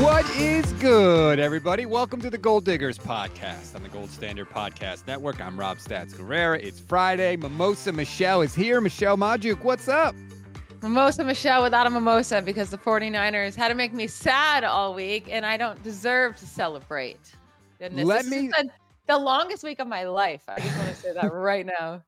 What 0.00 0.28
is 0.36 0.64
good, 0.74 1.38
everybody? 1.38 1.84
Welcome 1.84 2.20
to 2.22 2.30
the 2.30 2.38
Gold 2.38 2.64
Diggers 2.64 2.98
podcast 2.98 3.74
on 3.74 3.82
the 3.82 3.88
Gold 3.90 4.10
Standard 4.10 4.48
Podcast 4.48 5.06
Network. 5.06 5.40
I'm 5.40 5.58
Rob 5.58 5.78
Stats 5.78 6.14
Guerrera. 6.14 6.62
It's 6.62 6.80
Friday. 6.80 7.36
Mimosa 7.36 7.92
Michelle 7.92 8.40
is 8.42 8.54
here. 8.54 8.80
Michelle 8.80 9.16
Magdziuk, 9.18 9.62
what's 9.62 9.88
up? 9.88 10.14
Mimosa 10.82 11.24
Michelle 11.24 11.62
without 11.62 11.86
a 11.86 11.90
mimosa 11.90 12.40
because 12.42 12.70
the 12.70 12.78
49ers 12.78 13.54
had 13.54 13.68
to 13.68 13.74
make 13.74 13.92
me 13.92 14.06
sad 14.06 14.64
all 14.64 14.94
week 14.94 15.26
and 15.30 15.44
I 15.44 15.56
don't 15.56 15.82
deserve 15.82 16.36
to 16.36 16.46
celebrate. 16.46 17.20
Goodness, 17.78 18.04
Let 18.06 18.22
this 18.24 18.30
me- 18.30 18.46
is 18.48 18.54
the 19.06 19.18
longest 19.18 19.62
week 19.62 19.80
of 19.80 19.88
my 19.88 20.04
life. 20.04 20.42
I 20.48 20.60
just 20.60 20.76
want 20.76 20.88
to 20.90 20.96
say 20.96 21.12
that 21.12 21.32
right 21.32 21.66
now. 21.66 22.02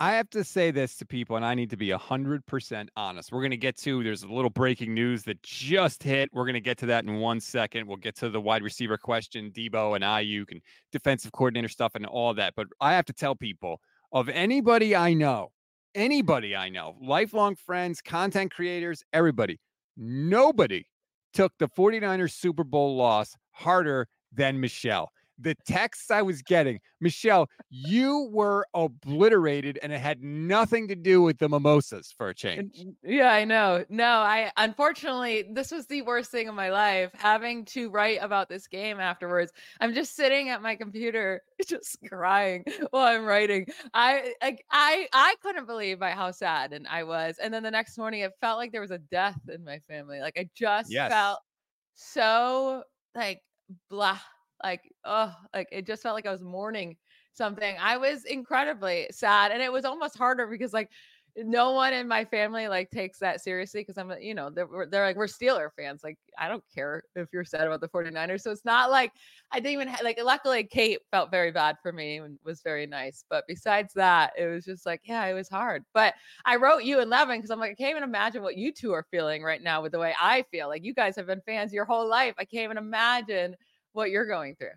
I 0.00 0.14
have 0.14 0.28
to 0.30 0.42
say 0.42 0.72
this 0.72 0.96
to 0.96 1.06
people, 1.06 1.36
and 1.36 1.44
I 1.44 1.54
need 1.54 1.70
to 1.70 1.76
be 1.76 1.88
100% 1.88 2.88
honest. 2.96 3.30
We're 3.30 3.40
going 3.40 3.52
to 3.52 3.56
get 3.56 3.76
to, 3.78 4.02
there's 4.02 4.24
a 4.24 4.28
little 4.28 4.50
breaking 4.50 4.92
news 4.92 5.22
that 5.22 5.40
just 5.42 6.02
hit. 6.02 6.30
We're 6.32 6.44
going 6.44 6.54
to 6.54 6.60
get 6.60 6.78
to 6.78 6.86
that 6.86 7.04
in 7.04 7.20
one 7.20 7.38
second. 7.40 7.86
We'll 7.86 7.98
get 7.98 8.16
to 8.16 8.28
the 8.28 8.40
wide 8.40 8.62
receiver 8.62 8.98
question, 8.98 9.52
Deebo 9.52 9.94
and 9.94 10.02
Aiyuk, 10.02 10.50
and 10.50 10.60
defensive 10.90 11.30
coordinator 11.30 11.68
stuff, 11.68 11.94
and 11.94 12.06
all 12.06 12.34
that. 12.34 12.54
But 12.56 12.66
I 12.80 12.94
have 12.94 13.04
to 13.06 13.12
tell 13.12 13.36
people 13.36 13.80
of 14.12 14.28
anybody 14.28 14.96
I 14.96 15.14
know, 15.14 15.52
anybody 15.94 16.56
I 16.56 16.70
know, 16.70 16.96
lifelong 17.00 17.54
friends, 17.54 18.00
content 18.00 18.52
creators, 18.52 19.04
everybody, 19.12 19.60
nobody 19.96 20.86
took 21.34 21.52
the 21.58 21.68
49ers 21.68 22.32
Super 22.32 22.64
Bowl 22.64 22.96
loss 22.96 23.36
harder 23.52 24.08
than 24.32 24.60
Michelle. 24.60 25.12
The 25.38 25.54
texts 25.66 26.10
I 26.10 26.22
was 26.22 26.42
getting, 26.42 26.80
Michelle, 27.00 27.48
you 27.70 28.28
were 28.32 28.66
obliterated 28.74 29.78
and 29.82 29.92
it 29.92 29.98
had 30.00 30.22
nothing 30.22 30.88
to 30.88 30.94
do 30.94 31.22
with 31.22 31.38
the 31.38 31.48
mimosas 31.48 32.12
for 32.16 32.28
a 32.28 32.34
change. 32.34 32.86
Yeah, 33.02 33.32
I 33.32 33.44
know. 33.44 33.84
No, 33.88 34.04
I 34.18 34.52
unfortunately 34.56 35.42
this 35.52 35.72
was 35.72 35.88
the 35.88 36.02
worst 36.02 36.30
thing 36.30 36.48
of 36.48 36.54
my 36.54 36.70
life 36.70 37.10
having 37.14 37.64
to 37.66 37.90
write 37.90 38.18
about 38.22 38.48
this 38.48 38.68
game 38.68 39.00
afterwards. 39.00 39.50
I'm 39.80 39.92
just 39.92 40.14
sitting 40.14 40.50
at 40.50 40.62
my 40.62 40.76
computer 40.76 41.42
just 41.66 41.98
crying 42.08 42.64
while 42.90 43.06
I'm 43.12 43.24
writing. 43.24 43.66
I 43.92 44.34
like 44.40 44.64
I 44.70 45.08
I 45.12 45.34
couldn't 45.42 45.66
believe 45.66 45.98
by 45.98 46.12
how 46.12 46.30
sad 46.30 46.72
and 46.72 46.86
I 46.86 47.02
was. 47.02 47.38
And 47.38 47.52
then 47.52 47.64
the 47.64 47.72
next 47.72 47.98
morning 47.98 48.20
it 48.20 48.32
felt 48.40 48.58
like 48.58 48.70
there 48.70 48.80
was 48.80 48.92
a 48.92 48.98
death 48.98 49.40
in 49.48 49.64
my 49.64 49.80
family. 49.88 50.20
Like 50.20 50.38
I 50.38 50.48
just 50.54 50.92
Yes. 50.92 51.08
felt 51.08 51.40
so 51.94 52.84
like 53.16 53.42
blah 53.90 54.20
like 54.64 54.92
oh 55.04 55.32
like 55.54 55.68
it 55.70 55.86
just 55.86 56.02
felt 56.02 56.14
like 56.14 56.26
I 56.26 56.32
was 56.32 56.42
mourning 56.42 56.96
something. 57.32 57.76
I 57.80 57.96
was 57.96 58.24
incredibly 58.24 59.08
sad 59.10 59.52
and 59.52 59.62
it 59.62 59.72
was 59.72 59.84
almost 59.84 60.16
harder 60.16 60.46
because 60.46 60.72
like 60.72 60.90
no 61.36 61.72
one 61.72 61.92
in 61.92 62.06
my 62.06 62.24
family 62.24 62.68
like 62.68 62.90
takes 62.90 63.18
that 63.18 63.40
seriously 63.42 63.80
because 63.80 63.98
I'm, 63.98 64.12
you 64.20 64.34
know, 64.34 64.50
they're, 64.50 64.68
they're 64.88 65.04
like, 65.04 65.16
we're 65.16 65.26
Steeler 65.26 65.70
fans. 65.76 66.04
Like, 66.04 66.16
I 66.38 66.48
don't 66.48 66.62
care 66.72 67.02
if 67.16 67.28
you're 67.32 67.44
sad 67.44 67.66
about 67.66 67.80
the 67.80 67.88
49ers. 67.88 68.42
So 68.42 68.52
it's 68.52 68.64
not 68.64 68.90
like 68.90 69.12
I 69.50 69.58
didn't 69.58 69.72
even 69.72 69.88
ha- 69.88 70.04
like, 70.04 70.20
luckily, 70.22 70.62
Kate 70.64 71.00
felt 71.10 71.32
very 71.32 71.50
bad 71.50 71.76
for 71.82 71.92
me 71.92 72.18
and 72.18 72.38
was 72.44 72.62
very 72.62 72.86
nice. 72.86 73.24
But 73.28 73.44
besides 73.48 73.92
that, 73.94 74.32
it 74.38 74.46
was 74.46 74.64
just 74.64 74.86
like, 74.86 75.00
yeah, 75.04 75.24
it 75.26 75.34
was 75.34 75.48
hard. 75.48 75.84
But 75.92 76.14
I 76.44 76.56
wrote 76.56 76.84
you 76.84 77.00
and 77.00 77.10
Levin 77.10 77.38
because 77.38 77.50
I'm 77.50 77.58
like, 77.58 77.72
I 77.72 77.74
can't 77.74 77.90
even 77.90 78.04
imagine 78.04 78.42
what 78.42 78.56
you 78.56 78.70
two 78.70 78.92
are 78.92 79.06
feeling 79.10 79.42
right 79.42 79.62
now 79.62 79.82
with 79.82 79.92
the 79.92 79.98
way 79.98 80.14
I 80.20 80.44
feel. 80.52 80.68
Like, 80.68 80.84
you 80.84 80.94
guys 80.94 81.16
have 81.16 81.26
been 81.26 81.42
fans 81.44 81.72
your 81.72 81.84
whole 81.84 82.08
life. 82.08 82.34
I 82.38 82.44
can't 82.44 82.64
even 82.64 82.78
imagine 82.78 83.56
what 83.94 84.10
you're 84.10 84.26
going 84.26 84.56
through. 84.56 84.68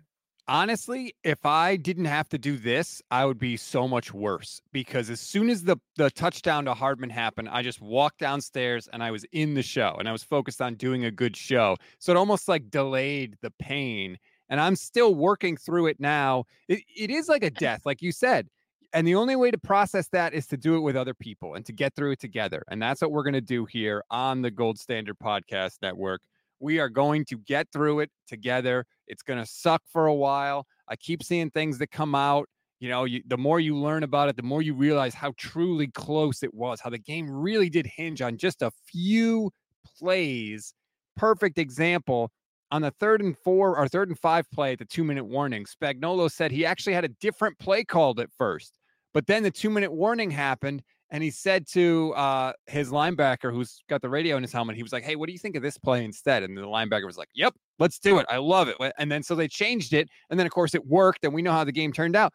Honestly, 0.50 1.14
if 1.24 1.44
I 1.44 1.76
didn't 1.76 2.06
have 2.06 2.26
to 2.30 2.38
do 2.38 2.56
this, 2.56 3.02
I 3.10 3.26
would 3.26 3.38
be 3.38 3.58
so 3.58 3.86
much 3.86 4.14
worse 4.14 4.62
because 4.72 5.10
as 5.10 5.20
soon 5.20 5.50
as 5.50 5.62
the 5.62 5.76
the 5.96 6.10
touchdown 6.10 6.64
to 6.64 6.72
Hardman 6.72 7.10
happened, 7.10 7.50
I 7.50 7.60
just 7.60 7.82
walked 7.82 8.18
downstairs 8.18 8.88
and 8.90 9.02
I 9.02 9.10
was 9.10 9.24
in 9.32 9.52
the 9.52 9.62
show 9.62 9.96
and 9.98 10.08
I 10.08 10.12
was 10.12 10.22
focused 10.22 10.62
on 10.62 10.76
doing 10.76 11.04
a 11.04 11.10
good 11.10 11.36
show. 11.36 11.76
So 11.98 12.12
it 12.12 12.16
almost 12.16 12.48
like 12.48 12.70
delayed 12.70 13.36
the 13.42 13.50
pain. 13.58 14.16
And 14.48 14.58
I'm 14.58 14.76
still 14.76 15.14
working 15.14 15.58
through 15.58 15.88
it 15.88 16.00
now. 16.00 16.44
It, 16.66 16.82
it 16.96 17.10
is 17.10 17.28
like 17.28 17.42
a 17.42 17.50
death, 17.66 17.82
like 17.84 18.00
you 18.00 18.10
said. 18.10 18.48
And 18.94 19.06
the 19.06 19.16
only 19.16 19.36
way 19.36 19.50
to 19.50 19.58
process 19.58 20.08
that 20.12 20.32
is 20.32 20.46
to 20.46 20.56
do 20.56 20.76
it 20.76 20.80
with 20.80 20.96
other 20.96 21.12
people 21.12 21.56
and 21.56 21.66
to 21.66 21.74
get 21.74 21.94
through 21.94 22.12
it 22.12 22.20
together. 22.20 22.62
And 22.70 22.80
that's 22.80 23.02
what 23.02 23.12
we're 23.12 23.22
going 23.22 23.34
to 23.34 23.42
do 23.42 23.66
here 23.66 24.02
on 24.10 24.40
the 24.40 24.50
Gold 24.50 24.78
Standard 24.78 25.18
Podcast 25.22 25.82
Network. 25.82 26.22
We 26.60 26.78
are 26.78 26.88
going 26.88 27.24
to 27.26 27.38
get 27.38 27.68
through 27.72 28.00
it 28.00 28.10
together. 28.26 28.84
It's 29.06 29.22
going 29.22 29.38
to 29.38 29.46
suck 29.46 29.82
for 29.92 30.06
a 30.06 30.14
while. 30.14 30.66
I 30.88 30.96
keep 30.96 31.22
seeing 31.22 31.50
things 31.50 31.78
that 31.78 31.90
come 31.90 32.14
out. 32.14 32.48
You 32.80 32.88
know, 32.88 33.04
you, 33.04 33.22
the 33.26 33.38
more 33.38 33.58
you 33.58 33.76
learn 33.76 34.04
about 34.04 34.28
it, 34.28 34.36
the 34.36 34.42
more 34.42 34.62
you 34.62 34.74
realize 34.74 35.14
how 35.14 35.32
truly 35.36 35.88
close 35.88 36.42
it 36.42 36.54
was, 36.54 36.80
how 36.80 36.90
the 36.90 36.98
game 36.98 37.28
really 37.28 37.68
did 37.68 37.86
hinge 37.86 38.22
on 38.22 38.36
just 38.36 38.62
a 38.62 38.70
few 38.86 39.50
plays. 39.98 40.72
Perfect 41.16 41.58
example 41.58 42.30
on 42.70 42.82
the 42.82 42.90
third 42.92 43.20
and 43.20 43.36
four 43.36 43.76
or 43.76 43.88
third 43.88 44.08
and 44.08 44.18
five 44.18 44.48
play 44.52 44.72
at 44.72 44.78
the 44.78 44.84
two 44.84 45.04
minute 45.04 45.24
warning. 45.24 45.64
Spagnuolo 45.64 46.30
said 46.30 46.50
he 46.50 46.64
actually 46.64 46.92
had 46.92 47.04
a 47.04 47.08
different 47.20 47.58
play 47.58 47.82
called 47.82 48.20
at 48.20 48.30
first, 48.36 48.78
but 49.14 49.26
then 49.26 49.42
the 49.42 49.50
two 49.50 49.70
minute 49.70 49.92
warning 49.92 50.30
happened 50.30 50.82
and 51.10 51.22
he 51.22 51.30
said 51.30 51.66
to 51.68 52.12
uh, 52.14 52.52
his 52.66 52.90
linebacker 52.90 53.52
who's 53.52 53.82
got 53.88 54.02
the 54.02 54.10
radio 54.10 54.36
in 54.36 54.42
his 54.42 54.52
helmet, 54.52 54.76
he 54.76 54.82
was 54.82 54.92
like, 54.92 55.04
Hey, 55.04 55.16
what 55.16 55.26
do 55.26 55.32
you 55.32 55.38
think 55.38 55.56
of 55.56 55.62
this 55.62 55.78
play 55.78 56.04
instead? 56.04 56.42
And 56.42 56.56
the 56.56 56.62
linebacker 56.62 57.06
was 57.06 57.16
like, 57.16 57.30
Yep, 57.34 57.54
let's 57.78 57.98
do 57.98 58.18
it. 58.18 58.26
I 58.28 58.36
love 58.36 58.68
it. 58.68 58.76
And 58.98 59.10
then 59.10 59.22
so 59.22 59.34
they 59.34 59.48
changed 59.48 59.94
it. 59.94 60.08
And 60.30 60.38
then, 60.38 60.46
of 60.46 60.52
course, 60.52 60.74
it 60.74 60.86
worked. 60.86 61.24
And 61.24 61.32
we 61.32 61.42
know 61.42 61.52
how 61.52 61.64
the 61.64 61.72
game 61.72 61.92
turned 61.92 62.16
out. 62.16 62.32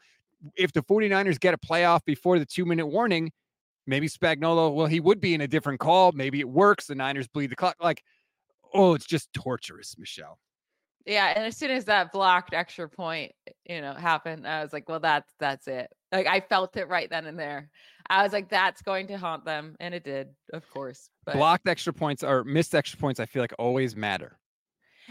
If 0.56 0.74
the 0.74 0.82
49ers 0.82 1.40
get 1.40 1.54
a 1.54 1.58
playoff 1.58 2.04
before 2.06 2.40
the 2.40 2.46
two 2.46 2.66
minute 2.66 2.88
warning, 2.88 3.32
maybe 3.86 4.08
Spagnuolo, 4.08 4.74
well, 4.74 4.88
he 4.88 5.00
would 5.00 5.22
be 5.22 5.34
in 5.34 5.42
a 5.42 5.48
different 5.48 5.80
call. 5.80 6.12
Maybe 6.12 6.40
it 6.40 6.50
works. 6.50 6.88
The 6.88 6.96
Niners 6.96 7.28
bleed 7.28 7.52
the 7.52 7.56
clock. 7.56 7.76
Like, 7.80 8.04
oh, 8.74 8.96
it's 8.96 9.06
just 9.06 9.32
torturous, 9.34 9.96
Michelle. 9.98 10.40
Yeah, 11.06 11.34
and 11.36 11.46
as 11.46 11.58
soon 11.58 11.72
as 11.72 11.86
that 11.86 12.14
blocked 12.14 12.54
extra 12.54 12.88
point, 12.88 13.34
you 13.66 13.82
know, 13.82 13.94
happened, 13.94 14.48
I 14.48 14.64
was 14.64 14.72
like, 14.72 14.88
well, 14.88 15.02
that's 15.02 15.32
that's 15.38 15.68
it. 15.68 15.92
Like 16.14 16.28
I 16.28 16.40
felt 16.40 16.78
it 16.78 16.88
right 16.88 17.10
then 17.10 17.26
and 17.26 17.38
there. 17.38 17.70
I 18.10 18.24
was 18.24 18.34
like, 18.34 18.50
that's 18.50 18.82
going 18.82 19.08
to 19.08 19.18
haunt 19.18 19.46
them, 19.46 19.76
and 19.80 19.94
it 19.94 20.04
did, 20.04 20.30
of 20.52 20.70
course. 20.70 21.10
But 21.26 21.36
Blocked 21.36 21.68
extra 21.68 21.94
points 21.94 22.24
or 22.24 22.44
missed 22.44 22.76
extra 22.76 23.00
points, 23.00 23.20
I 23.20 23.26
feel 23.26 23.42
like 23.42 23.54
always 23.58 23.96
matter. 23.96 24.38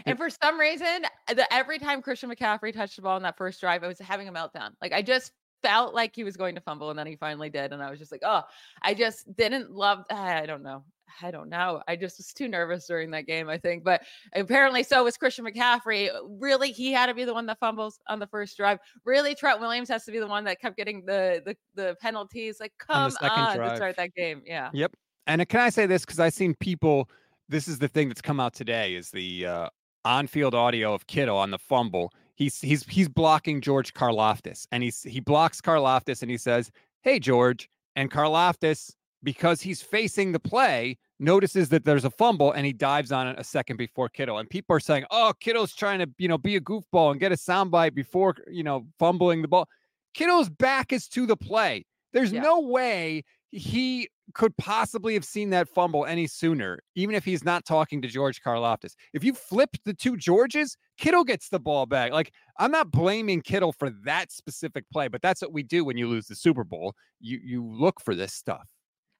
and 0.05 0.17
for 0.17 0.29
some 0.29 0.59
reason, 0.59 1.05
the, 1.27 1.51
every 1.53 1.79
time 1.79 2.01
Christian 2.01 2.29
McCaffrey 2.29 2.73
touched 2.73 2.95
the 2.95 3.01
ball 3.01 3.17
in 3.17 3.23
that 3.23 3.37
first 3.37 3.59
drive, 3.61 3.83
I 3.83 3.87
was 3.87 3.99
having 3.99 4.27
a 4.27 4.33
meltdown. 4.33 4.71
Like 4.81 4.93
I 4.93 5.01
just 5.01 5.31
felt 5.63 5.93
like 5.93 6.15
he 6.15 6.23
was 6.23 6.37
going 6.37 6.55
to 6.55 6.61
fumble 6.61 6.89
and 6.89 6.99
then 6.99 7.07
he 7.07 7.15
finally 7.15 7.49
did. 7.49 7.71
And 7.73 7.81
I 7.81 7.89
was 7.89 7.97
just 7.97 8.11
like, 8.11 8.21
oh, 8.23 8.43
I 8.81 8.93
just 8.93 9.33
didn't 9.35 9.71
love, 9.71 10.03
ah, 10.11 10.35
I 10.35 10.45
don't 10.45 10.61
know. 10.61 10.83
I 11.21 11.31
don't 11.31 11.49
know. 11.49 11.81
I 11.87 11.95
just 11.95 12.17
was 12.17 12.33
too 12.33 12.47
nervous 12.47 12.87
during 12.87 13.11
that 13.11 13.27
game, 13.27 13.49
I 13.49 13.57
think. 13.57 13.83
But 13.83 14.01
apparently, 14.35 14.83
so 14.83 15.03
was 15.03 15.17
Christian 15.17 15.45
McCaffrey. 15.45 16.09
Really, 16.39 16.71
he 16.71 16.91
had 16.91 17.07
to 17.07 17.13
be 17.13 17.23
the 17.23 17.33
one 17.33 17.45
that 17.47 17.59
fumbles 17.59 17.99
on 18.07 18.19
the 18.19 18.27
first 18.27 18.57
drive. 18.57 18.79
Really, 19.05 19.35
Trent 19.35 19.59
Williams 19.59 19.89
has 19.89 20.05
to 20.05 20.11
be 20.11 20.19
the 20.19 20.27
one 20.27 20.43
that 20.45 20.59
kept 20.59 20.77
getting 20.77 21.05
the 21.05 21.41
the, 21.45 21.55
the 21.75 21.95
penalties. 22.01 22.59
Like, 22.59 22.73
come 22.77 23.11
on, 23.21 23.29
on 23.29 23.57
to 23.57 23.75
start 23.75 23.95
that 23.97 24.13
game. 24.15 24.41
Yeah. 24.45 24.69
Yep. 24.73 24.93
And 25.27 25.47
can 25.47 25.59
I 25.59 25.69
say 25.69 25.85
this 25.85 26.05
because 26.05 26.19
I've 26.19 26.33
seen 26.33 26.55
people. 26.55 27.09
This 27.49 27.67
is 27.67 27.77
the 27.77 27.87
thing 27.87 28.07
that's 28.07 28.21
come 28.21 28.39
out 28.39 28.53
today: 28.53 28.95
is 28.95 29.11
the 29.11 29.45
uh, 29.45 29.69
on-field 30.05 30.55
audio 30.55 30.93
of 30.93 31.07
Kittle 31.07 31.37
on 31.37 31.51
the 31.51 31.59
fumble. 31.59 32.11
He's 32.35 32.59
he's 32.59 32.83
he's 32.85 33.07
blocking 33.07 33.61
George 33.61 33.93
Karlaftis, 33.93 34.65
and 34.71 34.81
he's 34.81 35.03
he 35.03 35.19
blocks 35.19 35.61
Karlaftis, 35.61 36.21
and 36.21 36.31
he 36.31 36.37
says, 36.37 36.71
"Hey 37.01 37.19
George," 37.19 37.69
and 37.95 38.09
Karlaftis 38.09 38.93
because 39.23 39.61
he's 39.61 39.81
facing 39.81 40.31
the 40.31 40.39
play, 40.39 40.97
notices 41.19 41.69
that 41.69 41.85
there's 41.85 42.05
a 42.05 42.09
fumble 42.09 42.51
and 42.51 42.65
he 42.65 42.73
dives 42.73 43.11
on 43.11 43.27
it 43.27 43.39
a 43.39 43.43
second 43.43 43.77
before 43.77 44.09
Kittle. 44.09 44.39
And 44.39 44.49
people 44.49 44.75
are 44.75 44.79
saying, 44.79 45.05
"Oh, 45.11 45.33
Kittle's 45.39 45.73
trying 45.73 45.99
to, 45.99 46.09
you 46.17 46.27
know, 46.27 46.37
be 46.37 46.55
a 46.55 46.61
goofball 46.61 47.11
and 47.11 47.19
get 47.19 47.31
a 47.31 47.35
soundbite 47.35 47.95
before, 47.95 48.35
you 48.47 48.63
know, 48.63 48.85
fumbling 48.99 49.41
the 49.41 49.47
ball." 49.47 49.67
Kittle's 50.13 50.49
back 50.49 50.93
is 50.93 51.07
to 51.09 51.25
the 51.25 51.37
play. 51.37 51.85
There's 52.11 52.31
yeah. 52.31 52.41
no 52.41 52.59
way 52.59 53.23
he 53.51 54.09
could 54.33 54.55
possibly 54.57 55.13
have 55.13 55.25
seen 55.25 55.49
that 55.51 55.67
fumble 55.67 56.05
any 56.05 56.27
sooner, 56.27 56.79
even 56.95 57.13
if 57.13 57.23
he's 57.25 57.43
not 57.43 57.65
talking 57.65 58.01
to 58.01 58.07
George 58.07 58.41
Karlaftis. 58.41 58.93
If 59.13 59.23
you 59.23 59.33
flip 59.33 59.69
the 59.85 59.93
two 59.93 60.17
Georges, 60.17 60.77
Kittle 60.97 61.23
gets 61.23 61.49
the 61.49 61.59
ball 61.59 61.85
back. 61.85 62.11
Like, 62.11 62.31
I'm 62.57 62.71
not 62.71 62.91
blaming 62.91 63.41
Kittle 63.41 63.73
for 63.73 63.89
that 64.05 64.31
specific 64.31 64.85
play, 64.91 65.07
but 65.07 65.21
that's 65.21 65.41
what 65.41 65.53
we 65.53 65.63
do 65.63 65.85
when 65.85 65.97
you 65.97 66.07
lose 66.07 66.27
the 66.27 66.35
Super 66.35 66.63
Bowl. 66.63 66.95
You 67.19 67.39
you 67.43 67.65
look 67.65 68.01
for 68.01 68.15
this 68.15 68.33
stuff. 68.33 68.72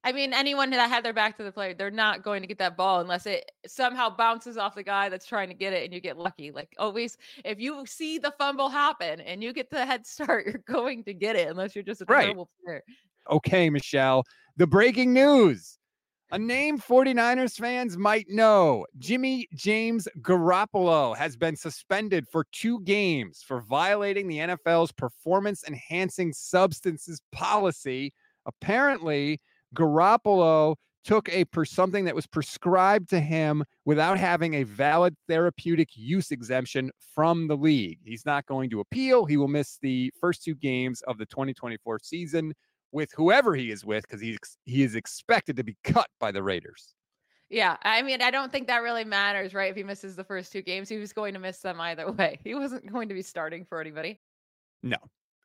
I 0.06 0.12
mean, 0.12 0.34
anyone 0.34 0.70
that 0.72 0.90
had 0.90 1.06
their 1.06 1.14
back 1.14 1.38
to 1.38 1.44
the 1.44 1.52
play, 1.52 1.74
they're 1.74 1.90
not 1.90 2.24
going 2.24 2.42
to 2.42 2.48
get 2.48 2.58
that 2.58 2.76
ball 2.76 3.00
unless 3.00 3.26
it 3.26 3.50
somehow 3.66 4.10
bounces 4.10 4.58
off 4.58 4.76
the 4.76 4.84
guy 4.84 5.08
that's 5.08 5.26
trying 5.26 5.48
to 5.48 5.54
get 5.54 5.72
it 5.72 5.86
and 5.86 5.94
you 5.94 6.02
get 6.02 6.18
lucky. 6.18 6.52
Like 6.52 6.74
always, 6.78 7.18
if 7.46 7.60
you 7.60 7.86
see 7.86 8.18
the 8.18 8.34
fumble 8.38 8.70
happen 8.70 9.22
and 9.22 9.42
you 9.42 9.54
get 9.54 9.70
the 9.70 9.86
head 9.86 10.06
start, 10.08 10.46
you're 10.46 10.64
going 10.68 11.04
to 11.06 11.14
get 11.14 11.36
it 11.36 11.48
unless 11.48 11.74
you're 11.74 11.84
just 11.84 12.02
a 12.02 12.06
right. 12.06 12.24
terrible 12.24 12.50
player. 12.64 12.84
Okay, 13.32 13.70
Michelle. 13.70 14.24
The 14.58 14.68
breaking 14.68 15.14
news. 15.14 15.80
A 16.32 16.40
name 16.40 16.80
49ers 16.80 17.60
fans 17.60 17.96
might 17.96 18.26
know 18.28 18.88
Jimmy 18.98 19.48
James 19.54 20.08
Garoppolo 20.22 21.16
has 21.16 21.38
been 21.38 21.56
suspended 21.56 22.28
for 22.28 22.48
two 22.52 22.82
games 22.82 23.44
for 23.48 23.62
violating 23.62 24.28
the 24.28 24.40
NFL's 24.40 24.92
performance 24.92 25.64
enhancing 25.68 26.34
substances 26.34 27.22
policy. 27.32 28.14
Apparently, 28.48 29.40
Garoppolo 29.74 30.76
took 31.04 31.30
a 31.30 31.46
per 31.46 31.66
something 31.66 32.06
that 32.06 32.16
was 32.16 32.28
prescribed 32.28 33.10
to 33.10 33.20
him 33.20 33.64
without 33.86 34.18
having 34.18 34.56
a 34.56 34.64
valid 34.64 35.16
therapeutic 35.28 35.90
use 35.96 36.32
exemption 36.32 36.92
from 37.14 37.48
the 37.48 37.58
league. 37.58 38.00
He's 38.06 38.26
not 38.26 38.46
going 38.46 38.70
to 38.70 38.80
appeal. 38.80 39.26
He 39.26 39.38
will 39.38 39.48
miss 39.48 39.78
the 39.82 40.12
first 40.20 40.44
two 40.44 40.56
games 40.56 41.02
of 41.08 41.18
the 41.18 41.26
2024 41.26 42.00
season 42.02 42.54
with 42.92 43.10
whoever 43.16 43.56
he 43.56 43.72
is 43.72 43.84
with 43.84 44.04
because 44.04 44.22
he's 44.22 44.38
he 44.66 44.84
is 44.84 44.96
expected 44.96 45.58
to 45.58 45.64
be 45.64 45.76
cut 45.84 46.08
by 46.20 46.32
the 46.32 46.44
Raiders. 46.44 46.94
Yeah, 47.50 47.78
I 47.84 48.02
mean, 48.02 48.22
I 48.22 48.32
don't 48.32 48.52
think 48.52 48.68
that 48.68 48.82
really 48.82 49.04
matters, 49.04 49.54
right? 49.54 49.70
If 49.70 49.76
he 49.76 49.84
misses 49.84 50.16
the 50.16 50.24
first 50.24 50.52
two 50.52 50.62
games, 50.62 50.90
he 50.90 50.98
was 50.98 51.14
going 51.14 51.34
to 51.34 51.40
miss 51.40 51.60
them 51.60 51.80
either 51.82 52.12
way. 52.14 52.40
He 52.44 52.56
wasn't 52.56 52.92
going 52.92 53.10
to 53.10 53.16
be 53.16 53.22
starting 53.22 53.66
for 53.66 53.82
anybody. 53.82 54.20
No, 54.82 54.98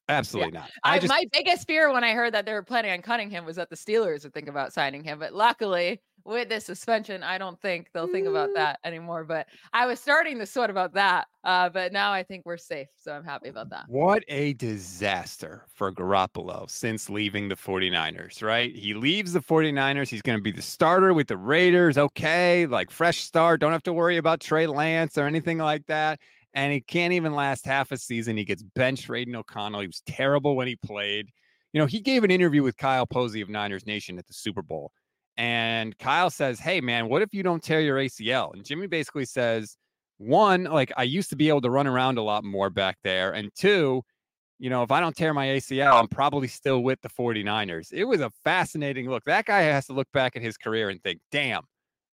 Absolutely 0.09 0.53
yeah. 0.55 0.61
not. 0.61 0.71
I, 0.85 0.95
I 0.95 0.99
just, 0.99 1.09
my 1.11 1.25
biggest 1.33 1.67
fear 1.67 1.93
when 1.93 2.05
I 2.05 2.13
heard 2.13 2.35
that 2.35 2.47
they 2.47 2.53
were 2.53 2.63
planning 2.63 2.93
on 2.93 3.03
cutting 3.03 3.31
him 3.31 3.45
was 3.45 3.57
that 3.57 3.71
the 3.71 3.77
Steelers 3.77 4.25
would 4.25 4.33
think 4.33 4.49
about 4.49 4.73
signing 4.73 5.05
him. 5.05 5.19
But 5.19 5.35
luckily, 5.35 6.01
with 6.25 6.49
this 6.49 6.65
suspension, 6.65 7.23
I 7.23 7.39
don't 7.39 7.61
think 7.61 7.89
they'll 7.93 8.07
think 8.09 8.27
about 8.27 8.51
mm. 8.51 8.55
that 8.55 8.81
anymore. 8.85 9.25
But 9.25 9.47
I 9.73 9.87
was 9.87 9.99
starting 9.99 10.39
to 10.39 10.47
sweat 10.47 10.71
about 10.71 10.95
that. 10.95 11.27
Uh, 11.45 11.69
but 11.71 11.93
now 11.93 12.13
I 12.13 12.23
think 12.23 12.45
we're 12.45 12.59
safe. 12.59 12.89
So 12.97 13.13
I'm 13.13 13.25
happy 13.25 13.49
about 13.49 13.71
that. 13.71 13.85
What 13.89 14.25
a 14.29 14.53
disaster 14.55 15.65
for 15.73 15.91
Garoppolo 15.93 16.69
since 16.71 17.09
leaving 17.09 17.49
the 17.49 17.55
49ers, 17.55 18.43
right? 18.43 18.75
He 18.75 18.95
leaves 18.95 19.33
the 19.33 19.41
49ers. 19.41 20.09
He's 20.09 20.23
going 20.23 20.39
to 20.39 20.43
be 20.43 20.53
the 20.53 20.63
starter 20.63 21.15
with 21.15 21.29
the 21.29 21.37
Raiders. 21.37 21.97
Okay. 21.97 22.67
Like 22.67 22.91
fresh 22.91 23.23
start. 23.23 23.61
Don't 23.61 23.73
have 23.73 23.83
to 23.85 23.93
worry 23.93 24.19
about 24.19 24.41
Trey 24.41 24.67
Lance 24.67 25.17
or 25.17 25.27
anything 25.27 25.59
like 25.59 25.87
that 25.87 26.21
and 26.55 26.73
he 26.73 26.81
can't 26.81 27.13
even 27.13 27.35
last 27.35 27.67
half 27.67 27.93
a 27.93 27.97
season. 27.97 28.37
He 28.37 28.45
gets 28.45 28.63
benched. 28.63 29.11
Aidan 29.11 29.37
O'Connell. 29.37 29.81
He 29.81 29.87
was 29.87 30.03
terrible 30.07 30.57
when 30.57 30.67
he 30.67 30.77
played. 30.77 31.31
You 31.73 31.81
know, 31.81 31.87
he 31.87 32.01
gave 32.01 32.25
an 32.25 32.31
interview 32.31 32.63
with 32.63 32.77
Kyle 32.77 33.07
Posey 33.07 33.41
of 33.41 33.49
Niners 33.49 33.87
Nation 33.87 34.19
at 34.19 34.27
the 34.27 34.33
Super 34.33 34.63
Bowl. 34.63 34.91
And 35.37 35.97
Kyle 35.99 36.31
says, 36.31 36.59
Hey, 36.59 36.81
man, 36.81 37.09
what 37.09 37.23
if 37.23 37.33
you 37.33 37.43
don't 37.43 37.63
tear 37.63 37.81
your 37.81 37.99
ACL? 37.99 38.55
And 38.55 38.65
Jimmy 38.65 38.87
basically 38.87 39.27
says, 39.27 39.77
One, 40.17 40.65
like 40.65 40.93
I 40.97 41.05
used 41.05 41.31
to 41.31 41.37
be 41.37 41.49
able 41.49 41.61
to 41.61 41.71
run 41.71 41.87
around 41.87 42.19
a 42.19 42.23
lot 42.23 42.43
more 42.45 42.71
back 42.71 42.97
there. 43.05 43.33
And 43.33 43.51
two, 43.55 44.03
you 44.59 44.71
know, 44.71 44.83
if 44.83 44.91
I 44.91 45.01
don't 45.01 45.15
tear 45.15 45.33
my 45.33 45.47
ACL, 45.47 45.93
I'm 45.93 46.09
probably 46.09 46.49
still 46.49 46.83
with 46.83 47.01
the 47.03 47.09
49ers. 47.09 47.93
It 47.93 48.05
was 48.05 48.21
a 48.21 48.33
fascinating 48.43 49.09
look. 49.09 49.25
That 49.27 49.45
guy 49.45 49.61
has 49.61 49.87
to 49.87 49.93
look 49.93 50.09
back 50.13 50.35
at 50.35 50.43
his 50.43 50.57
career 50.57 50.89
and 50.89 51.01
think, 51.03 51.21
damn, 51.31 51.63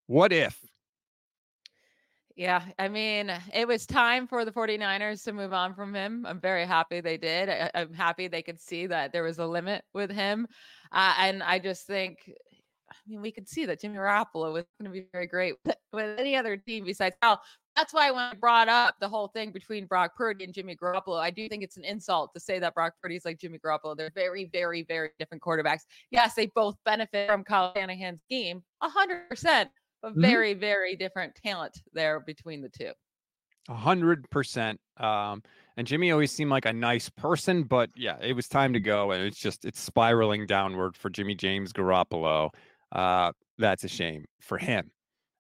what 0.05 0.31
if? 0.31 0.59
Yeah, 2.35 2.63
I 2.77 2.89
mean, 2.89 3.31
it 3.53 3.65
was 3.65 3.85
time 3.85 4.27
for 4.27 4.43
the 4.43 4.51
49ers 4.51 5.23
to 5.23 5.31
move 5.31 5.53
on 5.53 5.73
from 5.73 5.95
him. 5.95 6.25
I'm 6.25 6.41
very 6.41 6.65
happy 6.65 6.99
they 6.99 7.17
did. 7.17 7.47
I, 7.47 7.71
am 7.73 7.93
happy 7.93 8.27
they 8.27 8.41
could 8.41 8.59
see 8.59 8.87
that 8.87 9.13
there 9.13 9.23
was 9.23 9.39
a 9.39 9.45
limit 9.45 9.83
with 9.93 10.11
him. 10.11 10.45
Uh, 10.91 11.13
and 11.17 11.41
I 11.41 11.59
just 11.59 11.87
think, 11.87 12.17
I 12.91 12.95
mean, 13.07 13.21
we 13.21 13.31
could 13.31 13.47
see 13.47 13.65
that 13.67 13.79
Jimmy 13.79 13.95
Garoppolo 13.95 14.51
was 14.51 14.65
going 14.79 14.83
to 14.83 14.89
be 14.89 15.07
very 15.13 15.27
great 15.27 15.55
with 15.93 16.19
any 16.19 16.35
other 16.35 16.57
team 16.57 16.83
besides 16.83 17.15
Cal. 17.21 17.41
That's 17.77 17.93
why 17.93 18.11
when 18.11 18.19
I 18.19 18.33
brought 18.33 18.67
up 18.67 18.95
the 18.99 19.07
whole 19.07 19.29
thing 19.29 19.51
between 19.51 19.85
Brock 19.85 20.17
Purdy 20.17 20.43
and 20.43 20.53
Jimmy 20.53 20.75
Garoppolo, 20.75 21.19
I 21.19 21.29
do 21.29 21.47
think 21.47 21.63
it's 21.63 21.77
an 21.77 21.85
insult 21.85 22.33
to 22.33 22.39
say 22.41 22.59
that 22.59 22.73
Brock 22.73 22.95
Purdy 23.01 23.15
is 23.15 23.23
like 23.23 23.39
Jimmy 23.39 23.59
Garoppolo. 23.59 23.95
They're 23.95 24.11
very, 24.13 24.49
very, 24.51 24.83
very 24.83 25.11
different 25.19 25.41
quarterbacks. 25.41 25.83
Yes, 26.11 26.33
they 26.33 26.47
both 26.47 26.75
benefit 26.83 27.27
from 27.29 27.45
Kyle 27.45 27.71
Shanahan's 27.75 28.21
scheme, 28.23 28.61
100% 28.83 29.67
a 30.05 30.11
mm-hmm. 30.11 30.21
very, 30.21 30.53
very 30.53 30.95
different 30.95 31.35
talent 31.35 31.81
there 31.93 32.19
between 32.19 32.61
the 32.61 32.69
two. 32.69 32.91
A 33.67 33.73
hundred 33.73 34.29
percent. 34.29 34.79
Um, 34.97 35.41
and 35.75 35.87
Jimmy 35.87 36.11
always 36.11 36.31
seemed 36.31 36.51
like 36.51 36.65
a 36.65 36.73
nice 36.73 37.09
person, 37.09 37.63
but 37.63 37.89
yeah, 37.95 38.17
it 38.21 38.33
was 38.33 38.47
time 38.47 38.73
to 38.73 38.79
go, 38.79 39.11
and 39.11 39.23
it's 39.23 39.39
just 39.39 39.65
it's 39.65 39.79
spiraling 39.79 40.45
downward 40.45 40.95
for 40.95 41.09
Jimmy 41.09 41.35
James 41.35 41.73
Garoppolo. 41.73 42.51
Uh, 42.91 43.31
that's 43.57 43.83
a 43.83 43.87
shame 43.87 44.25
for 44.39 44.57
him. 44.57 44.91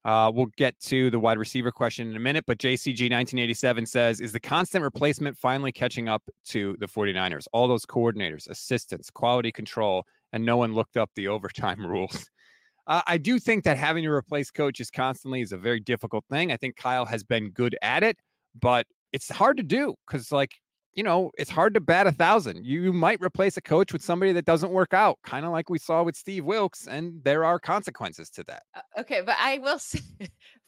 Uh, 0.05 0.31
we'll 0.33 0.51
get 0.55 0.79
to 0.79 1.09
the 1.09 1.19
wide 1.19 1.39
receiver 1.39 1.71
question 1.71 2.07
in 2.07 2.15
a 2.15 2.19
minute, 2.19 2.43
but 2.45 2.59
JCG 2.59 3.09
1987 3.09 3.87
says, 3.87 4.21
Is 4.21 4.31
the 4.31 4.39
constant 4.39 4.83
replacement 4.83 5.35
finally 5.35 5.71
catching 5.71 6.07
up 6.07 6.21
to 6.49 6.77
the 6.79 6.85
49ers? 6.85 7.47
All 7.53 7.67
those 7.67 7.87
coordinators, 7.87 8.47
assistants, 8.47 9.09
quality 9.09 9.51
control, 9.51 10.05
and 10.31 10.45
no 10.45 10.57
one 10.57 10.75
looked 10.75 10.95
up 10.95 11.09
the 11.15 11.27
overtime 11.27 11.83
rules. 11.87 12.29
Uh, 12.87 13.01
I 13.07 13.17
do 13.17 13.39
think 13.39 13.63
that 13.63 13.77
having 13.77 14.03
to 14.03 14.11
replace 14.11 14.51
coaches 14.51 14.91
constantly 14.91 15.41
is 15.41 15.51
a 15.51 15.57
very 15.57 15.79
difficult 15.79 16.23
thing. 16.29 16.51
I 16.51 16.57
think 16.57 16.75
Kyle 16.75 17.05
has 17.05 17.23
been 17.23 17.49
good 17.49 17.75
at 17.81 18.03
it, 18.03 18.17
but 18.59 18.85
it's 19.11 19.29
hard 19.29 19.57
to 19.57 19.63
do 19.63 19.95
because, 20.05 20.31
like, 20.31 20.51
you 20.93 21.03
know, 21.03 21.31
it's 21.37 21.49
hard 21.49 21.73
to 21.73 21.81
bat 21.81 22.07
a 22.07 22.11
thousand. 22.11 22.65
You 22.65 22.93
might 22.93 23.19
replace 23.21 23.57
a 23.57 23.61
coach 23.61 23.91
with 23.91 24.01
somebody 24.01 24.31
that 24.31 24.45
doesn't 24.45 24.71
work 24.71 24.93
out, 24.93 25.19
kind 25.23 25.45
of 25.45 25.51
like 25.51 25.69
we 25.69 25.77
saw 25.77 26.03
with 26.03 26.15
Steve 26.15 26.45
Wilks, 26.45 26.87
and 26.87 27.21
there 27.23 27.43
are 27.43 27.59
consequences 27.59 28.29
to 28.31 28.43
that. 28.45 28.63
Uh, 28.73 29.01
okay, 29.01 29.21
but 29.25 29.35
I 29.39 29.57
will 29.57 29.79
say, 29.79 29.99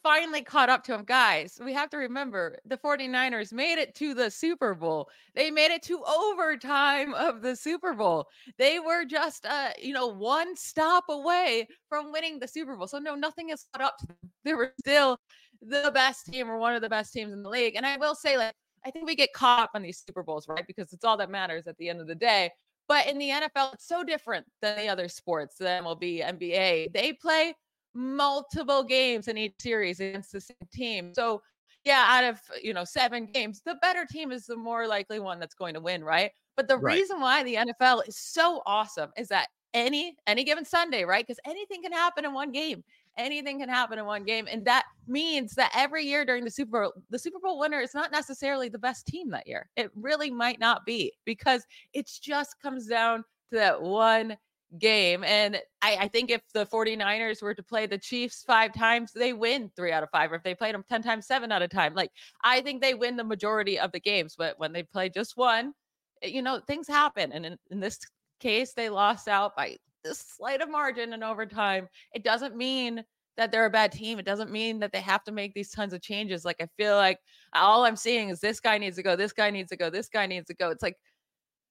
finally 0.02 0.42
caught 0.42 0.68
up 0.68 0.84
to 0.84 0.94
him. 0.94 1.04
Guys, 1.04 1.58
we 1.62 1.72
have 1.72 1.90
to 1.90 1.96
remember 1.96 2.58
the 2.64 2.76
49ers 2.76 3.52
made 3.52 3.78
it 3.78 3.94
to 3.96 4.14
the 4.14 4.30
Super 4.30 4.74
Bowl. 4.74 5.08
They 5.34 5.50
made 5.50 5.70
it 5.70 5.82
to 5.84 6.02
overtime 6.04 7.14
of 7.14 7.42
the 7.42 7.56
Super 7.56 7.94
Bowl. 7.94 8.26
They 8.58 8.78
were 8.78 9.04
just 9.04 9.46
uh, 9.46 9.70
you 9.80 9.92
know, 9.92 10.06
one 10.06 10.56
stop 10.56 11.04
away 11.08 11.68
from 11.88 12.12
winning 12.12 12.38
the 12.38 12.48
Super 12.48 12.76
Bowl. 12.76 12.86
So 12.86 12.98
no, 12.98 13.14
nothing 13.14 13.48
has 13.50 13.66
caught 13.72 13.84
up 13.84 13.98
to 13.98 14.06
them. 14.06 14.16
They 14.44 14.54
were 14.54 14.72
still 14.80 15.18
the 15.60 15.90
best 15.92 16.26
team 16.26 16.48
or 16.48 16.58
one 16.58 16.74
of 16.74 16.80
the 16.80 16.88
best 16.88 17.12
teams 17.12 17.32
in 17.32 17.42
the 17.42 17.50
league. 17.50 17.74
And 17.76 17.84
I 17.84 17.98
will 17.98 18.14
say, 18.14 18.38
like, 18.38 18.54
I 18.86 18.90
think 18.90 19.06
we 19.06 19.14
get 19.14 19.32
caught 19.34 19.64
up 19.64 19.70
on 19.74 19.82
these 19.82 20.02
Super 20.06 20.22
Bowls, 20.22 20.48
right? 20.48 20.66
Because 20.66 20.92
it's 20.92 21.04
all 21.04 21.16
that 21.18 21.30
matters 21.30 21.66
at 21.66 21.76
the 21.76 21.88
end 21.88 22.00
of 22.00 22.06
the 22.06 22.14
day. 22.14 22.50
But 22.88 23.06
in 23.06 23.18
the 23.18 23.28
NFL, 23.28 23.74
it's 23.74 23.86
so 23.86 24.02
different 24.02 24.46
than 24.62 24.76
the 24.76 24.88
other 24.88 25.08
sports, 25.08 25.56
the 25.56 25.66
MLB, 25.66 26.24
NBA. 26.24 26.92
They 26.92 27.12
play 27.12 27.54
multiple 27.94 28.82
games 28.82 29.28
in 29.28 29.36
each 29.38 29.54
series 29.60 30.00
against 30.00 30.32
the 30.32 30.40
same 30.40 30.56
team. 30.72 31.14
So, 31.14 31.42
yeah, 31.84 32.04
out 32.06 32.24
of 32.24 32.40
you 32.62 32.74
know 32.74 32.84
seven 32.84 33.26
games, 33.26 33.62
the 33.64 33.76
better 33.76 34.04
team 34.04 34.32
is 34.32 34.46
the 34.46 34.56
more 34.56 34.86
likely 34.86 35.20
one 35.20 35.38
that's 35.38 35.54
going 35.54 35.74
to 35.74 35.80
win, 35.80 36.04
right? 36.04 36.30
But 36.56 36.68
the 36.68 36.78
right. 36.78 36.96
reason 36.96 37.20
why 37.20 37.42
the 37.42 37.54
NFL 37.54 38.08
is 38.08 38.16
so 38.16 38.62
awesome 38.66 39.10
is 39.16 39.28
that 39.28 39.48
any 39.74 40.16
any 40.26 40.44
given 40.44 40.64
Sunday, 40.64 41.04
right? 41.04 41.26
Because 41.26 41.40
anything 41.46 41.82
can 41.82 41.92
happen 41.92 42.24
in 42.24 42.32
one 42.32 42.52
game 42.52 42.82
anything 43.18 43.58
can 43.58 43.68
happen 43.68 43.98
in 43.98 44.06
one 44.06 44.24
game. 44.24 44.48
And 44.50 44.64
that 44.64 44.84
means 45.06 45.54
that 45.54 45.72
every 45.74 46.04
year 46.04 46.24
during 46.24 46.44
the 46.44 46.50
Super 46.50 46.82
Bowl, 46.82 46.92
the 47.10 47.18
Super 47.18 47.38
Bowl 47.40 47.58
winner 47.58 47.80
is 47.80 47.94
not 47.94 48.12
necessarily 48.12 48.68
the 48.68 48.78
best 48.78 49.06
team 49.06 49.28
that 49.30 49.46
year. 49.46 49.68
It 49.76 49.90
really 49.94 50.30
might 50.30 50.60
not 50.60 50.86
be 50.86 51.12
because 51.24 51.66
it 51.92 52.10
just 52.22 52.60
comes 52.62 52.86
down 52.86 53.18
to 53.50 53.58
that 53.58 53.82
one 53.82 54.36
game. 54.76 55.24
And 55.24 55.56
I, 55.80 55.96
I, 55.96 56.08
think 56.08 56.30
if 56.30 56.42
the 56.52 56.66
49ers 56.66 57.40
were 57.40 57.54
to 57.54 57.62
play 57.62 57.86
the 57.86 57.96
Chiefs 57.96 58.44
five 58.46 58.74
times, 58.74 59.12
they 59.12 59.32
win 59.32 59.70
three 59.74 59.92
out 59.92 60.02
of 60.02 60.10
five. 60.10 60.30
Or 60.30 60.34
if 60.34 60.42
they 60.42 60.54
played 60.54 60.74
them 60.74 60.84
10 60.88 61.02
times, 61.02 61.26
seven 61.26 61.50
out 61.52 61.62
of 61.62 61.70
time. 61.70 61.94
Like 61.94 62.10
I 62.44 62.60
think 62.60 62.82
they 62.82 62.94
win 62.94 63.16
the 63.16 63.24
majority 63.24 63.78
of 63.78 63.92
the 63.92 64.00
games. 64.00 64.34
But 64.36 64.58
when 64.58 64.72
they 64.72 64.82
play 64.82 65.08
just 65.08 65.36
one, 65.36 65.72
eh, 66.22 66.28
you 66.28 66.42
know, 66.42 66.60
things 66.66 66.86
happen. 66.86 67.32
And 67.32 67.46
in, 67.46 67.58
in 67.70 67.80
this 67.80 67.98
case, 68.40 68.74
they 68.74 68.90
lost 68.90 69.26
out 69.26 69.56
by 69.56 69.76
this 70.04 70.18
slight 70.18 70.60
of 70.60 70.70
margin 70.70 71.12
in 71.12 71.22
overtime. 71.22 71.88
It 72.12 72.22
doesn't 72.22 72.56
mean 72.56 73.04
that 73.38 73.52
they're 73.52 73.66
a 73.66 73.70
bad 73.70 73.92
team. 73.92 74.18
It 74.18 74.26
doesn't 74.26 74.50
mean 74.50 74.80
that 74.80 74.92
they 74.92 75.00
have 75.00 75.24
to 75.24 75.32
make 75.32 75.54
these 75.54 75.70
tons 75.70 75.92
of 75.92 76.02
changes. 76.02 76.44
Like 76.44 76.56
I 76.60 76.68
feel 76.76 76.96
like 76.96 77.20
all 77.54 77.84
I'm 77.84 77.96
seeing 77.96 78.28
is 78.28 78.40
this 78.40 78.60
guy 78.60 78.78
needs 78.78 78.96
to 78.96 79.02
go, 79.02 79.16
this 79.16 79.32
guy 79.32 79.50
needs 79.50 79.70
to 79.70 79.76
go, 79.76 79.88
this 79.88 80.08
guy 80.08 80.26
needs 80.26 80.48
to 80.48 80.54
go. 80.54 80.70
It's 80.70 80.82
like 80.82 80.96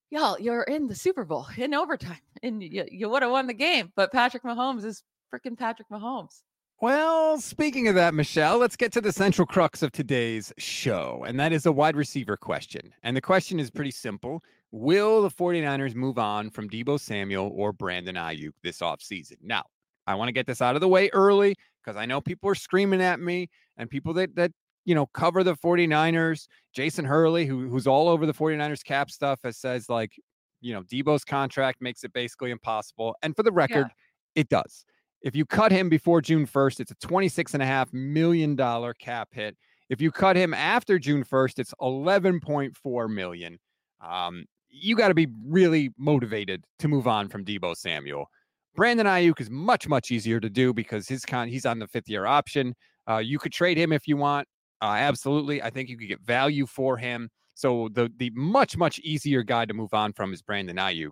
y'all, 0.10 0.40
you're 0.40 0.64
in 0.64 0.88
the 0.88 0.96
Super 0.96 1.26
Bowl 1.26 1.48
in 1.58 1.74
overtime 1.74 2.20
and 2.44 2.62
you, 2.62 2.86
you 2.92 3.10
would 3.10 3.24
have 3.24 3.32
won 3.32 3.48
the 3.48 3.54
game. 3.54 3.92
But 3.96 4.12
Patrick 4.12 4.44
Mahomes 4.44 4.86
is 4.86 5.04
freaking 5.34 5.58
Patrick 5.58 5.90
Mahomes. 5.90 6.42
Well, 6.80 7.40
speaking 7.40 7.88
of 7.88 7.96
that, 7.96 8.14
Michelle, 8.14 8.60
let's 8.60 8.76
get 8.76 8.92
to 8.94 9.02
the 9.02 9.12
central 9.12 9.48
crux 9.48 9.82
of 9.82 9.92
today's 9.92 10.54
show, 10.60 11.26
and 11.28 11.40
that 11.40 11.52
is 11.52 11.66
a 11.66 11.72
wide 11.72 11.96
receiver 11.96 12.38
question. 12.38 12.94
And 13.02 13.18
the 13.18 13.22
question 13.22 13.60
is 13.60 13.72
pretty 13.72 13.90
simple 13.90 14.44
Will 14.70 15.24
the 15.24 15.30
49ers 15.30 15.96
move 15.96 16.20
on 16.20 16.52
from 16.52 16.70
Deebo 16.70 17.00
Samuel 17.00 17.52
or 17.56 17.74
Brandon 17.74 18.16
Aiyuk 18.16 18.52
this 18.62 18.80
offseason? 18.80 19.38
Now, 19.42 19.64
I 20.06 20.14
want 20.14 20.28
to 20.28 20.34
get 20.34 20.46
this 20.46 20.62
out 20.62 20.76
of 20.76 20.82
the 20.82 20.88
way 20.88 21.10
early 21.14 21.56
because 21.84 21.98
I 21.98 22.06
know 22.06 22.22
people 22.22 22.50
are 22.50 22.56
screaming 22.56 23.02
at 23.02 23.20
me 23.20 23.50
and 23.78 23.90
people 23.90 24.14
that, 24.14 24.36
that 24.36 24.52
you 24.88 24.96
know, 24.96 25.06
cover 25.08 25.44
the 25.44 25.53
49ers. 25.53 26.48
Jason 26.74 27.03
Hurley, 27.03 27.46
who, 27.46 27.67
who's 27.67 27.88
all 27.88 28.08
over 28.08 28.25
the 28.25 28.34
49ers 28.34 28.84
cap 28.84 29.12
stuff, 29.12 29.41
has 29.44 29.58
says 29.58 29.89
like, 29.89 30.13
you 30.62 30.74
know, 30.74 30.82
Deebo's 30.82 31.25
contract 31.25 31.82
makes 31.82 32.06
it 32.06 32.13
basically 32.13 32.51
impossible. 32.51 33.13
And 33.22 33.36
for 33.36 33.44
the 33.44 33.51
record, 33.51 33.88
yeah. 33.88 34.41
it 34.41 34.50
does. 34.50 34.86
If 35.22 35.36
you 35.36 35.46
cut 35.46 35.74
him 35.74 35.89
before 35.89 36.22
June 36.22 36.48
1st, 36.48 36.79
it's 36.79 36.91
a 36.91 36.96
$26.5 36.96 37.94
million 37.94 38.56
cap 38.98 39.27
hit. 39.34 39.58
If 39.89 40.00
you 40.00 40.10
cut 40.10 40.38
him 40.38 40.53
after 40.53 40.98
June 40.98 41.25
1st, 41.25 41.60
it's 41.60 41.74
11.4 41.82 43.13
million. 43.13 43.60
Um, 44.00 44.46
you 44.70 44.96
got 44.96 45.10
to 45.10 45.13
be 45.13 45.27
really 45.46 45.91
motivated 45.98 46.63
to 46.79 46.88
move 46.88 47.08
on 47.08 47.27
from 47.27 47.44
Deebo 47.44 47.75
Samuel. 47.75 48.29
Brandon 48.74 49.06
Aiyuk 49.06 49.41
is 49.41 49.50
much, 49.50 49.89
much 49.89 50.12
easier 50.12 50.39
to 50.39 50.50
do 50.50 50.74
because 50.74 51.10
his 51.10 51.25
con 51.25 51.50
he's 51.50 51.65
on 51.65 51.79
the 51.79 51.88
fifth 51.88 52.08
year 52.08 52.25
option. 52.25 52.74
Uh, 53.10 53.17
you 53.17 53.38
could 53.38 53.51
trade 53.51 53.77
him 53.77 53.91
if 53.91 54.08
you 54.08 54.15
want. 54.15 54.48
Uh, 54.82 54.96
absolutely. 54.98 55.62
I 55.62 55.70
think 55.70 55.90
you 55.90 55.98
could 55.98 56.08
get 56.08 56.22
value 56.22 56.66
for 56.66 56.98
him. 56.98 57.30
So 57.56 57.90
the 57.92 58.12
the 58.18 58.30
much 58.36 58.78
much 58.78 59.00
easier 59.00 59.44
guy 59.44 59.66
to 59.66 59.74
move 59.74 59.94
on 59.94 60.14
from 60.14 60.34
is 60.34 60.42
Brandon 60.42 60.78
Aiyuk. 60.78 61.12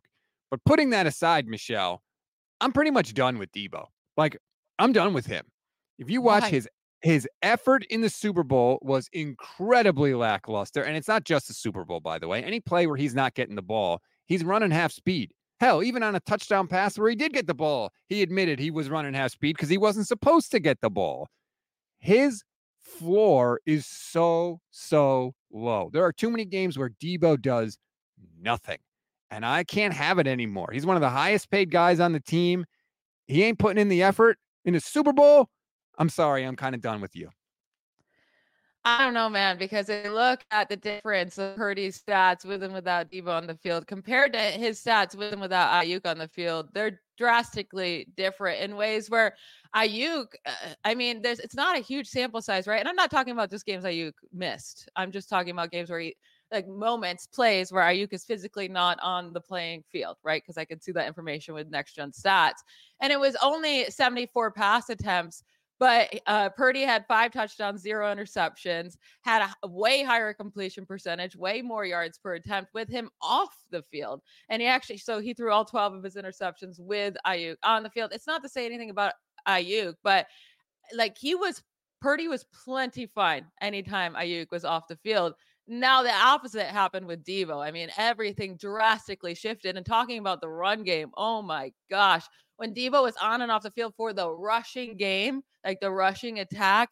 But 0.52 0.64
putting 0.66 0.92
that 0.92 1.08
aside, 1.08 1.48
Michelle, 1.48 2.04
I'm 2.62 2.72
pretty 2.72 2.92
much 2.92 3.14
done 3.14 3.40
with 3.40 3.52
Deebo. 3.52 3.88
Like 4.16 4.38
I'm 4.78 4.94
done 4.94 5.14
with 5.14 5.26
him. 5.26 5.46
If 5.98 6.10
you 6.10 6.22
watch 6.22 6.44
Why? 6.44 6.50
his 6.50 6.70
his 7.02 7.28
effort 7.42 7.86
in 7.90 8.02
the 8.02 8.10
Super 8.10 8.44
Bowl 8.44 8.80
was 8.82 9.10
incredibly 9.14 10.14
lackluster, 10.14 10.84
and 10.84 10.96
it's 10.96 11.08
not 11.08 11.24
just 11.24 11.48
the 11.48 11.54
Super 11.54 11.86
Bowl, 11.86 12.00
by 12.00 12.20
the 12.20 12.28
way. 12.28 12.44
Any 12.44 12.60
play 12.60 12.88
where 12.88 12.98
he's 12.98 13.16
not 13.16 13.34
getting 13.34 13.56
the 13.56 13.62
ball, 13.62 14.02
he's 14.26 14.44
running 14.44 14.72
half 14.72 14.92
speed. 14.92 15.32
Hell, 15.60 15.84
even 15.84 16.04
on 16.04 16.16
a 16.16 16.20
touchdown 16.22 16.68
pass 16.68 16.98
where 16.98 17.10
he 17.10 17.16
did 17.16 17.34
get 17.34 17.48
the 17.48 17.54
ball, 17.54 17.92
he 18.08 18.22
admitted 18.22 18.60
he 18.60 18.72
was 18.72 18.90
running 18.90 19.14
half 19.14 19.32
speed 19.32 19.56
because 19.56 19.70
he 19.70 19.78
wasn't 19.78 20.08
supposed 20.08 20.52
to 20.52 20.60
get 20.60 20.82
the 20.82 20.90
ball. 20.90 21.28
His 22.00 22.44
floor 22.86 23.60
is 23.65 23.86
so, 23.86 24.60
so 24.72 25.34
low. 25.51 25.89
There 25.92 26.04
are 26.04 26.13
too 26.13 26.30
many 26.30 26.46
games 26.46 26.77
where 26.77 26.89
Deebo 26.89 27.42
does 27.42 27.77
nothing. 28.39 28.77
And 29.32 29.46
I 29.46 29.63
can't 29.63 29.94
have 29.94 30.20
it 30.20 30.27
anymore. 30.27 30.70
He's 30.72 30.86
one 30.86 30.96
of 30.96 31.01
the 31.01 31.10
highest 31.10 31.50
paid 31.50 31.72
guys 31.72 32.00
on 32.00 32.13
the 32.13 32.20
team. 32.20 32.65
He 33.27 33.44
ain't 33.44 33.60
putting 33.60 33.82
in 33.82 33.89
the 33.89 34.04
effort 34.04 34.38
in 34.63 34.74
the 34.74 34.80
Super 34.80 35.12
Bowl. 35.12 35.50
I'm 35.98 36.10
sorry, 36.10 36.44
I'm 36.44 36.56
kind 36.56 36.75
of 36.75 36.82
done 36.82 37.01
with 37.01 37.15
you. 37.15 37.30
I 38.88 39.04
don't 39.04 39.15
know, 39.15 39.30
man, 39.30 39.58
because 39.58 39.88
they 39.88 40.08
look 40.10 40.46
at 40.51 40.70
the 40.70 40.77
difference 40.77 41.39
of 41.39 41.56
Purdy's 41.56 42.00
stats 42.00 42.46
with 42.46 42.62
and 42.62 42.72
without 42.72 43.10
Deebo 43.10 43.30
on 43.30 43.48
the 43.48 43.56
field 43.56 43.88
compared 43.88 44.32
to 44.34 44.39
his 44.39 44.80
stats 44.80 45.15
with 45.15 45.34
and 45.34 45.42
without 45.42 45.72
Aiyuk 45.72 46.06
on 46.06 46.20
the 46.20 46.27
field. 46.27 46.70
They're 46.72 47.01
drastically 47.18 48.08
different 48.16 48.62
in 48.62 48.76
ways 48.76 49.10
where 49.10 49.36
Aiyuk, 49.76 50.28
uh, 50.46 50.74
I 50.84 50.96
mean, 50.96 51.22
there's 51.22 51.40
it's 51.40 51.56
not 51.56 51.78
a 51.78 51.82
huge 51.82 52.08
sample 52.08 52.42
size, 52.42 52.68
right? 52.68 52.80
And 52.80 52.88
I'm 52.88 52.96
not 52.96 53.12
talking 53.12 53.34
about 53.34 53.50
just 53.50 53.66
games 53.66 53.84
Aiyuk 53.84 54.14
missed. 54.34 54.90
I'm 54.96 55.12
just 55.12 55.30
talking 55.30 55.52
about 55.52 55.72
games 55.72 55.90
where 55.90 56.00
he 56.00 56.16
like 56.52 56.68
moments, 56.68 57.28
plays 57.28 57.72
where 57.72 57.84
Aiyuk 57.84 58.14
is 58.14 58.24
physically 58.24 58.68
not 58.68 59.00
on 59.02 59.34
the 59.34 59.42
playing 59.42 59.84
field, 59.92 60.18
right? 60.24 60.42
Because 60.42 60.58
I 60.58 60.66
can 60.66 60.80
see 60.80 60.92
that 60.94 61.08
information 61.08 61.54
with 61.54 61.70
next 61.70 61.94
gen 61.96 62.12
stats. 62.12 62.64
And 63.02 63.12
it 63.12 63.20
was 63.20 63.36
only 63.42 63.86
74 63.86 64.52
pass 64.52 64.90
attempts 64.90 65.44
but 65.79 66.10
uh, 66.27 66.50
Purdy 66.50 66.84
had 66.84 67.05
five 67.08 67.32
touchdowns, 67.32 67.82
zero 67.82 68.13
interceptions, 68.13 68.96
had 69.22 69.50
a, 69.63 69.67
way 69.67 70.03
higher 70.03 70.34
completion 70.34 70.86
percentage, 70.86 71.36
way 71.36 71.62
more 71.62 71.86
yards 71.86 72.17
per 72.17 72.36
attempt 72.36 72.74
with 72.74 72.89
him 72.89 73.10
off 73.22 73.55
the 73.72 73.82
field. 73.91 74.22
And 74.50 74.62
he 74.62 74.67
actually, 74.67 74.98
so 74.98 75.20
he 75.20 75.34
threw 75.34 75.51
all 75.51 75.65
12 75.65 75.96
of 75.96 76.03
his 76.03 76.15
interceptions 76.15 76.79
with 76.79 77.15
Aiyuk 77.27 77.58
on 77.63 77.84
the 77.84 77.89
field. 77.89 78.12
It's 78.13 78.27
not 78.27 78.41
to 78.44 78.50
say 78.50 78.65
anything 78.65 78.89
about 78.89 79.13
Aiyuk, 79.48 79.96
but 80.03 80.27
like 80.94 81.17
he 81.17 81.36
was, 81.36 81.62
Purdy 82.01 82.27
was 82.27 82.46
plenty 82.63 83.08
fine 83.08 83.46
anytime 83.62 84.13
Aiyuk 84.13 84.51
was 84.51 84.63
off 84.63 84.88
the 84.88 84.98
field. 84.98 85.34
Now 85.67 86.03
the 86.03 86.13
opposite 86.13 86.67
happened 86.67 87.08
with 87.08 87.24
Deebo. 87.24 87.65
I 87.65 87.72
mean, 87.72 87.89
everything 87.98 88.55
drastically 88.55 89.34
shifted. 89.34 89.75
And 89.75 89.86
talking 89.86 90.20
about 90.20 90.39
the 90.39 90.48
run 90.48 90.84
game, 90.84 91.10
oh 91.17 91.41
my 91.41 91.72
gosh, 91.89 92.24
when 92.58 92.74
Deebo 92.74 93.04
was 93.04 93.16
on 93.22 93.42
and 93.42 93.52
off 93.52 93.64
the 93.64 93.72
field 93.72 93.94
for 93.96 94.14
the 94.14 94.30
rushing 94.30 94.96
game, 94.96 95.44
like 95.64 95.80
the 95.80 95.92
rushing 95.92 96.40
attack, 96.40 96.90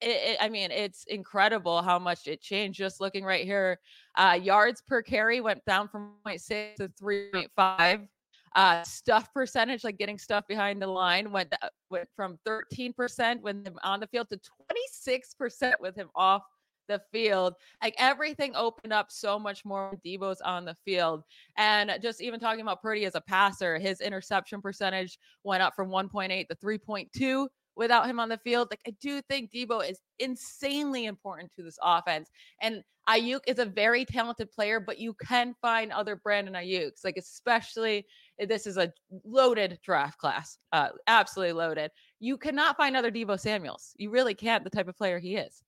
it, 0.00 0.08
it, 0.08 0.36
I 0.40 0.48
mean, 0.48 0.70
it's 0.70 1.04
incredible 1.04 1.82
how 1.82 1.98
much 1.98 2.26
it 2.26 2.40
changed. 2.40 2.78
Just 2.78 3.00
looking 3.00 3.24
right 3.24 3.44
here, 3.44 3.78
uh, 4.16 4.38
yards 4.40 4.82
per 4.86 5.02
carry 5.02 5.40
went 5.40 5.64
down 5.64 5.88
from 5.88 6.12
0.6 6.26 6.76
to 6.76 6.88
3.5. 6.88 8.08
Uh, 8.54 8.82
stuff 8.84 9.32
percentage, 9.34 9.84
like 9.84 9.98
getting 9.98 10.16
stuff 10.16 10.46
behind 10.48 10.80
the 10.80 10.86
line, 10.86 11.30
went 11.30 11.52
uh, 11.60 11.68
went 11.90 12.08
from 12.16 12.38
13% 12.46 13.42
when 13.42 13.62
him 13.66 13.78
on 13.84 14.00
the 14.00 14.06
field 14.06 14.30
to 14.30 14.40
26% 14.72 15.72
with 15.78 15.94
him 15.94 16.08
off 16.14 16.42
the 16.88 17.00
field. 17.12 17.54
Like 17.82 17.94
everything 17.98 18.54
opened 18.54 18.92
up 18.92 19.10
so 19.10 19.38
much 19.38 19.64
more. 19.64 19.98
Deebo's 20.04 20.40
on 20.40 20.64
the 20.64 20.76
field. 20.84 21.22
And 21.56 21.92
just 22.02 22.22
even 22.22 22.40
talking 22.40 22.60
about 22.60 22.82
Purdy 22.82 23.04
as 23.04 23.14
a 23.14 23.20
passer, 23.20 23.78
his 23.78 24.00
interception 24.00 24.60
percentage 24.60 25.18
went 25.44 25.62
up 25.62 25.74
from 25.74 25.88
1.8 25.88 26.46
to 26.48 26.54
3.2 26.56 27.48
without 27.76 28.06
him 28.08 28.18
on 28.18 28.28
the 28.28 28.38
field. 28.38 28.68
Like 28.70 28.80
I 28.86 28.94
do 29.00 29.20
think 29.22 29.52
Deebo 29.52 29.88
is 29.88 30.00
insanely 30.18 31.04
important 31.06 31.52
to 31.56 31.62
this 31.62 31.78
offense. 31.82 32.30
And 32.60 32.82
Aiyuk 33.08 33.40
is 33.46 33.60
a 33.60 33.64
very 33.64 34.04
talented 34.04 34.50
player, 34.50 34.80
but 34.80 34.98
you 34.98 35.14
can 35.14 35.54
find 35.62 35.92
other 35.92 36.16
Brandon 36.16 36.54
Aiyuks. 36.54 37.04
like 37.04 37.16
especially 37.16 38.04
this 38.38 38.66
is 38.66 38.78
a 38.78 38.92
loaded 39.24 39.78
draft 39.84 40.18
class, 40.18 40.58
uh, 40.72 40.88
absolutely 41.06 41.52
loaded. 41.52 41.90
You 42.18 42.36
cannot 42.36 42.76
find 42.76 42.96
other 42.96 43.12
Deebo 43.12 43.38
Samuels. 43.38 43.92
You 43.96 44.10
really 44.10 44.34
can't. 44.34 44.64
The 44.64 44.70
type 44.70 44.88
of 44.88 44.96
player 44.96 45.18
he 45.18 45.36
is. 45.36 45.62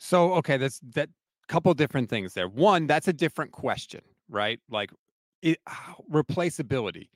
So 0.00 0.34
okay, 0.34 0.56
that's 0.56 0.80
that 0.94 1.10
couple 1.48 1.72
different 1.74 2.08
things 2.08 2.32
there. 2.32 2.48
One, 2.48 2.86
that's 2.86 3.06
a 3.06 3.12
different 3.12 3.52
question, 3.52 4.00
right? 4.28 4.58
Like 4.70 4.90
it, 5.42 5.58
ah, 5.68 5.94
replaceability. 6.10 7.08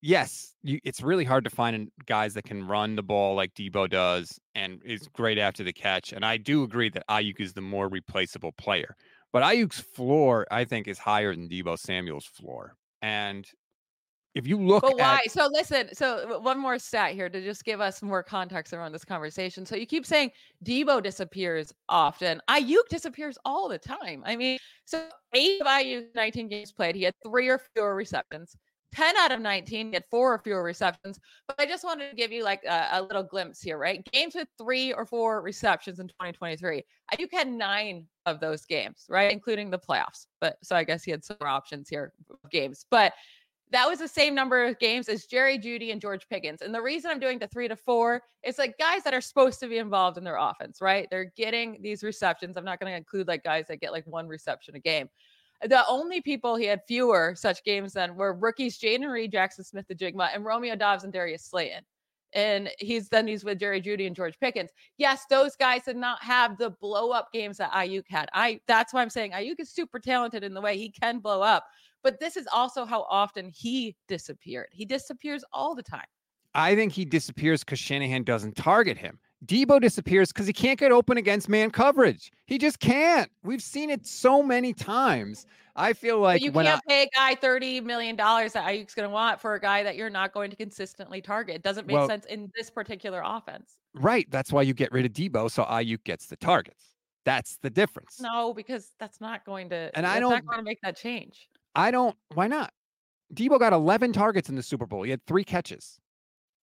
Yes, 0.00 0.54
you, 0.62 0.78
it's 0.84 1.02
really 1.02 1.24
hard 1.24 1.42
to 1.44 1.50
find 1.50 1.90
guys 2.06 2.34
that 2.34 2.44
can 2.44 2.68
run 2.68 2.94
the 2.94 3.02
ball 3.02 3.34
like 3.34 3.54
Deebo 3.54 3.88
does 3.88 4.38
and 4.54 4.80
is 4.84 5.08
great 5.08 5.38
after 5.38 5.64
the 5.64 5.72
catch. 5.72 6.12
And 6.12 6.24
I 6.24 6.36
do 6.36 6.62
agree 6.62 6.88
that 6.90 7.02
Aiyuk 7.08 7.40
is 7.40 7.52
the 7.52 7.60
more 7.62 7.88
replaceable 7.88 8.52
player. 8.52 8.94
But 9.32 9.42
Aiyuk's 9.42 9.80
floor, 9.80 10.46
I 10.50 10.64
think, 10.64 10.86
is 10.86 10.98
higher 10.98 11.34
than 11.34 11.48
Deebo 11.48 11.78
Samuel's 11.78 12.26
floor. 12.26 12.76
And 13.02 13.44
if 14.38 14.46
you 14.46 14.56
look 14.56 14.82
but 14.82 14.96
why? 14.96 15.20
At, 15.26 15.32
so 15.32 15.48
listen 15.52 15.92
so 15.92 16.38
one 16.38 16.58
more 16.58 16.78
stat 16.78 17.12
here 17.12 17.28
to 17.28 17.42
just 17.42 17.64
give 17.64 17.80
us 17.80 18.02
more 18.02 18.22
context 18.22 18.72
around 18.72 18.92
this 18.92 19.04
conversation. 19.04 19.66
So 19.66 19.74
you 19.74 19.84
keep 19.84 20.06
saying 20.06 20.30
Deebo 20.64 21.02
disappears 21.02 21.72
often. 21.88 22.40
Aiyuk 22.48 22.88
disappears 22.88 23.36
all 23.44 23.68
the 23.68 23.78
time. 23.78 24.22
I 24.24 24.36
mean 24.36 24.58
so 24.84 25.08
eight 25.34 25.60
of 25.60 25.66
aiyuk 25.66 26.14
19 26.14 26.48
games 26.48 26.72
played 26.72 26.94
he 26.94 27.02
had 27.02 27.14
three 27.26 27.48
or 27.48 27.60
fewer 27.74 27.96
receptions. 27.96 28.56
10 28.94 29.16
out 29.18 29.32
of 29.32 29.40
19 29.40 29.88
he 29.88 29.92
had 29.92 30.04
four 30.08 30.32
or 30.34 30.38
fewer 30.38 30.62
receptions. 30.62 31.18
But 31.48 31.60
i 31.60 31.66
just 31.66 31.82
wanted 31.82 32.08
to 32.08 32.16
give 32.16 32.30
you 32.30 32.44
like 32.44 32.62
a, 32.64 32.88
a 32.92 33.02
little 33.02 33.24
glimpse 33.24 33.60
here 33.60 33.76
right? 33.76 34.06
Games 34.12 34.36
with 34.36 34.46
three 34.56 34.92
or 34.92 35.04
four 35.04 35.42
receptions 35.42 35.98
in 35.98 36.06
2023 36.06 36.84
aiyuk 37.12 37.32
had 37.32 37.48
nine 37.48 38.06
of 38.24 38.38
those 38.38 38.64
games 38.64 39.04
right? 39.08 39.32
Including 39.32 39.68
the 39.68 39.78
playoffs 39.80 40.26
but 40.40 40.58
so 40.62 40.76
i 40.76 40.84
guess 40.84 41.02
he 41.02 41.10
had 41.10 41.24
some 41.24 41.38
options 41.40 41.88
here 41.88 42.12
games. 42.52 42.86
But 42.88 43.12
that 43.70 43.88
was 43.88 43.98
the 43.98 44.08
same 44.08 44.34
number 44.34 44.64
of 44.64 44.78
games 44.78 45.08
as 45.08 45.26
Jerry 45.26 45.58
Jeudy 45.58 45.92
and 45.92 46.00
George 46.00 46.28
Pickens. 46.28 46.62
And 46.62 46.74
the 46.74 46.80
reason 46.80 47.10
I'm 47.10 47.20
doing 47.20 47.38
the 47.38 47.48
three 47.48 47.68
to 47.68 47.76
four 47.76 48.22
is 48.42 48.58
like 48.58 48.78
guys 48.78 49.02
that 49.02 49.14
are 49.14 49.20
supposed 49.20 49.60
to 49.60 49.68
be 49.68 49.78
involved 49.78 50.16
in 50.16 50.24
their 50.24 50.36
offense, 50.36 50.80
right? 50.80 51.06
They're 51.10 51.32
getting 51.36 51.78
these 51.82 52.02
receptions. 52.02 52.56
I'm 52.56 52.64
not 52.64 52.80
going 52.80 52.92
to 52.92 52.96
include 52.96 53.28
like 53.28 53.44
guys 53.44 53.66
that 53.68 53.80
get 53.80 53.92
like 53.92 54.06
one 54.06 54.26
reception 54.26 54.76
a 54.76 54.80
game. 54.80 55.08
The 55.62 55.86
only 55.88 56.20
people 56.20 56.54
he 56.56 56.66
had 56.66 56.82
fewer 56.86 57.34
such 57.36 57.64
games 57.64 57.92
than 57.92 58.14
were 58.14 58.32
rookies 58.32 58.78
Jayden 58.78 59.10
Reed, 59.10 59.32
Jackson 59.32 59.64
Smith-Njigba, 59.64 60.30
and 60.32 60.44
Romeo 60.44 60.76
Doubs 60.76 61.04
and 61.04 61.12
Darius 61.12 61.44
Slayton. 61.44 61.82
And 62.34 62.70
he's 62.78 63.08
then 63.08 63.26
he's 63.26 63.42
with 63.42 63.58
Jerry 63.58 63.80
Jeudy 63.80 64.06
and 64.06 64.14
George 64.14 64.38
Pickens. 64.38 64.70
Yes, 64.98 65.24
those 65.30 65.56
guys 65.56 65.84
did 65.84 65.96
not 65.96 66.22
have 66.22 66.58
the 66.58 66.70
blow 66.70 67.10
up 67.10 67.32
games 67.32 67.56
that 67.56 67.72
Aiyuk 67.72 68.04
had. 68.08 68.28
I 68.34 68.60
that's 68.66 68.92
why 68.92 69.00
I'm 69.00 69.10
saying 69.10 69.32
Aiyuk 69.32 69.58
is 69.58 69.70
super 69.70 69.98
talented 69.98 70.44
in 70.44 70.52
the 70.52 70.60
way 70.60 70.76
he 70.76 70.90
can 70.90 71.20
blow 71.20 71.40
up. 71.40 71.64
But 72.02 72.20
this 72.20 72.36
is 72.36 72.46
also 72.52 72.84
how 72.84 73.06
often 73.08 73.50
he 73.54 73.96
disappeared. 74.06 74.68
He 74.72 74.84
disappears 74.84 75.44
all 75.52 75.74
the 75.74 75.82
time. 75.82 76.06
I 76.54 76.74
think 76.74 76.92
he 76.92 77.04
disappears 77.04 77.62
because 77.64 77.78
Shanahan 77.78 78.24
doesn't 78.24 78.56
target 78.56 78.96
him. 78.96 79.18
Deebo 79.44 79.80
disappears 79.80 80.32
because 80.32 80.46
he 80.46 80.52
can't 80.52 80.78
get 80.78 80.90
open 80.90 81.16
against 81.16 81.48
man 81.48 81.70
coverage. 81.70 82.32
He 82.46 82.58
just 82.58 82.80
can't. 82.80 83.30
We've 83.44 83.62
seen 83.62 83.90
it 83.90 84.06
so 84.06 84.42
many 84.42 84.72
times. 84.72 85.46
I 85.76 85.92
feel 85.92 86.18
like 86.18 86.40
but 86.40 86.42
you 86.42 86.50
can't 86.50 86.82
I, 86.88 86.88
pay 86.88 87.02
a 87.04 87.08
guy 87.14 87.34
thirty 87.36 87.80
million 87.80 88.16
dollars 88.16 88.52
that 88.54 88.66
Aiyuk's 88.66 88.94
going 88.94 89.08
to 89.08 89.12
want 89.12 89.40
for 89.40 89.54
a 89.54 89.60
guy 89.60 89.84
that 89.84 89.94
you're 89.94 90.10
not 90.10 90.32
going 90.32 90.50
to 90.50 90.56
consistently 90.56 91.20
target. 91.20 91.54
It 91.54 91.62
doesn't 91.62 91.86
make 91.86 91.96
well, 91.96 92.08
sense 92.08 92.24
in 92.26 92.50
this 92.56 92.68
particular 92.68 93.22
offense. 93.24 93.76
Right. 93.94 94.28
That's 94.28 94.52
why 94.52 94.62
you 94.62 94.74
get 94.74 94.90
rid 94.90 95.06
of 95.06 95.12
Deebo 95.12 95.48
so 95.48 95.62
Aiyuk 95.64 96.02
gets 96.02 96.26
the 96.26 96.36
targets. 96.36 96.84
That's 97.24 97.58
the 97.62 97.70
difference. 97.70 98.20
No, 98.20 98.52
because 98.52 98.90
that's 98.98 99.20
not 99.20 99.44
going 99.44 99.68
to. 99.70 99.90
And 99.94 100.04
I 100.04 100.18
don't 100.18 100.30
not 100.30 100.46
going 100.46 100.58
to 100.58 100.64
make 100.64 100.80
that 100.82 100.96
change. 100.96 101.48
I 101.78 101.92
don't. 101.92 102.16
Why 102.34 102.48
not? 102.48 102.72
Deebo 103.32 103.58
got 103.58 103.72
11 103.72 104.12
targets 104.12 104.48
in 104.48 104.56
the 104.56 104.62
Super 104.62 104.84
Bowl. 104.84 105.04
He 105.04 105.10
had 105.10 105.24
three 105.26 105.44
catches. 105.44 106.00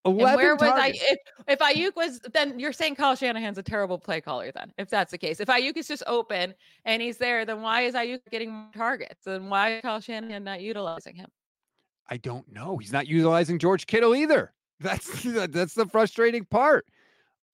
11 0.03 0.27
and 0.27 0.35
where 0.35 0.55
was 0.55 0.69
targets. 0.69 0.99
I? 1.01 1.13
If, 1.13 1.19
if 1.47 1.59
Aiyuk 1.59 1.95
was, 1.95 2.19
then 2.33 2.59
you're 2.59 2.73
saying 2.73 2.95
Kyle 2.95 3.15
Shanahan's 3.15 3.57
a 3.57 3.63
terrible 3.63 3.97
play 3.97 4.19
caller. 4.19 4.51
Then, 4.51 4.71
if 4.77 4.89
that's 4.89 5.11
the 5.11 5.17
case, 5.17 5.39
if 5.39 5.47
Aiyuk 5.47 5.77
is 5.77 5.87
just 5.87 6.03
open 6.05 6.53
and 6.83 7.01
he's 7.01 7.17
there, 7.17 7.45
then 7.45 7.61
why 7.61 7.81
is 7.81 7.95
Aiyuk 7.95 8.19
getting 8.29 8.51
more 8.51 8.71
targets? 8.75 9.25
And 9.25 9.49
why 9.49 9.75
is 9.75 9.81
Kyle 9.81 10.01
Shanahan 10.01 10.43
not 10.43 10.61
utilizing 10.61 11.15
him? 11.15 11.29
I 12.09 12.17
don't 12.17 12.51
know. 12.51 12.77
He's 12.77 12.91
not 12.91 13.07
utilizing 13.07 13.57
George 13.57 13.87
Kittle 13.87 14.15
either. 14.15 14.53
That's 14.81 15.23
that's 15.23 15.73
the 15.73 15.85
frustrating 15.85 16.43
part. 16.43 16.85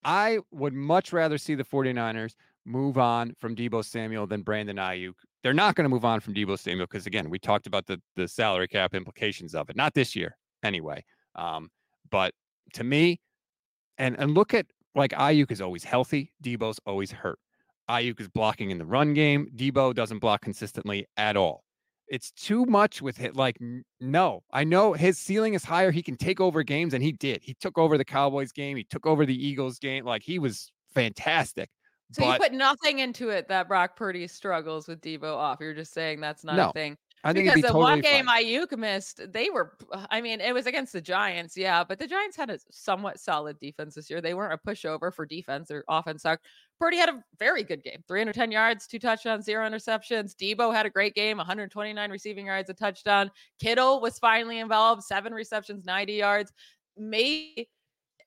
I 0.04 0.40
would 0.50 0.74
much 0.74 1.14
rather 1.14 1.38
see 1.38 1.54
the 1.54 1.64
49ers 1.64 2.34
move 2.66 2.98
on 2.98 3.36
from 3.40 3.56
Deebo 3.56 3.86
Samuel 3.86 4.26
than 4.26 4.42
Brandon 4.42 4.78
Aiyuk 4.78 5.14
they're 5.44 5.54
not 5.54 5.76
going 5.76 5.86
to 5.86 5.90
move 5.90 6.06
on 6.06 6.20
from 6.20 6.34
Deebo 6.34 6.58
Samuel 6.58 6.88
because 6.90 7.08
again, 7.08 7.30
we 7.30 7.40
talked 7.40 7.68
about 7.68 7.86
the 7.88 8.02
the 8.16 8.28
salary 8.28 8.68
cap 8.68 8.94
implications 8.94 9.56
of 9.56 9.70
it. 9.70 9.76
Not 9.76 9.94
this 9.94 10.16
year, 10.16 10.38
anyway. 10.64 11.04
Um, 11.36 11.70
but 12.10 12.34
to 12.74 12.84
me, 12.84 13.20
and 13.98 14.18
and 14.20 14.34
look 14.34 14.54
at 14.54 14.68
like 14.96 15.12
Aiyuk 15.12 15.52
is 15.52 15.62
always 15.62 15.84
healthy. 15.84 16.32
Deebo's 16.44 16.80
always 16.86 17.12
hurt. 17.12 17.40
Aiyuk 17.90 18.20
is 18.20 18.28
blocking 18.30 18.72
in 18.72 18.78
the 18.78 18.86
run 18.86 19.14
game. 19.14 19.48
Deebo 19.56 19.94
doesn't 19.94 20.20
block 20.20 20.42
consistently 20.42 21.08
at 21.18 21.36
all. 21.36 21.64
It's 22.08 22.32
too 22.32 22.66
much 22.66 23.02
with 23.02 23.22
it. 23.22 23.38
Like, 23.38 23.58
no, 24.02 24.44
I 24.52 24.66
know 24.66 24.92
his 24.92 25.18
ceiling 25.18 25.54
is 25.54 25.64
higher. 25.64 25.92
He 25.92 26.04
can 26.04 26.18
take 26.18 26.42
over 26.42 26.62
games, 26.62 26.94
and 26.94 27.02
he 27.02 27.14
did. 27.14 27.42
He 27.42 27.54
took 27.54 27.78
over 27.78 27.98
the 27.98 28.04
Cowboys 28.04 28.52
game. 28.52 28.76
He 28.76 28.84
took 28.84 29.06
over 29.06 29.26
the 29.26 29.48
Eagles 29.48 29.80
game. 29.80 30.04
Like, 30.04 30.22
he 30.22 30.38
was 30.38 30.72
fantastic. 30.94 31.70
So 32.12 32.24
but, 32.24 32.34
you 32.34 32.50
put 32.50 32.54
nothing 32.54 33.00
into 33.00 33.30
it 33.30 33.48
that 33.48 33.68
Brock 33.68 33.96
Purdy 33.96 34.28
struggles 34.28 34.88
with 34.88 35.02
Deebo 35.02 35.34
off. 35.36 35.60
You're 35.62 35.74
just 35.74 35.94
saying 35.94 36.20
that's 36.20 36.44
not 36.44 36.56
no, 36.56 36.70
a 36.70 36.74
thing. 36.74 36.98
I 37.24 37.34
think 37.34 37.46
because 37.46 37.56
be 37.56 37.62
the 37.62 37.68
totally 37.68 37.84
one 37.84 38.02
game. 38.02 38.26
Aiyuk 38.26 38.76
missed, 38.78 39.22
they 39.32 39.50
were. 39.50 39.78
I 40.10 40.22
mean, 40.22 40.42
it 40.42 40.54
was 40.54 40.66
against 40.66 40.92
the 40.92 41.02
Giants, 41.02 41.56
yeah, 41.56 41.84
but 41.84 42.00
the 42.00 42.08
Giants 42.08 42.36
had 42.36 42.50
a 42.50 42.58
somewhat 42.72 43.20
solid 43.20 43.60
defense 43.60 43.96
this 43.96 44.10
year. 44.10 44.22
They 44.22 44.34
weren't 44.34 44.54
a 44.54 44.58
pushover 44.58 45.14
for 45.14 45.26
defense. 45.26 45.68
Their 45.68 45.84
offense 45.88 46.24
sucked. 46.24 46.46
Purdy 46.80 46.98
had 46.98 47.10
a 47.10 47.24
very 47.38 47.64
good 47.64 47.84
game, 47.84 48.04
310 48.08 48.52
yards, 48.52 48.88
two 48.88 48.98
touchdowns, 48.98 49.46
zero 49.46 49.70
interceptions. 49.70 50.36
Deebo 50.36 50.74
had 50.74 50.88
a 50.88 50.90
great 50.90 51.14
game, 51.14 51.38
129 51.38 52.10
receiving 52.10 52.48
yards, 52.48 52.72
a 52.72 52.74
touchdown. 52.74 53.30
Kittle 53.60 54.02
was 54.02 54.18
finally 54.18 54.58
involved, 54.58 55.04
seven 55.04 55.32
receptions, 55.32 55.86
90 55.86 56.14
yards. 56.14 56.52
Maybe 56.98 57.70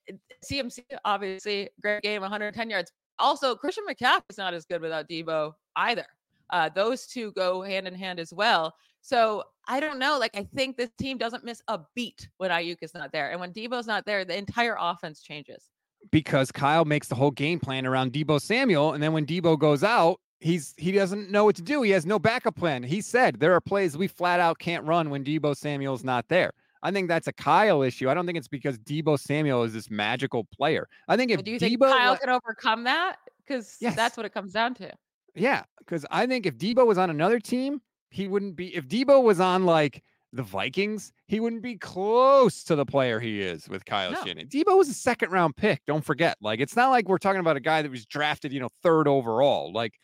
eh, 0.08 0.12
CMC, 0.48 0.84
obviously, 1.04 1.68
great 1.82 2.02
game, 2.02 2.22
110 2.22 2.70
yards. 2.70 2.92
Also, 3.18 3.54
Christian 3.54 3.84
McCaffrey 3.88 4.22
is 4.30 4.38
not 4.38 4.54
as 4.54 4.64
good 4.64 4.80
without 4.80 5.08
Deebo 5.08 5.52
either. 5.76 6.06
Uh, 6.50 6.68
those 6.68 7.06
two 7.06 7.32
go 7.32 7.62
hand 7.62 7.86
in 7.86 7.94
hand 7.94 8.20
as 8.20 8.32
well. 8.32 8.74
So 9.00 9.44
I 9.66 9.80
don't 9.80 9.98
know. 9.98 10.18
Like 10.18 10.36
I 10.36 10.46
think 10.54 10.76
this 10.76 10.90
team 10.98 11.18
doesn't 11.18 11.44
miss 11.44 11.62
a 11.68 11.80
beat 11.94 12.28
when 12.38 12.50
Aiyuk 12.50 12.78
is 12.82 12.94
not 12.94 13.12
there, 13.12 13.30
and 13.30 13.40
when 13.40 13.52
Deebo's 13.52 13.86
not 13.86 14.04
there, 14.04 14.24
the 14.24 14.36
entire 14.36 14.76
offense 14.78 15.20
changes. 15.20 15.68
Because 16.10 16.52
Kyle 16.52 16.84
makes 16.84 17.08
the 17.08 17.14
whole 17.14 17.30
game 17.30 17.58
plan 17.58 17.86
around 17.86 18.12
Deebo 18.12 18.40
Samuel, 18.40 18.92
and 18.92 19.02
then 19.02 19.12
when 19.12 19.26
Deebo 19.26 19.58
goes 19.58 19.82
out, 19.82 20.20
he's 20.40 20.74
he 20.76 20.92
doesn't 20.92 21.30
know 21.30 21.44
what 21.44 21.56
to 21.56 21.62
do. 21.62 21.82
He 21.82 21.90
has 21.92 22.06
no 22.06 22.18
backup 22.18 22.56
plan. 22.56 22.82
He 22.82 23.00
said 23.00 23.40
there 23.40 23.54
are 23.54 23.60
plays 23.60 23.96
we 23.96 24.06
flat 24.06 24.40
out 24.40 24.58
can't 24.58 24.84
run 24.84 25.10
when 25.10 25.24
Deebo 25.24 25.56
Samuel's 25.56 26.04
not 26.04 26.28
there. 26.28 26.52
I 26.84 26.92
think 26.92 27.08
that's 27.08 27.26
a 27.26 27.32
Kyle 27.32 27.82
issue. 27.82 28.10
I 28.10 28.14
don't 28.14 28.26
think 28.26 28.36
it's 28.36 28.46
because 28.46 28.78
Deebo 28.78 29.18
Samuel 29.18 29.62
is 29.62 29.72
this 29.72 29.90
magical 29.90 30.44
player. 30.44 30.86
I 31.08 31.16
think 31.16 31.30
if 31.30 31.42
do 31.42 31.50
you 31.50 31.56
Deebo 31.56 31.60
think 31.60 31.80
Kyle 31.80 32.12
le- 32.12 32.18
can 32.18 32.28
overcome 32.28 32.84
that? 32.84 33.16
Because 33.38 33.78
yes. 33.80 33.96
that's 33.96 34.18
what 34.18 34.26
it 34.26 34.34
comes 34.34 34.52
down 34.52 34.74
to. 34.74 34.92
Yeah, 35.34 35.62
because 35.78 36.04
I 36.10 36.26
think 36.26 36.44
if 36.44 36.56
Deebo 36.58 36.86
was 36.86 36.98
on 36.98 37.08
another 37.08 37.40
team, 37.40 37.80
he 38.10 38.28
wouldn't 38.28 38.54
be. 38.54 38.74
If 38.76 38.86
Deebo 38.86 39.22
was 39.22 39.40
on 39.40 39.64
like 39.64 40.02
the 40.34 40.42
Vikings, 40.42 41.10
he 41.26 41.40
wouldn't 41.40 41.62
be 41.62 41.76
close 41.76 42.62
to 42.64 42.76
the 42.76 42.84
player 42.84 43.18
he 43.18 43.40
is 43.40 43.66
with 43.66 43.86
Kyle 43.86 44.12
no. 44.12 44.22
Shanahan. 44.22 44.48
Deebo 44.48 44.76
was 44.76 44.90
a 44.90 44.94
second 44.94 45.32
round 45.32 45.56
pick. 45.56 45.80
Don't 45.86 46.04
forget. 46.04 46.36
Like 46.42 46.60
it's 46.60 46.76
not 46.76 46.90
like 46.90 47.08
we're 47.08 47.16
talking 47.16 47.40
about 47.40 47.56
a 47.56 47.60
guy 47.60 47.80
that 47.80 47.90
was 47.90 48.04
drafted, 48.04 48.52
you 48.52 48.60
know, 48.60 48.68
third 48.82 49.08
overall. 49.08 49.72
Like 49.72 49.94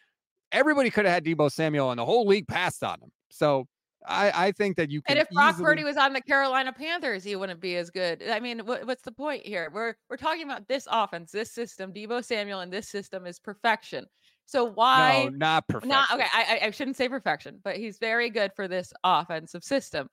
everybody 0.50 0.88
could 0.88 1.04
have 1.04 1.12
had 1.12 1.24
Deebo 1.24 1.52
Samuel, 1.52 1.90
and 1.90 1.98
the 1.98 2.06
whole 2.06 2.26
league 2.26 2.48
passed 2.48 2.82
on 2.82 3.00
him. 3.00 3.10
So 3.28 3.66
I, 4.06 4.46
I 4.46 4.52
think 4.52 4.76
that 4.76 4.90
you 4.90 5.02
can. 5.02 5.16
And 5.16 5.22
if 5.22 5.30
Brock 5.30 5.54
easily... 5.54 5.64
Purdy 5.64 5.84
was 5.84 5.96
on 5.96 6.12
the 6.12 6.20
Carolina 6.20 6.72
Panthers, 6.72 7.22
he 7.22 7.36
wouldn't 7.36 7.60
be 7.60 7.76
as 7.76 7.90
good. 7.90 8.22
I 8.28 8.40
mean, 8.40 8.60
what, 8.60 8.86
what's 8.86 9.02
the 9.02 9.12
point 9.12 9.44
here? 9.44 9.70
We're 9.72 9.94
we're 10.08 10.16
talking 10.16 10.44
about 10.44 10.66
this 10.68 10.88
offense, 10.90 11.32
this 11.32 11.52
system. 11.52 11.92
Deebo 11.92 12.24
Samuel 12.24 12.60
and 12.60 12.72
this 12.72 12.88
system 12.88 13.26
is 13.26 13.38
perfection. 13.38 14.06
So 14.46 14.64
why? 14.64 15.24
No, 15.24 15.36
not 15.36 15.68
perfection. 15.68 15.90
Not 15.90 16.10
okay. 16.12 16.26
I 16.32 16.60
I 16.62 16.70
shouldn't 16.70 16.96
say 16.96 17.08
perfection, 17.08 17.60
but 17.62 17.76
he's 17.76 17.98
very 17.98 18.30
good 18.30 18.52
for 18.56 18.68
this 18.68 18.92
offensive 19.04 19.62
system. 19.62 20.08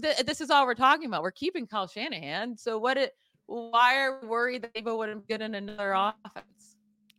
Th- 0.00 0.18
this 0.18 0.40
is 0.40 0.50
all 0.50 0.66
we're 0.66 0.74
talking 0.74 1.06
about. 1.06 1.22
We're 1.22 1.30
keeping 1.30 1.66
Kyle 1.66 1.86
Shanahan. 1.86 2.56
So 2.56 2.78
what? 2.78 2.96
It 2.96 3.12
why 3.46 3.98
are 3.98 4.20
we 4.20 4.28
worried 4.28 4.62
that 4.62 4.74
Deebo 4.74 4.96
wouldn't 4.96 5.28
get 5.28 5.42
in 5.42 5.54
another 5.54 5.92
offense? 5.92 6.75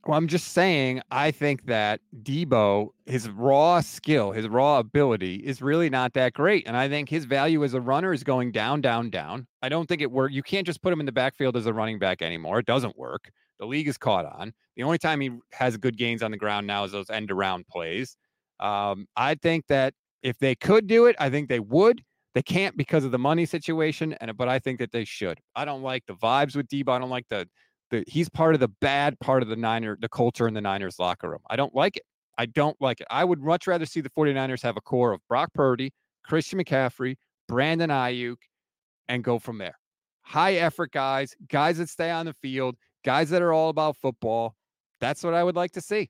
Well, 0.08 0.18
I'm 0.18 0.28
just 0.28 0.54
saying, 0.54 1.02
I 1.12 1.32
think 1.32 1.66
that 1.66 2.00
Deebo, 2.24 2.92
his 3.06 3.30
raw 3.30 3.82
skill, 3.82 4.32
his 4.32 4.48
raw 4.48 4.80
ability 4.80 5.36
is 5.36 5.62
really 5.62 5.90
not 5.90 6.14
that 6.14 6.32
great. 6.32 6.66
And 6.66 6.78
I 6.78 6.88
think 6.88 7.10
his 7.10 7.26
value 7.26 7.62
as 7.66 7.74
a 7.74 7.82
runner 7.82 8.14
is 8.14 8.24
going 8.24 8.54
down, 8.54 8.80
down, 8.80 9.10
down. 9.10 9.48
I 9.62 9.68
don't 9.68 9.86
think 9.86 10.02
it 10.02 10.10
works. 10.10 10.34
You 10.34 10.44
can't 10.44 10.66
just 10.66 10.82
put 10.82 10.94
him 10.94 11.02
in 11.02 11.06
the 11.06 11.12
backfield 11.12 11.58
as 11.58 11.66
a 11.66 11.74
running 11.74 12.00
back 12.00 12.22
anymore. 12.22 12.60
It 12.60 12.66
doesn't 12.66 12.98
work. 12.98 13.30
The 13.60 13.66
league 13.66 13.90
is 13.90 13.98
caught 13.98 14.26
on. 14.26 14.54
The 14.78 14.84
only 14.84 14.98
time 14.98 15.20
he 15.20 15.32
has 15.52 15.76
good 15.76 15.98
gains 15.98 16.24
on 16.24 16.32
the 16.32 16.38
ground 16.38 16.66
now 16.68 16.86
is 16.86 16.94
those 16.94 17.10
end 17.10 17.30
around 17.30 17.68
plays. 17.68 18.16
Um, 18.62 19.08
I 19.18 19.36
think 19.36 19.68
that 19.68 19.94
if 20.24 20.38
they 20.40 20.56
could 20.56 20.88
do 20.88 21.08
it, 21.08 21.18
I 21.20 21.30
think 21.30 21.50
they 21.50 21.60
would. 21.60 22.02
They 22.34 22.44
can't 22.44 22.78
because 22.78 23.04
of 23.04 23.12
the 23.12 23.20
money 23.20 23.46
situation, 23.46 24.14
and 24.22 24.38
but 24.38 24.48
I 24.48 24.60
think 24.60 24.80
that 24.80 24.94
they 24.94 25.04
should. 25.04 25.40
I 25.54 25.66
don't 25.66 25.82
like 25.82 26.06
the 26.06 26.14
vibes 26.14 26.56
with 26.56 26.68
Deebo. 26.70 26.94
I 26.94 27.00
don't 27.00 27.10
like 27.10 27.28
the 27.30 27.50
the, 27.90 28.04
he's 28.08 28.30
part 28.30 28.54
of 28.54 28.60
the 28.60 28.68
bad 28.68 29.20
part 29.20 29.44
of 29.44 29.50
the 29.50 29.56
Niner, 29.56 29.98
the 30.00 30.10
culture 30.10 30.48
in 30.48 30.54
the 30.54 30.62
Niners 30.62 31.00
locker 31.00 31.30
room. 31.30 31.42
I 31.50 31.56
don't 31.56 31.74
like 31.74 31.98
it. 31.98 32.04
I 32.38 32.46
don't 32.46 32.80
like 32.80 33.02
it. 33.02 33.08
I 33.10 33.24
would 33.24 33.42
much 33.42 33.68
rather 33.68 33.86
see 33.86 34.02
the 34.02 34.10
49ers 34.10 34.62
have 34.62 34.78
a 34.78 34.82
core 34.82 35.12
of 35.12 35.22
Brock 35.28 35.54
Purdy, 35.54 35.92
Christian 36.24 36.60
McCaffrey, 36.60 37.16
Brandon 37.48 37.90
Aiyuk, 37.90 38.38
and 39.08 39.24
go 39.24 39.40
from 39.40 39.58
there. 39.58 39.78
High 40.22 40.56
effort 40.56 40.92
guys, 40.92 41.36
guys 41.48 41.78
that 41.78 41.90
stay 41.90 42.12
on 42.12 42.26
the 42.26 42.34
field, 42.34 42.76
guys 43.04 43.30
that 43.30 43.42
are 43.42 43.54
all 43.54 43.70
about 43.70 43.96
football. 43.98 44.56
That's 45.00 45.24
what 45.24 45.34
I 45.34 45.44
would 45.44 45.56
like 45.56 45.72
to 45.72 45.82
see. 45.82 46.10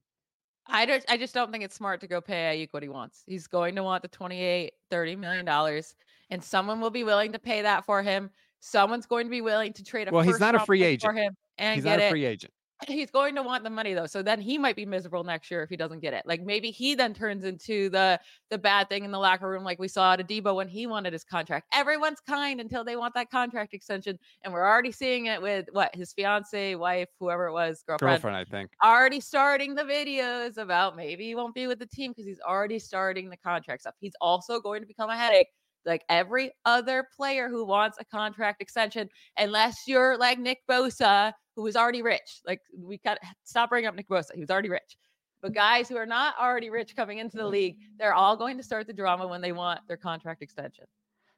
I 0.69 0.85
don't 0.85 1.05
I 1.07 1.15
just 1.15 1.33
don't 1.33 1.51
think 1.51 1.63
it's 1.63 1.75
smart 1.75 2.01
to 2.01 2.07
go 2.07 2.19
pay 2.19 2.65
Aiyuk 2.65 2.73
what 2.73 2.83
he 2.83 2.89
wants. 2.89 3.23
He's 3.25 3.47
going 3.47 3.75
to 3.75 3.83
want 3.83 4.01
the 4.01 4.09
28, 4.09 4.73
30 4.89 5.15
million 5.15 5.45
dollars 5.45 5.95
and 6.29 6.43
someone 6.43 6.79
will 6.79 6.89
be 6.89 7.03
willing 7.03 7.31
to 7.31 7.39
pay 7.39 7.61
that 7.61 7.85
for 7.85 8.03
him. 8.03 8.29
Someone's 8.59 9.05
going 9.05 9.25
to 9.25 9.31
be 9.31 9.41
willing 9.41 9.73
to 9.73 9.83
trade 9.83 10.07
a 10.07 10.11
Well, 10.11 10.23
he's 10.23 10.39
not 10.39 10.55
a 10.55 10.59
free 10.59 10.83
agent 10.83 11.11
for 11.11 11.17
him 11.17 11.35
and 11.57 11.75
he's 11.75 11.83
get 11.83 11.97
not 11.97 11.99
a 11.99 12.05
it. 12.05 12.09
free 12.09 12.25
agent. 12.25 12.53
He's 12.87 13.09
going 13.09 13.33
to 13.35 13.41
want 13.41 13.63
the 13.63 13.69
money 13.69 13.93
though, 13.93 14.05
so 14.05 14.21
then 14.21 14.39
he 14.39 14.57
might 14.57 14.75
be 14.75 14.85
miserable 14.85 15.23
next 15.23 15.49
year 15.49 15.63
if 15.63 15.69
he 15.69 15.75
doesn't 15.75 15.99
get 15.99 16.13
it. 16.13 16.23
Like 16.25 16.43
maybe 16.43 16.69
he 16.69 16.93
then 16.93 17.13
turns 17.13 17.43
into 17.43 17.89
the 17.89 18.19
the 18.51 18.57
bad 18.57 18.87
thing 18.87 19.03
in 19.03 19.09
the 19.11 19.17
locker 19.17 19.49
room, 19.49 19.63
like 19.63 19.79
we 19.79 19.87
saw 19.87 20.13
at 20.13 20.27
Deebo 20.27 20.55
when 20.55 20.67
he 20.67 20.85
wanted 20.85 21.11
his 21.13 21.23
contract. 21.23 21.67
Everyone's 21.73 22.19
kind 22.19 22.61
until 22.61 22.83
they 22.83 22.95
want 22.95 23.15
that 23.15 23.31
contract 23.31 23.73
extension, 23.73 24.19
and 24.43 24.53
we're 24.53 24.65
already 24.65 24.91
seeing 24.91 25.25
it 25.25 25.41
with 25.41 25.65
what 25.71 25.95
his 25.95 26.13
fiance, 26.13 26.75
wife, 26.75 27.09
whoever 27.19 27.47
it 27.47 27.53
was, 27.53 27.83
girlfriend, 27.87 28.21
girlfriend, 28.21 28.37
I 28.37 28.45
think, 28.45 28.69
already 28.83 29.21
starting 29.21 29.73
the 29.73 29.83
videos 29.83 30.57
about 30.57 30.95
maybe 30.95 31.25
he 31.25 31.33
won't 31.33 31.55
be 31.55 31.65
with 31.65 31.79
the 31.79 31.87
team 31.87 32.11
because 32.11 32.27
he's 32.27 32.41
already 32.41 32.77
starting 32.77 33.29
the 33.29 33.37
contract 33.37 33.81
stuff. 33.81 33.95
He's 33.99 34.15
also 34.21 34.59
going 34.59 34.81
to 34.81 34.87
become 34.87 35.09
a 35.09 35.17
headache 35.17 35.47
like 35.87 36.03
every 36.09 36.51
other 36.65 37.07
player 37.15 37.49
who 37.49 37.65
wants 37.65 37.97
a 37.99 38.05
contract 38.05 38.61
extension, 38.61 39.09
unless 39.37 39.83
you're 39.87 40.17
like 40.17 40.37
Nick 40.37 40.59
Bosa, 40.69 41.33
who 41.55 41.65
is 41.65 41.75
already 41.75 42.01
rich. 42.01 42.41
Like 42.45 42.61
we 42.77 42.99
got 42.99 43.17
stop 43.43 43.69
bringing 43.69 43.87
up 43.87 43.95
Nick 43.95 44.09
Bosa. 44.09 44.35
He 44.35 44.41
was 44.41 44.51
already 44.51 44.69
rich. 44.69 44.97
But 45.41 45.51
mm-hmm. 45.51 45.55
guys 45.55 45.89
who 45.89 45.95
are 45.97 46.05
not 46.05 46.35
already 46.39 46.69
rich 46.69 46.95
coming 46.95 47.17
into 47.19 47.37
the 47.37 47.47
league, 47.47 47.77
they're 47.97 48.13
all 48.13 48.35
going 48.35 48.57
to 48.57 48.63
start 48.63 48.85
the 48.85 48.93
drama 48.93 49.27
when 49.27 49.41
they 49.41 49.53
want 49.53 49.79
their 49.87 49.97
contract 49.97 50.41
extension. 50.41 50.85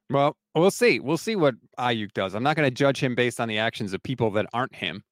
Well, 0.10 0.36
we'll 0.56 0.72
see. 0.72 1.00
We'll 1.00 1.18
see 1.18 1.36
what 1.36 1.56
Aiyuk 1.78 2.14
does. 2.14 2.34
I'm 2.34 2.42
not 2.42 2.56
going 2.56 2.66
to 2.66 2.74
judge 2.74 3.00
him 3.00 3.14
based 3.14 3.40
on 3.40 3.48
the 3.48 3.60
actions 3.60 3.94
of 3.94 4.02
people 4.02 4.32
that 4.32 4.48
aren't 4.54 4.74
him. 4.74 5.04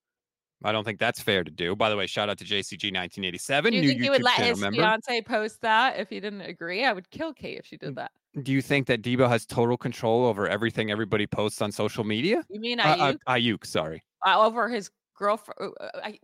I 0.64 0.72
don't 0.72 0.84
think 0.84 1.00
that's 1.00 1.22
fair 1.22 1.44
to 1.44 1.52
do. 1.52 1.76
By 1.76 1.90
the 1.90 1.96
way, 1.96 2.08
shout 2.08 2.30
out 2.30 2.40
to 2.40 2.44
JCG 2.44 2.92
1987. 2.92 3.72
Do 3.72 3.78
you 3.78 3.88
think 3.88 4.00
YouTube 4.00 4.04
he 4.04 4.10
would 4.10 4.24
let 4.24 4.40
his 4.40 4.60
member. 4.60 4.82
fiance 4.82 5.22
post 5.22 5.62
that 5.62 6.00
if 6.00 6.10
he 6.10 6.20
didn't 6.20 6.42
agree? 6.42 6.84
I 6.84 6.94
would 6.94 7.10
kill 7.12 7.32
Kate 7.32 7.60
if 7.60 7.66
she 7.68 7.78
did 7.78 7.92
mm. 7.92 7.96
that. 7.98 8.12
Do 8.44 8.52
you 8.52 8.62
think 8.62 8.88
that 8.88 9.02
Deebo 9.02 9.28
has 9.28 9.46
total 9.46 9.78
control 9.78 10.26
over 10.26 10.48
everything 10.48 10.92
everybody 10.92 11.26
posts 11.26 11.62
on 11.62 11.72
social 11.72 12.04
media? 12.04 12.44
You 12.50 12.60
mean 12.60 12.80
Uh, 12.80 12.96
Aiyuk 12.96 13.18
uh, 13.26 13.34
Aiyuk, 13.34 13.66
sorry. 13.66 14.04
uh, 14.26 14.46
over 14.46 14.70
his 14.70 14.92
girlfriend? 15.18 15.74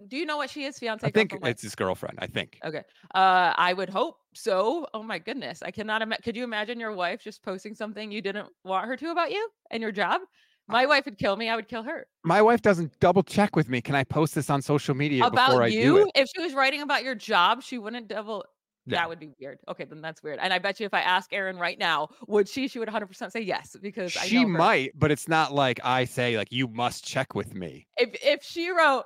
do 0.07 0.17
you 0.17 0.25
know 0.25 0.37
what 0.37 0.49
she 0.49 0.65
is? 0.65 0.77
Fiance? 0.77 1.05
I 1.05 1.09
think 1.09 1.33
it's 1.43 1.63
his 1.63 1.73
girlfriend. 1.73 2.19
I 2.21 2.27
think. 2.27 2.59
Okay. 2.63 2.83
Uh, 3.15 3.53
I 3.57 3.73
would 3.73 3.89
hope 3.89 4.17
so. 4.35 4.85
Oh 4.93 5.01
my 5.01 5.17
goodness. 5.17 5.63
I 5.63 5.71
cannot 5.71 6.03
imagine. 6.03 6.21
Could 6.23 6.37
you 6.37 6.43
imagine 6.43 6.79
your 6.79 6.93
wife 6.93 7.23
just 7.23 7.41
posting 7.41 7.73
something 7.73 8.11
you 8.11 8.21
didn't 8.21 8.49
want 8.63 8.87
her 8.87 8.95
to 8.97 9.09
about 9.11 9.31
you 9.31 9.49
and 9.71 9.81
your 9.81 9.91
job? 9.91 10.21
My 10.67 10.85
wife 10.85 11.05
would 11.05 11.17
kill 11.17 11.35
me. 11.35 11.49
I 11.49 11.55
would 11.55 11.67
kill 11.67 11.83
her. 11.83 12.07
My 12.23 12.41
wife 12.41 12.61
doesn't 12.61 12.97
double 12.99 13.23
check 13.23 13.55
with 13.55 13.67
me. 13.67 13.81
Can 13.81 13.95
I 13.95 14.03
post 14.03 14.33
this 14.35 14.49
on 14.49 14.61
social 14.61 14.95
media 14.95 15.25
about 15.25 15.47
before 15.49 15.63
I 15.63 15.69
do 15.69 15.75
you? 15.75 15.97
it? 16.03 16.11
If 16.15 16.29
she 16.33 16.41
was 16.41 16.53
writing 16.53 16.81
about 16.81 17.03
your 17.03 17.15
job, 17.15 17.63
she 17.63 17.77
wouldn't 17.79 18.07
double. 18.07 18.45
No. 18.85 18.97
That 18.97 19.07
would 19.07 19.19
be 19.19 19.31
weird. 19.39 19.59
Okay, 19.69 19.85
then 19.85 20.01
that's 20.01 20.21
weird. 20.21 20.39
And 20.41 20.51
I 20.51 20.59
bet 20.59 20.79
you 20.79 20.85
if 20.85 20.93
I 20.93 21.01
ask 21.01 21.31
Erin 21.31 21.57
right 21.57 21.79
now, 21.79 22.09
would 22.27 22.49
she? 22.49 22.67
She 22.67 22.79
would 22.79 22.89
100% 22.89 23.31
say 23.31 23.39
yes 23.39 23.77
because 23.81 24.17
I 24.17 24.25
She 24.25 24.43
might, 24.45 24.91
but 24.99 25.09
it's 25.09 25.29
not 25.29 25.53
like 25.53 25.79
I 25.83 26.03
say 26.05 26.35
like 26.35 26.51
you 26.51 26.67
must 26.67 27.05
check 27.05 27.33
with 27.33 27.53
me. 27.53 27.87
if 27.97 28.09
if 28.21 28.43
she 28.43 28.69
wrote 28.71 29.05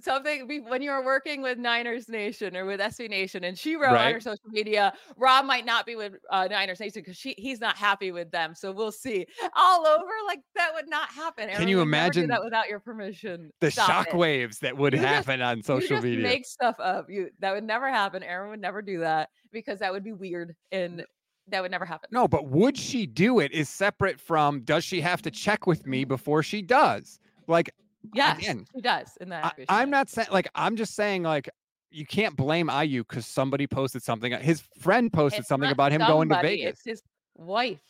something 0.00 0.46
when 0.68 0.82
you 0.82 0.90
were 0.90 1.04
working 1.04 1.42
with 1.42 1.58
Niners 1.58 2.08
Nation 2.08 2.56
or 2.56 2.64
with 2.64 2.80
SB 2.80 3.08
Nation, 3.10 3.44
and 3.44 3.58
she 3.58 3.76
wrote 3.76 3.96
on 3.96 4.12
her 4.12 4.20
social 4.20 4.48
media, 4.50 4.92
Rob 5.16 5.44
might 5.44 5.64
not 5.66 5.86
be 5.86 5.96
with 5.96 6.14
uh, 6.30 6.46
Niners 6.50 6.80
Nation 6.80 7.02
because 7.02 7.16
she 7.16 7.34
he's 7.38 7.60
not 7.60 7.76
happy 7.76 8.12
with 8.12 8.30
them. 8.30 8.54
So 8.54 8.72
we'll 8.72 8.92
see. 8.92 9.26
All 9.56 9.86
over, 9.86 10.10
like 10.26 10.40
that 10.56 10.72
would 10.74 10.88
not 10.88 11.08
happen. 11.10 11.48
Erin 11.50 11.68
you 11.68 11.78
would 11.78 11.88
never 11.88 12.10
do 12.12 12.20
imagine 12.20 12.28
that 12.28 12.44
without 12.44 12.68
your 12.68 12.80
permission? 12.80 13.50
The 13.60 13.68
shockwaves 13.68 14.58
that 14.60 14.76
would 14.76 14.92
You 14.92 15.00
just- 15.00 15.12
happen 15.14 15.40
on 15.42 15.58
You 15.58 15.62
social 15.62 15.88
just 15.96 16.04
media. 16.04 16.22
make 16.22 16.46
stuff 16.46 16.76
up. 16.78 17.06
You 17.08 17.30
that 17.40 17.52
would 17.52 17.64
never 17.64 17.90
happen. 17.90 18.22
Erin 18.22 18.50
would 18.50 18.60
never 18.60 18.82
do 18.82 19.00
that 19.00 19.30
because 19.52 19.78
that 19.80 19.92
would 19.92 20.04
be 20.04 20.12
weird 20.12 20.54
and 20.72 21.04
that 21.48 21.60
would 21.60 21.70
never 21.70 21.84
happen. 21.84 22.08
No, 22.10 22.26
but 22.26 22.46
would 22.48 22.76
she 22.78 23.06
do 23.06 23.38
it 23.40 23.52
is 23.52 23.68
separate 23.68 24.18
from 24.20 24.60
does 24.60 24.82
she 24.84 25.00
have 25.02 25.20
to 25.22 25.30
check 25.30 25.66
with 25.66 25.86
me 25.86 26.04
before 26.04 26.42
she 26.42 26.62
does? 26.62 27.18
Like 27.46 27.70
Yes, 28.12 28.38
again, 28.38 28.66
she 28.74 28.80
does 28.80 29.16
in 29.20 29.28
that. 29.30 29.54
I, 29.68 29.82
I'm 29.82 29.90
not 29.90 30.08
saying 30.08 30.28
like 30.30 30.48
I'm 30.54 30.76
just 30.76 30.94
saying 30.94 31.22
like 31.22 31.48
you 31.90 32.04
can't 32.04 32.36
blame 32.36 32.68
Aiyuk 32.68 33.08
because 33.08 33.26
somebody 33.26 33.66
posted 33.66 34.02
something. 34.02 34.32
His 34.32 34.62
friend 34.80 35.12
posted 35.12 35.40
It's 35.40 35.48
something 35.48 35.70
about 35.70 35.92
him 35.92 36.00
going 36.00 36.28
to 36.28 36.40
Vegas. 36.42 36.70
It's 36.70 36.84
his 36.84 37.02
wife 37.36 37.80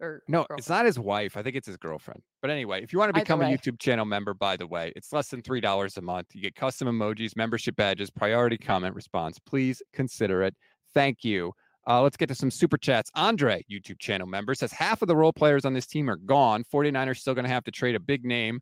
or 0.00 0.22
No, 0.28 0.46
it's 0.56 0.68
not 0.68 0.84
his 0.84 0.98
wife. 0.98 1.36
I 1.36 1.42
think 1.42 1.56
it's 1.56 1.66
his 1.66 1.76
girlfriend. 1.76 2.22
But 2.42 2.50
anyway, 2.50 2.82
if 2.82 2.92
you 2.92 2.98
want 2.98 3.14
to 3.14 3.20
become 3.20 3.40
a. 3.40 3.44
YouTube 3.46 3.78
channel 3.78 4.04
member, 4.04 4.34
by 4.34 4.56
the 4.56 4.66
way, 4.66 4.92
it's 4.96 5.12
less 5.12 5.28
than 5.28 5.42
three 5.42 5.60
dollars 5.60 5.96
a 5.96 6.02
month. 6.02 6.28
You 6.34 6.42
get 6.42 6.54
custom 6.54 6.88
emojis, 6.88 7.36
membership 7.36 7.76
badges, 7.76 8.10
priority 8.10 8.58
comment 8.58 8.94
response. 8.94 9.38
Please 9.38 9.82
consider 9.92 10.42
it. 10.42 10.54
Thank 10.92 11.24
you. 11.24 11.52
Uh, 11.86 12.00
let's 12.02 12.16
get 12.16 12.28
to 12.28 12.34
some 12.34 12.50
super 12.50 12.78
chats. 12.78 13.10
Andre, 13.14 13.62
YouTube 13.70 13.98
channel 13.98 14.26
member, 14.26 14.54
says 14.54 14.72
half 14.72 15.02
of 15.02 15.08
the 15.08 15.16
role 15.16 15.32
players 15.32 15.64
on 15.64 15.74
this 15.74 15.86
team 15.86 16.08
are 16.08 16.16
gone. 16.16 16.64
49ers 16.72 17.18
still 17.18 17.34
going 17.34 17.44
to 17.44 17.50
have 17.50 17.64
to 17.64 17.70
trade 17.70 17.94
a 17.94 18.00
big 18.00 18.24
name, 18.24 18.60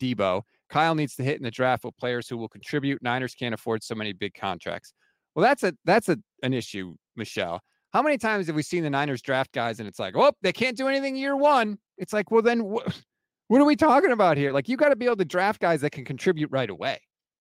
Deebo. 0.00 0.42
Kyle 0.68 0.94
needs 0.94 1.14
to 1.16 1.22
hit 1.22 1.36
in 1.36 1.42
the 1.42 1.50
draft 1.50 1.84
with 1.84 1.96
players 1.96 2.28
who 2.28 2.36
will 2.36 2.48
contribute. 2.48 3.02
Niners 3.02 3.34
can't 3.34 3.54
afford 3.54 3.82
so 3.82 3.94
many 3.94 4.12
big 4.12 4.34
contracts. 4.34 4.92
Well, 5.34 5.42
that's 5.42 5.62
a 5.62 5.74
that's 5.84 6.08
a 6.08 6.18
an 6.42 6.52
issue, 6.52 6.94
Michelle. 7.16 7.60
How 7.92 8.02
many 8.02 8.18
times 8.18 8.48
have 8.48 8.56
we 8.56 8.62
seen 8.62 8.82
the 8.82 8.90
Niners 8.90 9.22
draft 9.22 9.52
guys 9.52 9.78
and 9.78 9.88
it's 9.88 10.00
like, 10.00 10.14
oh, 10.16 10.32
they 10.42 10.52
can't 10.52 10.76
do 10.76 10.88
anything 10.88 11.14
year 11.16 11.36
one? 11.36 11.78
It's 11.96 12.12
like, 12.12 12.30
well, 12.30 12.42
then 12.42 12.60
wh- 12.60 12.88
what 13.48 13.60
are 13.60 13.64
we 13.64 13.76
talking 13.76 14.10
about 14.10 14.36
here? 14.36 14.52
Like, 14.52 14.68
you 14.68 14.76
got 14.76 14.88
to 14.88 14.96
be 14.96 15.04
able 15.04 15.16
to 15.16 15.24
draft 15.24 15.60
guys 15.60 15.80
that 15.82 15.90
can 15.90 16.04
contribute 16.04 16.50
right 16.50 16.70
away. 16.70 16.98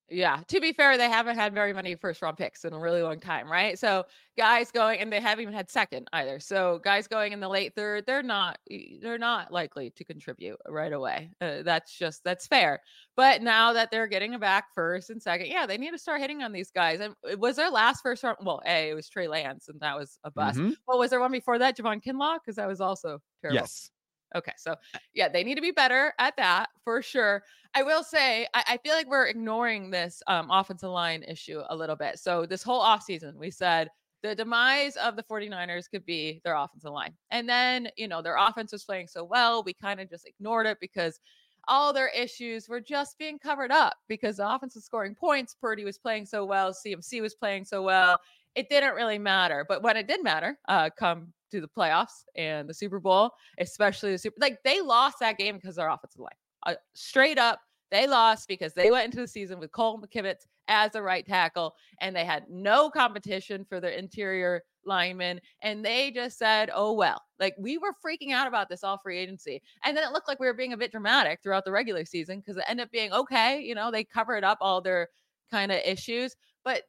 Yeah. 0.10 0.44
To 0.50 0.60
be 0.60 0.74
fair, 0.74 0.98
they 0.98 1.10
haven't 1.10 1.38
had 1.38 1.54
very 1.54 1.74
many 1.74 1.96
first 1.96 2.22
round 2.22 2.38
picks 2.38 2.66
in 2.66 2.74
a 2.74 2.80
really 2.80 3.02
long 3.02 3.20
time, 3.20 3.50
right? 3.50 3.80
So 3.80 4.06
guys 4.38 4.70
going 4.70 5.00
and 5.00 5.12
they 5.12 5.20
haven't 5.22 5.42
even 5.42 5.54
had 5.54 5.70
second 5.72 6.08
either. 6.14 6.40
So 6.40 6.80
guys 6.84 7.08
going 7.08 7.32
in 7.32 7.40
the 7.40 7.48
late 7.48 7.74
third, 7.74 8.06
they're 8.06 8.22
not 8.22 8.60
they're 9.02 9.18
not 9.18 9.52
likely 9.52 9.90
to 9.92 10.04
contribute 10.04 10.58
right 10.68 10.92
away. 10.92 11.32
Uh, 11.42 11.64
that's 11.64 11.98
just 11.98 12.24
that's 12.24 12.46
fair. 12.48 12.82
But 13.16 13.42
now 13.42 13.74
that 13.74 13.92
they're 13.92 14.08
getting 14.08 14.36
a 14.36 14.40
back 14.40 14.74
first 14.76 15.10
and 15.10 15.22
second, 15.22 15.48
yeah, 15.48 15.66
they 15.66 15.78
need 15.78 15.92
to 15.92 15.98
start 15.98 16.20
hitting 16.22 16.44
on 16.44 16.52
these 16.52 16.70
guys. 16.70 17.00
And 17.00 17.16
it 17.24 17.40
was 17.40 17.56
their 17.56 17.72
last 17.72 18.02
first 18.02 18.24
round? 18.24 18.38
Well, 18.42 18.62
a 18.66 18.90
it 18.90 18.94
was 18.94 19.10
Trey 19.10 19.28
Lance, 19.28 19.68
and 19.70 19.80
that 19.80 19.98
was 19.98 20.20
a 20.24 20.32
bust. 20.32 20.60
Mhm. 20.60 20.76
Well, 20.86 21.00
was 21.00 21.10
there 21.12 21.22
one 21.22 21.32
before 21.32 21.58
that, 21.60 21.78
Javon 21.78 22.04
Kinlaw? 22.04 22.36
Because 22.44 22.58
that 22.58 22.68
was 22.68 22.82
also 22.82 23.20
terrible. 23.42 23.58
Yes. 23.62 23.90
Okay, 24.36 24.54
so 24.58 24.76
yeah, 25.14 25.30
they 25.30 25.44
need 25.44 25.56
to 25.56 25.62
be 25.62 25.72
better 25.72 26.14
at 26.20 26.36
that 26.38 26.70
for 26.84 27.02
sure. 27.02 27.44
I 27.76 27.84
will 27.84 28.04
say, 28.04 28.48
I, 28.54 28.64
I 28.68 28.78
feel 28.78 28.94
like 28.94 29.08
we're 29.08 29.28
ignoring 29.28 29.90
this 29.90 30.22
um, 30.28 30.50
offensive 30.52 30.90
line 30.90 31.24
issue 31.24 31.62
a 31.70 31.76
little 31.76 31.96
bit. 31.96 32.20
So 32.20 32.46
this 32.46 32.64
whole 32.64 32.82
offseason, 32.82 33.36
we 33.36 33.50
said 33.52 33.90
the 34.22 34.36
demise 34.36 34.96
of 34.96 35.16
the 35.16 35.24
49ers 35.24 35.90
could 35.90 36.06
be 36.06 36.40
their 36.44 36.56
offensive 36.56 36.92
line. 36.92 37.14
And 37.32 37.48
then, 37.48 37.90
you 37.98 38.08
know, 38.08 38.22
their 38.22 38.38
offense 38.38 38.72
was 38.72 38.84
playing 38.84 39.08
so 39.08 39.24
well, 39.24 39.64
we 39.64 39.74
kind 39.74 40.00
of 40.00 40.10
just 40.10 40.28
ignored 40.28 40.66
it 40.66 40.78
because 40.80 41.20
all 41.68 41.94
their 41.94 42.10
issues 42.10 42.68
were 42.68 42.82
just 42.82 43.18
being 43.18 43.40
covered 43.40 43.72
up 43.72 43.96
because 44.08 44.38
the 44.38 44.50
offense 44.50 44.76
was 44.76 44.86
scoring 44.86 45.16
points. 45.16 45.56
Purdy 45.60 45.84
was 45.84 45.98
playing 45.98 46.26
so 46.26 46.46
well, 46.46 46.74
CMC 46.74 47.22
was 47.22 47.36
playing 47.36 47.66
so 47.66 47.82
well. 47.82 48.18
It 48.56 48.70
didn't 48.70 48.96
really 48.96 49.20
matter. 49.20 49.66
But 49.68 49.82
when 49.82 49.98
it 49.98 50.08
did 50.08 50.24
matter, 50.24 50.58
uh, 50.68 50.90
come 50.98 51.34
to 51.54 51.62
the 51.62 51.68
playoffs 51.68 52.26
and 52.36 52.68
the 52.68 52.74
Super 52.74 53.00
Bowl, 53.00 53.32
especially 53.60 54.12
the 54.12 54.18
Super, 54.18 54.36
like 54.40 54.58
they 54.64 54.82
lost 54.82 55.20
that 55.20 55.38
game 55.38 55.56
because 55.56 55.76
their 55.76 55.90
offensive 55.90 56.20
line. 56.20 56.30
Uh, 56.66 56.74
straight 56.94 57.38
up, 57.38 57.60
they 57.92 58.08
lost 58.08 58.48
because 58.48 58.74
they 58.74 58.90
went 58.90 59.06
into 59.06 59.20
the 59.20 59.28
season 59.28 59.60
with 59.60 59.72
Cole 59.72 60.02
McKivitz 60.02 60.48
as 60.68 60.92
the 60.92 61.02
right 61.02 61.26
tackle, 61.26 61.76
and 62.02 62.16
they 62.16 62.26
had 62.26 62.46
no 62.50 62.90
competition 62.90 63.66
for 63.68 63.80
their 63.80 63.92
interior 63.92 64.64
linemen. 64.86 65.40
And 65.62 65.86
they 65.86 66.10
just 66.10 66.38
said, 66.38 66.72
oh, 66.74 66.94
well, 66.94 67.22
like 67.40 67.54
we 67.60 67.78
were 67.78 67.94
freaking 68.04 68.34
out 68.34 68.48
about 68.48 68.68
this 68.70 68.84
all 68.84 68.98
free 68.98 69.20
agency. 69.20 69.62
And 69.86 69.96
then 69.96 70.04
it 70.04 70.12
looked 70.12 70.28
like 70.28 70.40
we 70.40 70.48
were 70.48 70.54
being 70.54 70.74
a 70.74 70.78
bit 70.78 70.92
dramatic 70.92 71.40
throughout 71.42 71.66
the 71.66 71.72
regular 71.72 72.06
season 72.06 72.40
because 72.40 72.58
it 72.58 72.66
ended 72.68 72.86
up 72.86 72.92
being 72.92 73.14
okay. 73.14 73.62
You 73.62 73.76
know, 73.76 73.92
they 73.92 74.04
covered 74.04 74.44
up 74.44 74.58
all 74.60 74.82
their 74.82 75.10
kind 75.52 75.72
of 75.72 75.80
issues, 75.86 76.36
but 76.66 76.84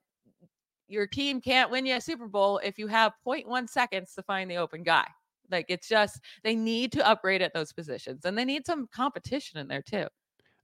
your 0.89 1.07
team 1.07 1.41
can't 1.41 1.71
win 1.71 1.87
you 1.87 1.97
a 1.97 2.01
Super 2.01 2.29
Bowl 2.29 2.59
if 2.59 2.79
you 2.79 2.87
have 2.87 3.13
0.1 3.27 3.69
seconds 3.69 4.15
to 4.15 4.23
find 4.23 4.51
the 4.51 4.57
open 4.57 4.83
guy. 4.83 5.07
Like 5.51 5.67
it's 5.69 5.89
just 5.89 6.21
they 6.43 6.55
need 6.55 6.93
to 6.93 7.07
upgrade 7.07 7.43
at 7.43 7.53
those 7.53 7.73
positions 7.73 8.25
and 8.25 8.37
they 8.37 8.45
need 8.45 8.67
some 8.67 8.89
competition 8.93 9.59
in 9.59 9.69
there 9.69 9.83
too. 9.83 10.07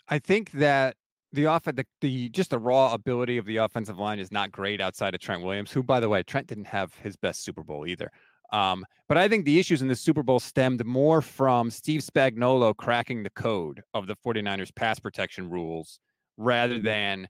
I 0.09 0.19
think 0.19 0.51
that 0.53 0.97
the 1.33 1.47
off 1.47 1.65
the, 1.65 1.87
the 2.01 2.29
just 2.31 2.51
the 2.51 2.59
raw 2.59 2.93
ability 2.93 3.37
of 3.39 3.47
the 3.47 3.59
offensive 3.59 3.99
line 3.99 4.19
is 4.19 4.33
not 4.33 4.51
great 4.51 4.81
outside 4.81 5.15
of 5.15 5.21
Trent 5.21 5.43
Williams, 5.43 5.71
who, 5.71 5.83
by 5.83 6.01
the 6.01 6.09
way, 6.09 6.23
Trent 6.23 6.49
didn't 6.49 6.67
have 6.67 6.95
his 6.95 7.17
best 7.17 7.45
Super 7.45 7.63
Bowl 7.63 7.87
either. 7.87 8.11
Um, 8.53 8.85
but 9.09 9.17
I 9.17 9.29
think 9.29 9.45
the 9.45 9.61
issues 9.61 9.81
in 9.81 9.87
the 9.87 9.95
Super 9.95 10.25
Bowl 10.25 10.41
stemmed 10.41 10.85
more 10.85 11.23
from 11.23 11.71
Steve 11.71 12.01
Spagnuolo 12.01 12.77
cracking 12.77 13.23
the 13.23 13.31
code 13.31 13.81
of 13.95 14.09
the 14.09 14.17
49ers 14.27 14.75
pass 14.75 14.99
protection 14.99 15.49
rules 15.49 16.01
rather 16.37 16.81
than 16.81 17.29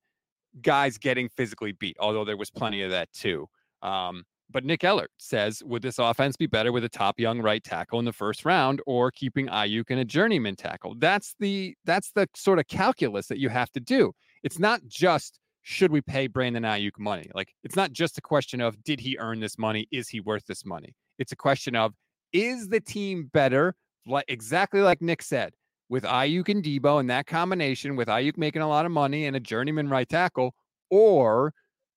guys 0.62 0.98
getting 0.98 1.28
physically 1.28 1.72
beat, 1.72 1.96
although 2.00 2.24
there 2.24 2.36
was 2.36 2.50
plenty 2.50 2.82
of 2.82 2.90
that 2.90 3.12
too. 3.12 3.46
Um, 3.82 4.24
but 4.52 4.64
Nick 4.64 4.82
Ellert 4.82 5.10
says, 5.18 5.62
would 5.64 5.82
this 5.82 5.98
offense 5.98 6.36
be 6.36 6.46
better 6.46 6.72
with 6.72 6.84
a 6.84 6.88
top 6.88 7.20
young 7.20 7.40
right 7.40 7.62
tackle 7.62 7.98
in 7.98 8.04
the 8.04 8.12
first 8.12 8.44
round 8.44 8.82
or 8.86 9.10
keeping 9.10 9.46
Aiyuk 9.46 9.90
in 9.90 9.98
a 9.98 10.04
journeyman 10.04 10.56
tackle? 10.56 10.94
That's 10.98 11.34
the 11.38 11.74
that's 11.84 12.10
the 12.12 12.28
sort 12.34 12.58
of 12.58 12.66
calculus 12.66 13.28
that 13.28 13.38
you 13.38 13.48
have 13.48 13.70
to 13.72 13.80
do. 13.80 14.12
It's 14.42 14.58
not 14.58 14.80
just 14.86 15.38
should 15.62 15.92
we 15.92 16.00
pay 16.00 16.26
Brandon 16.26 16.64
Aiyuk 16.64 16.98
money? 16.98 17.30
Like 17.34 17.54
it's 17.62 17.76
not 17.76 17.92
just 17.92 18.18
a 18.18 18.22
question 18.22 18.60
of 18.60 18.82
did 18.82 19.00
he 19.00 19.16
earn 19.18 19.40
this 19.40 19.58
money? 19.58 19.86
Is 19.92 20.08
he 20.08 20.20
worth 20.20 20.46
this 20.46 20.64
money? 20.64 20.94
It's 21.18 21.32
a 21.32 21.36
question 21.36 21.76
of 21.76 21.94
is 22.32 22.68
the 22.68 22.80
team 22.80 23.30
better? 23.32 23.74
Like 24.06 24.24
exactly 24.28 24.80
like 24.80 25.02
Nick 25.02 25.22
said, 25.22 25.52
with 25.90 26.04
Aiyuk 26.04 26.48
and 26.48 26.64
Deebo 26.64 27.00
and 27.00 27.10
that 27.10 27.26
combination 27.26 27.96
with 27.96 28.08
Aiyuk 28.08 28.38
making 28.38 28.62
a 28.62 28.68
lot 28.68 28.86
of 28.86 28.92
money 28.92 29.26
and 29.26 29.36
a 29.36 29.40
journeyman 29.40 29.88
right 29.88 30.08
tackle, 30.08 30.54
or 30.88 31.52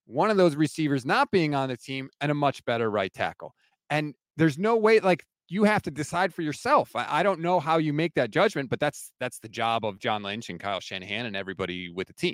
one 0.06 0.30
of 0.30 0.36
those 0.36 0.56
receivers 0.56 1.06
not 1.06 1.32
being 1.32 1.56
on 1.56 1.70
the 1.70 1.78
team 1.78 2.10
and 2.20 2.32
a 2.32 2.36
much 2.36 2.66
better 2.66 2.90
right 2.90 3.14
tackle. 3.14 3.54
And 3.90 4.16
there's 4.36 4.58
no 4.58 4.76
way 4.76 5.00
like 5.00 5.24
you 5.48 5.64
have 5.64 5.84
to 5.84 5.92
decide 5.92 6.34
for 6.34 6.42
yourself. 6.42 6.96
I, 6.96 7.20
I 7.20 7.24
don't 7.24 7.40
know 7.40 7.60
how 7.60 7.78
you 7.78 7.94
make 7.94 8.16
that 8.16 8.32
judgment, 8.32 8.70
but 8.70 8.80
that's 8.80 9.12
that's 9.20 9.40
the 9.40 9.48
job 9.48 9.86
of 9.86 10.00
John 10.00 10.24
Lynch 10.24 10.50
and 10.50 10.60
Kyle 10.60 10.80
Shanahan 10.80 11.28
and 11.28 11.36
everybody 11.36 11.90
with 11.90 12.08
the 12.08 12.14
team. 12.14 12.34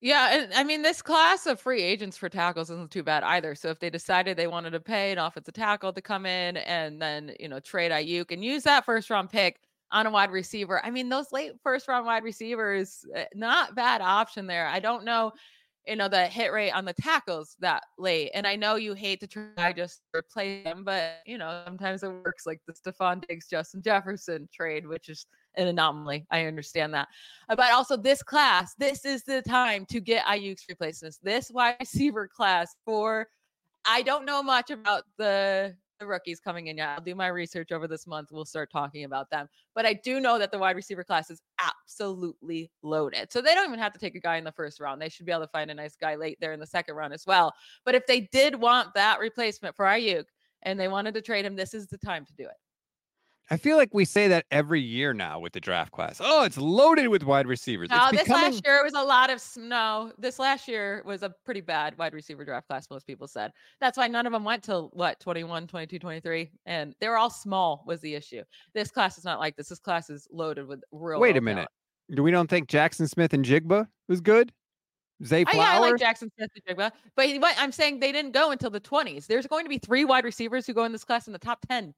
Yeah, 0.00 0.36
and 0.36 0.54
I 0.54 0.64
mean 0.64 0.80
this 0.80 1.02
class 1.02 1.46
of 1.46 1.60
free 1.60 1.82
agents 1.82 2.16
for 2.16 2.30
tackles 2.30 2.70
isn't 2.70 2.90
too 2.90 3.02
bad 3.02 3.22
either. 3.24 3.54
So 3.54 3.68
if 3.68 3.78
they 3.78 3.90
decided 3.90 4.38
they 4.38 4.46
wanted 4.46 4.70
to 4.70 4.80
pay 4.80 5.12
an 5.12 5.18
offensive 5.18 5.54
tackle 5.54 5.92
to 5.92 6.00
come 6.00 6.24
in 6.24 6.56
and 6.56 7.00
then 7.00 7.34
you 7.38 7.48
know 7.48 7.60
trade 7.60 7.92
Aiyuk 7.92 8.32
and 8.32 8.42
use 8.42 8.62
that 8.62 8.86
first 8.86 9.10
round 9.10 9.28
pick 9.28 9.60
on 9.92 10.06
a 10.06 10.10
wide 10.10 10.30
receiver, 10.30 10.84
I 10.84 10.90
mean 10.90 11.08
those 11.08 11.30
late 11.32 11.52
first 11.62 11.86
round 11.86 12.06
wide 12.06 12.24
receivers, 12.24 13.04
eh, 13.14 13.26
not 13.34 13.74
bad 13.74 14.00
option 14.00 14.46
there. 14.46 14.66
I 14.66 14.80
don't 14.80 15.04
know 15.04 15.32
you 15.86 15.96
know, 15.96 16.08
the 16.08 16.26
hit 16.26 16.52
rate 16.52 16.70
on 16.70 16.84
the 16.84 16.92
tackles 16.92 17.56
that 17.60 17.82
late. 17.98 18.30
And 18.34 18.46
I 18.46 18.54
know 18.54 18.76
you 18.76 18.94
hate 18.94 19.20
to 19.20 19.26
try 19.26 19.72
just 19.72 20.02
replace 20.14 20.64
them, 20.64 20.84
but 20.84 21.14
you 21.26 21.38
know, 21.38 21.62
sometimes 21.66 22.02
it 22.02 22.08
works 22.08 22.46
like 22.46 22.60
the 22.66 22.72
Stefon 22.72 23.26
Diggs, 23.26 23.48
Justin 23.48 23.82
Jefferson 23.82 24.48
trade, 24.52 24.86
which 24.86 25.08
is 25.08 25.26
an 25.56 25.66
anomaly. 25.66 26.24
I 26.30 26.46
understand 26.46 26.94
that. 26.94 27.08
Uh, 27.48 27.56
but 27.56 27.72
also 27.72 27.96
this 27.96 28.22
class, 28.22 28.74
this 28.76 29.04
is 29.04 29.24
the 29.24 29.42
time 29.42 29.84
to 29.86 30.00
get 30.00 30.24
Aiyuk's 30.24 30.64
replacements. 30.68 31.18
This 31.22 31.50
wide 31.50 31.76
receiver 31.80 32.28
class 32.28 32.74
for 32.84 33.28
I 33.84 34.02
don't 34.02 34.24
know 34.24 34.44
much 34.44 34.70
about 34.70 35.02
the 35.18 35.74
the 36.02 36.06
rookies 36.06 36.40
coming 36.40 36.66
in 36.66 36.76
yet. 36.76 36.88
I'll 36.88 37.00
do 37.00 37.14
my 37.14 37.28
research 37.28 37.70
over 37.70 37.86
this 37.86 38.06
month. 38.06 38.30
We'll 38.32 38.44
start 38.44 38.70
talking 38.70 39.04
about 39.04 39.30
them. 39.30 39.48
But 39.74 39.86
I 39.86 39.94
do 39.94 40.20
know 40.20 40.38
that 40.38 40.50
the 40.50 40.58
wide 40.58 40.76
receiver 40.76 41.04
class 41.04 41.30
is 41.30 41.40
absolutely 41.60 42.70
loaded. 42.82 43.32
So 43.32 43.40
they 43.40 43.54
don't 43.54 43.68
even 43.68 43.78
have 43.78 43.92
to 43.92 43.98
take 43.98 44.16
a 44.16 44.20
guy 44.20 44.36
in 44.36 44.44
the 44.44 44.52
first 44.52 44.80
round. 44.80 45.00
They 45.00 45.08
should 45.08 45.26
be 45.26 45.32
able 45.32 45.42
to 45.42 45.48
find 45.48 45.70
a 45.70 45.74
nice 45.74 45.96
guy 45.96 46.16
late 46.16 46.38
there 46.40 46.52
in 46.52 46.60
the 46.60 46.66
second 46.66 46.96
round 46.96 47.14
as 47.14 47.24
well. 47.26 47.54
But 47.84 47.94
if 47.94 48.06
they 48.06 48.28
did 48.32 48.56
want 48.56 48.92
that 48.94 49.20
replacement 49.20 49.76
for 49.76 49.84
Aiyuk 49.84 50.24
and 50.62 50.78
they 50.78 50.88
wanted 50.88 51.14
to 51.14 51.22
trade 51.22 51.44
him, 51.44 51.54
this 51.54 51.72
is 51.72 51.86
the 51.86 51.98
time 51.98 52.26
to 52.26 52.32
do 52.34 52.44
it. 52.44 52.56
I 53.52 53.58
feel 53.58 53.76
like 53.76 53.92
we 53.92 54.06
say 54.06 54.28
that 54.28 54.46
every 54.50 54.80
year 54.80 55.12
now 55.12 55.38
with 55.38 55.52
the 55.52 55.60
draft 55.60 55.92
class. 55.92 56.22
Oh, 56.24 56.42
it's 56.42 56.56
loaded 56.56 57.08
with 57.08 57.22
wide 57.22 57.46
receivers. 57.46 57.90
No, 57.90 58.08
it's 58.08 58.20
this 58.20 58.28
last 58.30 58.64
year 58.64 58.78
it 58.78 58.82
was 58.82 58.94
a 58.94 59.04
lot 59.04 59.28
of 59.28 59.42
snow. 59.42 60.10
This 60.16 60.38
last 60.38 60.66
year 60.66 61.02
was 61.04 61.22
a 61.22 61.34
pretty 61.44 61.60
bad 61.60 61.98
wide 61.98 62.14
receiver 62.14 62.46
draft 62.46 62.66
class. 62.66 62.88
Most 62.88 63.06
people 63.06 63.28
said 63.28 63.52
that's 63.78 63.98
why 63.98 64.08
none 64.08 64.24
of 64.24 64.32
them 64.32 64.42
went 64.42 64.62
till 64.64 64.88
what 64.94 65.20
21, 65.20 65.66
22, 65.66 65.98
23, 65.98 66.50
and 66.64 66.94
they 66.98 67.08
were 67.08 67.18
all 67.18 67.28
small. 67.28 67.84
Was 67.86 68.00
the 68.00 68.14
issue? 68.14 68.42
This 68.72 68.90
class 68.90 69.18
is 69.18 69.24
not 69.26 69.38
like 69.38 69.54
this. 69.54 69.68
This 69.68 69.80
class 69.80 70.08
is 70.08 70.26
loaded 70.32 70.66
with 70.66 70.82
real. 70.90 71.20
Wait 71.20 71.36
a 71.36 71.42
minute. 71.42 71.68
Talent. 72.08 72.16
Do 72.16 72.22
we 72.22 72.30
don't 72.30 72.48
think 72.48 72.68
Jackson 72.68 73.06
Smith-Njigba 73.06 73.86
was 74.08 74.22
good? 74.22 74.50
Zay 75.26 75.44
Flowers. 75.44 75.58
yeah, 75.58 75.72
I 75.72 75.78
like 75.78 75.98
Jackson 75.98 76.30
Smith-Njigba, 76.38 76.90
but 77.16 77.28
what 77.38 77.54
I'm 77.58 77.70
saying 77.70 78.00
they 78.00 78.12
didn't 78.12 78.32
go 78.32 78.50
until 78.50 78.70
the 78.70 78.80
20s. 78.80 79.26
There's 79.26 79.46
going 79.46 79.66
to 79.66 79.68
be 79.68 79.76
three 79.76 80.06
wide 80.06 80.24
receivers 80.24 80.66
who 80.66 80.72
go 80.72 80.84
in 80.84 80.92
this 80.92 81.04
class 81.04 81.26
in 81.26 81.34
the 81.34 81.38
top 81.38 81.58
10. 81.68 81.92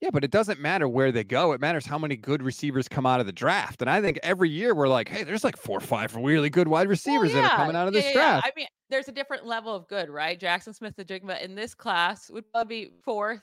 Yeah, 0.00 0.08
but 0.10 0.24
it 0.24 0.30
doesn't 0.30 0.58
matter 0.58 0.88
where 0.88 1.12
they 1.12 1.24
go. 1.24 1.52
It 1.52 1.60
matters 1.60 1.84
how 1.84 1.98
many 1.98 2.16
good 2.16 2.42
receivers 2.42 2.88
come 2.88 3.04
out 3.04 3.20
of 3.20 3.26
the 3.26 3.32
draft. 3.32 3.82
And 3.82 3.90
I 3.90 4.00
think 4.00 4.18
every 4.22 4.48
year 4.48 4.74
we're 4.74 4.88
like, 4.88 5.08
hey, 5.10 5.24
there's 5.24 5.44
like 5.44 5.58
four 5.58 5.76
or 5.76 5.82
five 5.82 6.16
really 6.16 6.48
good 6.48 6.68
wide 6.68 6.88
receivers 6.88 7.34
well, 7.34 7.42
yeah. 7.42 7.48
that 7.48 7.52
are 7.52 7.56
coming 7.56 7.76
out 7.76 7.86
of 7.86 7.92
this 7.92 8.06
yeah, 8.06 8.12
draft. 8.12 8.46
Yeah. 8.46 8.50
I 8.50 8.52
mean, 8.56 8.66
there's 8.88 9.08
a 9.08 9.12
different 9.12 9.44
level 9.44 9.74
of 9.74 9.86
good, 9.88 10.08
right? 10.08 10.40
Jackson 10.40 10.72
Smith-Njigba 10.72 11.42
in 11.42 11.54
this 11.54 11.74
class 11.74 12.30
would 12.30 12.50
probably 12.50 12.86
be 12.86 12.92
fourth, 13.04 13.42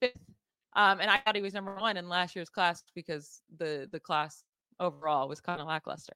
fifth. 0.00 0.16
Um, 0.74 1.00
and 1.00 1.10
I 1.10 1.18
thought 1.18 1.36
he 1.36 1.42
was 1.42 1.52
number 1.52 1.74
one 1.74 1.98
in 1.98 2.08
last 2.08 2.34
year's 2.34 2.48
class 2.48 2.82
because 2.94 3.42
the 3.58 3.88
the 3.90 3.98
class 3.98 4.44
overall 4.78 5.28
was 5.28 5.40
kind 5.40 5.60
of 5.60 5.66
lackluster. 5.66 6.12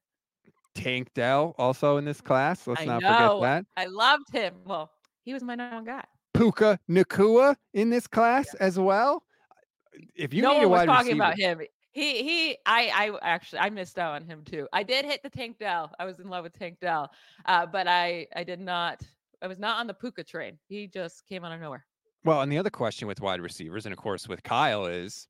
Tank 0.75 1.09
Dell 1.15 1.55
also 1.59 1.97
in 1.97 2.05
this 2.05 2.21
class. 2.21 2.67
Let's 2.67 2.81
I 2.81 2.85
not 2.85 3.03
know. 3.03 3.41
forget 3.41 3.41
that. 3.43 3.67
I 3.77 3.87
loved 3.87 4.31
him. 4.33 4.55
Well, 4.65 4.91
he 5.25 5.35
was 5.35 5.43
my 5.43 5.55
number 5.55 5.77
one 5.77 5.85
guy. 5.85 6.05
Puka 6.33 6.79
Nacua 6.89 7.57
in 7.75 7.91
this 7.91 8.07
class 8.07 8.55
as 8.55 8.79
well 8.79 9.23
if 10.15 10.33
you 10.33 10.43
no 10.43 10.53
need 10.53 10.57
one 10.59 10.65
a 10.65 10.69
wide 10.69 10.89
was 10.89 10.97
talking 10.97 11.19
receiver, 11.19 11.23
about 11.23 11.39
him. 11.39 11.61
He 11.93 12.23
he 12.23 12.57
I 12.65 13.13
I 13.13 13.19
actually 13.23 13.59
I 13.59 13.71
missed 13.71 13.99
out 13.99 14.15
on 14.15 14.25
him 14.25 14.43
too. 14.45 14.67
I 14.73 14.83
did 14.83 15.05
hit 15.05 15.23
the 15.23 15.31
Tank 15.31 15.59
Dell. 15.59 15.93
I 15.99 16.05
was 16.05 16.21
in 16.21 16.29
love 16.29 16.45
with 16.45 16.59
Tank 16.59 16.79
Dell. 16.81 17.11
Uh, 17.45 17.67
but 17.67 17.87
I 17.87 18.27
I 18.35 18.45
did 18.45 18.61
not 18.61 19.03
I 19.43 19.47
was 19.47 19.59
not 19.59 19.79
on 19.79 19.87
the 19.87 19.95
Puka 19.95 20.25
train. 20.25 20.59
He 20.69 20.87
just 20.87 21.27
came 21.27 21.45
out 21.45 21.53
of 21.53 21.61
nowhere. 21.61 21.85
Well, 22.25 22.41
and 22.41 22.51
the 22.51 22.59
other 22.59 22.71
question 22.71 23.09
with 23.09 23.21
wide 23.21 23.41
receivers, 23.41 23.85
and 23.85 23.93
of 23.93 23.99
course 23.99 24.29
with 24.29 24.43
Kyle, 24.43 24.87
is 24.87 25.27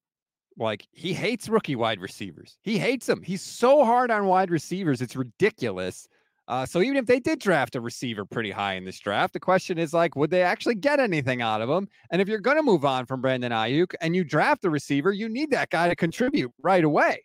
like 0.58 0.86
he 0.92 1.14
hates 1.14 1.48
rookie 1.48 1.76
wide 1.76 2.00
receivers. 2.00 2.58
He 2.62 2.78
hates 2.78 3.06
them. 3.06 3.22
He's 3.22 3.42
so 3.42 3.84
hard 3.84 4.10
on 4.10 4.26
wide 4.26 4.50
receivers. 4.50 5.00
It's 5.00 5.16
ridiculous. 5.16 6.06
Uh, 6.48 6.66
so 6.66 6.80
even 6.80 6.96
if 6.96 7.06
they 7.06 7.20
did 7.20 7.38
draft 7.38 7.76
a 7.76 7.80
receiver 7.80 8.24
pretty 8.24 8.50
high 8.50 8.74
in 8.74 8.84
this 8.84 8.98
draft, 8.98 9.32
the 9.32 9.40
question 9.40 9.78
is 9.78 9.94
like, 9.94 10.16
would 10.16 10.30
they 10.30 10.42
actually 10.42 10.74
get 10.74 10.98
anything 10.98 11.40
out 11.40 11.60
of 11.60 11.70
him? 11.70 11.88
And 12.10 12.20
if 12.20 12.28
you're 12.28 12.40
going 12.40 12.56
to 12.56 12.62
move 12.62 12.84
on 12.84 13.06
from 13.06 13.20
Brandon 13.20 13.52
Aiyuk 13.52 13.94
and 14.00 14.16
you 14.16 14.24
draft 14.24 14.64
a 14.64 14.70
receiver, 14.70 15.12
you 15.12 15.28
need 15.28 15.50
that 15.52 15.70
guy 15.70 15.88
to 15.88 15.94
contribute 15.94 16.52
right 16.62 16.84
away. 16.84 17.24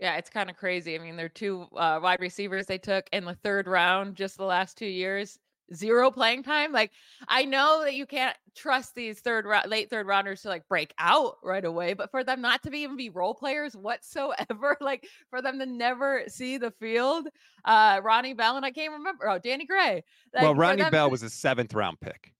Yeah, 0.00 0.16
it's 0.16 0.28
kind 0.28 0.50
of 0.50 0.56
crazy. 0.56 0.94
I 0.94 0.98
mean, 0.98 1.16
they're 1.16 1.28
two 1.28 1.66
uh, 1.76 1.98
wide 2.02 2.20
receivers 2.20 2.66
they 2.66 2.78
took 2.78 3.08
in 3.12 3.24
the 3.24 3.36
third 3.36 3.66
round 3.66 4.16
just 4.16 4.36
the 4.36 4.44
last 4.44 4.76
two 4.76 4.86
years 4.86 5.38
zero 5.72 6.10
playing 6.10 6.42
time. 6.42 6.72
Like 6.72 6.90
I 7.28 7.44
know 7.44 7.82
that 7.84 7.94
you 7.94 8.06
can't 8.06 8.36
trust 8.56 8.94
these 8.94 9.20
third 9.20 9.46
late 9.66 9.90
third 9.90 10.06
rounders 10.06 10.42
to 10.42 10.48
like 10.48 10.68
break 10.68 10.92
out 10.98 11.36
right 11.42 11.64
away, 11.64 11.94
but 11.94 12.10
for 12.10 12.24
them 12.24 12.40
not 12.40 12.62
to 12.64 12.70
be 12.70 12.80
even 12.80 12.96
be 12.96 13.10
role 13.10 13.34
players 13.34 13.76
whatsoever, 13.76 14.76
like 14.80 15.06
for 15.30 15.40
them 15.40 15.58
to 15.58 15.66
never 15.66 16.24
see 16.28 16.58
the 16.58 16.70
field, 16.72 17.28
uh 17.64 18.00
Ronnie 18.02 18.34
Bell 18.34 18.56
and 18.56 18.66
I 18.66 18.70
can't 18.70 18.92
remember. 18.92 19.28
Oh, 19.28 19.38
Danny 19.38 19.66
Gray. 19.66 20.04
Like, 20.34 20.42
well, 20.42 20.54
Ronnie 20.54 20.90
Bell 20.90 21.08
to, 21.08 21.12
was 21.12 21.22
a 21.22 21.30
seventh 21.30 21.74
round 21.74 22.00
pick. 22.00 22.32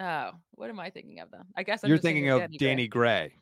Oh, 0.00 0.30
what 0.52 0.70
am 0.70 0.80
I 0.80 0.90
thinking 0.90 1.20
of 1.20 1.30
then? 1.30 1.42
I 1.56 1.62
guess 1.62 1.84
I'm 1.84 1.88
you're 1.88 1.98
thinking, 1.98 2.24
thinking, 2.24 2.42
of 2.42 2.50
Danny, 2.50 2.58
Danny 2.58 2.88
Gray. 2.88 3.28
Gray. 3.28 3.34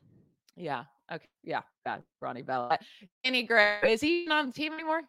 Yeah. 0.55 0.83
Okay. 1.11 1.27
Yeah. 1.43 1.61
God, 1.85 2.03
Ronnie 2.21 2.43
Bell. 2.43 2.77
Danny 3.23 3.43
Gray. 3.43 3.79
Is 3.83 4.01
he 4.01 4.27
on 4.29 4.47
the 4.47 4.53
team 4.53 4.73
anymore? 4.73 5.01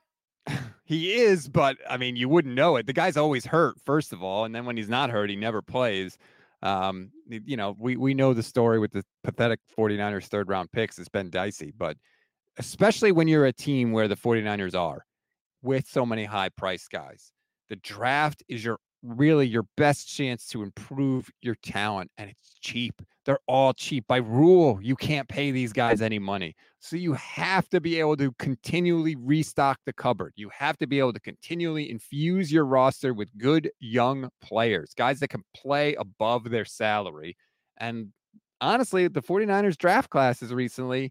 He 0.85 1.15
is, 1.15 1.49
but 1.49 1.77
I 1.89 1.97
mean, 1.97 2.17
you 2.17 2.29
wouldn't 2.29 2.55
know 2.55 2.77
it. 2.77 2.87
The 2.87 2.93
guy's 2.93 3.17
always 3.17 3.47
hurt, 3.47 3.81
first 3.85 4.13
of 4.13 4.23
all, 4.23 4.45
and 4.45 4.55
then 4.55 4.67
when 4.67 4.77
he's 4.77 4.89
not 4.89 5.11
hurt, 5.11 5.31
he 5.31 5.37
never 5.37 5.63
plays. 5.63 6.19
Um, 6.63 7.11
you 7.29 7.57
know, 7.57 7.77
we 7.79 7.97
we 7.97 8.15
know 8.15 8.33
the 8.33 8.43
story 8.43 8.79
with 8.79 8.93
the 8.93 9.05
pathetic 9.23 9.61
49ers 9.79 10.27
third 10.27 10.49
round 10.49 10.73
picks. 10.73 10.99
It's 10.99 11.09
been 11.09 11.31
dicey, 11.31 11.73
but 11.77 11.97
especially 12.59 13.13
when 13.13 13.29
you're 13.29 13.47
a 13.47 13.53
team 13.53 13.93
where 13.93 14.09
the 14.09 14.17
49ers 14.17 14.75
are 14.75 15.05
with 15.63 15.87
so 15.89 16.07
many 16.07 16.25
high 16.25 16.51
price 16.51 16.87
guys. 16.89 17.33
The 17.69 17.77
draft 17.77 18.43
is 18.49 18.65
your 18.65 18.79
really 19.03 19.47
your 19.47 19.67
best 19.77 20.09
chance 20.09 20.47
to 20.49 20.63
improve 20.63 21.31
your 21.43 21.57
talent 21.57 22.11
and 22.17 22.31
it's 22.31 22.55
cheap. 22.61 23.03
They're 23.25 23.41
all 23.47 23.73
cheap 23.73 24.07
by 24.07 24.19
rule. 24.19 24.79
You 24.83 24.97
can't 24.97 25.29
pay 25.29 25.51
these 25.51 25.73
guys 25.73 26.03
any 26.03 26.19
money. 26.19 26.55
So 26.81 26.97
you 26.97 27.15
have 27.15 27.69
to 27.71 27.81
be 27.81 27.99
able 27.99 28.17
to 28.19 28.33
continually 28.39 29.17
restock 29.17 29.81
the 29.87 29.93
cupboard. 29.95 30.35
You 30.37 30.51
have 30.51 30.77
to 30.79 30.87
be 30.87 30.99
able 30.99 31.15
to 31.15 31.21
continually 31.21 31.91
infuse 31.91 32.53
your 32.53 32.67
roster 32.67 33.15
with 33.15 33.37
good 33.39 33.71
young 33.81 34.29
players, 34.43 34.93
guys 34.95 35.21
that 35.21 35.29
can 35.29 35.43
play 35.57 35.95
above 35.95 36.51
their 36.51 36.67
salary. 36.67 37.37
And 37.79 38.13
honestly, 38.61 39.09
the 39.09 39.23
49ers 39.23 39.79
draft 39.79 40.11
classes 40.11 40.53
recently, 40.53 41.11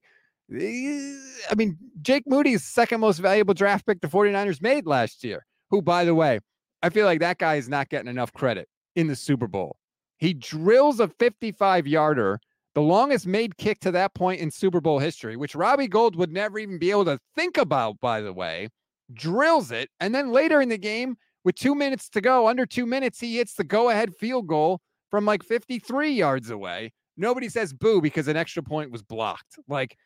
eh, 0.56 1.18
I 1.50 1.56
mean, 1.56 1.78
Jake 2.02 2.24
Moody's 2.28 2.64
second 2.64 3.00
most 3.00 3.18
valuable 3.18 3.56
draft 3.56 3.88
pick 3.88 4.02
the 4.02 4.08
49ers 4.08 4.62
made 4.62 4.86
last 4.86 5.24
year, 5.24 5.46
who, 5.72 5.82
by 5.82 6.06
the 6.06 6.14
way, 6.14 6.40
I 6.84 6.90
feel 6.90 7.06
like 7.06 7.22
that 7.22 7.40
guy 7.40 7.56
is 7.56 7.68
not 7.68 7.90
getting 7.90 8.10
enough 8.10 8.34
credit 8.34 8.68
in 8.96 9.08
the 9.08 9.16
Super 9.16 9.48
Bowl. 9.48 9.78
He 10.24 10.34
drills 10.34 11.02
a 11.02 11.10
55 11.10 11.86
yarder, 11.86 12.40
the 12.76 12.82
longest 12.82 13.28
made 13.28 13.58
kick 13.58 13.82
to 13.82 13.92
that 13.92 14.14
point 14.14 14.40
in 14.40 14.52
Super 14.52 14.80
Bowl 14.80 15.00
history, 15.00 15.36
which 15.36 15.54
Robbie 15.54 15.90
Gould 15.90 16.16
would 16.16 16.32
never 16.32 16.58
even 16.60 16.80
be 16.80 16.92
able 16.92 17.04
to 17.04 17.20
think 17.36 17.58
about, 17.58 18.00
by 18.00 18.22
the 18.22 18.32
way. 18.32 18.70
Drills 19.12 19.70
it. 19.70 19.90
And 20.00 20.16
then 20.16 20.32
later 20.32 20.62
in 20.62 20.70
the 20.70 20.78
game, 20.78 21.18
with 21.44 21.56
two 21.56 21.76
minutes 21.76 22.08
to 22.12 22.22
go, 22.22 22.48
under 22.48 22.66
two 22.66 22.86
minutes, 22.86 23.20
he 23.20 23.36
hits 23.36 23.56
the 23.56 23.66
go 23.66 23.90
ahead 23.90 24.16
field 24.16 24.48
goal 24.48 24.80
from 25.12 25.26
like 25.26 25.44
53 25.44 26.12
yards 26.12 26.52
away. 26.52 26.94
Nobody 27.18 27.50
says 27.50 27.74
boo 27.74 28.00
because 28.00 28.30
an 28.30 28.38
extra 28.38 28.64
point 28.64 28.92
was 28.92 29.02
blocked. 29.02 29.60
Like, 29.68 29.98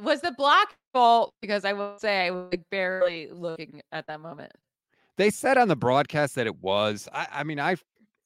was 0.00 0.22
the 0.22 0.32
block 0.32 0.76
fault? 0.94 1.34
Because 1.42 1.66
I 1.66 1.74
will 1.74 1.98
say 1.98 2.24
I 2.24 2.30
was 2.30 2.54
barely 2.70 3.28
looking 3.30 3.82
at 3.92 4.06
that 4.06 4.22
moment. 4.22 4.52
They 5.18 5.28
said 5.28 5.58
on 5.58 5.68
the 5.68 5.76
broadcast 5.76 6.36
that 6.36 6.46
it 6.46 6.62
was. 6.62 7.06
I, 7.12 7.26
I 7.30 7.44
mean, 7.44 7.60
I 7.60 7.76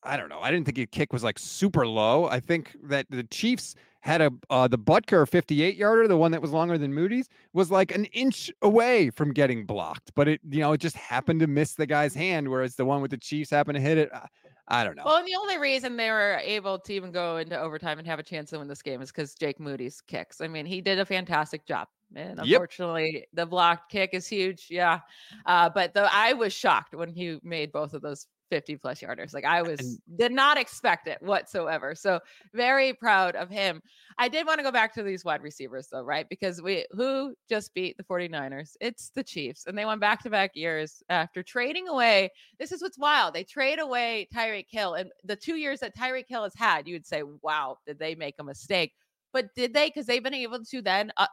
I 0.04 0.16
don't 0.16 0.28
know. 0.28 0.40
I 0.40 0.50
didn't 0.50 0.66
think 0.66 0.76
the 0.76 0.86
kick 0.86 1.12
was 1.12 1.22
like 1.22 1.38
super 1.38 1.86
low. 1.86 2.26
I 2.26 2.40
think 2.40 2.76
that 2.84 3.06
the 3.10 3.22
Chiefs 3.24 3.74
had 4.00 4.20
a 4.20 4.32
uh, 4.50 4.66
the 4.66 4.78
Butker 4.78 5.28
58 5.28 5.76
yarder, 5.76 6.08
the 6.08 6.16
one 6.16 6.32
that 6.32 6.42
was 6.42 6.50
longer 6.50 6.76
than 6.76 6.92
Moody's, 6.92 7.28
was 7.52 7.70
like 7.70 7.94
an 7.94 8.06
inch 8.06 8.50
away 8.60 9.10
from 9.10 9.32
getting 9.32 9.64
blocked, 9.64 10.12
but 10.14 10.26
it 10.26 10.40
you 10.48 10.60
know 10.60 10.72
it 10.72 10.80
just 10.80 10.96
happened 10.96 11.40
to 11.40 11.46
miss 11.46 11.74
the 11.74 11.86
guy's 11.86 12.14
hand, 12.14 12.48
whereas 12.48 12.74
the 12.74 12.84
one 12.84 13.00
with 13.00 13.12
the 13.12 13.16
Chiefs 13.16 13.50
happened 13.50 13.76
to 13.76 13.80
hit 13.80 13.98
it. 13.98 14.10
I, 14.12 14.26
I 14.68 14.84
don't 14.84 14.96
know. 14.96 15.02
Well, 15.04 15.18
and 15.18 15.26
the 15.26 15.36
only 15.36 15.58
reason 15.58 15.96
they 15.96 16.10
were 16.10 16.40
able 16.42 16.78
to 16.78 16.92
even 16.92 17.12
go 17.12 17.36
into 17.36 17.58
overtime 17.58 17.98
and 17.98 18.06
have 18.06 18.18
a 18.18 18.22
chance 18.22 18.50
to 18.50 18.58
win 18.58 18.68
this 18.68 18.82
game 18.82 19.02
is 19.02 19.10
because 19.10 19.34
Jake 19.34 19.60
Moody's 19.60 20.00
kicks. 20.00 20.40
I 20.40 20.48
mean, 20.48 20.66
he 20.66 20.80
did 20.80 20.98
a 20.98 21.04
fantastic 21.04 21.66
job. 21.66 21.88
And 22.14 22.38
unfortunately, 22.38 23.12
yep. 23.14 23.24
the 23.32 23.46
blocked 23.46 23.90
kick 23.90 24.10
is 24.12 24.26
huge. 24.26 24.66
Yeah. 24.70 25.00
Uh, 25.46 25.68
but 25.68 25.94
the, 25.94 26.08
I 26.12 26.34
was 26.34 26.52
shocked 26.52 26.94
when 26.94 27.08
he 27.08 27.38
made 27.42 27.72
both 27.72 27.94
of 27.94 28.02
those 28.02 28.26
50 28.52 28.76
plus 28.76 29.00
yarders. 29.00 29.32
Like 29.32 29.46
I 29.46 29.62
was 29.62 29.80
and, 29.80 29.98
did 30.18 30.30
not 30.30 30.58
expect 30.58 31.08
it 31.08 31.22
whatsoever. 31.22 31.94
So 31.94 32.20
very 32.52 32.92
proud 32.92 33.34
of 33.34 33.48
him. 33.48 33.80
I 34.18 34.28
did 34.28 34.46
want 34.46 34.58
to 34.58 34.62
go 34.62 34.70
back 34.70 34.92
to 34.92 35.02
these 35.02 35.24
wide 35.24 35.42
receivers 35.42 35.88
though, 35.90 36.02
right? 36.02 36.28
Because 36.28 36.60
we 36.60 36.84
who 36.90 37.34
just 37.48 37.72
beat 37.72 37.96
the 37.96 38.04
49ers? 38.04 38.76
It's 38.78 39.10
the 39.14 39.24
Chiefs. 39.24 39.64
And 39.66 39.78
they 39.78 39.86
went 39.86 40.02
back 40.02 40.22
to 40.24 40.30
back 40.30 40.50
years 40.52 41.02
after 41.08 41.42
trading 41.42 41.88
away. 41.88 42.28
This 42.58 42.72
is 42.72 42.82
what's 42.82 42.98
wild. 42.98 43.32
They 43.32 43.42
trade 43.42 43.78
away 43.78 44.28
Tyreek 44.34 44.66
Hill. 44.68 44.94
And 44.96 45.10
the 45.24 45.34
two 45.34 45.56
years 45.56 45.80
that 45.80 45.96
Tyreek 45.96 46.28
Hill 46.28 46.42
has 46.42 46.54
had, 46.54 46.86
you 46.86 46.94
would 46.94 47.06
say, 47.06 47.22
wow, 47.40 47.78
did 47.86 47.98
they 47.98 48.14
make 48.14 48.34
a 48.38 48.44
mistake? 48.44 48.92
But 49.32 49.54
did 49.54 49.72
they? 49.72 49.86
Because 49.86 50.04
they've 50.04 50.22
been 50.22 50.34
able 50.34 50.62
to 50.62 50.82
then 50.82 51.10
uh, 51.16 51.26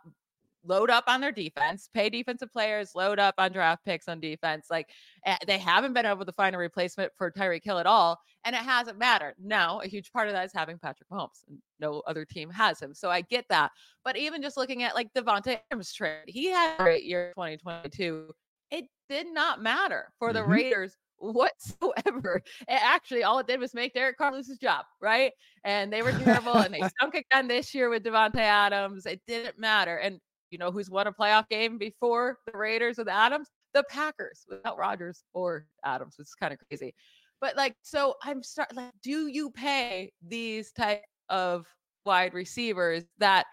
load 0.63 0.89
up 0.89 1.05
on 1.07 1.21
their 1.21 1.31
defense, 1.31 1.89
pay 1.93 2.09
defensive 2.09 2.51
players, 2.51 2.91
load 2.95 3.19
up 3.19 3.35
on 3.37 3.51
draft 3.51 3.85
picks 3.85 4.07
on 4.07 4.19
defense. 4.19 4.67
Like 4.69 4.89
eh, 5.25 5.37
they 5.47 5.57
haven't 5.57 5.93
been 5.93 6.05
able 6.05 6.25
to 6.25 6.31
find 6.33 6.55
a 6.55 6.59
replacement 6.59 7.11
for 7.17 7.31
Tyreek 7.31 7.63
Hill 7.63 7.79
at 7.79 7.85
all, 7.85 8.19
and 8.45 8.55
it 8.55 8.61
hasn't 8.61 8.97
mattered. 8.97 9.35
Now, 9.39 9.79
a 9.81 9.87
huge 9.87 10.11
part 10.11 10.27
of 10.27 10.33
that 10.33 10.45
is 10.45 10.53
having 10.53 10.77
Patrick 10.77 11.09
Mahomes, 11.09 11.43
and 11.47 11.57
no 11.79 12.01
other 12.07 12.25
team 12.25 12.49
has 12.49 12.79
him. 12.79 12.93
So 12.93 13.09
I 13.09 13.21
get 13.21 13.45
that. 13.49 13.71
But 14.03 14.17
even 14.17 14.41
just 14.41 14.57
looking 14.57 14.83
at 14.83 14.95
like 14.95 15.13
Davante 15.13 15.59
Adams 15.71 15.93
trade, 15.93 16.23
he 16.27 16.47
had 16.47 16.75
a 16.79 16.83
great 16.83 17.03
year 17.03 17.31
2022. 17.35 18.31
It 18.71 18.85
did 19.09 19.27
not 19.33 19.61
matter 19.61 20.11
for 20.19 20.33
the 20.33 20.41
mm-hmm. 20.41 20.51
Raiders 20.51 20.95
whatsoever. 21.17 22.41
It 22.61 22.81
actually, 22.81 23.23
all 23.23 23.39
it 23.39 23.47
did 23.47 23.59
was 23.59 23.73
make 23.73 23.93
Derek 23.93 24.17
Carr 24.17 24.31
lose 24.33 24.47
his 24.47 24.57
job, 24.57 24.85
right? 25.01 25.31
And 25.63 25.91
they 25.91 26.01
were 26.01 26.11
terrible, 26.11 26.57
and 26.57 26.73
they 26.73 26.81
stunk 26.97 27.15
again 27.15 27.47
this 27.47 27.73
year 27.73 27.89
with 27.89 28.03
Davante 28.03 28.37
Adams. 28.37 29.05
It 29.05 29.21
didn't 29.27 29.59
matter. 29.59 29.97
And 29.97 30.19
you 30.51 30.57
know 30.57 30.71
who's 30.71 30.89
won 30.89 31.07
a 31.07 31.13
playoff 31.13 31.47
game 31.49 31.77
before 31.77 32.37
the 32.45 32.57
Raiders 32.57 32.97
with 32.97 33.07
Adams? 33.07 33.49
The 33.73 33.83
Packers 33.89 34.45
without 34.49 34.77
Rodgers 34.77 35.23
or 35.33 35.65
Adams, 35.85 36.15
is 36.19 36.33
kind 36.33 36.53
of 36.53 36.59
crazy. 36.67 36.93
But 37.41 37.55
like, 37.55 37.75
so 37.81 38.15
I'm 38.23 38.43
start 38.43 38.75
like, 38.75 38.91
do 39.03 39.27
you 39.27 39.51
pay 39.51 40.11
these 40.27 40.71
type 40.71 41.03
of 41.29 41.65
wide 42.05 42.33
receivers 42.33 43.03
that 43.19 43.45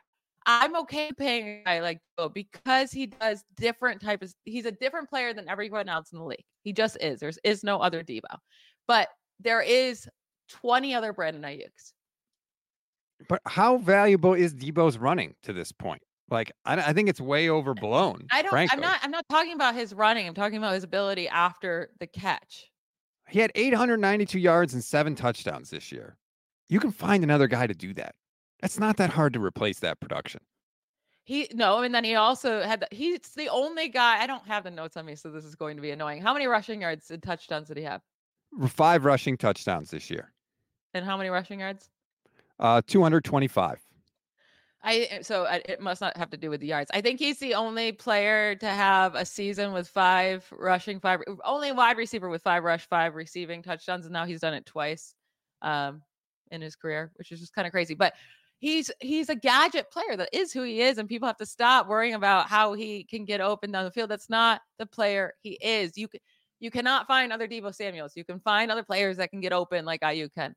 I'm 0.46 0.76
okay 0.76 1.10
paying 1.16 1.48
a 1.48 1.62
guy 1.64 1.80
like 1.80 2.00
Joe 2.18 2.28
because 2.28 2.92
he 2.92 3.06
does 3.06 3.44
different 3.56 4.00
type 4.00 4.22
of 4.22 4.32
he's 4.44 4.64
a 4.64 4.70
different 4.70 5.08
player 5.10 5.34
than 5.34 5.48
everyone 5.48 5.88
else 5.88 6.12
in 6.12 6.18
the 6.18 6.24
league. 6.24 6.44
He 6.62 6.72
just 6.72 6.96
is. 7.00 7.20
There's 7.20 7.38
is 7.44 7.64
no 7.64 7.78
other 7.78 8.02
Deebo. 8.02 8.38
But 8.86 9.08
there 9.40 9.60
is 9.60 10.08
20 10.48 10.94
other 10.94 11.12
Brandon 11.12 11.42
Aiyuk's. 11.42 11.92
But 13.28 13.40
how 13.44 13.78
valuable 13.78 14.34
is 14.34 14.54
Deebo's 14.54 14.98
running 14.98 15.34
to 15.42 15.52
this 15.52 15.72
point? 15.72 16.02
Like 16.30 16.52
I, 16.64 16.76
I 16.76 16.92
think 16.92 17.08
it's 17.08 17.20
way 17.20 17.48
overblown. 17.48 18.26
I 18.30 18.42
don't. 18.42 18.50
Frankly. 18.50 18.74
I'm 18.74 18.80
not. 18.80 18.98
I'm 19.02 19.10
not 19.10 19.24
talking 19.28 19.52
about 19.52 19.74
his 19.74 19.94
running. 19.94 20.26
I'm 20.26 20.34
talking 20.34 20.58
about 20.58 20.74
his 20.74 20.84
ability 20.84 21.28
after 21.28 21.90
the 22.00 22.06
catch. 22.06 22.70
He 23.28 23.40
had 23.40 23.50
892 23.54 24.38
yards 24.38 24.74
and 24.74 24.82
seven 24.82 25.14
touchdowns 25.14 25.70
this 25.70 25.90
year. 25.90 26.16
You 26.68 26.80
can 26.80 26.92
find 26.92 27.24
another 27.24 27.48
guy 27.48 27.66
to 27.66 27.74
do 27.74 27.92
that. 27.94 28.14
It's 28.62 28.78
not 28.78 28.96
that 28.98 29.10
hard 29.10 29.32
to 29.34 29.40
replace 29.40 29.80
that 29.80 30.00
production. 30.00 30.40
He 31.24 31.48
no, 31.52 31.82
and 31.82 31.94
then 31.94 32.04
he 32.04 32.14
also 32.14 32.62
had 32.62 32.80
the, 32.80 32.88
he's 32.92 33.20
the 33.36 33.48
only 33.48 33.88
guy. 33.88 34.22
I 34.22 34.26
don't 34.26 34.46
have 34.46 34.62
the 34.64 34.70
notes 34.70 34.96
on 34.96 35.06
me, 35.06 35.16
so 35.16 35.30
this 35.30 35.44
is 35.44 35.56
going 35.56 35.76
to 35.76 35.82
be 35.82 35.90
annoying. 35.90 36.22
How 36.22 36.32
many 36.32 36.46
rushing 36.46 36.80
yards 36.80 37.10
and 37.10 37.22
touchdowns 37.22 37.68
did 37.68 37.76
he 37.76 37.82
have? 37.82 38.00
Five 38.68 39.04
rushing 39.04 39.36
touchdowns 39.36 39.90
this 39.90 40.08
year. 40.08 40.32
And 40.94 41.04
how 41.04 41.16
many 41.16 41.28
rushing 41.28 41.60
yards? 41.60 41.90
Uh, 42.58 42.80
225. 42.86 43.80
I 44.86 45.08
eh, 45.10 45.22
so 45.22 45.44
it 45.50 45.80
must 45.80 46.00
not 46.00 46.16
have 46.16 46.30
to 46.30 46.36
do 46.36 46.48
with 46.48 46.60
the 46.60 46.68
yards. 46.68 46.90
I 46.94 47.00
think 47.00 47.18
he's 47.18 47.38
the 47.38 47.54
only 47.54 47.90
player 47.92 48.54
to 48.54 48.66
have 48.66 49.16
a 49.16 49.26
season 49.26 49.72
with 49.72 49.88
five 49.88 50.46
rushing, 50.52 51.00
five 51.00 51.20
only 51.44 51.72
wide 51.72 51.96
receiver 51.98 52.28
with 52.28 52.42
five 52.42 52.62
rush, 52.62 52.86
five 52.88 53.16
receiving 53.16 53.62
touchdowns, 53.62 54.06
and 54.06 54.12
now 54.12 54.24
he's 54.24 54.40
done 54.40 54.54
it 54.54 54.64
twice 54.64 55.14
um, 55.62 56.02
in 56.52 56.60
his 56.62 56.76
career, 56.76 57.10
which 57.16 57.32
is 57.32 57.40
just 57.40 57.52
kind 57.52 57.66
of 57.66 57.72
crazy. 57.72 57.94
But 57.94 58.14
he's 58.60 58.90
he's 59.00 59.28
a 59.28 59.34
gadget 59.34 59.90
player 59.90 60.16
that 60.16 60.30
is 60.32 60.52
who 60.52 60.62
he 60.62 60.80
is, 60.80 60.98
and 60.98 61.08
people 61.08 61.26
have 61.26 61.36
to 61.38 61.46
stop 61.46 61.88
worrying 61.88 62.14
about 62.14 62.46
how 62.46 62.74
he 62.74 63.02
can 63.04 63.24
get 63.24 63.40
open 63.40 63.72
down 63.72 63.84
the 63.84 63.90
field. 63.90 64.08
That's 64.08 64.30
not 64.30 64.60
the 64.78 64.86
player 64.86 65.32
he 65.42 65.58
is. 65.60 65.98
You 65.98 66.06
you 66.60 66.70
cannot 66.70 67.08
find 67.08 67.32
other 67.32 67.48
Deebo 67.48 67.74
Samuels. 67.74 68.12
You 68.14 68.24
can 68.24 68.38
find 68.38 68.70
other 68.70 68.84
players 68.84 69.16
that 69.16 69.30
can 69.30 69.40
get 69.40 69.52
open 69.52 69.84
like 69.84 70.02
Aiyuk 70.02 70.32
can. 70.32 70.54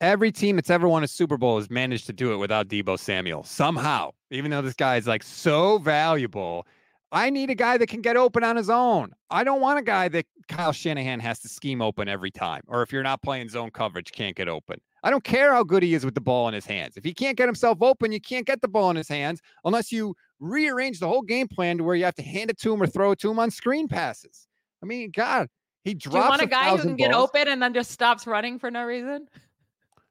Every 0.00 0.32
team 0.32 0.56
that's 0.56 0.70
ever 0.70 0.88
won 0.88 1.04
a 1.04 1.08
Super 1.08 1.36
Bowl 1.36 1.58
has 1.58 1.68
managed 1.68 2.06
to 2.06 2.14
do 2.14 2.32
it 2.32 2.38
without 2.38 2.68
Deebo 2.68 2.98
Samuel 2.98 3.44
somehow. 3.44 4.12
Even 4.30 4.50
though 4.50 4.62
this 4.62 4.74
guy 4.74 4.96
is 4.96 5.06
like 5.06 5.22
so 5.22 5.76
valuable, 5.76 6.66
I 7.12 7.28
need 7.28 7.50
a 7.50 7.54
guy 7.54 7.76
that 7.76 7.88
can 7.88 8.00
get 8.00 8.16
open 8.16 8.42
on 8.42 8.56
his 8.56 8.70
own. 8.70 9.12
I 9.30 9.44
don't 9.44 9.60
want 9.60 9.78
a 9.78 9.82
guy 9.82 10.08
that 10.08 10.24
Kyle 10.48 10.72
Shanahan 10.72 11.20
has 11.20 11.40
to 11.40 11.48
scheme 11.48 11.82
open 11.82 12.08
every 12.08 12.30
time, 12.30 12.62
or 12.66 12.82
if 12.82 12.92
you're 12.92 13.02
not 13.02 13.22
playing 13.22 13.50
zone 13.50 13.70
coverage, 13.70 14.12
can't 14.12 14.34
get 14.34 14.48
open. 14.48 14.80
I 15.02 15.10
don't 15.10 15.24
care 15.24 15.52
how 15.52 15.64
good 15.64 15.82
he 15.82 15.94
is 15.94 16.04
with 16.04 16.14
the 16.14 16.20
ball 16.20 16.48
in 16.48 16.54
his 16.54 16.66
hands. 16.66 16.96
If 16.96 17.04
he 17.04 17.12
can't 17.12 17.36
get 17.36 17.46
himself 17.46 17.82
open, 17.82 18.10
you 18.10 18.20
can't 18.20 18.46
get 18.46 18.62
the 18.62 18.68
ball 18.68 18.90
in 18.90 18.96
his 18.96 19.08
hands 19.08 19.40
unless 19.64 19.92
you 19.92 20.14
rearrange 20.38 21.00
the 21.00 21.08
whole 21.08 21.22
game 21.22 21.48
plan 21.48 21.78
to 21.78 21.84
where 21.84 21.94
you 21.94 22.04
have 22.04 22.14
to 22.14 22.22
hand 22.22 22.48
it 22.48 22.58
to 22.60 22.72
him 22.72 22.82
or 22.82 22.86
throw 22.86 23.10
it 23.10 23.18
to 23.20 23.30
him 23.30 23.38
on 23.38 23.50
screen 23.50 23.86
passes. 23.86 24.46
I 24.82 24.86
mean, 24.86 25.10
God, 25.10 25.48
he 25.84 25.94
drops. 25.94 26.14
Do 26.14 26.18
you 26.18 26.28
want 26.28 26.42
a, 26.42 26.44
a 26.44 26.48
guy 26.48 26.70
who 26.70 26.78
can 26.78 26.88
balls. 26.88 26.98
get 26.98 27.12
open 27.12 27.48
and 27.48 27.62
then 27.62 27.74
just 27.74 27.90
stops 27.90 28.26
running 28.26 28.58
for 28.58 28.70
no 28.70 28.84
reason? 28.84 29.28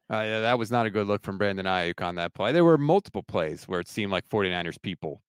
Uh, 0.10 0.41
that 0.41 0.58
was 0.58 0.72
not 0.72 0.88
a 0.88 0.89
good 0.89 1.06
look 1.06 1.22
from 1.24 1.38
Brandon 1.38 1.65
Aiyuk 1.65 2.02
on 2.02 2.15
that 2.15 2.34
play. 2.34 2.52
There 2.52 2.65
were 2.65 2.78
multiple 2.78 3.22
plays 3.22 3.65
where 3.67 3.80
it 3.80 3.88
seemed 3.88 4.12
like 4.12 4.28
49ers 4.28 4.82
people 4.82 5.22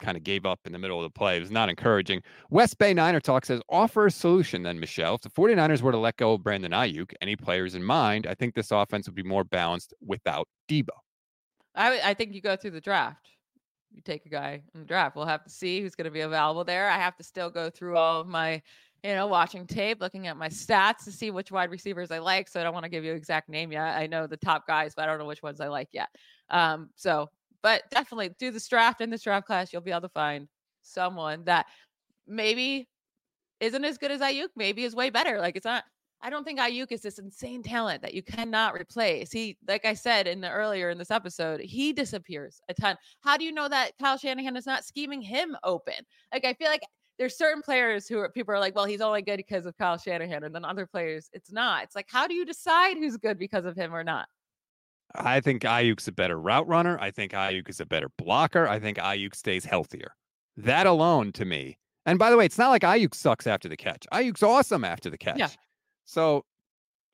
kind 0.00 0.16
of 0.16 0.24
gave 0.24 0.44
up 0.46 0.60
in 0.64 0.72
the 0.72 0.78
middle 0.78 0.98
of 0.98 1.04
the 1.04 1.18
play. 1.18 1.36
It 1.36 1.40
was 1.40 1.50
not 1.50 1.68
encouraging. 1.68 2.22
West 2.50 2.78
Bay 2.78 2.92
Niner 2.92 3.20
Talk 3.20 3.44
says, 3.44 3.60
offer 3.68 4.06
a 4.06 4.10
solution 4.10 4.62
then, 4.62 4.80
Michelle. 4.80 5.14
If 5.14 5.22
the 5.22 5.30
49ers 5.30 5.82
were 5.82 5.92
to 5.92 5.98
let 5.98 6.16
go 6.16 6.32
of 6.32 6.42
Brandon 6.42 6.72
Aiyuk, 6.72 7.12
any 7.20 7.36
players 7.36 7.74
in 7.74 7.82
mind, 7.82 8.26
I 8.26 8.34
think 8.34 8.54
this 8.54 8.70
offense 8.70 9.06
would 9.06 9.14
be 9.14 9.22
more 9.22 9.44
balanced 9.44 9.94
without 10.04 10.48
Deebo. 10.68 10.88
I, 11.74 12.00
I 12.02 12.14
think 12.14 12.34
you 12.34 12.40
go 12.40 12.56
through 12.56 12.72
the 12.72 12.80
draft. 12.80 13.28
You 13.92 14.02
take 14.02 14.26
a 14.26 14.28
guy 14.28 14.62
in 14.74 14.80
the 14.80 14.86
draft. 14.86 15.16
We'll 15.16 15.26
have 15.26 15.44
to 15.44 15.50
see 15.50 15.80
who's 15.80 15.94
going 15.94 16.04
to 16.04 16.10
be 16.10 16.20
available 16.20 16.64
there. 16.64 16.88
I 16.88 16.96
have 16.96 17.16
to 17.16 17.24
still 17.24 17.50
go 17.50 17.70
through 17.70 17.96
all 17.96 18.20
of 18.20 18.26
my 18.26 18.62
you 19.02 19.14
know, 19.14 19.26
watching 19.26 19.66
tape, 19.66 20.00
looking 20.00 20.26
at 20.26 20.36
my 20.36 20.48
stats 20.48 21.04
to 21.04 21.12
see 21.12 21.30
which 21.30 21.50
wide 21.50 21.70
receivers 21.70 22.10
I 22.10 22.18
like. 22.18 22.48
So 22.48 22.60
I 22.60 22.64
don't 22.64 22.74
want 22.74 22.84
to 22.84 22.90
give 22.90 23.04
you 23.04 23.12
exact 23.14 23.48
name 23.48 23.72
yet. 23.72 23.96
I 23.96 24.06
know 24.06 24.26
the 24.26 24.36
top 24.36 24.66
guys, 24.66 24.92
but 24.94 25.02
I 25.02 25.06
don't 25.06 25.18
know 25.18 25.26
which 25.26 25.42
ones 25.42 25.60
I 25.60 25.68
like 25.68 25.88
yet. 25.92 26.08
Um, 26.50 26.90
so, 26.96 27.28
but 27.62 27.82
definitely 27.90 28.30
do 28.38 28.50
this 28.50 28.68
draft 28.68 29.00
in 29.00 29.10
this 29.10 29.22
draft 29.22 29.46
class. 29.46 29.72
You'll 29.72 29.82
be 29.82 29.90
able 29.90 30.02
to 30.02 30.08
find 30.10 30.48
someone 30.82 31.44
that 31.44 31.66
maybe 32.26 32.88
isn't 33.60 33.84
as 33.84 33.98
good 33.98 34.10
as 34.10 34.20
Aiyuk, 34.20 34.48
maybe 34.56 34.84
is 34.84 34.94
way 34.94 35.10
better. 35.10 35.38
Like 35.38 35.56
it's 35.56 35.66
not. 35.66 35.84
I 36.22 36.28
don't 36.28 36.44
think 36.44 36.58
Aiyuk 36.58 36.92
is 36.92 37.00
this 37.00 37.18
insane 37.18 37.62
talent 37.62 38.02
that 38.02 38.12
you 38.12 38.22
cannot 38.22 38.74
replace. 38.74 39.32
He, 39.32 39.56
like 39.66 39.86
I 39.86 39.94
said 39.94 40.26
in 40.26 40.42
the 40.42 40.50
earlier 40.50 40.90
in 40.90 40.98
this 40.98 41.10
episode, 41.10 41.60
he 41.60 41.94
disappears 41.94 42.60
a 42.68 42.74
ton. 42.74 42.96
How 43.20 43.38
do 43.38 43.44
you 43.44 43.52
know 43.52 43.68
that 43.68 43.92
Kyle 43.98 44.18
Shanahan 44.18 44.54
is 44.56 44.66
not 44.66 44.84
scheming 44.84 45.22
him 45.22 45.56
open? 45.64 45.94
Like 46.30 46.44
I 46.44 46.52
feel 46.52 46.68
like 46.68 46.82
there's 47.20 47.36
certain 47.36 47.60
players 47.60 48.08
who 48.08 48.18
are, 48.18 48.30
people 48.30 48.54
are 48.54 48.58
like, 48.58 48.74
well, 48.74 48.86
he's 48.86 49.02
only 49.02 49.20
good 49.20 49.36
because 49.36 49.66
of 49.66 49.76
Kyle 49.76 49.98
Shanahan, 49.98 50.42
and 50.42 50.54
then 50.54 50.64
other 50.64 50.86
players, 50.86 51.28
it's 51.34 51.52
not. 51.52 51.84
It's 51.84 51.94
like, 51.94 52.06
how 52.08 52.26
do 52.26 52.32
you 52.32 52.46
decide 52.46 52.96
who's 52.96 53.18
good 53.18 53.38
because 53.38 53.66
of 53.66 53.76
him 53.76 53.94
or 53.94 54.02
not? 54.02 54.26
I 55.14 55.40
think 55.40 55.62
Aiyuk's 55.62 56.08
a 56.08 56.12
better 56.12 56.40
route 56.40 56.66
runner. 56.66 56.98
I 56.98 57.10
think 57.10 57.32
Aiyuk 57.32 57.68
is 57.68 57.78
a 57.78 57.84
better 57.84 58.08
blocker. 58.16 58.66
I 58.66 58.80
think 58.80 58.96
Aiyuk 58.96 59.34
stays 59.34 59.66
healthier. 59.66 60.14
That 60.56 60.86
alone, 60.86 61.32
to 61.32 61.44
me. 61.44 61.76
And 62.06 62.18
by 62.18 62.30
the 62.30 62.38
way, 62.38 62.46
it's 62.46 62.56
not 62.56 62.70
like 62.70 62.82
Aiyuk 62.82 63.14
sucks 63.14 63.46
after 63.46 63.68
the 63.68 63.76
catch. 63.76 64.06
Aiyuk's 64.14 64.42
awesome 64.42 64.82
after 64.82 65.10
the 65.10 65.18
catch. 65.18 65.38
Yeah. 65.38 65.48
So 66.06 66.46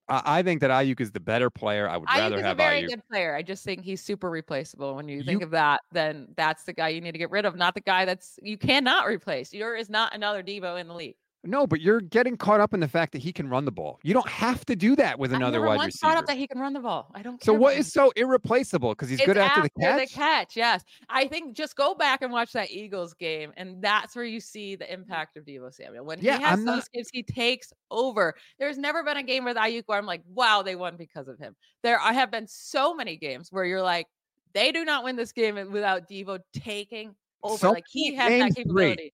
I, 0.08 0.42
think 0.42 0.60
that 0.60 0.70
Aiyuk 0.70 1.00
is 1.00 1.10
the 1.10 1.20
better 1.20 1.50
player. 1.50 1.88
I 1.88 1.96
would 1.96 2.08
Aiyuk 2.08 2.18
rather 2.18 2.36
is 2.36 2.42
have 2.42 2.56
a 2.56 2.62
very 2.62 2.82
Aiyuk. 2.82 2.88
good 2.88 3.08
player. 3.08 3.34
I 3.34 3.42
just 3.42 3.64
think 3.64 3.84
he's 3.84 4.00
super 4.00 4.30
replaceable. 4.30 4.94
When 4.94 5.08
you, 5.08 5.18
you 5.18 5.24
think 5.24 5.42
of 5.42 5.50
that, 5.50 5.80
then 5.92 6.28
that's 6.36 6.64
the 6.64 6.72
guy 6.72 6.88
you 6.88 7.00
need 7.00 7.12
to 7.12 7.18
get 7.18 7.30
rid 7.30 7.44
of, 7.44 7.56
not 7.56 7.74
the 7.74 7.80
guy 7.80 8.04
that's 8.04 8.38
you 8.42 8.56
cannot 8.56 9.06
replace. 9.06 9.50
There 9.50 9.74
is 9.74 9.90
not 9.90 10.14
another 10.14 10.42
Deebo 10.42 10.80
in 10.80 10.86
the 10.86 10.94
league. 10.94 11.16
No, 11.46 11.66
but 11.66 11.80
you're 11.80 12.00
getting 12.00 12.36
caught 12.36 12.60
up 12.60 12.74
in 12.74 12.80
the 12.80 12.88
fact 12.88 13.12
that 13.12 13.22
he 13.22 13.32
can 13.32 13.48
run 13.48 13.64
the 13.64 13.72
ball. 13.72 13.98
You 14.02 14.14
don't 14.14 14.28
have 14.28 14.64
to 14.66 14.76
do 14.76 14.96
that 14.96 15.18
with 15.18 15.32
another 15.32 15.60
wide 15.60 15.76
once 15.76 15.94
receiver. 15.94 16.12
Caught 16.12 16.18
up 16.18 16.26
that 16.26 16.36
he 16.36 16.46
can 16.46 16.58
run 16.58 16.72
the 16.72 16.80
ball. 16.80 17.10
I 17.14 17.22
don't. 17.22 17.42
So 17.42 17.52
what 17.52 17.76
is 17.76 17.92
so 17.92 18.12
irreplaceable? 18.16 18.90
Because 18.90 19.08
he's 19.08 19.20
it's 19.20 19.26
good 19.26 19.38
after, 19.38 19.60
after 19.60 19.70
the 19.74 19.80
catch. 19.80 20.08
The 20.08 20.14
catch, 20.14 20.56
yes. 20.56 20.84
I 21.08 21.26
think 21.26 21.56
just 21.56 21.76
go 21.76 21.94
back 21.94 22.22
and 22.22 22.32
watch 22.32 22.52
that 22.52 22.70
Eagles 22.70 23.14
game, 23.14 23.52
and 23.56 23.82
that's 23.82 24.16
where 24.16 24.24
you 24.24 24.40
see 24.40 24.76
the 24.76 24.92
impact 24.92 25.36
of 25.36 25.44
Deebo 25.44 25.72
Samuel. 25.72 26.04
When 26.04 26.20
yeah, 26.20 26.38
he 26.38 26.44
has 26.44 26.58
I'm 26.58 26.64
those 26.64 26.88
not... 26.94 27.06
he 27.12 27.22
takes 27.22 27.72
over. 27.90 28.34
There's 28.58 28.78
never 28.78 29.02
been 29.02 29.16
a 29.16 29.22
game 29.22 29.44
with 29.44 29.56
Aiyuk 29.56 29.84
where 29.86 29.98
I'm 29.98 30.06
like, 30.06 30.22
wow, 30.32 30.62
they 30.62 30.76
won 30.76 30.96
because 30.96 31.28
of 31.28 31.38
him. 31.38 31.54
There 31.82 32.00
I 32.00 32.12
have 32.12 32.30
been 32.30 32.46
so 32.48 32.94
many 32.94 33.16
games 33.16 33.48
where 33.50 33.64
you're 33.64 33.82
like, 33.82 34.06
they 34.52 34.72
do 34.72 34.84
not 34.84 35.04
win 35.04 35.16
this 35.16 35.32
game 35.32 35.70
without 35.70 36.08
Deebo 36.08 36.40
taking 36.52 37.14
over. 37.42 37.58
So 37.58 37.70
like 37.72 37.84
he 37.88 38.14
has 38.14 38.28
that 38.28 38.56
capability. 38.56 38.94
Three 38.96 39.12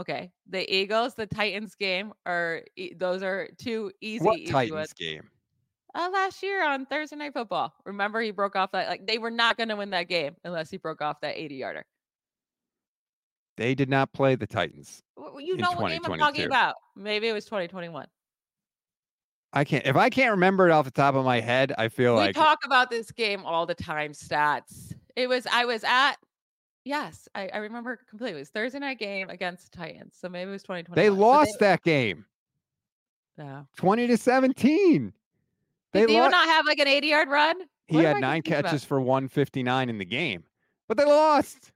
Okay, 0.00 0.32
the 0.48 0.74
Eagles, 0.74 1.14
the 1.14 1.26
Titans 1.26 1.74
game 1.74 2.14
are 2.24 2.62
those 2.96 3.22
are 3.22 3.50
two 3.58 3.92
easy. 4.00 4.24
What 4.24 4.38
easy 4.38 4.50
Titans 4.50 4.72
ones. 4.72 4.92
game? 4.94 5.28
Uh, 5.94 6.08
last 6.10 6.42
year 6.42 6.64
on 6.64 6.86
Thursday 6.86 7.16
Night 7.16 7.34
Football. 7.34 7.74
Remember, 7.84 8.22
he 8.22 8.30
broke 8.30 8.56
off 8.56 8.72
that 8.72 8.88
like 8.88 9.06
they 9.06 9.18
were 9.18 9.30
not 9.30 9.58
going 9.58 9.68
to 9.68 9.76
win 9.76 9.90
that 9.90 10.08
game 10.08 10.36
unless 10.42 10.70
he 10.70 10.78
broke 10.78 11.02
off 11.02 11.20
that 11.20 11.36
80 11.36 11.56
yarder. 11.56 11.84
They 13.58 13.74
did 13.74 13.90
not 13.90 14.10
play 14.14 14.36
the 14.36 14.46
Titans. 14.46 15.02
You 15.38 15.58
know 15.58 15.72
what 15.72 15.90
game 15.90 16.00
I'm 16.02 16.18
talking 16.18 16.46
about? 16.46 16.76
Maybe 16.96 17.28
it 17.28 17.34
was 17.34 17.44
2021. 17.44 18.06
I 19.52 19.64
can't 19.64 19.84
if 19.84 19.96
I 19.96 20.08
can't 20.08 20.30
remember 20.30 20.66
it 20.66 20.72
off 20.72 20.86
the 20.86 20.90
top 20.90 21.14
of 21.14 21.26
my 21.26 21.40
head, 21.40 21.74
I 21.76 21.88
feel 21.88 22.14
we 22.14 22.20
like 22.20 22.36
we 22.36 22.42
talk 22.42 22.60
about 22.64 22.88
this 22.88 23.10
game 23.10 23.44
all 23.44 23.66
the 23.66 23.74
time. 23.74 24.12
Stats. 24.12 24.94
It 25.14 25.28
was 25.28 25.46
I 25.52 25.66
was 25.66 25.84
at. 25.84 26.14
Yes, 26.84 27.28
I, 27.34 27.48
I 27.48 27.58
remember 27.58 27.98
completely. 28.08 28.36
It 28.38 28.40
was 28.40 28.48
Thursday 28.48 28.78
night 28.78 28.98
game 28.98 29.28
against 29.28 29.70
the 29.70 29.76
Titans. 29.78 30.14
So 30.18 30.28
maybe 30.28 30.48
it 30.48 30.52
was 30.52 30.62
2020. 30.62 31.00
they 31.00 31.10
lost 31.10 31.58
that 31.60 31.82
game 31.82 32.24
Yeah. 33.38 33.64
20 33.76 34.06
to 34.06 34.16
17. 34.16 35.12
They 35.92 36.06
Did 36.06 36.10
lost. 36.18 36.30
not 36.32 36.46
have 36.48 36.66
like 36.66 36.78
an 36.78 36.88
80 36.88 37.06
yard 37.08 37.28
run? 37.28 37.56
He 37.88 37.96
What 37.96 38.04
had 38.04 38.16
nine 38.20 38.42
confused 38.42 38.60
about? 38.60 38.68
catches 38.70 38.84
for 38.84 39.00
159 39.00 39.88
in 39.90 39.98
the 39.98 40.04
game, 40.04 40.44
but 40.88 40.96
they 40.96 41.04
lost. 41.04 41.72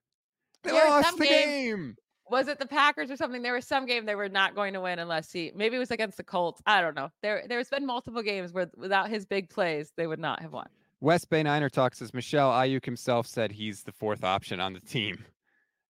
They 0.63 0.71
There 0.71 0.89
lost 0.89 1.19
the 1.19 1.25
game- 1.27 1.49
game. 1.77 1.97
Was 2.31 2.49
it 2.49 2.59
the 2.59 2.67
Packers 2.67 3.11
or 3.11 3.17
something? 3.17 3.43
There 3.43 3.53
was 3.53 3.67
some 3.67 3.85
game 3.85 4.07
they 4.07 4.15
were 4.15 4.31
not 4.31 4.55
going 4.55 4.73
to 4.73 4.81
win 4.81 4.99
unless 4.99 5.31
he 5.31 5.53
maybe 5.55 5.77
it 5.77 5.81
was 5.81 5.91
against 5.91 6.17
the 6.17 6.25
Colts. 6.25 6.63
I 6.65 6.81
don't 6.81 6.95
know. 6.97 7.11
There 7.21 7.45
there's 7.49 7.69
been 7.69 7.85
multiple 7.85 8.23
games 8.23 8.53
where 8.55 8.71
without 8.77 9.11
his 9.11 9.27
big 9.27 9.51
plays, 9.51 9.93
they 9.97 10.07
would 10.07 10.19
not 10.19 10.41
have 10.41 10.53
won. 10.53 10.69
West 11.05 11.29
Bay 11.29 11.43
Niner 11.43 11.69
Talk 11.69 11.95
says 11.95 12.15
Michelle 12.15 12.51
Aiyuk 12.51 12.85
himself 12.85 13.27
said 13.27 13.53
he's 13.53 13.83
the 13.83 13.93
fourth 13.93 14.25
option 14.25 14.59
on 14.59 14.73
the 14.73 14.81
team. 14.81 15.23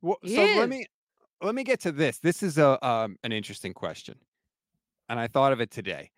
Well, 0.02 0.18
so 0.26 0.34
let 0.34 0.68
me 0.68 0.86
let 1.40 1.54
me 1.54 1.62
get 1.62 1.80
to 1.80 1.92
this. 1.92 2.18
This 2.18 2.42
is 2.42 2.58
a 2.58 2.84
um, 2.86 3.16
an 3.22 3.30
interesting 3.32 3.72
question, 3.72 4.16
and 5.08 5.18
I 5.18 5.28
thought 5.28 5.52
of 5.52 5.60
it 5.60 5.70
today. 5.70 6.10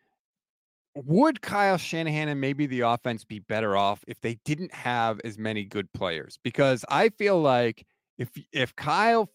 Would 0.94 1.42
Kyle 1.42 1.76
Shanahan 1.76 2.28
and 2.28 2.40
maybe 2.40 2.64
the 2.64 2.80
offense 2.80 3.22
be 3.22 3.38
better 3.38 3.76
off 3.76 4.02
if 4.08 4.18
they 4.22 4.38
didn't 4.46 4.72
have 4.72 5.20
as 5.24 5.36
many 5.36 5.64
good 5.64 5.92
players? 5.92 6.38
Because 6.42 6.82
I 6.88 7.10
feel 7.10 7.40
like 7.40 7.86
if 8.16 8.30
if 8.50 8.74
Kyle 8.76 9.30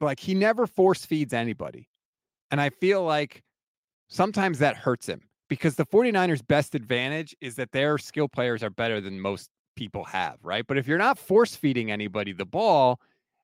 like 0.00 0.20
he 0.20 0.34
never 0.34 0.68
force 0.68 1.04
feeds 1.04 1.32
anybody. 1.32 1.88
And 2.52 2.60
I 2.60 2.70
feel 2.70 3.04
like 3.04 3.42
sometimes 4.08 4.60
that 4.60 4.76
hurts 4.76 5.06
him 5.06 5.22
because 5.50 5.74
the 5.74 5.84
49ers 5.84 6.46
best 6.46 6.74
advantage 6.74 7.36
is 7.42 7.56
that 7.56 7.72
their 7.72 7.98
skill 7.98 8.28
players 8.28 8.62
are 8.62 8.70
better 8.70 9.00
than 9.00 9.20
most 9.20 9.50
people 9.76 10.04
have, 10.04 10.38
right? 10.42 10.64
But 10.66 10.78
if 10.78 10.86
you're 10.86 10.96
not 10.96 11.18
force 11.18 11.56
feeding 11.56 11.90
anybody 11.90 12.32
the 12.32 12.46
ball, 12.46 13.00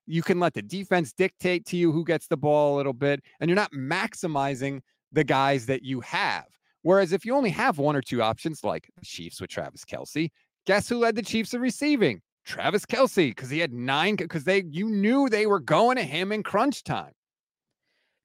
you 0.07 0.23
can 0.23 0.39
let 0.39 0.53
the 0.53 0.61
defense 0.61 1.11
dictate 1.11 1.65
to 1.65 1.77
you 1.77 1.91
who 1.91 2.05
gets 2.05 2.27
the 2.27 2.37
ball 2.37 2.73
a 2.73 2.77
little 2.77 2.93
bit 2.93 3.21
and 3.39 3.49
you're 3.49 3.57
not 3.57 3.73
maximizing 3.73 4.79
the 5.11 5.25
guys 5.25 5.65
that 5.65 5.83
you 5.83 5.99
have. 5.99 6.45
Whereas 6.81 7.11
if 7.11 7.25
you 7.25 7.35
only 7.35 7.49
have 7.49 7.77
one 7.77 7.97
or 7.97 8.01
two 8.01 8.23
options 8.23 8.63
like 8.63 8.89
the 8.97 9.05
Chiefs 9.05 9.41
with 9.41 9.49
Travis 9.49 9.83
Kelce, 9.83 10.29
guess 10.65 10.87
who 10.87 10.99
led 10.99 11.15
the 11.15 11.21
Chiefs 11.21 11.53
in 11.53 11.59
receiving? 11.59 12.21
Travis 12.45 12.85
Kelce, 12.85 13.31
because 13.31 13.49
he 13.49 13.59
had 13.59 13.73
nine, 13.73 14.15
because 14.15 14.45
they 14.45 14.63
you 14.69 14.89
knew 14.89 15.27
they 15.27 15.45
were 15.45 15.59
going 15.59 15.97
to 15.97 16.03
him 16.03 16.31
in 16.31 16.43
crunch 16.43 16.85
time. 16.85 17.11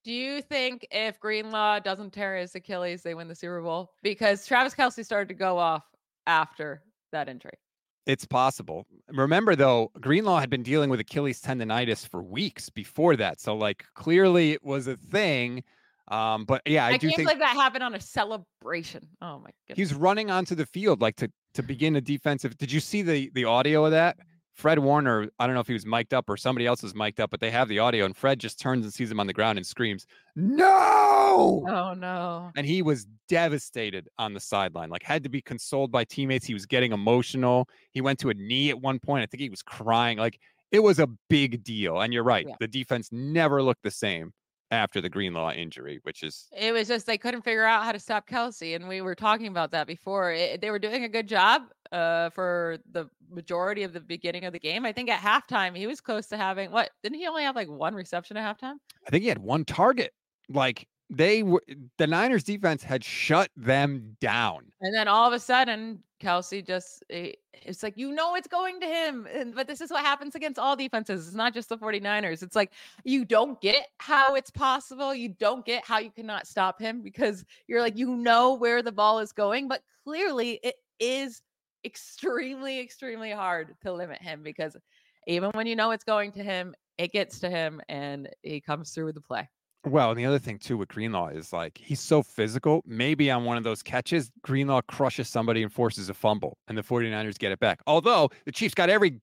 Do 0.04 0.12
you 0.12 0.42
think 0.42 0.86
if 0.90 1.20
Greenlaw 1.20 1.78
doesn't 1.78 2.12
tear 2.12 2.36
his 2.36 2.54
Achilles, 2.54 3.02
they 3.02 3.14
win 3.14 3.28
the 3.28 3.34
Super 3.34 3.62
Bowl? 3.62 3.92
Because 4.02 4.46
Travis 4.46 4.74
Kelce 4.74 5.04
started 5.04 5.28
to 5.28 5.34
go 5.34 5.58
off 5.58 5.84
after 6.26 6.82
that 7.12 7.28
injury. 7.28 7.58
It's 8.06 8.24
possible. 8.24 8.84
Remember, 9.10 9.54
though, 9.54 9.92
Greenlaw 10.00 10.40
had 10.40 10.50
been 10.50 10.64
dealing 10.64 10.90
with 10.90 10.98
Achilles 10.98 11.40
tendonitis 11.40 12.06
for 12.06 12.20
weeks 12.20 12.68
before 12.68 13.14
that. 13.16 13.40
So, 13.40 13.54
like, 13.54 13.84
clearly 13.94 14.50
it 14.50 14.64
was 14.64 14.88
a 14.88 14.96
thing. 14.96 15.62
Um, 16.08 16.44
but 16.44 16.62
yeah, 16.66 16.84
I, 16.84 16.90
I, 16.90 16.96
do 16.96 17.06
think 17.08 17.18
believe 17.28 17.38
that 17.38 17.54
happened 17.54 17.84
on 17.84 17.94
a 17.94 18.00
celebration. 18.00 19.06
Oh 19.22 19.38
my 19.38 19.50
goodness. 19.68 19.90
he's 19.90 19.94
running 19.94 20.30
onto 20.30 20.54
the 20.56 20.66
field 20.66 21.00
like 21.00 21.16
to 21.16 21.30
to 21.54 21.62
begin 21.62 21.94
a 21.96 22.00
defensive. 22.00 22.58
Did 22.58 22.72
you 22.72 22.80
see 22.80 23.02
the 23.02 23.30
the 23.34 23.44
audio 23.44 23.84
of 23.84 23.92
that? 23.92 24.18
Fred 24.54 24.78
Warner, 24.78 25.28
I 25.38 25.46
don't 25.46 25.54
know 25.54 25.60
if 25.60 25.66
he 25.66 25.72
was 25.72 25.86
mic'd 25.86 26.12
up 26.12 26.28
or 26.28 26.36
somebody 26.36 26.66
else 26.66 26.82
was 26.82 26.94
mic'd 26.94 27.20
up, 27.20 27.30
but 27.30 27.40
they 27.40 27.50
have 27.50 27.68
the 27.68 27.78
audio, 27.78 28.04
and 28.04 28.16
Fred 28.16 28.38
just 28.38 28.60
turns 28.60 28.84
and 28.84 28.92
sees 28.92 29.10
him 29.10 29.18
on 29.18 29.26
the 29.26 29.32
ground 29.32 29.58
and 29.58 29.66
screams, 29.66 30.06
"No!" 30.36 31.64
Oh 31.68 31.94
no. 31.96 32.50
and 32.56 32.66
he 32.66 32.82
was 32.82 33.06
devastated 33.28 34.08
on 34.18 34.34
the 34.34 34.40
sideline 34.40 34.90
like 34.90 35.02
had 35.02 35.22
to 35.22 35.30
be 35.30 35.40
consoled 35.40 35.90
by 35.90 36.04
teammates 36.04 36.44
he 36.46 36.52
was 36.52 36.66
getting 36.66 36.92
emotional 36.92 37.66
he 37.92 38.02
went 38.02 38.18
to 38.18 38.28
a 38.28 38.34
knee 38.34 38.68
at 38.68 38.78
one 38.78 38.98
point 38.98 39.22
i 39.22 39.26
think 39.26 39.40
he 39.40 39.48
was 39.48 39.62
crying 39.62 40.18
like 40.18 40.38
it 40.72 40.80
was 40.80 40.98
a 40.98 41.06
big 41.30 41.64
deal 41.64 42.02
and 42.02 42.12
you're 42.12 42.22
right 42.22 42.44
Yeah. 42.46 42.54
the 42.60 42.68
defense 42.68 43.08
never 43.10 43.62
looked 43.62 43.82
the 43.82 43.90
same 43.90 44.34
after 44.70 45.00
the 45.00 45.08
greenlaw 45.08 45.52
injury 45.52 46.00
which 46.02 46.22
is 46.22 46.48
It 46.54 46.72
was 46.72 46.86
just 46.88 47.06
they 47.06 47.16
couldn't 47.18 47.42
figure 47.42 47.64
out 47.64 47.84
how 47.84 47.92
to 47.92 47.98
stop 47.98 48.28
Kelce, 48.28 48.76
and 48.76 48.86
we 48.88 49.00
were 49.00 49.14
talking 49.14 49.46
about 49.46 49.70
that 49.72 49.86
before. 49.86 50.32
It, 50.32 50.60
they 50.60 50.70
were 50.70 50.78
doing 50.78 51.04
a 51.04 51.08
good 51.08 51.28
job 51.28 51.62
uh, 51.92 52.30
for 52.30 52.78
the 52.90 53.08
majority 53.30 53.82
of 53.84 53.92
the 53.92 54.00
beginning 54.00 54.44
of 54.44 54.52
the 54.52 54.58
game. 54.58 54.84
I 54.84 54.92
think 54.92 55.10
at 55.10 55.20
halftime 55.20 55.76
he 55.76 55.86
was 55.86 56.00
close 56.00 56.26
to 56.28 56.36
having 56.36 56.70
what? 56.70 56.90
Didn't 57.02 57.18
he 57.18 57.26
only 57.26 57.44
have 57.44 57.54
like 57.54 57.68
one 57.68 57.94
reception 57.94 58.36
at 58.36 58.58
halftime? 58.58 58.76
i 59.06 59.10
think 59.10 59.22
he 59.22 59.28
had 59.28 59.38
one 59.38 59.64
target 59.64 60.12
like 60.48 60.86
they 61.10 61.42
were 61.42 61.62
the 61.98 62.06
niners 62.06 62.42
defense 62.42 62.82
had 62.82 63.04
shut 63.04 63.50
them 63.56 64.16
down 64.20 64.64
And 64.80 64.94
then 64.94 65.08
all 65.08 65.26
of 65.26 65.34
a 65.34 65.38
sudden, 65.38 66.02
Kelce 66.22 66.66
just 66.66 67.04
eh, 67.10 67.32
it's 67.52 67.82
like 67.82 67.98
you 67.98 68.12
know 68.12 68.34
it's 68.34 68.48
going 68.48 68.80
to 68.80 68.86
him. 68.86 69.26
And, 69.32 69.54
but 69.54 69.66
this 69.66 69.80
is 69.80 69.90
what 69.90 70.04
happens 70.04 70.34
against 70.34 70.58
all 70.58 70.74
defenses. 70.74 71.26
It's 71.26 71.36
not 71.36 71.52
just 71.52 71.68
the 71.68 71.76
49ers. 71.76 72.42
It's 72.42 72.56
like 72.56 72.72
you 73.04 73.24
don't 73.24 73.60
get 73.60 73.88
how 73.98 74.36
it's 74.36 74.50
possible. 74.50 75.14
You 75.14 75.28
don't 75.28 75.66
get 75.66 75.84
how 75.84 75.98
you 75.98 76.10
cannot 76.10 76.46
stop 76.46 76.80
him 76.80 77.02
because 77.02 77.44
you're 77.66 77.82
like 77.82 77.98
you 77.98 78.16
know 78.16 78.54
where 78.54 78.82
the 78.82 78.92
ball 78.92 79.18
is 79.18 79.32
going, 79.32 79.68
but 79.68 79.82
clearly 80.04 80.60
it 80.62 80.76
is 80.98 81.42
extremely 81.84 82.80
extremely 82.80 83.30
hard 83.30 83.74
to 83.82 83.92
limit 83.92 84.20
him 84.20 84.42
because 84.42 84.76
even 85.26 85.50
when 85.54 85.66
you 85.66 85.76
know 85.76 85.90
it's 85.90 86.04
going 86.04 86.32
to 86.32 86.42
him, 86.42 86.74
it 86.98 87.12
gets 87.12 87.40
to 87.40 87.50
him 87.50 87.80
and 87.88 88.28
he 88.42 88.60
comes 88.60 88.90
through 88.90 89.06
with 89.06 89.14
the 89.14 89.20
play. 89.20 89.48
Well, 89.84 90.10
and 90.10 90.18
the 90.18 90.26
other 90.26 90.38
thing 90.38 90.58
too 90.58 90.76
with 90.76 90.88
Greenlaw 90.88 91.28
is 91.28 91.52
like 91.52 91.76
he's 91.76 92.00
so 92.00 92.22
physical. 92.22 92.82
Maybe 92.86 93.30
on 93.30 93.44
one 93.44 93.56
of 93.56 93.64
those 93.64 93.82
catches, 93.82 94.30
Greenlaw 94.42 94.82
crushes 94.82 95.28
somebody 95.28 95.62
and 95.62 95.72
forces 95.72 96.08
a 96.08 96.14
fumble, 96.14 96.56
and 96.68 96.78
the 96.78 96.82
49ers 96.82 97.38
get 97.38 97.50
it 97.50 97.58
back. 97.58 97.80
Although 97.86 98.30
the 98.44 98.52
Chiefs 98.52 98.74
got 98.74 98.90
every 98.90 99.20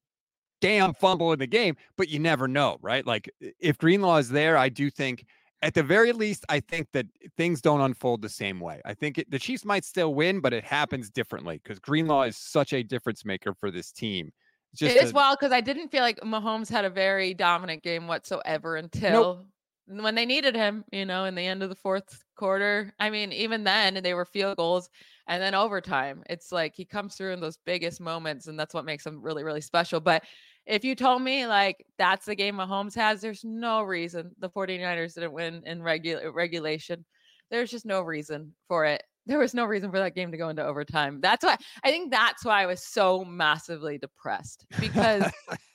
damn 0.59 0.93
fumble 0.93 1.31
in 1.31 1.39
the 1.39 1.47
game, 1.47 1.77
but 1.97 2.09
you 2.09 2.19
never 2.19 2.45
know, 2.45 2.77
right? 2.81 3.05
Like 3.05 3.29
if 3.39 3.77
Greenlaw 3.77 4.17
is 4.17 4.29
there, 4.29 4.57
I 4.57 4.67
do 4.67 4.89
think 4.89 5.25
at 5.61 5.73
the 5.73 5.83
very 5.83 6.11
least, 6.13 6.45
I 6.49 6.59
think 6.61 6.87
that 6.93 7.05
things 7.35 7.61
don't 7.61 7.81
unfold 7.81 8.21
the 8.21 8.29
same 8.29 8.59
way. 8.59 8.81
I 8.85 8.93
think 8.93 9.17
it, 9.17 9.29
the 9.29 9.39
Chiefs 9.39 9.65
might 9.65 9.83
still 9.83 10.13
win, 10.13 10.39
but 10.39 10.53
it 10.53 10.63
happens 10.63 11.09
differently 11.09 11.59
because 11.61 11.79
Greenlaw 11.79 12.23
is 12.23 12.37
such 12.37 12.73
a 12.73 12.81
difference 12.83 13.25
maker 13.25 13.53
for 13.53 13.69
this 13.69 13.91
team. 13.91 14.31
Just 14.73 14.95
it 14.95 15.03
is 15.03 15.11
a- 15.11 15.13
wild 15.13 15.37
because 15.39 15.51
I 15.51 15.61
didn't 15.61 15.89
feel 15.89 16.01
like 16.01 16.19
Mahomes 16.21 16.69
had 16.69 16.85
a 16.85 16.89
very 16.89 17.33
dominant 17.33 17.83
game 17.83 18.07
whatsoever 18.07 18.75
until 18.75 19.45
when 19.87 20.15
they 20.15 20.25
needed 20.25 20.55
him, 20.55 20.85
you 20.91 21.05
know, 21.05 21.25
in 21.25 21.35
the 21.35 21.45
end 21.45 21.63
of 21.63 21.69
the 21.69 21.75
fourth 21.75 22.23
quarter. 22.35 22.93
I 22.99 23.09
mean, 23.09 23.33
even 23.33 23.63
then 23.63 23.95
they 24.03 24.13
were 24.13 24.25
field 24.25 24.57
goals 24.57 24.89
and 25.27 25.41
then 25.41 25.55
overtime. 25.55 26.23
It's 26.29 26.51
like 26.51 26.73
he 26.75 26.85
comes 26.85 27.15
through 27.15 27.33
in 27.33 27.39
those 27.39 27.57
biggest 27.65 27.99
moments, 27.99 28.47
and 28.47 28.59
that's 28.59 28.73
what 28.73 28.85
makes 28.85 29.05
him 29.05 29.21
really, 29.21 29.43
really 29.43 29.61
special. 29.61 29.99
But 29.99 30.23
if 30.69 30.85
you 30.85 30.93
told 30.93 31.23
me 31.23 31.47
like 31.47 31.83
that's 31.97 32.27
the 32.27 32.35
game 32.35 32.55
Mahomes 32.55 32.95
has, 32.95 33.21
there's 33.21 33.43
no 33.43 33.81
reason 33.81 34.31
the 34.37 34.49
49ers 34.49 35.15
didn't 35.15 35.33
win 35.33 35.63
in 35.65 35.81
regular 35.81 36.31
regulation. 36.31 37.03
There's 37.49 37.71
just 37.71 37.85
no 37.85 38.01
reason 38.01 38.53
for 38.67 38.85
it. 38.85 39.03
There 39.25 39.37
was 39.37 39.53
no 39.53 39.65
reason 39.65 39.91
for 39.91 39.99
that 39.99 40.15
game 40.15 40.31
to 40.31 40.37
go 40.37 40.49
into 40.49 40.65
overtime. 40.65 41.19
That's 41.21 41.45
why 41.45 41.55
I 41.83 41.91
think 41.91 42.09
that's 42.09 42.43
why 42.43 42.63
I 42.63 42.65
was 42.65 42.83
so 42.83 43.23
massively 43.23 43.99
depressed 43.99 44.65
because 44.79 45.23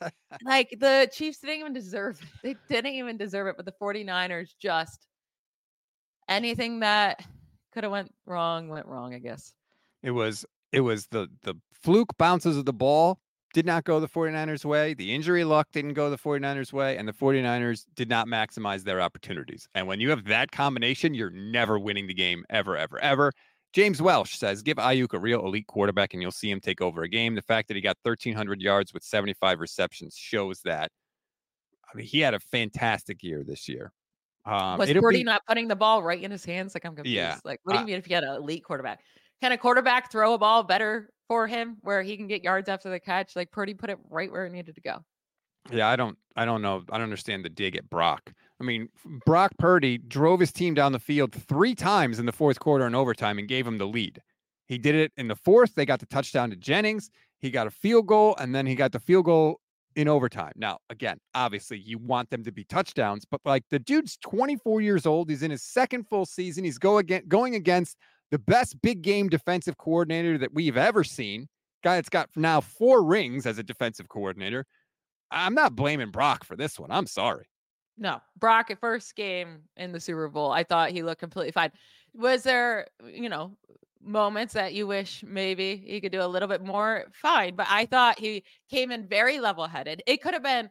like 0.44 0.74
the 0.80 1.08
Chiefs 1.12 1.38
didn't 1.38 1.60
even 1.60 1.72
deserve 1.72 2.20
it. 2.20 2.28
They 2.68 2.74
didn't 2.74 2.94
even 2.94 3.16
deserve 3.16 3.46
it, 3.46 3.54
but 3.56 3.64
the 3.64 3.74
49ers 3.80 4.54
just 4.60 5.06
anything 6.28 6.80
that 6.80 7.24
could 7.72 7.84
have 7.84 7.92
went 7.92 8.12
wrong 8.26 8.68
went 8.68 8.86
wrong, 8.86 9.14
I 9.14 9.20
guess. 9.20 9.52
It 10.02 10.10
was 10.10 10.44
it 10.72 10.80
was 10.80 11.06
the 11.06 11.28
the 11.44 11.54
fluke 11.80 12.16
bounces 12.18 12.56
of 12.56 12.64
the 12.64 12.72
ball 12.72 13.20
did 13.54 13.64
not 13.64 13.84
go 13.84 14.00
the 14.00 14.08
49ers 14.08 14.64
way. 14.64 14.92
The 14.92 15.14
injury 15.14 15.44
luck 15.44 15.68
didn't 15.72 15.94
go 15.94 16.10
the 16.10 16.18
49ers 16.18 16.72
way 16.72 16.98
and 16.98 17.08
the 17.08 17.12
49ers 17.12 17.86
did 17.94 18.10
not 18.10 18.26
maximize 18.26 18.82
their 18.82 19.00
opportunities. 19.00 19.66
And 19.74 19.86
when 19.86 20.00
you 20.00 20.10
have 20.10 20.24
that 20.24 20.50
combination, 20.50 21.14
you're 21.14 21.30
never 21.30 21.78
winning 21.78 22.06
the 22.06 22.14
game 22.14 22.44
ever 22.50 22.76
ever 22.76 22.98
ever. 22.98 23.32
James 23.72 24.02
Welsh 24.02 24.36
says, 24.36 24.62
"Give 24.62 24.76
Aiyuk 24.76 25.14
a 25.14 25.18
real 25.18 25.44
elite 25.46 25.66
quarterback 25.66 26.12
and 26.12 26.22
you'll 26.22 26.30
see 26.32 26.50
him 26.50 26.60
take 26.60 26.80
over 26.80 27.02
a 27.02 27.08
game. 27.08 27.34
The 27.34 27.42
fact 27.42 27.68
that 27.68 27.74
he 27.74 27.80
got 27.80 27.96
1300 28.02 28.60
yards 28.60 28.92
with 28.92 29.02
75 29.02 29.60
receptions 29.60 30.14
shows 30.16 30.60
that 30.64 30.90
I 31.92 31.96
mean, 31.96 32.06
he 32.06 32.20
had 32.20 32.34
a 32.34 32.40
fantastic 32.40 33.22
year 33.22 33.44
this 33.44 33.68
year. 33.68 33.92
Um, 34.44 34.78
Was 34.78 34.92
Purdy 34.92 35.18
be- 35.18 35.24
not 35.24 35.42
putting 35.48 35.68
the 35.68 35.76
ball 35.76 36.02
right 36.02 36.20
in 36.20 36.30
his 36.30 36.44
hands? 36.44 36.74
Like 36.74 36.84
I'm 36.84 36.94
confused. 36.94 37.16
Yeah, 37.16 37.38
Like, 37.44 37.60
what 37.62 37.74
do 37.74 37.78
uh, 37.78 37.80
you 37.82 37.86
mean 37.86 37.96
if 37.96 38.08
you 38.08 38.14
had 38.14 38.24
an 38.24 38.34
elite 38.34 38.64
quarterback? 38.64 39.00
Can 39.40 39.52
a 39.52 39.58
quarterback 39.58 40.10
throw 40.10 40.34
a 40.34 40.38
ball 40.38 40.62
better 40.64 41.10
for 41.28 41.46
him 41.46 41.76
where 41.82 42.02
he 42.02 42.16
can 42.16 42.26
get 42.26 42.42
yards 42.42 42.68
after 42.68 42.90
the 42.90 43.00
catch? 43.00 43.36
Like 43.36 43.50
Purdy 43.50 43.74
put 43.74 43.90
it 43.90 43.98
right 44.10 44.30
where 44.30 44.46
it 44.46 44.52
needed 44.52 44.74
to 44.74 44.80
go. 44.80 45.04
Yeah, 45.70 45.88
I 45.88 45.96
don't 45.96 46.18
I 46.36 46.44
don't 46.44 46.62
know. 46.62 46.82
I 46.90 46.98
don't 46.98 47.04
understand 47.04 47.44
the 47.44 47.48
dig 47.48 47.76
at 47.76 47.88
Brock. 47.88 48.32
I 48.60 48.64
mean, 48.64 48.88
Brock 49.24 49.52
Purdy 49.58 49.98
drove 49.98 50.40
his 50.40 50.52
team 50.52 50.74
down 50.74 50.92
the 50.92 50.98
field 50.98 51.32
three 51.32 51.74
times 51.74 52.18
in 52.18 52.26
the 52.26 52.32
fourth 52.32 52.60
quarter 52.60 52.86
and 52.86 52.96
overtime 52.96 53.38
and 53.38 53.48
gave 53.48 53.66
him 53.66 53.78
the 53.78 53.86
lead. 53.86 54.20
He 54.66 54.78
did 54.78 54.94
it 54.94 55.12
in 55.16 55.28
the 55.28 55.36
fourth. 55.36 55.74
They 55.74 55.86
got 55.86 56.00
the 56.00 56.06
touchdown 56.06 56.50
to 56.50 56.56
Jennings. 56.56 57.10
He 57.40 57.50
got 57.50 57.66
a 57.66 57.70
field 57.70 58.06
goal, 58.06 58.34
and 58.38 58.54
then 58.54 58.66
he 58.66 58.74
got 58.74 58.92
the 58.92 58.98
field 58.98 59.26
goal 59.26 59.60
in 59.96 60.08
overtime. 60.08 60.52
Now, 60.56 60.78
again, 60.90 61.18
obviously, 61.34 61.78
you 61.78 61.98
want 61.98 62.30
them 62.30 62.42
to 62.44 62.52
be 62.52 62.64
touchdowns, 62.64 63.24
but 63.30 63.40
like 63.44 63.64
the 63.70 63.78
dude's 63.78 64.16
24 64.18 64.80
years 64.80 65.06
old. 65.06 65.28
He's 65.28 65.42
in 65.42 65.50
his 65.50 65.62
second 65.62 66.04
full 66.08 66.26
season. 66.26 66.64
He's 66.64 66.78
go 66.78 66.98
again 66.98 67.22
going 67.28 67.54
against 67.54 67.98
the 68.30 68.38
best 68.38 68.80
big 68.82 69.02
game 69.02 69.28
defensive 69.28 69.76
coordinator 69.78 70.38
that 70.38 70.54
we've 70.54 70.76
ever 70.76 71.04
seen. 71.04 71.48
Guy 71.82 71.96
that's 71.96 72.08
got 72.08 72.30
now 72.34 72.60
four 72.60 73.04
rings 73.04 73.46
as 73.46 73.58
a 73.58 73.62
defensive 73.62 74.08
coordinator. 74.08 74.64
I'm 75.30 75.54
not 75.54 75.76
blaming 75.76 76.10
Brock 76.10 76.44
for 76.44 76.56
this 76.56 76.78
one. 76.78 76.90
I'm 76.90 77.06
sorry. 77.06 77.46
No, 77.96 78.20
Brock 78.38 78.70
at 78.70 78.80
first 78.80 79.14
game 79.14 79.62
in 79.76 79.92
the 79.92 80.00
Super 80.00 80.28
Bowl, 80.28 80.50
I 80.50 80.64
thought 80.64 80.90
he 80.90 81.02
looked 81.02 81.20
completely 81.20 81.52
fine. 81.52 81.70
Was 82.14 82.42
there, 82.42 82.88
you 83.06 83.28
know, 83.28 83.56
moments 84.02 84.54
that 84.54 84.74
you 84.74 84.86
wish 84.86 85.22
maybe 85.26 85.76
he 85.76 86.00
could 86.00 86.12
do 86.12 86.22
a 86.22 86.26
little 86.26 86.48
bit 86.48 86.64
more? 86.64 87.04
Fine, 87.12 87.54
but 87.54 87.66
I 87.70 87.86
thought 87.86 88.18
he 88.18 88.44
came 88.70 88.90
in 88.90 89.06
very 89.06 89.38
level-headed. 89.38 90.02
It 90.06 90.22
could 90.22 90.34
have 90.34 90.42
been 90.42 90.70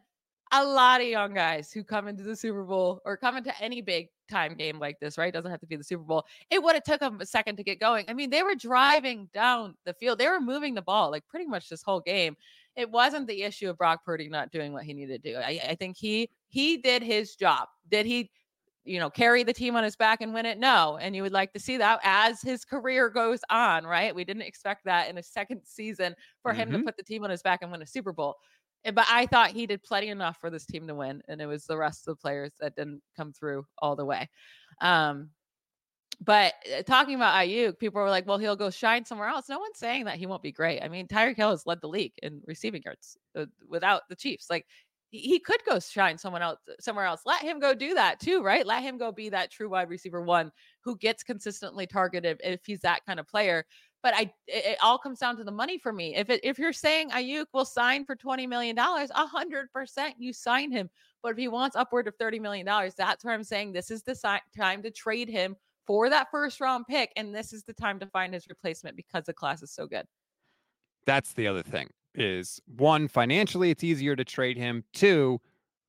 a 0.52 0.64
lot 0.64 1.00
of 1.00 1.06
young 1.06 1.34
guys 1.34 1.72
who 1.72 1.82
come 1.82 2.08
into 2.08 2.22
the 2.22 2.36
Super 2.36 2.64
Bowl 2.64 3.00
or 3.04 3.16
come 3.16 3.36
into 3.36 3.58
any 3.62 3.80
big 3.80 4.08
time 4.28 4.54
game 4.54 4.78
like 4.78 4.98
this, 5.00 5.18
right? 5.18 5.28
It 5.28 5.32
doesn't 5.32 5.50
have 5.50 5.60
to 5.60 5.66
be 5.66 5.76
the 5.76 5.84
Super 5.84 6.02
Bowl. 6.02 6.24
It 6.50 6.62
would 6.62 6.74
have 6.74 6.84
took 6.84 7.00
them 7.00 7.20
a 7.20 7.26
second 7.26 7.56
to 7.56 7.64
get 7.64 7.80
going. 7.80 8.04
I 8.08 8.12
mean, 8.12 8.30
they 8.30 8.42
were 8.42 8.54
driving 8.54 9.28
down 9.32 9.74
the 9.84 9.94
field. 9.94 10.18
They 10.18 10.28
were 10.28 10.40
moving 10.40 10.74
the 10.74 10.82
ball 10.82 11.10
like 11.10 11.26
pretty 11.28 11.46
much 11.46 11.68
this 11.68 11.82
whole 11.82 12.00
game. 12.00 12.36
It 12.76 12.90
wasn't 12.90 13.28
the 13.28 13.42
issue 13.42 13.70
of 13.70 13.78
Brock 13.78 14.04
Purdy 14.04 14.28
not 14.28 14.50
doing 14.50 14.72
what 14.72 14.84
he 14.84 14.94
needed 14.94 15.22
to 15.22 15.32
do. 15.32 15.38
I, 15.38 15.60
I 15.68 15.74
think 15.74 15.96
he 15.96 16.30
he 16.48 16.76
did 16.76 17.02
his 17.02 17.36
job. 17.36 17.68
Did 17.90 18.06
he 18.06 18.30
you 18.84 18.98
know, 18.98 19.08
carry 19.08 19.42
the 19.42 19.52
team 19.52 19.76
on 19.76 19.84
his 19.84 19.96
back 19.96 20.20
and 20.20 20.34
win 20.34 20.44
it? 20.44 20.58
No. 20.58 20.98
And 21.00 21.16
you 21.16 21.22
would 21.22 21.32
like 21.32 21.52
to 21.54 21.58
see 21.58 21.78
that 21.78 22.00
as 22.04 22.42
his 22.42 22.64
career 22.64 23.08
goes 23.08 23.40
on, 23.48 23.84
right? 23.84 24.14
We 24.14 24.24
didn't 24.24 24.42
expect 24.42 24.84
that 24.84 25.08
in 25.08 25.16
a 25.16 25.22
second 25.22 25.62
season 25.64 26.14
for 26.42 26.50
mm-hmm. 26.50 26.60
him 26.60 26.70
to 26.70 26.76
mm-hmm. 26.76 26.86
put 26.86 26.96
the 26.96 27.02
team 27.02 27.24
on 27.24 27.30
his 27.30 27.42
back 27.42 27.60
and 27.62 27.72
win 27.72 27.80
a 27.80 27.86
Super 27.86 28.12
Bowl. 28.12 28.36
Eh, 28.84 28.90
but 28.90 29.06
I 29.08 29.26
thought 29.26 29.50
he 29.50 29.66
did 29.66 29.82
plenty 29.82 30.08
enough 30.08 30.38
for 30.40 30.50
this 30.50 30.66
team 30.66 30.86
to 30.88 30.94
win, 30.94 31.22
and 31.28 31.40
it 31.40 31.46
was 31.46 31.64
the 31.66 31.76
rest 31.76 32.06
of 32.06 32.16
the 32.16 32.20
players 32.20 32.52
that 32.60 32.76
didn't 32.76 33.02
come 33.16 33.32
through 33.32 33.66
all 33.78 33.96
the 33.96 34.04
way. 34.04 34.28
Um, 34.80 35.30
but 36.20 36.54
eh, 36.66 36.82
talking 36.82 37.16
about 37.16 37.34
Aiyuk, 37.34 37.78
people 37.78 38.00
were 38.00 38.10
like, 38.10 38.26
"Well, 38.26 38.38
he'll 38.38 38.56
go 38.56 38.70
shine 38.70 39.04
somewhere 39.04 39.28
else." 39.28 39.48
No 39.48 39.58
one's 39.58 39.78
saying 39.78 40.04
that 40.06 40.16
he 40.16 40.26
won't 40.26 40.42
be 40.42 40.52
great. 40.52 40.82
I 40.82 40.88
mean, 40.88 41.08
Tyreek 41.08 41.36
Hill 41.36 41.50
has 41.50 41.66
led 41.66 41.80
the 41.80 41.88
league 41.88 42.14
in 42.22 42.40
receiving 42.46 42.82
yards 42.84 43.16
uh, 43.36 43.46
without 43.68 44.02
the 44.08 44.16
Chiefs. 44.16 44.48
Like 44.50 44.66
he 45.10 45.38
could 45.38 45.62
go 45.64 45.78
shine 45.78 46.18
someone 46.18 46.42
else 46.42 46.58
somewhere 46.80 47.04
else. 47.04 47.20
Let 47.24 47.42
him 47.42 47.60
go 47.60 47.72
do 47.74 47.94
that 47.94 48.18
too, 48.20 48.42
right? 48.42 48.66
Let 48.66 48.82
him 48.82 48.98
go 48.98 49.12
be 49.12 49.28
that 49.28 49.50
true 49.52 49.68
wide 49.70 49.88
receiver 49.88 50.22
one 50.22 50.50
who 50.82 50.96
gets 50.96 51.22
consistently 51.22 51.86
targeted 51.86 52.40
if 52.42 52.66
he's 52.66 52.80
that 52.80 53.04
kind 53.06 53.20
of 53.20 53.28
player. 53.28 53.64
But 54.04 54.14
I, 54.14 54.20
it, 54.46 54.64
it 54.66 54.78
all 54.82 54.98
comes 54.98 55.18
down 55.18 55.38
to 55.38 55.44
the 55.44 55.50
money 55.50 55.78
for 55.78 55.90
me. 55.90 56.14
If 56.14 56.28
it, 56.28 56.40
if 56.44 56.58
you're 56.58 56.74
saying 56.74 57.08
Aiyuk 57.08 57.46
will 57.54 57.64
sign 57.64 58.04
for 58.04 58.14
twenty 58.14 58.46
million 58.46 58.76
dollars, 58.76 59.10
a 59.14 59.26
hundred 59.26 59.72
percent 59.72 60.14
you 60.18 60.32
sign 60.34 60.70
him. 60.70 60.90
But 61.22 61.32
if 61.32 61.38
he 61.38 61.48
wants 61.48 61.74
upward 61.74 62.06
of 62.06 62.14
thirty 62.16 62.38
million 62.38 62.66
dollars, 62.66 62.94
that's 62.94 63.24
where 63.24 63.32
I'm 63.34 63.42
saying 63.42 63.72
this 63.72 63.90
is 63.90 64.02
the 64.02 64.14
si- 64.14 64.44
time 64.56 64.82
to 64.82 64.90
trade 64.90 65.30
him 65.30 65.56
for 65.86 66.10
that 66.10 66.28
first 66.30 66.60
round 66.60 66.86
pick, 66.86 67.12
and 67.16 67.34
this 67.34 67.54
is 67.54 67.64
the 67.64 67.72
time 67.72 67.98
to 67.98 68.06
find 68.06 68.34
his 68.34 68.46
replacement 68.48 68.94
because 68.94 69.24
the 69.24 69.32
class 69.32 69.62
is 69.62 69.72
so 69.72 69.86
good. 69.86 70.04
That's 71.06 71.32
the 71.32 71.48
other 71.48 71.62
thing 71.62 71.88
is 72.14 72.60
one 72.76 73.08
financially 73.08 73.70
it's 73.70 73.82
easier 73.82 74.14
to 74.16 74.24
trade 74.24 74.58
him. 74.58 74.84
Two, 74.92 75.40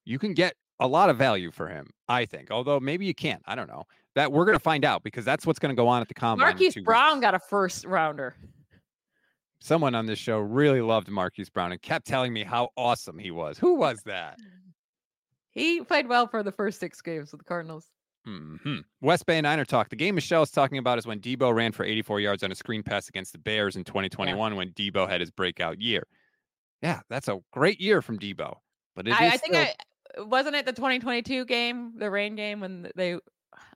you 0.05 0.18
can 0.20 0.34
get 0.34 0.55
a 0.80 0.88
lot 0.88 1.09
of 1.09 1.18
value 1.18 1.51
for 1.51 1.68
him. 1.68 1.89
I 2.07 2.26
think, 2.26 2.49
although 2.49 2.80
maybe 2.80 3.05
you 3.05 3.13
can't. 3.13 3.43
I 3.45 3.55
don't 3.55 3.68
know 3.68 3.84
that 4.16 4.32
we're 4.32 4.45
going 4.45 4.57
to 4.57 4.63
find 4.63 4.84
out 4.84 5.03
because 5.03 5.26
that's 5.26 5.45
what's 5.45 5.59
going 5.59 5.76
to 5.76 5.80
go 5.80 5.88
on 5.88 6.01
at 6.01 6.07
the 6.07 6.13
combine. 6.13 6.47
Marquise 6.47 6.76
Brown 6.84 7.18
weeks. 7.18 7.22
got 7.22 7.36
a 7.36 7.39
first 7.39 7.86
rounder. 7.86 8.36
Someone 9.59 9.95
on 9.95 10.05
this 10.05 10.20
show 10.20 10.39
really 10.39 10.82
loved 10.82 11.09
Marquise 11.09 11.49
Brown 11.49 11.72
and 11.72 11.82
kept 11.82 12.07
telling 12.07 12.34
me 12.34 12.43
how 12.43 12.70
awesome 12.78 13.18
he 13.18 13.32
was. 13.32 13.57
Who 13.57 13.76
was 13.76 14.01
that? 14.03 14.38
He 15.51 15.82
played 15.82 16.07
well 16.07 16.28
for 16.28 16.43
the 16.43 16.51
first 16.51 16.80
six 16.80 17.01
games 17.01 17.32
with 17.32 17.39
the 17.39 17.45
Cardinals. 17.45 17.88
Mm-hmm. 18.28 18.80
West 19.01 19.26
Bay 19.26 19.39
Niner 19.39 19.66
talk. 19.66 19.89
The 19.89 19.95
game 19.95 20.16
Michelle 20.16 20.43
is 20.43 20.51
talking 20.51 20.78
about 20.78 20.97
is 20.97 21.05
when 21.05 21.20
Deebo 21.20 21.53
ran 21.53 21.72
for 21.72 21.86
84 21.86 22.20
yards 22.20 22.43
on 22.43 22.51
a 22.51 22.55
screen 22.55 22.84
pass 22.84 23.07
against 23.07 23.32
the 23.32 23.38
Bears 23.38 23.76
in 23.76 23.84
2021 23.84 24.51
yeah. 24.51 24.57
when 24.57 24.72
Deebo 24.72 25.07
had 25.07 25.22
his 25.22 25.32
breakout 25.32 25.80
year. 25.80 26.03
Yeah, 26.82 27.01
that's 27.09 27.28
a 27.28 27.39
great 27.51 27.80
year 27.80 28.01
from 28.01 28.20
Deebo. 28.20 28.55
But 28.95 29.09
I, 29.09 29.28
I, 29.30 29.38
think 29.38 29.55
I 29.55 29.74
wasn't 30.20 30.55
it 30.55 30.66
the 30.66 30.74
2022 30.74 31.45
game, 31.45 31.93
the 31.97 32.09
rain 32.09 32.36
game 32.36 32.61
when 32.61 32.89
they 32.95 33.18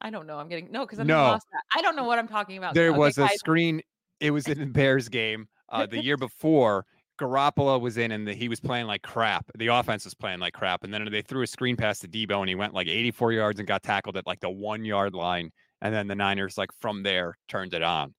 I 0.02 0.10
don't 0.10 0.28
know. 0.28 0.38
I'm 0.38 0.48
getting 0.48 0.72
no 0.72 0.86
because 0.86 1.00
I 1.00 1.04
no. 1.04 1.18
lost 1.18 1.48
that. 1.52 1.62
I 1.78 1.82
don't 1.82 1.96
know 1.96 2.04
what 2.04 2.20
I'm 2.20 2.28
talking 2.28 2.58
about. 2.58 2.74
There 2.74 2.94
was 2.94 3.18
a 3.18 3.28
screen. 3.30 3.82
It 4.20 4.32
was 4.32 4.48
in 4.48 4.60
the 4.60 4.66
Bears 4.66 5.10
game 5.10 5.48
uh, 5.70 5.86
the 5.86 6.04
year 6.04 6.18
before. 6.18 6.86
Garoppolo 7.20 7.80
was 7.80 7.98
in 7.98 8.12
and 8.12 8.26
the, 8.26 8.34
he 8.34 8.48
was 8.48 8.60
playing 8.60 8.88
like 8.88 9.02
crap. 9.02 9.46
The 9.58 9.68
offense 9.68 10.06
was 10.06 10.14
playing 10.14 10.40
like 10.40 10.54
crap. 10.54 10.84
And 10.84 10.94
then 10.94 11.08
they 11.12 11.22
threw 11.22 11.44
a 11.44 11.48
screen 11.48 11.76
pass 11.76 12.00
to 12.00 12.08
Deebo 12.08 12.40
and 12.40 12.48
he 12.48 12.56
went 12.56 12.74
like 12.74 12.88
84 12.88 13.34
yards 13.34 13.60
and 13.60 13.68
got 13.68 13.84
tackled 13.84 14.16
at 14.16 14.26
like 14.26 14.40
the 14.40 14.50
one 14.50 14.86
yard 14.86 15.14
line. 15.14 15.52
And 15.82 15.94
then 15.94 16.08
the 16.08 16.16
Niners, 16.16 16.58
like 16.58 16.70
from 16.80 17.04
there, 17.04 17.38
turned 17.48 17.74
it 17.74 17.84
on. 17.84 18.14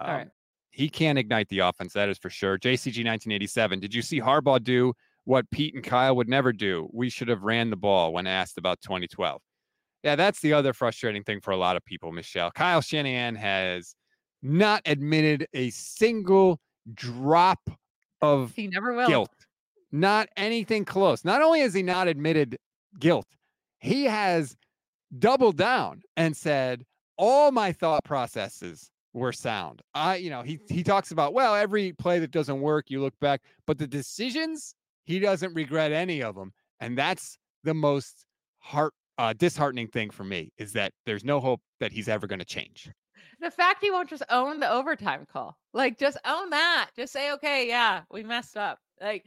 Um, 0.00 0.08
All 0.08 0.14
right. 0.14 0.28
He 0.70 0.88
can 0.88 1.18
ignite 1.18 1.48
the 1.48 1.60
offense. 1.60 1.92
That 1.92 2.08
is 2.08 2.18
for 2.18 2.30
sure. 2.30 2.58
JCG 2.58 3.04
1987. 3.04 3.80
Did 3.80 3.94
you 3.94 4.02
see 4.02 4.20
Harbaugh 4.20 4.62
do 4.62 4.92
what 5.24 5.48
Pete 5.50 5.74
and 5.74 5.84
Kyle 5.84 6.16
would 6.16 6.28
never 6.28 6.52
do? 6.52 6.88
We 6.92 7.10
should 7.10 7.28
have 7.28 7.42
ran 7.42 7.70
the 7.70 7.76
ball 7.76 8.12
when 8.12 8.26
asked 8.26 8.58
about 8.58 8.80
2012. 8.82 9.40
Yeah, 10.04 10.16
that's 10.16 10.40
the 10.40 10.52
other 10.52 10.74
frustrating 10.74 11.24
thing 11.24 11.40
for 11.40 11.50
a 11.50 11.56
lot 11.56 11.76
of 11.76 11.84
people, 11.84 12.12
Michelle. 12.12 12.50
Kyle 12.50 12.82
Shanahan 12.82 13.34
has 13.36 13.94
not 14.42 14.82
admitted 14.84 15.48
a 15.54 15.70
single 15.70 16.60
drop 16.92 17.70
of 18.20 18.52
he 18.54 18.68
never 18.68 18.92
will. 18.92 19.08
guilt. 19.08 19.30
Not 19.90 20.28
anything 20.36 20.84
close. 20.84 21.24
Not 21.24 21.40
only 21.40 21.60
has 21.60 21.72
he 21.72 21.82
not 21.82 22.06
admitted 22.06 22.58
guilt, 23.00 23.26
he 23.78 24.04
has 24.04 24.56
doubled 25.18 25.56
down 25.56 26.02
and 26.18 26.36
said, 26.36 26.84
all 27.16 27.50
my 27.50 27.72
thought 27.72 28.04
processes 28.04 28.90
were 29.14 29.32
sound. 29.32 29.80
I, 29.94 30.16
you 30.16 30.28
know, 30.28 30.42
he 30.42 30.58
he 30.68 30.82
talks 30.82 31.12
about, 31.12 31.32
well, 31.32 31.54
every 31.54 31.92
play 31.92 32.18
that 32.18 32.30
doesn't 32.30 32.60
work, 32.60 32.90
you 32.90 33.00
look 33.00 33.18
back, 33.20 33.40
but 33.66 33.78
the 33.78 33.86
decisions, 33.86 34.74
he 35.04 35.18
doesn't 35.18 35.54
regret 35.54 35.92
any 35.92 36.22
of 36.22 36.34
them. 36.34 36.52
And 36.80 36.98
that's 36.98 37.38
the 37.62 37.72
most 37.74 38.26
heart 38.58 38.92
uh, 39.18 39.32
disheartening 39.32 39.88
thing 39.88 40.10
for 40.10 40.24
me 40.24 40.52
is 40.58 40.72
that 40.72 40.92
there's 41.06 41.24
no 41.24 41.40
hope 41.40 41.60
that 41.80 41.92
he's 41.92 42.08
ever 42.08 42.26
going 42.26 42.38
to 42.38 42.44
change. 42.44 42.90
The 43.40 43.50
fact 43.50 43.82
he 43.82 43.90
won't 43.90 44.08
just 44.08 44.22
own 44.30 44.60
the 44.60 44.70
overtime 44.70 45.26
call, 45.30 45.56
like 45.72 45.98
just 45.98 46.18
own 46.24 46.50
that. 46.50 46.90
Just 46.96 47.12
say, 47.12 47.32
okay, 47.32 47.68
yeah, 47.68 48.02
we 48.10 48.22
messed 48.22 48.56
up. 48.56 48.78
Like, 49.00 49.24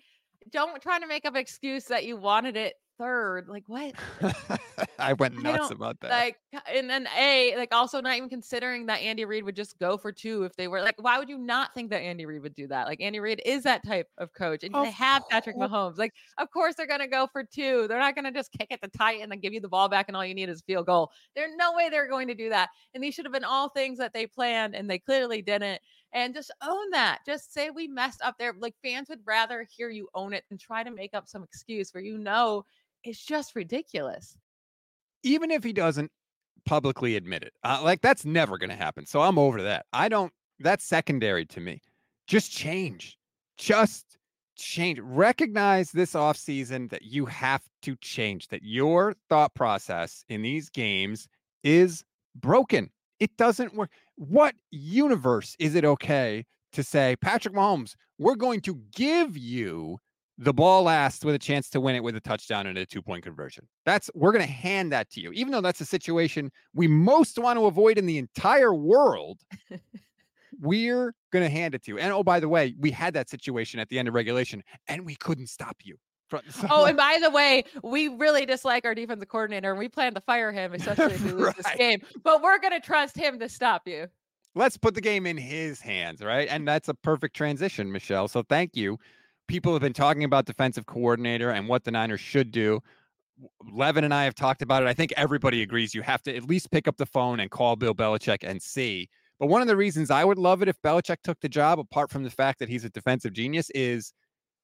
don't 0.52 0.82
try 0.82 1.00
to 1.00 1.08
make 1.08 1.26
up 1.26 1.36
excuse 1.36 1.86
that 1.86 2.06
you 2.06 2.18
wanted 2.18 2.56
it 2.56 2.76
third. 2.98 3.48
Like 3.48 3.64
what? 3.68 3.94
I 5.00 5.14
went 5.14 5.42
nuts 5.42 5.72
I 5.72 5.74
about 5.74 6.00
that. 6.02 6.10
Like, 6.10 6.38
uh, 6.56 6.60
and 6.74 6.90
then 6.90 7.08
a 7.18 7.56
like 7.56 7.74
also 7.74 8.02
not 8.02 8.18
even 8.18 8.30
considering 8.30 8.86
that 8.88 9.02
Andy 9.02 9.26
Reid 9.26 9.44
would 9.44 9.56
just 9.56 9.78
go 9.80 9.98
for 9.98 10.12
two 10.12 10.44
if 10.44 10.56
they 10.56 10.68
were 10.68 10.82
like, 10.82 10.96
why 11.02 11.20
would 11.20 11.30
you 11.30 11.38
not 11.38 11.74
think 11.74 11.90
that 11.92 12.02
Andy 12.02 12.26
Reid 12.26 12.42
would 12.42 12.56
do 12.56 12.68
that? 12.68 12.88
Like 12.88 13.02
Andy 13.02 13.20
Reid 13.20 13.42
is 13.46 13.64
that 13.64 13.86
type 13.86 14.08
of 14.18 14.34
coach, 14.34 14.64
and 14.64 14.74
they 14.74 14.92
have 14.92 15.24
Patrick 15.30 15.58
Mahomes. 15.58 15.98
Like, 15.98 16.14
of 16.38 16.50
course 16.52 16.76
they're 16.76 16.88
gonna 16.88 17.08
go 17.08 17.28
for 17.32 17.44
two. 17.44 17.88
They're 17.88 18.00
not 18.00 18.16
gonna 18.16 18.32
just 18.32 18.52
kick 18.52 18.68
it 18.72 18.82
the 18.82 18.88
tight 18.88 19.22
and 19.22 19.32
then 19.32 19.40
give 19.40 19.54
you 19.54 19.62
the 19.62 19.70
ball 19.70 19.90
back, 19.90 20.06
and 20.08 20.18
all 20.18 20.26
you 20.26 20.36
need 20.36 20.50
is 20.50 20.62
field 20.62 20.86
goal. 20.86 21.12
There's 21.36 21.56
no 21.56 21.74
way 21.74 21.90
they're 21.90 22.10
going 22.10 22.28
to 22.28 22.36
do 22.36 22.50
that. 22.50 22.70
And 22.94 23.04
these 23.04 23.14
should 23.14 23.26
have 23.26 23.34
been 23.34 23.44
all 23.44 23.70
things 23.70 23.98
that 24.00 24.14
they 24.14 24.26
planned, 24.28 24.76
and 24.76 24.90
they 24.90 25.00
clearly 25.00 25.42
didn't 25.42 25.82
and 26.14 26.34
just 26.34 26.52
own 26.68 26.90
that. 26.92 27.20
Just 27.26 27.54
say 27.54 27.70
we 27.70 27.88
messed 27.88 28.22
up 28.24 28.36
there. 28.38 28.54
Like 28.60 28.76
fans 28.84 29.10
would 29.10 29.20
rather 29.26 29.68
hear 29.76 29.90
you 29.90 30.08
own 30.16 30.34
it 30.34 30.44
than 30.50 30.58
try 30.58 30.84
to 30.84 30.92
make 30.92 31.14
up 31.14 31.28
some 31.28 31.44
excuse 31.44 31.94
where 31.94 32.04
you 32.04 32.18
know 32.18 32.66
it's 33.04 33.24
just 33.24 33.56
ridiculous. 33.56 34.38
Even 35.24 35.52
if 35.52 35.64
he 35.64 35.74
doesn't 35.74 36.12
publicly 36.66 37.16
admit 37.16 37.44
it, 37.44 37.54
uh, 37.64 37.80
like 37.84 38.02
that's 38.02 38.26
never 38.26 38.58
going 38.58 38.70
to 38.70 38.76
happen. 38.76 39.06
So 39.06 39.22
I'm 39.22 39.38
over 39.38 39.62
that. 39.64 39.86
I 39.94 40.10
don't, 40.10 40.32
that's 40.60 40.84
secondary 40.84 41.46
to 41.48 41.60
me. 41.60 41.82
Just 42.28 42.52
change. 42.52 43.18
Just 43.58 44.18
change. 44.58 45.00
Recognize 45.00 45.92
this 45.92 46.14
offseason 46.14 46.90
that 46.90 47.04
you 47.04 47.26
have 47.26 47.64
to 47.84 47.96
change, 47.98 48.48
that 48.50 48.64
your 48.64 49.16
thought 49.30 49.54
process 49.54 50.24
in 50.30 50.42
these 50.42 50.70
games 50.70 51.28
is 51.64 52.04
broken. 52.36 52.90
It 53.20 53.36
doesn't 53.38 53.76
work. 53.76 53.92
What 54.16 54.56
universe 54.72 55.56
is 55.60 55.76
it 55.76 55.86
okay 55.86 56.46
to 56.74 56.84
say, 56.84 57.16
Patrick 57.22 57.56
Mahomes, 57.56 57.96
we're 58.20 58.36
going 58.36 58.62
to 58.62 58.80
give 58.94 59.38
you 59.38 60.00
the 60.38 60.54
ball 60.54 60.84
last 60.84 61.26
with 61.26 61.36
a 61.36 61.40
chance 61.40 61.70
to 61.72 61.82
win 61.82 61.96
it 61.96 62.04
with 62.04 62.16
a 62.16 62.20
touchdown 62.20 62.68
and 62.68 62.78
a 62.78 62.86
two 62.86 63.02
point 63.02 63.24
conversion. 63.24 63.68
That's 63.86 64.10
we're 64.14 64.32
going 64.32 64.46
to 64.46 64.52
hand 64.52 64.92
that 64.92 65.10
to 65.12 65.22
you, 65.22 65.32
even 65.32 65.52
though 65.52 65.62
that's 65.62 65.82
a 65.82 65.86
situation 65.86 66.52
we 66.74 66.88
most 66.88 67.40
want 67.40 67.58
to 67.58 67.66
avoid 67.66 67.98
in 67.98 68.06
the 68.06 68.18
entire 68.18 68.74
world. 68.74 69.40
we're 70.60 71.14
going 71.32 71.44
to 71.44 71.50
hand 71.50 71.76
it 71.76 71.84
to 71.84 71.92
you. 71.92 71.98
And 72.00 72.12
oh, 72.12 72.24
by 72.24 72.40
the 72.40 72.50
way, 72.50 72.76
we 72.80 72.92
had 72.92 73.14
that 73.14 73.30
situation 73.30 73.80
at 73.80 73.90
the 73.90 74.00
end 74.00 74.08
of 74.08 74.14
regulation 74.14 74.64
and 74.88 75.06
we 75.06 75.16
couldn't 75.16 75.48
stop 75.48 75.78
you. 75.84 75.98
oh, 76.70 76.86
and 76.86 76.98
by 76.98 77.20
the 77.22 77.30
way, 77.30 77.64
we 77.84 78.10
really 78.10 78.46
dislike 78.46 78.86
our 78.86 78.94
defensive 78.94 79.30
coordinator 79.30 79.70
and 79.70 79.80
we 79.80 79.88
plan 79.88 80.14
to 80.14 80.22
fire 80.22 80.52
him, 80.52 80.74
especially 80.74 81.14
if 81.14 81.24
we 81.24 81.32
lose 81.34 81.46
right. 81.46 81.56
this 81.58 81.76
game. 81.78 82.02
But 82.24 82.42
we're 82.42 82.60
going 82.60 82.74
to 82.74 82.86
trust 82.86 83.16
him 83.16 83.40
to 83.40 83.48
stop 83.48 83.88
you. 83.88 84.08
Let's 84.54 84.76
put 84.76 84.96
the 84.96 85.02
game 85.02 85.26
in 85.26 85.38
his 85.38 85.80
hands, 85.80 86.22
right? 86.22 86.48
And 86.50 86.68
that's 86.68 86.90
a 86.90 86.94
perfect 86.94 87.36
transition, 87.36 87.92
Michelle. 87.92 88.28
So 88.28 88.44
thank 88.44 88.76
you 88.76 88.98
people 89.48 89.74
have 89.74 89.82
been 89.82 89.94
talking 89.94 90.24
about 90.24 90.46
defensive 90.46 90.86
coordinator 90.86 91.52
and 91.52 91.68
what 91.68 91.84
the 91.84 91.92
Niners 91.92 92.20
should 92.20 92.52
do. 92.52 92.82
Levin 93.72 94.04
and 94.04 94.14
I 94.14 94.24
have 94.24 94.36
talked 94.36 94.62
about 94.62 94.84
it. 94.84 94.88
I 94.88 94.94
think 94.94 95.14
everybody 95.16 95.62
agrees 95.62 95.94
you 95.94 96.02
have 96.02 96.24
to 96.24 96.36
at 96.36 96.44
least 96.44 96.72
pick 96.72 96.88
up 96.88 96.98
the 96.98 97.06
phone 97.06 97.40
and 97.40 97.52
call 97.52 97.76
Bill 97.76 97.94
Belichick 97.94 98.40
and 98.42 98.62
see. 98.62 99.10
But 99.40 99.48
one 99.48 99.62
of 99.62 99.68
the 99.68 99.78
reasons 99.78 100.10
I 100.10 100.26
would 100.26 100.40
love 100.40 100.62
it 100.62 100.68
if 100.68 100.82
Belichick 100.82 101.18
took 101.24 101.40
the 101.40 101.50
job, 101.50 101.80
apart 101.80 102.10
from 102.10 102.24
the 102.24 102.32
fact 102.32 102.60
that 102.60 102.70
he's 102.70 102.84
a 102.84 102.90
defensive 102.90 103.34
genius, 103.34 103.70
is 103.76 104.12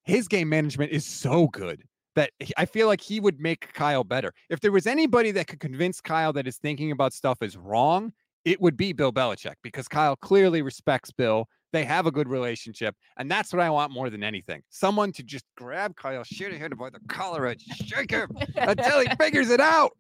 his 0.04 0.28
game 0.28 0.50
management 0.50 0.92
is 0.92 1.06
so 1.06 1.48
good 1.48 1.84
that 2.16 2.32
I 2.58 2.66
feel 2.66 2.88
like 2.88 3.02
he 3.02 3.20
would 3.20 3.40
make 3.40 3.74
Kyle 3.74 4.04
better. 4.04 4.34
If 4.50 4.60
there 4.60 4.72
was 4.72 4.88
anybody 4.88 5.32
that 5.32 5.48
could 5.48 5.60
convince 5.60 6.02
Kyle 6.02 6.34
that 6.34 6.46
his 6.46 6.58
thinking 6.58 6.92
about 6.92 7.14
stuff 7.14 7.42
is 7.42 7.58
wrong, 7.58 8.12
it 8.46 8.60
would 8.62 8.78
be 8.78 8.94
Bill 8.94 9.12
Belichick 9.12 9.56
because 9.64 9.88
Kyle 9.88 10.16
clearly 10.16 10.62
respects 10.62 11.12
Bill. 11.12 11.48
They 11.74 11.84
have 11.84 12.06
a 12.06 12.12
good 12.12 12.30
relationship. 12.30 12.96
And 13.18 13.30
that's 13.30 13.52
what 13.52 13.62
I 13.62 13.70
want 13.70 13.92
more 13.92 14.10
than 14.10 14.24
anything. 14.24 14.62
Someone 14.70 15.12
to 15.14 15.24
just 15.24 15.44
grab 15.58 15.96
Kyle 15.98 16.24
shoot 16.24 16.54
him 16.54 16.72
by 16.80 16.90
the 16.92 17.00
collar 17.10 17.48
and 17.48 17.60
shake 17.60 18.12
him 18.12 18.30
until 18.56 19.02
he 19.02 19.08
figures 19.20 19.50
it 19.50 19.60
out. 19.60 19.92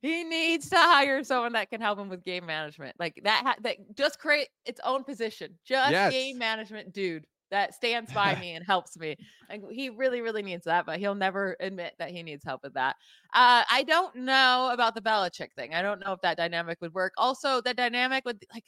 He 0.00 0.24
needs 0.24 0.70
to 0.70 0.76
hire 0.76 1.22
someone 1.24 1.52
that 1.52 1.68
can 1.68 1.80
help 1.82 1.98
him 1.98 2.08
with 2.08 2.24
game 2.24 2.46
management. 2.46 2.94
Like 2.98 3.20
that, 3.24 3.42
ha- 3.44 3.56
that 3.62 3.76
just 3.96 4.18
create 4.18 4.48
its 4.64 4.80
own 4.84 5.04
position. 5.04 5.58
Just 5.66 5.90
Yes. 5.90 6.12
game 6.12 6.38
management 6.38 6.94
dude 6.94 7.26
that 7.50 7.74
stands 7.74 8.12
by 8.12 8.34
me 8.40 8.52
and 8.54 8.64
helps 8.64 8.96
me. 8.96 9.16
Like 9.50 9.62
he 9.70 9.90
really, 9.90 10.20
really 10.22 10.42
needs 10.42 10.64
that, 10.64 10.86
but 10.86 11.00
he'll 11.00 11.16
never 11.16 11.56
admit 11.60 11.92
that 11.98 12.12
he 12.12 12.22
needs 12.22 12.44
help 12.44 12.62
with 12.62 12.74
that. 12.74 12.94
Uh, 13.34 13.64
I 13.70 13.84
don't 13.86 14.14
know 14.14 14.70
about 14.72 14.94
the 14.94 15.02
Belichick 15.02 15.52
thing. 15.56 15.74
I 15.74 15.82
don't 15.82 15.98
know 15.98 16.12
if 16.12 16.20
that 16.22 16.36
dynamic 16.36 16.78
would 16.80 16.94
work. 16.94 17.12
Also, 17.18 17.60
the 17.60 17.74
dynamic 17.74 18.24
with 18.24 18.38
like 18.54 18.64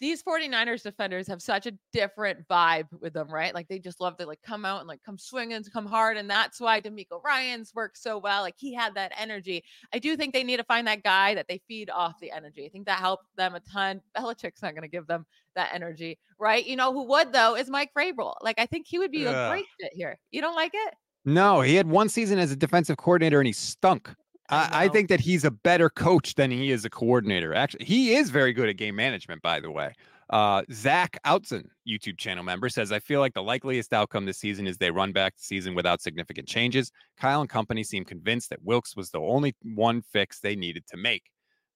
these 0.00 0.22
49ers 0.22 0.82
defenders 0.82 1.26
have 1.26 1.42
such 1.42 1.66
a 1.66 1.72
different 1.92 2.46
vibe 2.48 2.86
with 3.00 3.12
them, 3.12 3.28
right? 3.28 3.54
Like 3.54 3.68
they 3.68 3.78
just 3.78 4.00
love 4.00 4.16
to 4.18 4.26
like 4.26 4.40
come 4.42 4.64
out 4.64 4.80
and 4.80 4.88
like 4.88 5.02
come 5.02 5.18
swinging, 5.18 5.62
come 5.72 5.86
hard. 5.86 6.16
And 6.16 6.30
that's 6.30 6.60
why 6.60 6.80
DeMeco 6.80 7.22
Ryans 7.24 7.74
worked 7.74 7.98
so 7.98 8.18
well. 8.18 8.42
Like 8.42 8.54
he 8.56 8.72
had 8.72 8.94
that 8.94 9.12
energy. 9.18 9.64
I 9.92 9.98
do 9.98 10.16
think 10.16 10.32
they 10.32 10.44
need 10.44 10.58
to 10.58 10.64
find 10.64 10.86
that 10.86 11.02
guy 11.02 11.34
that 11.34 11.48
they 11.48 11.60
feed 11.66 11.90
off 11.90 12.20
the 12.20 12.30
energy. 12.30 12.64
I 12.64 12.68
think 12.68 12.86
that 12.86 13.00
helped 13.00 13.24
them 13.36 13.54
a 13.54 13.60
ton. 13.60 14.00
Belichick's 14.16 14.62
not 14.62 14.72
going 14.72 14.82
to 14.82 14.88
give 14.88 15.06
them 15.06 15.26
that 15.54 15.70
energy, 15.72 16.18
right? 16.38 16.64
You 16.64 16.76
know 16.76 16.92
who 16.92 17.04
would 17.08 17.32
though 17.32 17.56
is 17.56 17.68
Mike 17.68 17.90
Vrabel. 17.96 18.34
Like 18.40 18.58
I 18.58 18.66
think 18.66 18.86
he 18.86 18.98
would 18.98 19.10
be 19.10 19.24
a 19.24 19.48
great 19.50 19.66
fit 19.80 19.92
here. 19.92 20.18
You 20.30 20.40
don't 20.40 20.54
like 20.54 20.72
it? 20.74 20.94
No, 21.24 21.60
he 21.60 21.74
had 21.74 21.86
one 21.86 22.08
season 22.08 22.38
as 22.38 22.52
a 22.52 22.56
defensive 22.56 22.96
coordinator 22.96 23.40
and 23.40 23.46
he 23.46 23.52
stunk. 23.52 24.14
I, 24.50 24.84
I 24.84 24.88
think 24.88 25.08
that 25.08 25.20
he's 25.20 25.44
a 25.44 25.50
better 25.50 25.90
coach 25.90 26.34
than 26.34 26.50
he 26.50 26.70
is 26.70 26.84
a 26.84 26.90
coordinator. 26.90 27.54
Actually, 27.54 27.84
he 27.84 28.14
is 28.14 28.30
very 28.30 28.52
good 28.52 28.68
at 28.68 28.76
game 28.76 28.96
management, 28.96 29.42
by 29.42 29.60
the 29.60 29.70
way. 29.70 29.94
Uh, 30.30 30.62
Zach 30.72 31.18
Outzen, 31.24 31.64
YouTube 31.88 32.18
channel 32.18 32.44
member, 32.44 32.68
says, 32.68 32.92
I 32.92 32.98
feel 32.98 33.20
like 33.20 33.32
the 33.32 33.42
likeliest 33.42 33.92
outcome 33.94 34.26
this 34.26 34.38
season 34.38 34.66
is 34.66 34.76
they 34.76 34.90
run 34.90 35.12
back 35.12 35.36
the 35.36 35.42
season 35.42 35.74
without 35.74 36.02
significant 36.02 36.46
changes. 36.46 36.92
Kyle 37.18 37.40
and 37.40 37.48
company 37.48 37.82
seem 37.82 38.04
convinced 38.04 38.50
that 38.50 38.62
Wilks 38.62 38.94
was 38.94 39.10
the 39.10 39.20
only 39.20 39.54
one 39.62 40.02
fix 40.02 40.40
they 40.40 40.54
needed 40.54 40.86
to 40.88 40.98
make. 40.98 41.30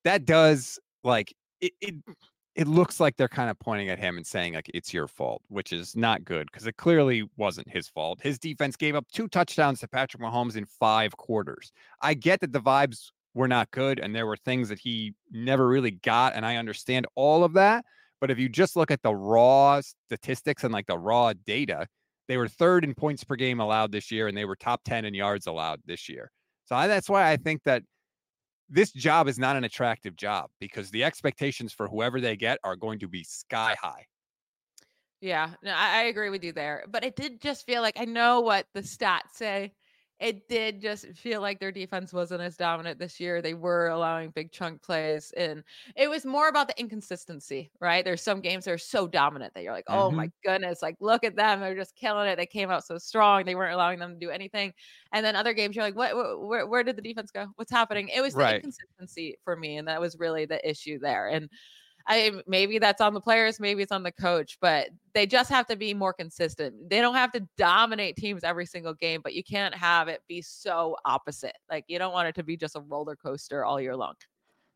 That 0.05 0.27
does 0.27 0.79
like 1.03 1.35
it, 1.61 1.73
it 1.81 1.95
it 2.55 2.69
looks 2.69 3.01
like 3.01 3.17
they're 3.17 3.29
kind 3.29 3.51
of 3.51 3.59
pointing 3.59 3.89
at 3.89 3.99
him 3.99 4.17
and 4.17 4.27
saying 4.27 4.55
like 4.55 4.71
it's 4.75 4.93
your 4.93 5.09
fault, 5.09 5.43
which 5.49 5.73
is 5.73 5.97
not 5.97 6.25
good 6.25 6.49
because 6.51 6.67
it 6.67 6.77
clearly 6.77 7.29
wasn't 7.37 7.69
his 7.69 7.89
fault. 7.89 8.21
His 8.23 8.39
defense 8.39 8.77
gave 8.77 8.95
up 8.95 9.07
two 9.13 9.29
touchdowns 9.29 9.81
to 9.81 9.89
Patrick 9.89 10.23
Mahomes 10.23 10.57
in 10.57 10.67
five 10.67 11.17
quarters. 11.17 11.73
I 12.03 12.15
get 12.15 12.41
that 12.41 12.53
the 12.53 12.61
vibes 12.61 13.11
were 13.35 13.49
not 13.49 13.71
good 13.71 13.99
and 13.99 14.15
there 14.15 14.27
were 14.27 14.37
things 14.37 14.69
that 14.69 14.79
he 14.79 15.15
never 15.31 15.67
really 15.67 15.93
got, 15.93 16.35
and 16.35 16.45
I 16.45 16.57
understand 16.57 17.07
all 17.15 17.43
of 17.45 17.55
that. 17.55 17.85
But 18.21 18.31
if 18.31 18.39
you 18.39 18.49
just 18.49 18.77
look 18.77 18.91
at 18.91 19.03
the 19.03 19.15
raw 19.15 19.81
statistics 19.81 20.63
and 20.63 20.73
like 20.73 20.87
the 20.87 20.99
raw 20.99 21.33
data, 21.47 21.87
they 22.29 22.37
were 22.37 22.49
third 22.49 22.85
in 22.85 22.95
points 22.95 23.25
per 23.25 23.35
game 23.35 23.61
allowed 23.61 23.93
this 23.93 24.11
year, 24.11 24.29
and 24.29 24.37
they 24.37 24.45
were 24.45 24.57
top 24.57 24.83
10 24.85 25.05
in 25.05 25.15
yards 25.15 25.47
allowed 25.47 25.81
this 25.87 26.09
year. 26.09 26.31
So 26.67 26.77
I, 26.77 26.87
that's 26.87 27.09
why 27.09 27.31
I 27.31 27.37
think 27.37 27.63
that 27.65 27.83
this 28.73 28.91
job 28.91 29.29
is 29.29 29.39
not 29.39 29.57
an 29.57 29.65
attractive 29.65 30.17
job 30.17 30.51
because 30.59 30.91
the 30.91 31.05
expectations 31.05 31.73
for 31.73 31.89
whoever 31.89 32.21
they 32.21 32.37
get 32.37 32.59
are 32.65 32.75
going 32.75 32.99
to 33.01 33.09
be 33.09 33.23
sky 33.23 33.77
high. 33.81 34.07
Yeah, 35.21 35.51
no, 35.63 35.71
I, 35.71 36.01
I 36.01 36.03
agree 36.05 36.31
with 36.31 36.43
you 36.43 36.53
there. 36.53 36.85
But 36.89 37.05
it 37.05 37.15
did 37.15 37.41
just 37.41 37.67
feel 37.67 37.83
like 37.83 38.01
I 38.01 38.07
know 38.07 38.41
what 38.41 38.67
the 38.75 38.81
stats 38.81 39.35
say. 39.35 39.75
It 40.23 40.49
did 40.49 40.81
just 40.81 41.07
feel 41.17 41.41
like 41.41 41.59
their 41.59 41.73
defense 41.73 42.13
wasn't 42.13 42.43
as 42.43 42.57
dominant 42.57 43.01
this 43.01 43.19
year. 43.19 43.43
They 43.43 43.55
were 43.55 43.89
allowing 43.89 44.31
big 44.31 44.53
chunk 44.53 44.81
plays, 44.81 45.33
and 45.37 45.65
it 45.97 46.09
was 46.09 46.25
more 46.25 46.47
about 46.47 46.69
the 46.69 46.79
inconsistency, 46.79 47.73
right? 47.81 48.05
There's 48.05 48.23
some 48.23 48.41
games 48.41 48.67
that 48.67 48.71
are 48.71 48.79
so 48.79 49.09
dominant 49.09 49.53
that 49.55 49.65
you're 49.65 49.73
like, 49.73 49.87
oh 49.89 50.13
my 50.13 50.29
mm-hmm. 50.29 50.49
goodness, 50.49 50.81
like 50.81 50.95
look 51.01 51.25
at 51.25 51.35
them, 51.35 51.59
they're 51.59 51.75
just 51.75 51.97
killing 51.97 52.29
it. 52.29 52.37
They 52.37 52.47
came 52.47 52.71
out 52.71 52.87
so 52.87 52.99
strong, 52.99 53.45
they 53.45 53.57
weren't 53.57 53.75
allowing 53.75 53.99
them 53.99 54.13
to 54.15 54.19
do 54.21 54.31
anything. 54.31 54.73
And 55.13 55.27
then 55.27 55.35
other 55.35 55.55
games, 55.55 55.75
you're 55.75 55.85
like, 55.85 55.97
what? 55.97 56.15
what 56.15 56.41
where, 56.47 56.67
where 56.69 56.85
did 56.85 56.95
the 56.95 57.03
defense 57.03 57.33
go? 57.33 57.49
What's 57.57 57.73
mm, 57.73 57.77
happening? 57.77 58.09
It 58.09 58.21
was 58.21 58.35
the 58.35 58.41
Right. 58.41 58.55
inconsistency 58.57 59.39
for 59.43 59.57
me, 59.57 59.77
and 59.77 59.89
that 59.89 60.01
was 60.01 60.17
really 60.21 60.47
the 60.47 60.69
issue 60.69 61.01
there. 61.01 61.27
And 61.27 61.51
I 62.07 62.43
maybe 62.47 62.79
that's 62.79 63.01
on 63.01 63.15
the 63.15 63.21
players, 63.21 63.61
maybe 63.61 63.83
it's 63.83 63.93
on 63.93 64.03
the 64.03 64.13
coach, 64.13 64.59
but 64.61 64.89
they 65.15 65.27
just 65.27 65.51
have 65.51 65.67
to 65.67 65.77
be 65.77 65.95
more 65.95 66.13
consistent. 66.13 66.89
They 66.89 67.01
don't 67.01 67.15
have 67.15 67.33
to 67.33 67.47
dominate 67.57 68.17
teams 68.17 68.45
every 68.45 68.67
single 68.67 68.95
game, 68.95 69.21
but 69.23 69.35
you 69.35 69.45
can't 69.45 69.75
have 69.75 70.09
it 70.09 70.23
be 70.29 70.43
so 70.43 70.97
opposite. 71.05 71.57
Like 71.71 71.85
you 71.89 71.99
don't 71.99 72.13
want 72.13 72.29
it 72.29 72.35
to 72.37 72.43
be 72.43 72.57
just 72.57 72.77
a 72.77 72.81
roller 72.81 73.17
coaster 73.17 73.65
all 73.65 73.81
year 73.81 73.97
long. 73.97 74.15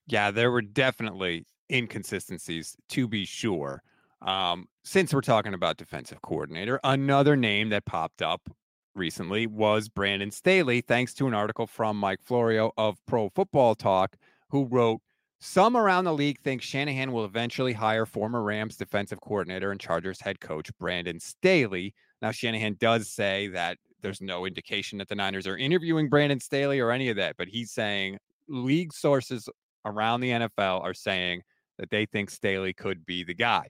Yeah, 0.07 0.31
there 0.31 0.51
were 0.51 0.62
definitely 0.62 1.47
inconsistencies 1.70 2.77
to 2.91 3.09
be 3.09 3.24
sure. 3.24 3.83
Um, 4.22 4.68
since 4.85 5.12
we're 5.12 5.20
talking 5.20 5.55
about 5.55 5.77
defensive 5.77 6.22
coordinator, 6.22 6.81
another 6.85 7.37
name 7.37 7.68
that 7.70 7.85
popped 7.85 8.22
up 8.22 8.49
recently 8.95 9.47
was 9.47 9.89
Brandon 9.89 10.31
Staley, 10.31 10.81
thanks 10.81 11.12
to 11.14 11.27
an 11.27 11.35
article 11.35 11.66
from 11.66 11.99
Mike 11.99 12.20
Florio 12.22 12.72
of 12.79 12.99
Pro 13.07 13.29
Football 13.29 13.74
Talk, 13.74 14.16
who 14.49 14.64
wrote 14.64 15.01
some 15.41 15.76
around 15.76 16.05
the 16.05 16.14
league 16.14 16.41
think 16.41 16.62
Shanahan 16.62 17.12
will 17.12 17.24
eventually 17.24 17.72
hire 17.72 18.07
former 18.07 18.43
Rams 18.43 18.76
defensive 18.76 19.20
coordinator 19.20 19.70
and 19.70 19.80
Chargers 19.80 20.20
head 20.20 20.41
coach 20.41 20.70
Brandon 20.78 21.20
Staley. 21.20 21.95
Now, 22.22 22.30
Shanahan 22.30 22.76
does 22.80 23.11
say 23.11 23.49
that 23.49 23.78
there's 24.01 24.20
no 24.20 24.47
indication 24.47 24.99
that 24.99 25.09
the 25.09 25.14
Niners 25.14 25.47
are 25.47 25.57
interviewing 25.57 26.09
Brandon 26.09 26.41
Staley 26.41 26.80
or 26.80 26.91
any 26.91 27.09
of 27.09 27.16
that, 27.16 27.37
but 27.37 27.49
he's 27.49 27.72
saying 27.72 28.18
league 28.49 28.93
sources 28.93 29.49
around 29.84 30.20
the 30.20 30.30
NFL 30.30 30.82
are 30.82 30.95
saying 30.95 31.43
that 31.78 31.91
they 31.91 32.07
think 32.07 32.30
Staley 32.30 32.72
could 32.72 33.05
be 33.05 33.22
the 33.22 33.34
guy. 33.34 33.66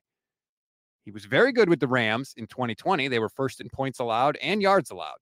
He 1.04 1.10
was 1.10 1.24
very 1.24 1.52
good 1.52 1.68
with 1.68 1.80
the 1.80 1.88
Rams 1.88 2.34
in 2.36 2.46
2020. 2.46 3.08
They 3.08 3.18
were 3.18 3.28
first 3.28 3.60
in 3.60 3.68
points 3.68 4.00
allowed 4.00 4.36
and 4.42 4.60
yards 4.60 4.90
allowed. 4.90 5.18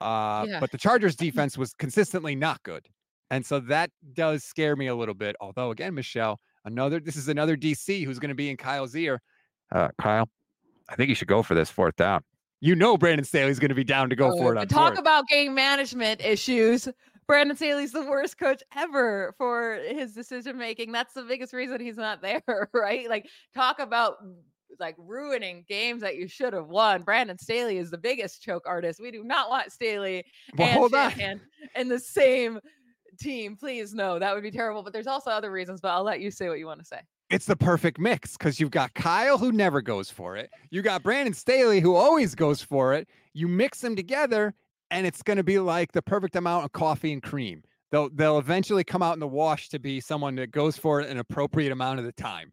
Uh, 0.00 0.46
Yeah. 0.48 0.60
But 0.60 0.70
the 0.72 0.78
Chargers 0.78 1.16
defense 1.16 1.58
was 1.58 1.74
consistently 1.74 2.34
not 2.34 2.62
good. 2.62 2.86
And 3.30 3.46
so 3.46 3.60
that 3.60 3.90
does 4.12 4.44
scare 4.44 4.76
me 4.76 4.88
a 4.88 4.94
little 4.94 5.14
bit. 5.14 5.36
Although, 5.40 5.70
again, 5.70 5.94
Michelle, 5.94 6.40
another 6.64 7.00
this 7.00 7.16
is 7.16 7.28
another 7.28 7.56
DC 7.56 8.04
who's 8.04 8.18
going 8.18 8.30
to 8.30 8.34
be 8.34 8.50
in 8.50 8.56
Kyle's 8.56 8.94
ear. 8.96 9.22
Uh, 9.72 9.88
Kyle, 9.98 10.28
I 10.88 10.96
think 10.96 11.08
you 11.08 11.14
should 11.14 11.28
go 11.28 11.42
for 11.42 11.54
this 11.54 11.70
fourth 11.70 11.96
down. 11.96 12.22
You 12.60 12.74
know, 12.74 12.98
Brandon 12.98 13.24
Staley's 13.24 13.58
going 13.58 13.70
to 13.70 13.74
be 13.74 13.84
down 13.84 14.10
to 14.10 14.16
go 14.16 14.36
for 14.36 14.52
it. 14.54 14.58
Uh, 14.58 14.62
On 14.62 14.68
talk 14.68 14.88
fourth. 14.88 14.98
about 14.98 15.28
game 15.28 15.54
management 15.54 16.20
issues. 16.20 16.88
Brandon 17.26 17.56
Staley's 17.56 17.92
the 17.92 18.02
worst 18.02 18.38
coach 18.38 18.60
ever 18.76 19.32
for 19.38 19.78
his 19.88 20.12
decision 20.12 20.58
making. 20.58 20.90
That's 20.90 21.14
the 21.14 21.22
biggest 21.22 21.52
reason 21.52 21.80
he's 21.80 21.96
not 21.96 22.20
there, 22.22 22.68
right? 22.74 23.08
Like, 23.08 23.28
talk 23.54 23.78
about 23.78 24.16
like 24.78 24.96
ruining 24.98 25.64
games 25.68 26.00
that 26.02 26.16
you 26.16 26.26
should 26.26 26.52
have 26.52 26.68
won. 26.68 27.02
Brandon 27.02 27.38
Staley 27.38 27.78
is 27.78 27.90
the 27.90 27.98
biggest 27.98 28.42
choke 28.42 28.64
artist. 28.66 29.00
We 29.00 29.10
do 29.10 29.22
not 29.22 29.48
want 29.50 29.72
Staley 29.72 30.24
Well, 30.56 30.68
and 30.68 30.78
hold 30.78 30.94
on. 30.94 31.40
In 31.76 31.88
the 31.88 31.98
same 31.98 32.58
team. 33.20 33.56
Please, 33.56 33.94
no, 33.94 34.18
that 34.18 34.34
would 34.34 34.42
be 34.42 34.50
terrible. 34.50 34.82
But 34.82 34.92
there's 34.92 35.06
also 35.06 35.30
other 35.30 35.50
reasons. 35.52 35.80
But 35.80 35.90
I'll 35.90 36.02
let 36.02 36.20
you 36.20 36.30
say 36.30 36.48
what 36.48 36.58
you 36.58 36.66
want 36.66 36.80
to 36.80 36.86
say. 36.86 37.00
it's 37.30 37.46
the 37.46 37.56
perfect 37.56 37.98
mix 37.98 38.36
because 38.36 38.58
you've 38.58 38.72
got 38.72 38.92
Kyle 38.94 39.38
who 39.38 39.52
never 39.52 39.80
goes 39.80 40.10
for 40.10 40.36
it. 40.36 40.50
You 40.70 40.82
got 40.82 41.02
Brandon 41.02 41.34
Staley 41.34 41.80
who 41.80 41.94
always 41.94 42.34
goes 42.34 42.60
for 42.62 42.94
it. 42.94 43.08
You 43.34 43.46
mix 43.46 43.80
them 43.80 43.94
together, 43.94 44.54
and 44.90 45.06
it's 45.06 45.22
going 45.22 45.36
to 45.36 45.44
be 45.44 45.58
like 45.60 45.92
the 45.92 46.02
perfect 46.02 46.34
amount 46.34 46.64
of 46.64 46.72
coffee 46.72 47.12
and 47.12 47.22
cream. 47.22 47.62
They'll 47.92 48.08
they'll 48.10 48.38
eventually 48.38 48.84
come 48.84 49.02
out 49.02 49.14
in 49.14 49.20
the 49.20 49.28
wash 49.28 49.68
to 49.70 49.78
be 49.78 50.00
someone 50.00 50.34
that 50.36 50.50
goes 50.50 50.76
for 50.76 51.00
it 51.00 51.08
an 51.08 51.18
appropriate 51.18 51.72
amount 51.72 51.98
of 51.98 52.04
the 52.04 52.12
time. 52.12 52.52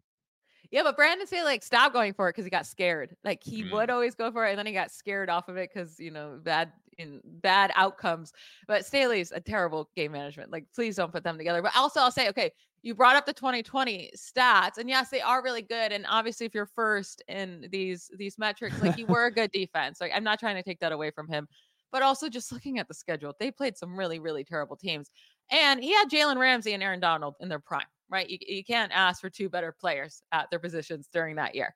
Yeah, 0.70 0.82
but 0.82 0.96
Brandon 0.96 1.26
Staley 1.26 1.44
like 1.44 1.62
stopped 1.62 1.94
going 1.94 2.12
for 2.12 2.28
it 2.28 2.32
because 2.32 2.44
he 2.44 2.50
got 2.50 2.66
scared. 2.66 3.16
Like 3.24 3.42
he 3.42 3.64
Mm. 3.64 3.70
would 3.70 3.90
always 3.90 4.14
go 4.14 4.30
for 4.30 4.46
it, 4.46 4.50
and 4.50 4.58
then 4.58 4.66
he 4.66 4.72
got 4.72 4.90
scared 4.90 5.30
off 5.30 5.48
of 5.48 5.56
it 5.56 5.70
because 5.72 5.98
you 5.98 6.10
know 6.10 6.38
bad 6.42 6.72
in 6.98 7.20
bad 7.24 7.72
outcomes. 7.74 8.32
But 8.66 8.84
Staley's 8.84 9.32
a 9.32 9.40
terrible 9.40 9.90
game 9.96 10.12
management. 10.12 10.50
Like, 10.52 10.66
please 10.74 10.96
don't 10.96 11.12
put 11.12 11.24
them 11.24 11.38
together. 11.38 11.62
But 11.62 11.76
also, 11.76 12.00
I'll 12.00 12.10
say, 12.10 12.28
okay, 12.28 12.50
you 12.82 12.94
brought 12.94 13.16
up 13.16 13.24
the 13.24 13.32
2020 13.32 14.10
stats, 14.16 14.76
and 14.78 14.88
yes, 14.90 15.08
they 15.10 15.20
are 15.22 15.42
really 15.42 15.62
good. 15.62 15.90
And 15.92 16.04
obviously, 16.08 16.44
if 16.46 16.54
you're 16.54 16.66
first 16.66 17.22
in 17.28 17.68
these 17.70 18.10
these 18.16 18.36
metrics, 18.38 18.80
like 18.82 18.96
you 18.96 19.06
were 19.06 19.26
a 19.26 19.32
good 19.32 19.50
defense. 19.52 20.00
Like, 20.00 20.12
I'm 20.14 20.24
not 20.24 20.38
trying 20.38 20.56
to 20.56 20.62
take 20.62 20.80
that 20.80 20.92
away 20.92 21.10
from 21.10 21.28
him, 21.28 21.48
but 21.92 22.02
also 22.02 22.28
just 22.28 22.52
looking 22.52 22.78
at 22.78 22.88
the 22.88 22.94
schedule, 22.94 23.34
they 23.40 23.50
played 23.50 23.76
some 23.78 23.98
really 23.98 24.18
really 24.18 24.44
terrible 24.44 24.76
teams, 24.76 25.10
and 25.50 25.82
he 25.82 25.92
had 25.94 26.10
Jalen 26.10 26.36
Ramsey 26.38 26.74
and 26.74 26.82
Aaron 26.82 27.00
Donald 27.00 27.36
in 27.40 27.48
their 27.48 27.60
prime 27.60 27.86
right? 28.10 28.28
You, 28.28 28.38
you 28.40 28.64
can't 28.64 28.92
ask 28.94 29.20
for 29.20 29.30
two 29.30 29.48
better 29.48 29.72
players 29.72 30.22
at 30.32 30.50
their 30.50 30.58
positions 30.58 31.08
during 31.12 31.36
that 31.36 31.54
year. 31.54 31.74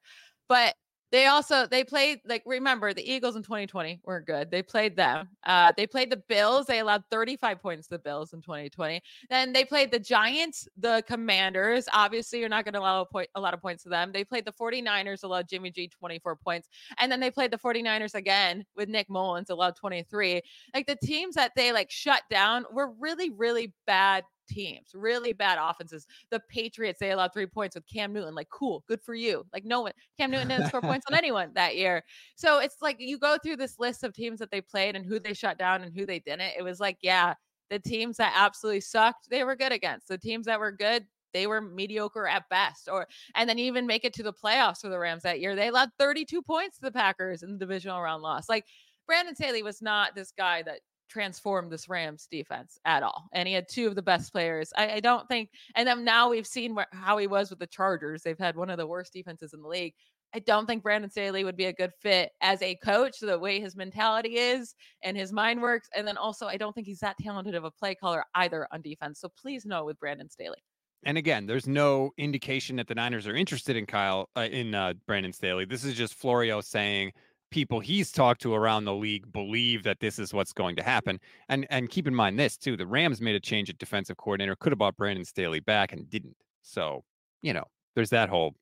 But 0.48 0.74
They 1.12 1.26
also 1.26 1.66
they 1.66 1.84
played 1.84 2.20
like 2.24 2.42
remember 2.46 2.94
the 2.94 3.06
Eagles 3.06 3.36
in 3.36 3.42
2020 3.42 4.00
were 4.02 4.22
good. 4.22 4.50
They 4.50 4.62
played 4.62 4.96
them. 4.96 5.28
Uh, 5.44 5.70
they 5.76 5.86
played 5.86 6.10
the 6.10 6.22
Bills. 6.26 6.64
They 6.64 6.78
allowed 6.78 7.04
35 7.10 7.60
points 7.60 7.86
to 7.88 7.96
the 7.96 7.98
Bills 7.98 8.32
in 8.32 8.40
2020. 8.40 9.02
Then 9.28 9.52
they 9.52 9.66
played 9.66 9.90
the 9.90 9.98
Giants, 9.98 10.66
the 10.78 11.04
Commanders. 11.06 11.86
Obviously, 11.92 12.40
you're 12.40 12.48
not 12.48 12.64
going 12.64 12.72
to 12.72 12.80
allow 12.80 13.02
a, 13.02 13.04
point, 13.04 13.28
a 13.34 13.40
lot 13.40 13.52
of 13.52 13.60
points 13.60 13.82
to 13.82 13.90
them. 13.90 14.10
They 14.10 14.24
played 14.24 14.46
the 14.46 14.52
49ers, 14.52 15.22
allowed 15.22 15.48
Jimmy 15.50 15.70
G 15.70 15.86
24 15.86 16.36
points, 16.36 16.68
and 16.96 17.12
then 17.12 17.20
they 17.20 17.30
played 17.30 17.50
the 17.50 17.58
49ers 17.58 18.14
again 18.14 18.64
with 18.74 18.88
Nick 18.88 19.10
Mullens, 19.10 19.50
allowed 19.50 19.76
23. 19.76 20.40
Like 20.74 20.86
the 20.86 20.96
teams 20.96 21.34
that 21.34 21.52
they 21.54 21.72
like 21.72 21.90
shut 21.90 22.22
down 22.30 22.64
were 22.72 22.90
really 22.98 23.28
really 23.28 23.74
bad 23.86 24.24
teams, 24.48 24.94
really 24.94 25.32
bad 25.32 25.58
offenses. 25.60 26.06
The 26.30 26.40
Patriots, 26.48 26.98
they 27.00 27.10
allowed 27.10 27.32
three 27.32 27.46
points 27.46 27.74
with 27.74 27.86
Cam 27.86 28.12
Newton. 28.12 28.34
Like, 28.34 28.48
cool, 28.50 28.84
good 28.88 29.02
for 29.02 29.14
you. 29.14 29.44
Like, 29.52 29.64
no 29.64 29.82
one, 29.82 29.92
Cam 30.18 30.30
Newton 30.30 30.48
didn't 30.48 30.68
score 30.68 30.80
points 30.80 31.06
on 31.10 31.16
anyone 31.16 31.50
that 31.54 31.76
year. 31.76 32.02
So 32.36 32.58
it's 32.58 32.76
like 32.80 32.96
you 32.98 33.18
go 33.18 33.36
through 33.42 33.56
this 33.56 33.78
list 33.78 34.04
of 34.04 34.12
teams 34.12 34.38
that 34.38 34.50
they 34.50 34.60
played 34.60 34.96
and 34.96 35.06
who 35.06 35.18
they 35.18 35.34
shut 35.34 35.58
down 35.58 35.82
and 35.82 35.96
who 35.96 36.06
they 36.06 36.18
didn't. 36.20 36.52
It 36.56 36.62
was 36.62 36.80
like, 36.80 36.98
yeah, 37.02 37.34
the 37.70 37.78
teams 37.78 38.18
that 38.18 38.34
absolutely 38.36 38.80
sucked, 38.80 39.30
they 39.30 39.44
were 39.44 39.56
good 39.56 39.72
against. 39.72 40.08
The 40.08 40.18
teams 40.18 40.46
that 40.46 40.60
were 40.60 40.72
good, 40.72 41.06
they 41.32 41.46
were 41.46 41.60
mediocre 41.60 42.26
at 42.26 42.48
best 42.50 42.88
or 42.90 43.06
and 43.34 43.48
then 43.48 43.58
even 43.58 43.86
make 43.86 44.04
it 44.04 44.12
to 44.14 44.22
the 44.22 44.32
playoffs 44.32 44.80
for 44.80 44.88
the 44.88 44.98
Rams 44.98 45.22
that 45.22 45.40
year. 45.40 45.56
They 45.56 45.68
allowed 45.68 45.90
32 45.98 46.42
points 46.42 46.76
to 46.76 46.82
the 46.82 46.92
Packers 46.92 47.42
in 47.42 47.52
the 47.52 47.58
divisional 47.58 48.02
round 48.02 48.22
loss. 48.22 48.48
Like 48.48 48.66
Brandon 49.06 49.34
Staley 49.34 49.62
was 49.62 49.82
not 49.82 50.14
this 50.14 50.32
guy 50.36 50.62
that 50.62 50.80
transform 51.12 51.68
this 51.68 51.88
Rams 51.88 52.26
defense 52.30 52.78
at 52.84 53.02
all. 53.02 53.28
And 53.32 53.46
he 53.46 53.54
had 53.54 53.68
two 53.68 53.86
of 53.86 53.94
the 53.94 54.02
best 54.02 54.32
players. 54.32 54.72
I, 54.76 54.94
I 54.94 55.00
don't 55.00 55.28
think, 55.28 55.50
and 55.74 55.86
then 55.86 56.04
now 56.04 56.30
we've 56.30 56.46
seen 56.46 56.76
how 56.92 57.18
he 57.18 57.26
was 57.26 57.50
with 57.50 57.58
the 57.58 57.66
Chargers. 57.66 58.22
They've 58.22 58.38
had 58.38 58.56
one 58.56 58.70
of 58.70 58.78
the 58.78 58.86
worst 58.86 59.12
defenses 59.12 59.52
in 59.52 59.60
the 59.60 59.68
league. 59.68 59.94
I 60.34 60.38
don't 60.38 60.66
think 60.66 60.82
Brandon 60.82 61.10
Staley 61.10 61.44
would 61.44 61.58
be 61.58 61.66
a 61.66 61.74
good 61.74 61.92
fit 62.00 62.30
as 62.40 62.62
a 62.62 62.76
coach, 62.76 63.18
the 63.20 63.38
way 63.38 63.60
his 63.60 63.76
mentality 63.76 64.38
is 64.38 64.74
and 65.02 65.14
his 65.14 65.30
mind 65.30 65.60
works. 65.60 65.88
And 65.94 66.08
then 66.08 66.16
also, 66.16 66.46
I 66.46 66.56
don't 66.56 66.72
think 66.72 66.86
he's 66.86 67.00
that 67.00 67.18
talented 67.20 67.54
of 67.54 67.64
a 67.64 67.70
play 67.70 67.94
caller 67.94 68.24
either 68.34 68.66
on 68.72 68.80
defense. 68.80 69.20
So 69.20 69.28
please 69.28 69.66
no 69.66 69.84
with 69.84 70.00
Brandon 70.00 70.30
Staley. 70.30 70.64
And 71.04 71.18
again, 71.18 71.46
there's 71.46 71.66
no 71.66 72.12
indication 72.16 72.76
that 72.76 72.86
the 72.86 72.94
Niners 72.94 73.26
are 73.26 73.34
interested 73.34 73.76
in 73.76 73.84
Kyle 73.84 74.30
uh, 74.36 74.48
in 74.50 74.74
uh, 74.74 74.94
Brandon 75.06 75.32
Staley. 75.32 75.66
This 75.66 75.84
is 75.84 75.94
just 75.94 76.14
Florio 76.14 76.60
saying 76.62 77.12
people 77.52 77.78
he's 77.78 78.10
talked 78.10 78.42
to 78.42 78.54
around 78.54 78.84
the 78.84 78.94
league 78.94 79.32
believe 79.32 79.84
that 79.84 80.00
this 80.00 80.18
is 80.18 80.34
what's 80.34 80.52
going 80.52 80.74
to 80.76 80.82
happen. 80.82 81.20
And 81.48 81.66
and 81.70 81.88
keep 81.88 82.08
in 82.08 82.14
mind 82.14 82.38
this 82.38 82.56
too: 82.56 82.76
the 82.76 82.86
Rams 82.86 83.20
made 83.20 83.36
a 83.36 83.40
change 83.40 83.70
at 83.70 83.78
defensive 83.78 84.16
coordinator, 84.16 84.56
could 84.56 84.72
have 84.72 84.78
brought 84.78 84.96
Brandon 84.96 85.24
Staley 85.24 85.60
back 85.60 85.92
and 85.92 86.10
didn't. 86.10 86.36
So 86.62 87.04
you 87.42 87.52
know, 87.52 87.64
there's 87.94 88.10
that 88.10 88.28
whole 88.28 88.54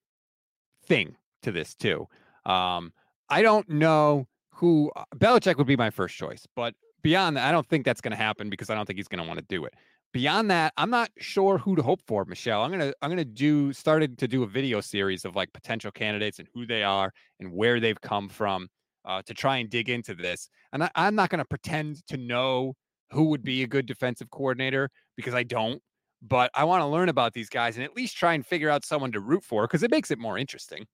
thing 0.85 1.17
to 1.43 1.53
this 1.53 1.75
too. 1.75 2.07
Um, 2.45 2.93
I 3.29 3.43
don't 3.43 3.69
know 3.69 4.27
who 4.51 4.91
uh, 4.97 5.05
Belichick 5.17 5.57
would 5.57 5.67
be 5.67 5.77
my 5.77 5.91
first 5.91 6.17
choice, 6.17 6.47
but 6.55 6.75
beyond 7.03 7.37
that, 7.37 7.49
I 7.49 7.53
don't 7.53 7.67
think 7.67 7.85
that's 7.85 8.01
going 8.01 8.11
to 8.13 8.17
happen 8.17 8.51
because 8.51 8.71
I 8.71 8.75
don't 8.75 8.87
think 8.87 8.99
he's 8.99 9.09
going 9.09 9.23
to 9.23 9.29
want 9.29 9.39
to 9.39 9.47
do 9.49 9.65
it. 9.65 9.75
Beyond 10.13 10.51
that, 10.51 10.73
I'm 10.77 10.91
not 10.91 11.11
sure 11.19 11.57
who 11.57 11.77
to 11.77 11.83
hope 11.83 12.01
for, 12.05 12.25
Michelle. 12.25 12.63
I'm 12.63 12.73
gonna 12.73 12.93
I'm 13.01 13.11
gonna 13.11 13.25
do 13.25 13.73
started 13.73 14.19
to 14.19 14.27
do 14.27 14.43
a 14.43 14.47
video 14.47 14.81
series 14.81 15.25
of 15.25 15.37
like 15.37 15.53
potential 15.53 15.93
candidates 15.93 16.41
and 16.41 16.49
who 16.53 16.67
they 16.67 16.83
are 16.83 17.13
and 17.39 17.53
where 17.53 17.79
they've 17.79 18.01
come 18.01 18.29
from 18.29 18.69
uh, 19.05 19.23
to 19.23 19.35
try 19.35 19.59
and 19.59 19.71
dig 19.71 19.89
into 19.89 20.15
this. 20.15 20.49
And 20.73 20.85
I, 20.85 20.91
I'm 20.95 21.15
not 21.15 21.31
going 21.31 21.39
to 21.39 21.45
pretend 21.45 22.07
to 22.09 22.17
know 22.17 22.75
who 23.13 23.25
would 23.25 23.43
be 23.43 23.63
a 23.63 23.67
good 23.67 23.87
defensive 23.87 24.31
coordinator 24.31 24.91
because 25.17 25.35
I 25.35 25.43
don't. 25.43 25.83
But 26.23 26.51
I 26.55 26.65
want 26.65 26.83
to 26.83 26.87
learn 26.87 27.09
about 27.09 27.33
these 27.33 27.49
guys 27.49 27.77
and 27.77 27.85
at 27.85 27.97
least 27.97 28.17
try 28.17 28.35
and 28.35 28.45
figure 28.45 28.69
out 28.69 28.85
someone 28.85 29.11
to 29.13 29.21
root 29.21 29.43
for 29.43 29.67
because 29.67 29.83
it 29.83 29.91
makes 29.91 30.11
it 30.11 30.19
more 30.19 30.37
interesting. 30.37 30.87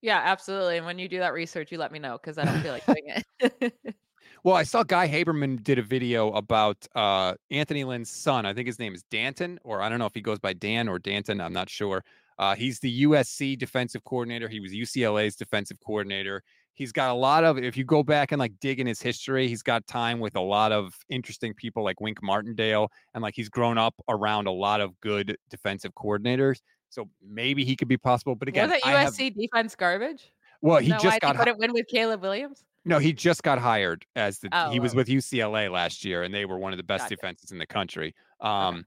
Yeah, 0.00 0.20
absolutely. 0.22 0.76
And 0.76 0.86
when 0.86 0.98
you 0.98 1.08
do 1.08 1.18
that 1.18 1.32
research, 1.32 1.72
you 1.72 1.78
let 1.78 1.90
me 1.90 1.98
know 1.98 2.18
because 2.22 2.38
I 2.38 2.44
don't 2.44 2.60
feel 2.60 2.72
like 2.72 2.86
doing 2.86 3.22
it. 3.40 3.74
well, 4.44 4.54
I 4.54 4.62
saw 4.62 4.84
Guy 4.84 5.08
Haberman 5.08 5.64
did 5.64 5.80
a 5.80 5.82
video 5.82 6.30
about 6.32 6.76
uh, 6.94 7.34
Anthony 7.50 7.82
Lynn's 7.82 8.10
son. 8.10 8.46
I 8.46 8.54
think 8.54 8.68
his 8.68 8.78
name 8.78 8.94
is 8.94 9.02
D'Anton, 9.10 9.58
or 9.64 9.82
I 9.82 9.88
don't 9.88 9.98
know 9.98 10.06
if 10.06 10.14
he 10.14 10.20
goes 10.20 10.38
by 10.38 10.52
Dan 10.52 10.88
or 10.88 11.00
D'Anton. 11.00 11.40
I'm 11.40 11.52
not 11.52 11.68
sure. 11.68 12.04
Uh, 12.38 12.54
he's 12.54 12.78
the 12.78 13.02
USC 13.02 13.58
defensive 13.58 14.04
coordinator. 14.04 14.48
He 14.48 14.60
was 14.60 14.72
UCLA's 14.72 15.34
defensive 15.34 15.78
coordinator. 15.84 16.44
He's 16.78 16.92
got 16.92 17.10
a 17.10 17.14
lot 17.14 17.42
of, 17.42 17.58
if 17.58 17.76
you 17.76 17.82
go 17.82 18.04
back 18.04 18.30
and 18.30 18.38
like 18.38 18.52
dig 18.60 18.78
in 18.78 18.86
his 18.86 19.02
history, 19.02 19.48
he's 19.48 19.64
got 19.64 19.84
time 19.88 20.20
with 20.20 20.36
a 20.36 20.40
lot 20.40 20.70
of 20.70 20.96
interesting 21.08 21.52
people 21.52 21.82
like 21.82 22.00
Wink 22.00 22.22
Martindale. 22.22 22.92
And 23.14 23.22
like 23.22 23.34
he's 23.34 23.48
grown 23.48 23.78
up 23.78 23.96
around 24.08 24.46
a 24.46 24.52
lot 24.52 24.80
of 24.80 24.98
good 25.00 25.36
defensive 25.50 25.92
coordinators. 25.94 26.60
So 26.88 27.08
maybe 27.20 27.64
he 27.64 27.74
could 27.74 27.88
be 27.88 27.96
possible. 27.96 28.36
But 28.36 28.46
again, 28.46 28.70
was 28.70 28.80
that 28.80 28.94
USC 28.94 29.24
have, 29.24 29.34
defense 29.34 29.74
garbage? 29.74 30.32
Well, 30.60 30.78
he 30.78 30.90
just 31.02 31.20
got. 31.20 31.36
Couldn't 31.36 31.58
win 31.58 31.72
with 31.72 31.88
Caleb 31.88 32.22
Williams. 32.22 32.62
No, 32.84 32.98
he 32.98 33.12
just 33.12 33.42
got 33.42 33.58
hired 33.58 34.06
as 34.14 34.38
the. 34.38 34.48
Oh, 34.52 34.70
he 34.70 34.78
was 34.78 34.94
with 34.94 35.08
UCLA 35.08 35.70
last 35.70 36.04
year, 36.04 36.22
and 36.22 36.32
they 36.32 36.44
were 36.44 36.58
one 36.58 36.72
of 36.72 36.76
the 36.76 36.84
best 36.84 37.04
gotcha. 37.04 37.16
defenses 37.16 37.50
in 37.50 37.58
the 37.58 37.66
country. 37.66 38.14
Um, 38.40 38.76
okay. 38.76 38.84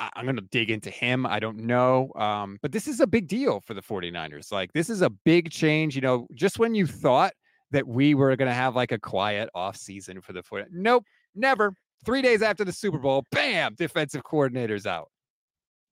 I, 0.00 0.20
am 0.20 0.24
going 0.24 0.36
to 0.36 0.42
dig 0.42 0.70
into 0.70 0.90
him. 0.90 1.26
I 1.26 1.38
don't 1.38 1.58
know. 1.58 2.10
Um, 2.16 2.58
but 2.62 2.72
this 2.72 2.88
is 2.88 3.00
a 3.00 3.06
big 3.06 3.28
deal 3.28 3.60
for 3.60 3.74
the 3.74 3.82
49ers. 3.82 4.50
Like, 4.50 4.72
this 4.72 4.88
is 4.88 5.02
a 5.02 5.10
big 5.10 5.50
change. 5.50 5.94
You 5.94 6.00
know, 6.00 6.26
just 6.34 6.58
when 6.58 6.74
you 6.74 6.86
thought 6.86 7.32
that 7.70 7.86
we 7.86 8.14
were 8.14 8.34
going 8.36 8.48
to 8.48 8.54
have 8.54 8.74
like 8.74 8.92
a 8.92 8.98
quiet 8.98 9.50
off 9.54 9.76
season 9.76 10.20
for 10.20 10.32
the 10.32 10.42
49ers, 10.42 10.68
nope, 10.72 11.04
never. 11.34 11.74
Three 12.04 12.22
days 12.22 12.40
after 12.40 12.64
the 12.64 12.72
Super 12.72 12.98
Bowl, 12.98 13.26
bam, 13.30 13.74
defensive 13.76 14.24
coordinator's 14.24 14.86
out. 14.86 15.10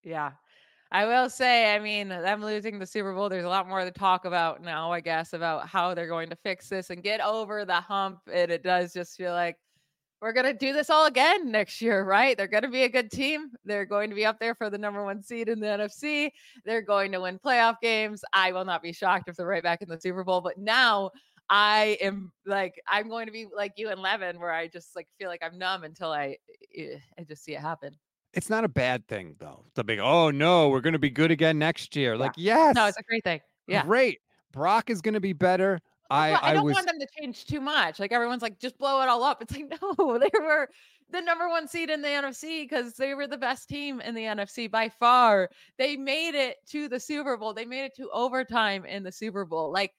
Yeah. 0.03 0.33
I 0.91 1.05
will 1.05 1.29
say, 1.29 1.75
I 1.75 1.79
mean, 1.79 2.09
them 2.09 2.43
losing 2.43 2.79
the 2.79 2.87
Super 2.87 3.13
Bowl, 3.13 3.29
there's 3.29 3.45
a 3.45 3.49
lot 3.49 3.69
more 3.69 3.85
to 3.85 3.91
talk 3.91 4.25
about 4.25 4.63
now, 4.63 4.91
I 4.91 5.01
guess, 5.01 5.35
about 5.35 5.69
how 5.69 5.93
they're 5.93 6.09
going 6.09 6.31
to 6.31 6.37
fix 6.37 6.71
this 6.71 6.89
and 6.89 7.03
get 7.03 7.21
over 7.21 7.67
the 7.67 7.75
hump. 7.75 8.21
And 8.33 8.51
it 8.51 8.63
does 8.63 8.95
just 8.95 9.19
feel 9.19 9.33
like 9.33 9.57
we're 10.21 10.33
going 10.33 10.47
to 10.47 10.53
do 10.53 10.73
this 10.73 10.91
all 10.91 11.07
again 11.07 11.51
next 11.51 11.81
year, 11.81 12.03
right? 12.03 12.37
They're 12.37 12.49
going 12.49 12.65
to 12.65 12.69
be 12.69 12.83
a 12.83 12.89
good 12.89 13.11
team. 13.11 13.51
They're 13.65 13.85
going 13.85 14.11
to 14.11 14.17
be 14.17 14.27
up 14.27 14.41
there 14.41 14.55
for 14.55 14.69
the 14.69 14.79
number 14.79 15.05
one 15.05 15.23
seed 15.23 15.49
in 15.49 15.61
the 15.61 15.67
NFC. 15.67 16.31
They're 16.65 16.83
going 16.83 17.13
to 17.13 17.21
win 17.21 17.39
playoff 17.39 17.77
games. 17.81 18.25
I 18.33 18.53
will 18.53 18.65
not 18.65 18.83
be 18.83 18.93
shocked 18.93 19.29
if 19.29 19.37
they're 19.37 19.47
right 19.47 19.63
back 19.63 19.83
in 19.83 19.89
the 19.89 20.01
Super 20.01 20.25
Bowl. 20.25 20.41
But 20.41 20.59
now 20.59 21.11
I 21.49 21.99
am 22.01 22.33
like, 22.47 22.75
I'm 22.89 23.09
going 23.09 23.27
to 23.27 23.33
be 23.33 23.47
like 23.55 23.75
you 23.77 23.91
and 23.91 24.01
Levin, 24.01 24.41
where 24.41 24.53
I 24.53 24.67
just 24.67 24.97
like 24.97 25.07
feel 25.19 25.29
like 25.29 25.43
I'm 25.43 25.57
numb 25.57 25.85
until 25.85 26.11
I, 26.11 26.37
eh, 26.77 26.99
I 27.19 27.23
just 27.23 27.45
see 27.45 27.55
it 27.55 27.61
happen. 27.61 27.97
It's 28.35 28.51
not 28.51 28.65
a 28.65 28.69
bad 28.69 29.07
thing 29.09 29.37
though. 29.39 29.65
The 29.75 29.85
big, 29.85 30.01
oh 30.01 30.31
no, 30.31 30.69
we're 30.69 30.83
going 30.83 30.93
to 30.93 30.99
be 30.99 31.11
good 31.11 31.31
again 31.31 31.59
next 31.59 31.95
year. 31.97 32.15
Yeah. 32.15 32.21
Like, 32.21 32.33
yes. 32.37 32.75
No, 32.75 32.87
it's 32.87 32.99
a 32.99 33.03
great 33.03 33.25
thing. 33.25 33.41
Yeah. 33.67 33.85
Great. 33.85 34.19
Brock 34.53 34.91
is 34.91 35.01
going 35.01 35.15
to 35.15 35.21
be 35.21 35.33
better. 35.33 35.81
I, 36.11 36.51
I, 36.51 36.55
don't 36.55 36.65
was... 36.65 36.75
want 36.75 36.87
them 36.87 36.99
to 36.99 37.07
change 37.19 37.45
too 37.45 37.61
much. 37.61 37.99
Like 37.99 38.13
everyone's 38.13 38.43
like, 38.43 38.59
just 38.59 38.79
blow 38.79 39.03
it 39.03 39.09
all 39.09 39.23
up. 39.23 39.43
It's 39.43 39.55
like, 39.55 39.71
no, 39.99 40.19
they 40.19 40.31
were 40.41 40.69
the 41.11 41.21
number 41.21 41.49
one 41.49 41.69
seed 41.69 41.91
in 41.91 42.03
the 42.03 42.09
NFC 42.09 42.63
because 42.63 42.95
they 42.95 43.15
were 43.15 43.27
the 43.27 43.37
best 43.37 43.69
team 43.69 44.01
in 44.01 44.15
the 44.15 44.23
NFC 44.23 44.71
by 44.71 44.89
far. 44.89 45.51
They 45.77 45.97
made 45.97 46.35
it 46.35 46.57
to 46.71 46.89
the 46.89 47.01
Super 47.01 47.37
Bowl. 47.37 47.55
They 47.55 47.65
made 47.65 47.85
it 47.85 47.97
to 47.97 48.11
overtime 48.11 48.85
in 48.85 49.03
the 49.03 49.13
Super 49.13 49.45
Bowl. 49.45 49.73
Like 49.73 49.93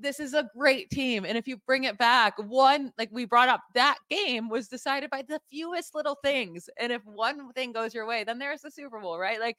this 0.00 0.20
is 0.20 0.34
a 0.34 0.48
great 0.56 0.90
team. 0.90 1.24
And 1.24 1.36
if 1.36 1.48
you 1.48 1.56
bring 1.66 1.84
it 1.84 1.98
back, 1.98 2.34
one, 2.38 2.92
like 2.98 3.10
we 3.12 3.24
brought 3.24 3.48
up, 3.48 3.62
that 3.74 3.98
game 4.08 4.48
was 4.48 4.68
decided 4.68 5.10
by 5.10 5.22
the 5.22 5.40
fewest 5.50 5.94
little 5.94 6.18
things. 6.22 6.68
And 6.78 6.92
if 6.92 7.04
one 7.04 7.52
thing 7.52 7.72
goes 7.72 7.94
your 7.94 8.06
way, 8.06 8.24
then 8.24 8.38
there's 8.38 8.62
the 8.62 8.70
Super 8.70 9.00
Bowl, 9.00 9.18
right? 9.18 9.40
Like 9.40 9.56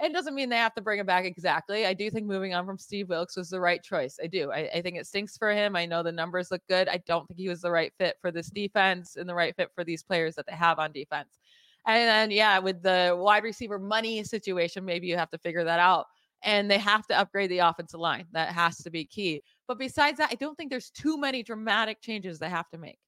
it 0.00 0.12
doesn't 0.12 0.34
mean 0.34 0.48
they 0.48 0.56
have 0.56 0.74
to 0.74 0.82
bring 0.82 0.98
him 0.98 1.06
back 1.06 1.24
exactly. 1.24 1.86
I 1.86 1.94
do 1.94 2.10
think 2.10 2.26
moving 2.26 2.54
on 2.54 2.66
from 2.66 2.78
Steve 2.78 3.08
Wilks 3.08 3.36
was 3.36 3.50
the 3.50 3.60
right 3.60 3.82
choice. 3.82 4.18
I 4.22 4.26
do. 4.26 4.50
I, 4.50 4.68
I, 4.74 4.82
think 4.82 4.96
it 4.96 5.06
stinks 5.06 5.36
for 5.36 5.52
him. 5.52 5.76
I 5.76 5.86
know 5.86 6.02
the 6.02 6.10
numbers 6.10 6.50
look 6.50 6.62
good. 6.68 6.88
I 6.88 6.98
don't 7.06 7.26
think 7.28 7.38
he 7.38 7.48
was 7.48 7.60
the 7.60 7.70
right 7.70 7.92
fit 7.98 8.16
for 8.20 8.32
this 8.32 8.50
defense 8.50 9.16
and 9.16 9.28
the 9.28 9.34
right 9.34 9.54
fit 9.54 9.70
for 9.74 9.84
these 9.84 10.02
players 10.02 10.34
that 10.34 10.46
they 10.46 10.54
have 10.54 10.78
on 10.78 10.92
defense. 10.92 11.38
And 11.86 12.08
then, 12.08 12.30
yeah, 12.30 12.58
with 12.58 12.82
the 12.82 13.16
wide 13.18 13.44
receiver 13.44 13.78
money 13.78 14.24
situation, 14.24 14.84
maybe 14.84 15.06
you 15.06 15.16
have 15.16 15.30
to 15.30 15.38
figure 15.38 15.64
that 15.64 15.80
out. 15.80 16.06
And 16.42 16.70
they 16.70 16.78
have 16.78 17.06
to 17.06 17.18
upgrade 17.18 17.50
the 17.50 17.58
offensive 17.58 18.00
line. 18.00 18.26
That 18.32 18.52
has 18.52 18.78
to 18.78 18.90
be 18.90 19.04
key. 19.04 19.42
But 19.68 19.78
besides 19.78 20.18
that, 20.18 20.30
I 20.30 20.34
don't 20.34 20.56
think 20.56 20.70
there's 20.70 20.90
too 20.90 21.16
many 21.16 21.42
dramatic 21.42 22.00
changes 22.00 22.38
they 22.38 22.50
have 22.50 22.68
to 22.70 22.78
make. 22.78 22.98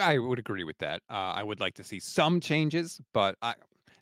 I 0.00 0.18
would 0.18 0.38
agree 0.38 0.64
with 0.64 0.78
that. 0.78 1.02
Uh, 1.10 1.14
I 1.34 1.42
would 1.42 1.58
like 1.58 1.74
to 1.74 1.84
see 1.84 1.98
some 1.98 2.38
changes, 2.40 3.00
but 3.12 3.34
I, 3.42 3.54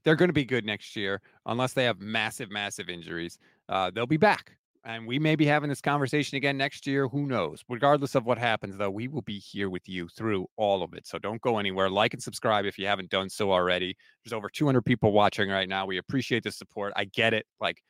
they're 0.05 0.17
going 0.17 0.29
to 0.29 0.35
be 0.35 0.45
good 0.45 0.65
next 0.65 0.97
year 0.97 1.21
unless 1.47 1.73
they 1.73 1.85
have 1.85 2.01
massive, 2.01 2.51
massive 2.51 2.89
injuries. 2.89 3.39
Uh, 3.69 3.91
they'll 3.91 4.07
be 4.07 4.17
back. 4.17 4.53
And 4.85 5.07
we 5.07 5.19
may 5.19 5.37
be 5.37 5.45
having 5.45 5.69
this 5.69 5.81
conversation 5.81 6.37
again 6.37 6.57
next 6.57 6.87
year. 6.87 7.09
Who 7.09 7.27
knows? 7.27 7.63
Regardless 7.69 8.15
of 8.15 8.25
what 8.25 8.39
happens, 8.39 8.77
though, 8.79 8.91
we 8.91 9.09
will 9.09 9.23
be 9.23 9.39
here 9.39 9.69
with 9.69 9.89
you 9.89 10.09
through 10.09 10.47
all 10.57 10.83
of 10.83 10.95
it. 10.95 11.07
So 11.07 11.19
don't 11.19 11.43
go 11.43 11.59
anywhere. 11.59 11.91
Like 11.91 12.15
and 12.15 12.23
subscribe 12.23 12.65
if 12.65 12.79
you 12.79 12.87
haven't 12.87 13.11
done 13.11 13.29
so 13.29 13.53
already. 13.53 13.97
There's 14.25 14.33
over 14.33 14.49
200 14.49 14.83
people 14.83 15.13
watching 15.13 15.51
right 15.51 15.69
now. 15.69 15.85
We 15.85 15.99
appreciate 15.99 16.43
the 16.43 16.53
support. 16.53 16.93
I 16.97 17.05
get 17.05 17.35
it. 17.35 17.45
Like, 17.61 17.83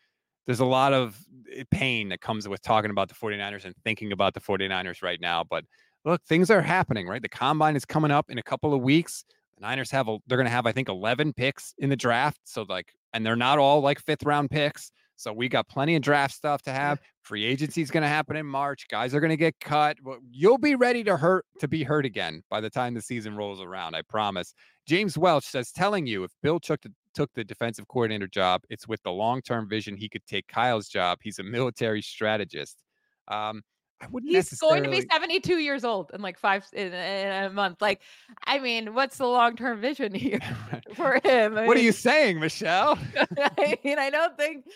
there's 0.46 0.61
a 0.61 0.64
lot 0.64 0.94
of 0.94 1.22
eh, 1.54 1.62
pain 1.70 2.09
that 2.09 2.22
comes 2.22 2.48
with 2.48 2.62
talking 2.62 2.90
about 2.90 3.09
the 3.09 3.14
49ers 3.14 3.66
and 3.66 3.74
thinking 3.84 4.12
about 4.12 4.32
the 4.32 4.40
49ers 4.40 5.02
right 5.02 5.20
now. 5.20 5.44
But 5.44 5.64
look, 6.04 6.22
things 6.24 6.50
are 6.50 6.62
happening, 6.62 7.06
right? 7.06 7.22
The 7.22 7.28
combine 7.28 7.76
is 7.76 7.84
coming 7.84 8.11
up 8.11 8.30
in 8.30 8.38
a 8.38 8.42
couple 8.42 8.72
of 8.72 8.80
weeks. 8.80 9.24
The 9.59 9.66
Niners 9.66 9.90
have 9.90 10.09
a, 10.09 10.18
they're 10.26 10.38
going 10.38 10.46
to 10.46 10.52
have, 10.52 10.66
I 10.66 10.72
think, 10.72 10.88
11 10.88 11.32
picks 11.32 11.74
in 11.78 11.90
the 11.90 11.96
draft. 11.96 12.40
So, 12.44 12.64
like, 12.68 12.92
and 13.12 13.24
they're 13.24 13.36
not 13.36 13.59
all 13.59 13.80
like 13.80 14.00
fifth 14.00 14.24
round 14.24 14.50
picks. 14.50 14.92
So 15.16 15.32
we 15.32 15.48
got 15.48 15.68
plenty 15.68 15.96
of 15.96 16.02
draft 16.02 16.32
stuff 16.32 16.62
to 16.62 16.72
have. 16.72 17.00
Free 17.22 17.44
agency 17.44 17.82
is 17.82 17.90
going 17.90 18.04
to 18.04 18.09
happen 18.09 18.36
in 18.36 18.46
March. 18.46 18.86
Guys 18.88 19.14
are 19.14 19.20
going 19.20 19.30
to 19.30 19.36
get 19.36 19.59
cut. 19.59 19.96
You'll 20.30 20.59
be 20.59 20.76
ready 20.76 21.02
to 21.04 21.16
hurt 21.16 21.44
to 21.59 21.66
be 21.66 21.82
hurt 21.82 22.06
again 22.06 22.44
by 22.48 22.61
the 22.61 22.70
time 22.70 22.94
the 22.94 23.02
season 23.02 23.36
rolls 23.36 23.61
around. 23.61 23.96
I 23.96 24.02
promise. 24.02 24.54
James 24.86 25.18
Welch 25.18 25.44
says, 25.44 25.72
telling 25.72 26.06
you 26.06 26.22
if 26.22 26.30
Bill 26.40 26.61
took 26.61 26.80
the, 26.82 26.92
took 27.14 27.34
the 27.34 27.42
defensive 27.42 27.88
coordinator 27.88 28.28
job, 28.28 28.62
it's 28.70 28.86
with 28.86 29.02
the 29.02 29.11
long 29.11 29.42
term 29.42 29.68
vision 29.68 29.96
he 29.96 30.09
could 30.09 30.24
take 30.24 30.46
Kyle's 30.46 30.88
job. 30.88 31.18
He's 31.20 31.40
a 31.40 31.42
military 31.42 32.00
strategist. 32.00 32.84
Um, 33.26 33.62
I 34.01 34.07
wouldn't 34.07 34.30
He's 34.30 34.51
necessarily... 34.51 34.80
going 34.80 34.96
to 34.96 35.03
be 35.03 35.09
72 35.11 35.59
years 35.59 35.84
old 35.84 36.11
in 36.14 36.22
like 36.22 36.38
five 36.38 36.66
in, 36.72 36.92
in 36.92 37.44
a 37.44 37.51
month. 37.51 37.82
Like, 37.82 38.01
I 38.44 38.59
mean, 38.59 38.94
what's 38.94 39.18
the 39.18 39.26
long 39.26 39.57
term 39.57 39.80
vision 39.80 40.14
here 40.14 40.40
for 40.94 41.20
him? 41.24 41.59
I 41.59 41.66
what 41.66 41.76
mean, 41.76 41.84
are 41.84 41.86
you 41.86 41.92
saying, 41.92 42.38
Michelle? 42.38 42.99
I 43.38 43.78
mean, 43.84 43.99
I 43.99 44.11
don't 44.11 44.36
think 44.36 44.66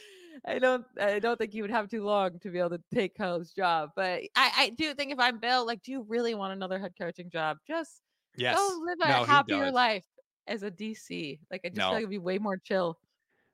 I 0.44 0.58
don't 0.58 0.84
I 1.00 1.18
don't 1.18 1.38
think 1.38 1.52
he 1.52 1.62
would 1.62 1.70
have 1.70 1.88
too 1.88 2.04
long 2.04 2.38
to 2.40 2.50
be 2.50 2.58
able 2.58 2.70
to 2.70 2.82
take 2.92 3.16
Kyle's 3.16 3.52
job. 3.52 3.90
But 3.94 4.22
I, 4.34 4.52
I 4.56 4.72
do 4.76 4.92
think 4.94 5.12
if 5.12 5.20
I'm 5.20 5.38
Bill, 5.38 5.64
like, 5.64 5.82
do 5.82 5.92
you 5.92 6.04
really 6.08 6.34
want 6.34 6.52
another 6.52 6.78
head 6.78 6.94
coaching 6.98 7.30
job? 7.30 7.58
Just 7.66 8.00
yes. 8.36 8.56
go 8.56 8.80
live 8.84 8.98
a 9.02 9.08
no, 9.08 9.24
happier 9.24 9.70
life 9.70 10.04
as 10.48 10.64
a 10.64 10.70
DC. 10.70 11.38
Like 11.50 11.60
I 11.64 11.68
just 11.68 11.78
no. 11.78 11.84
feel 11.84 11.92
like 11.92 12.00
it'd 12.00 12.10
be 12.10 12.18
way 12.18 12.38
more 12.38 12.56
chill. 12.56 12.98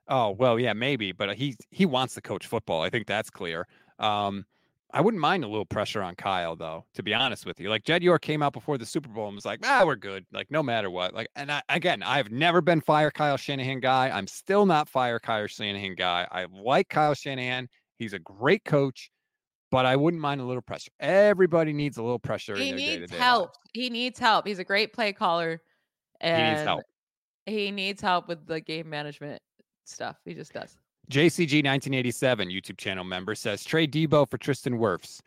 Oh 0.09 0.31
well, 0.31 0.59
yeah, 0.59 0.73
maybe, 0.73 1.13
but 1.13 1.37
he 1.37 1.57
he 1.71 1.85
wants 1.85 2.15
to 2.15 2.23
coach 2.23 2.47
football. 2.47 2.81
I 2.81 2.89
think 2.89 3.07
that's 3.07 3.29
clear. 3.29 3.67
Um, 3.99 4.47
I 4.91 5.03
wouldn't 5.03 5.21
mind 5.21 5.45
a 5.45 5.49
little 5.49 5.67
pressure 5.67 6.03
on 6.03 6.15
Kyle, 6.15 6.57
though, 6.57 6.87
to 6.95 7.03
be 7.03 7.13
honest 7.13 7.45
with 7.45 7.61
you. 7.61 7.69
Like 7.69 7.85
Jed 7.85 8.03
York 8.03 8.23
came 8.23 8.43
out 8.43 8.55
before 8.55 8.79
the 8.79 8.87
Super 8.87 9.11
Bowl 9.11 9.27
and 9.27 9.35
was 9.35 9.45
like, 9.45 9.61
ah, 9.63 9.83
we're 9.85 9.97
good. 9.97 10.25
Like, 10.33 10.51
no 10.51 10.63
matter 10.63 10.91
what. 10.91 11.13
Like, 11.13 11.29
and 11.37 11.53
I, 11.53 11.63
again, 11.69 12.03
I've 12.03 12.31
never 12.31 12.63
been 12.63 12.81
fire 12.81 13.11
Kyle 13.11 13.37
Shanahan 13.37 13.81
guy. 13.81 14.09
I'm 14.09 14.27
still 14.27 14.65
not 14.65 14.89
fire 14.89 15.19
Kyle 15.19 15.47
Shanahan 15.47 15.95
guy. 15.95 16.27
I 16.31 16.47
like 16.51 16.89
Kyle 16.89 17.13
Shanahan. 17.13 17.69
He's 17.99 18.15
a 18.15 18.19
great 18.19 18.65
coach, 18.65 19.11
but 19.71 19.85
I 19.85 19.95
wouldn't 19.95 20.23
mind 20.23 20.41
a 20.41 20.45
little 20.45 20.63
pressure. 20.63 20.91
Everybody 21.01 21.75
needs 21.75 21.99
a 21.99 22.03
little 22.03 22.19
pressure. 22.19 22.57
He 22.57 22.73
needs 22.73 23.13
help. 23.13 23.57
He 23.75 23.91
needs 23.91 24.19
help. 24.19 24.47
He's 24.47 24.59
a 24.59 24.65
great 24.65 24.95
play 24.95 25.13
caller. 25.13 25.61
And 26.21 26.43
he 26.43 26.51
needs 26.55 26.67
help. 26.67 26.83
He 27.45 27.71
needs 27.71 28.01
help 28.01 28.27
with 28.27 28.47
the 28.47 28.61
game 28.61 28.89
management 28.89 29.43
stuff. 29.85 30.17
He 30.25 30.33
just 30.33 30.53
does. 30.53 30.79
JCG 31.11 31.65
1987 31.65 32.51
YouTube 32.51 32.77
channel 32.77 33.03
member 33.03 33.35
says 33.35 33.65
trade 33.65 33.91
Deebo 33.91 34.29
for 34.29 34.37
Tristan 34.37 34.75
Wirfs. 34.79 35.23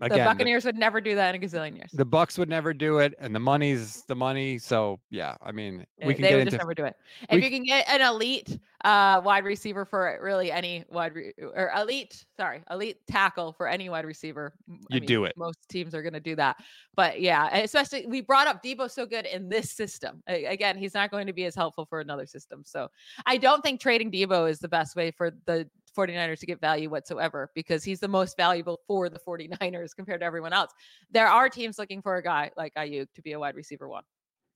Again, 0.00 0.18
the 0.18 0.24
Buccaneers 0.24 0.62
the, 0.62 0.68
would 0.68 0.78
never 0.78 1.00
do 1.00 1.14
that 1.14 1.34
in 1.34 1.42
a 1.42 1.46
gazillion 1.46 1.76
years. 1.76 1.90
The 1.92 2.04
Bucks 2.04 2.38
would 2.38 2.48
never 2.48 2.72
do 2.72 2.98
it, 2.98 3.14
and 3.18 3.34
the 3.34 3.40
money's 3.40 4.02
the 4.08 4.14
money. 4.14 4.58
So 4.58 4.98
yeah, 5.10 5.36
I 5.42 5.52
mean, 5.52 5.86
we 6.04 6.14
can 6.14 6.22
they 6.22 6.30
get 6.30 6.34
would 6.36 6.40
into, 6.42 6.50
just 6.52 6.60
never 6.60 6.74
do 6.74 6.84
it. 6.84 6.96
If 7.28 7.36
we, 7.36 7.44
you 7.44 7.50
can 7.50 7.64
get 7.64 7.88
an 7.88 8.00
elite 8.00 8.58
uh, 8.84 9.20
wide 9.22 9.44
receiver 9.44 9.84
for 9.84 10.18
really 10.22 10.50
any 10.50 10.84
wide 10.88 11.14
re- 11.14 11.34
or 11.38 11.70
elite, 11.76 12.24
sorry, 12.36 12.62
elite 12.70 12.98
tackle 13.06 13.52
for 13.52 13.68
any 13.68 13.90
wide 13.90 14.06
receiver, 14.06 14.54
you 14.66 14.78
I 14.90 14.94
mean, 14.94 15.06
do 15.06 15.24
it. 15.24 15.34
Most 15.36 15.68
teams 15.68 15.94
are 15.94 16.02
going 16.02 16.14
to 16.14 16.20
do 16.20 16.34
that, 16.36 16.56
but 16.96 17.20
yeah, 17.20 17.54
especially 17.58 18.06
we 18.06 18.22
brought 18.22 18.46
up 18.46 18.62
Deebo 18.62 18.90
so 18.90 19.04
good 19.04 19.26
in 19.26 19.48
this 19.48 19.70
system. 19.70 20.22
Again, 20.26 20.78
he's 20.78 20.94
not 20.94 21.10
going 21.10 21.26
to 21.26 21.34
be 21.34 21.44
as 21.44 21.54
helpful 21.54 21.84
for 21.84 22.00
another 22.00 22.26
system. 22.26 22.62
So 22.64 22.88
I 23.26 23.36
don't 23.36 23.62
think 23.62 23.80
trading 23.80 24.10
Deebo 24.10 24.48
is 24.48 24.60
the 24.60 24.68
best 24.68 24.96
way 24.96 25.10
for 25.10 25.32
the 25.44 25.68
49ers 25.96 26.38
to 26.40 26.46
get 26.46 26.60
value 26.60 26.90
whatsoever 26.90 27.50
because 27.54 27.84
he's 27.84 28.00
the 28.00 28.08
most 28.08 28.36
valuable 28.36 28.80
for 28.86 29.08
the 29.08 29.18
49ers 29.18 29.90
compared 29.96 30.20
to 30.20 30.26
everyone 30.26 30.52
else. 30.52 30.72
There 31.10 31.26
are 31.26 31.48
teams 31.48 31.78
looking 31.78 32.02
for 32.02 32.16
a 32.16 32.22
guy 32.22 32.50
like 32.56 32.74
Aiyuk 32.74 33.06
to 33.14 33.22
be 33.22 33.32
a 33.32 33.38
wide 33.38 33.54
receiver 33.54 33.88
one. 33.88 34.04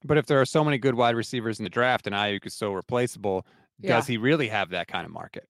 But 0.05 0.19
if 0.19 0.27
there 0.27 0.41
are 0.41 0.47
so 0.47 0.63
many 0.63 0.79
good 0.79 0.95
wide 0.95 1.17
receivers 1.17 1.59
in 1.59 1.65
the 1.65 1.71
draft 1.71 2.07
and 2.07 2.15
Aiyuk 2.15 2.47
is 2.47 2.55
so 2.55 2.73
replaceable, 2.73 3.47
yeah. 3.81 3.97
does 3.97 4.07
he 4.07 4.17
really 4.19 4.49
have 4.49 4.71
that 4.71 4.89
kind 4.89 5.07
of 5.07 5.13
market? 5.13 5.49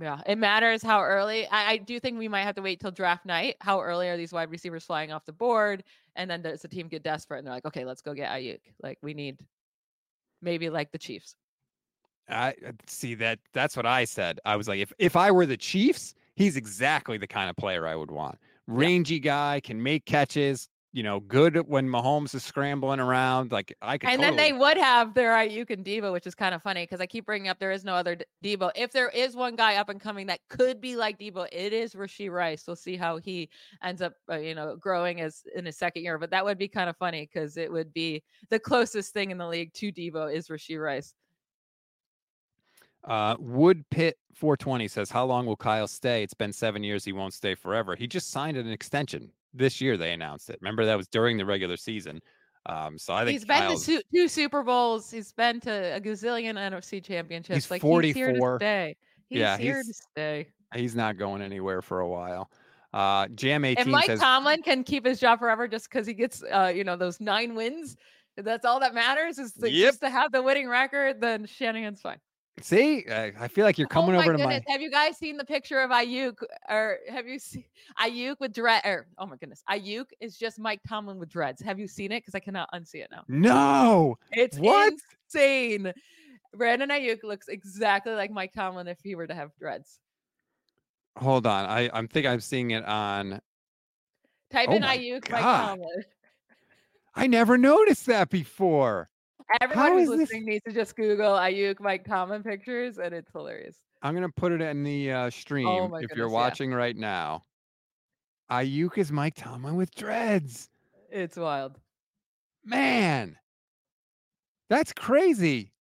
Yeah, 0.00 0.20
it 0.24 0.38
matters 0.38 0.84
how 0.84 1.02
early. 1.02 1.48
I, 1.48 1.72
I, 1.72 1.76
do 1.78 1.98
think 1.98 2.16
we 2.16 2.28
might 2.28 2.44
have 2.44 2.54
to 2.54 2.62
wait 2.62 2.78
till 2.78 2.92
draft 2.92 3.26
night. 3.26 3.56
How 3.60 3.80
early 3.80 4.08
are 4.08 4.16
these 4.16 4.32
wide 4.32 4.48
receivers 4.48 4.84
flying 4.84 5.10
off 5.10 5.26
the 5.26 5.32
board? 5.32 5.82
And 6.14 6.30
then 6.30 6.42
does 6.42 6.62
the 6.62 6.68
team 6.68 6.86
get 6.86 7.02
desperate 7.02 7.38
and 7.38 7.46
they're 7.46 7.54
like, 7.54 7.64
okay, 7.64 7.84
let's 7.84 8.00
go 8.00 8.14
get 8.14 8.30
Aiyuk. 8.30 8.60
Like 8.80 8.98
we 9.02 9.14
need 9.14 9.44
maybe 10.40 10.70
like 10.70 10.92
the 10.92 10.98
Chiefs. 10.98 11.34
I 12.30 12.54
uh, 12.66 12.72
see 12.86 13.14
that. 13.16 13.38
That's 13.52 13.76
what 13.76 13.86
I 13.86 14.04
said. 14.04 14.40
I 14.44 14.56
was 14.56 14.68
like, 14.68 14.80
if 14.80 14.92
if 14.98 15.16
I 15.16 15.30
were 15.30 15.46
the 15.46 15.56
Chiefs, 15.56 16.14
he's 16.34 16.56
exactly 16.56 17.18
the 17.18 17.26
kind 17.26 17.50
of 17.50 17.56
player 17.56 17.86
I 17.86 17.96
would 17.96 18.10
want. 18.10 18.38
Rangy 18.66 19.16
yeah. 19.16 19.20
guy, 19.20 19.60
can 19.60 19.82
make 19.82 20.06
catches. 20.06 20.68
You 20.92 21.04
know, 21.04 21.20
good 21.20 21.56
when 21.68 21.88
Mahomes 21.88 22.34
is 22.34 22.42
scrambling 22.42 22.98
around. 22.98 23.52
Like 23.52 23.76
I 23.80 23.96
could. 23.96 24.10
And 24.10 24.20
totally... 24.20 24.36
then 24.36 24.44
they 24.44 24.58
would 24.58 24.76
have 24.76 25.14
their 25.14 25.30
Aiyuk 25.30 25.70
and 25.70 25.84
Deebo, 25.84 26.10
which 26.10 26.26
is 26.26 26.34
kind 26.34 26.52
of 26.52 26.64
funny 26.64 26.82
because 26.82 27.00
I 27.00 27.06
keep 27.06 27.26
bringing 27.26 27.48
up 27.48 27.60
there 27.60 27.70
is 27.70 27.84
no 27.84 27.94
other 27.94 28.16
Deebo. 28.42 28.72
If 28.74 28.90
there 28.90 29.08
is 29.10 29.36
one 29.36 29.54
guy 29.54 29.76
up 29.76 29.88
and 29.88 30.00
coming 30.00 30.26
that 30.26 30.40
could 30.48 30.80
be 30.80 30.96
like 30.96 31.16
Deebo, 31.16 31.46
it 31.52 31.72
is 31.72 31.94
Rashee 31.94 32.28
Rice. 32.28 32.64
We'll 32.66 32.74
see 32.74 32.96
how 32.96 33.18
he 33.18 33.50
ends 33.84 34.02
up, 34.02 34.14
uh, 34.28 34.38
you 34.38 34.56
know, 34.56 34.74
growing 34.74 35.20
as 35.20 35.44
in 35.54 35.64
his 35.64 35.78
second 35.78 36.02
year. 36.02 36.18
But 36.18 36.30
that 36.30 36.44
would 36.44 36.58
be 36.58 36.66
kind 36.66 36.90
of 36.90 36.96
funny 36.96 37.28
because 37.32 37.56
it 37.56 37.70
would 37.70 37.92
be 37.92 38.24
the 38.48 38.58
closest 38.58 39.12
thing 39.12 39.30
in 39.30 39.38
the 39.38 39.46
league 39.46 39.72
to 39.74 39.92
Deebo 39.92 40.34
is 40.34 40.48
Rashee 40.48 40.82
Rice. 40.82 41.14
Uh, 43.04 43.36
Wood 43.38 43.84
Pit 43.90 44.16
420 44.34 44.88
says, 44.88 45.10
How 45.10 45.24
long 45.24 45.46
will 45.46 45.56
Kyle 45.56 45.88
stay? 45.88 46.22
It's 46.22 46.34
been 46.34 46.52
seven 46.52 46.82
years. 46.82 47.04
He 47.04 47.12
won't 47.12 47.34
stay 47.34 47.54
forever. 47.54 47.96
He 47.96 48.06
just 48.06 48.30
signed 48.30 48.56
an 48.56 48.68
extension 48.70 49.30
this 49.54 49.80
year. 49.80 49.96
They 49.96 50.12
announced 50.12 50.50
it. 50.50 50.58
Remember, 50.60 50.84
that 50.84 50.96
was 50.96 51.08
during 51.08 51.36
the 51.36 51.44
regular 51.44 51.76
season. 51.76 52.20
Um, 52.66 52.98
so 52.98 53.14
I 53.14 53.24
think 53.24 53.32
he's 53.32 53.44
been 53.44 53.76
to 53.76 54.02
two 54.14 54.28
Super 54.28 54.62
Bowls. 54.62 55.10
He's 55.10 55.32
been 55.32 55.60
to 55.60 55.96
a 55.96 56.00
gazillion 56.00 56.54
NFC 56.54 57.02
championships. 57.02 57.54
He's 57.54 57.70
like 57.70 57.80
44. 57.80 58.02
he's 58.02 58.14
here 58.14 58.32
to 58.32 58.56
stay. 58.56 58.96
He's 59.28 59.38
yeah, 59.38 59.56
here 59.56 59.76
he's, 59.76 59.86
to 59.86 59.94
stay. 59.94 60.48
He's 60.74 60.94
not 60.94 61.16
going 61.16 61.42
anywhere 61.42 61.80
for 61.82 62.00
a 62.00 62.08
while. 62.08 62.50
Uh, 62.92 63.28
Jam 63.28 63.64
18 63.64 63.80
if 63.80 63.86
Mike 63.86 64.06
says, 64.06 64.20
Tomlin 64.20 64.62
can 64.62 64.84
keep 64.84 65.06
his 65.06 65.20
job 65.20 65.38
forever 65.38 65.68
just 65.68 65.88
because 65.88 66.06
he 66.06 66.12
gets, 66.12 66.42
uh, 66.42 66.72
you 66.74 66.84
know, 66.84 66.96
those 66.96 67.20
nine 67.20 67.54
wins. 67.54 67.96
That's 68.36 68.64
all 68.64 68.80
that 68.80 68.94
matters 68.94 69.38
is 69.38 69.52
to, 69.54 69.70
yep. 69.70 69.90
just 69.90 70.00
to 70.00 70.10
have 70.10 70.32
the 70.32 70.42
winning 70.42 70.68
record. 70.68 71.20
Then 71.20 71.46
Shanahan's 71.46 72.00
fine. 72.00 72.18
See, 72.62 73.04
I 73.08 73.48
feel 73.48 73.64
like 73.64 73.78
you're 73.78 73.86
oh 73.90 73.94
coming 73.94 74.14
oh 74.14 74.20
over 74.20 74.32
goodness. 74.32 74.60
to 74.60 74.64
my. 74.68 74.72
Have 74.72 74.80
you 74.80 74.90
guys 74.90 75.16
seen 75.16 75.36
the 75.36 75.44
picture 75.44 75.80
of 75.80 75.90
Aiyuk, 75.90 76.36
or 76.68 76.98
have 77.08 77.26
you 77.26 77.38
seen 77.38 77.64
Aiyuk 78.00 78.36
with 78.40 78.52
dread? 78.52 78.82
Or 78.84 79.06
oh 79.18 79.26
my 79.26 79.36
goodness, 79.36 79.62
Aiyuk 79.70 80.06
is 80.20 80.36
just 80.36 80.58
Mike 80.58 80.80
Tomlin 80.88 81.18
with 81.18 81.28
dreads. 81.28 81.60
Have 81.62 81.78
you 81.78 81.88
seen 81.88 82.12
it? 82.12 82.20
Because 82.20 82.34
I 82.34 82.40
cannot 82.40 82.68
unsee 82.74 82.96
it 82.96 83.08
now. 83.10 83.24
No, 83.28 84.18
it's 84.32 84.58
what 84.58 84.94
insane. 85.34 85.92
Brandon 86.54 86.88
Aiyuk 86.88 87.22
looks 87.22 87.48
exactly 87.48 88.12
like 88.12 88.30
Mike 88.30 88.52
Tomlin 88.52 88.88
if 88.88 88.98
he 89.02 89.14
were 89.14 89.26
to 89.26 89.34
have 89.34 89.50
dreads. 89.58 89.98
Hold 91.16 91.46
on, 91.46 91.66
I 91.66 91.90
I'm 91.92 92.08
think 92.08 92.26
I'm 92.26 92.40
seeing 92.40 92.70
it 92.70 92.84
on. 92.84 93.40
Type 94.50 94.68
oh 94.70 94.76
in 94.76 94.82
Aiyuk 94.82 95.28
God. 95.28 95.32
Mike 95.32 95.42
Tomlin. 95.42 96.04
I 97.14 97.26
never 97.26 97.58
noticed 97.58 98.06
that 98.06 98.30
before. 98.30 99.09
Everyone 99.60 99.98
who's 99.98 100.08
listening 100.08 100.46
this? 100.46 100.52
needs 100.54 100.64
to 100.64 100.72
just 100.72 100.96
Google 100.96 101.32
Aiyuk 101.32 101.80
Mike 101.80 102.04
Tomlin 102.04 102.42
pictures, 102.42 102.98
and 102.98 103.14
it's 103.14 103.30
hilarious. 103.32 103.76
I'm 104.02 104.14
gonna 104.14 104.28
put 104.28 104.52
it 104.52 104.60
in 104.60 104.82
the 104.82 105.12
uh, 105.12 105.30
stream 105.30 105.66
oh 105.66 105.84
if 105.84 105.90
goodness, 105.90 106.16
you're 106.16 106.28
watching 106.28 106.70
yeah. 106.70 106.76
right 106.76 106.96
now. 106.96 107.44
Aiyuk 108.50 108.98
is 108.98 109.12
Mike 109.12 109.34
Tomlin 109.34 109.76
with 109.76 109.94
dreads. 109.94 110.68
It's 111.10 111.36
wild, 111.36 111.78
man. 112.64 113.36
That's 114.68 114.92
crazy. 114.92 115.72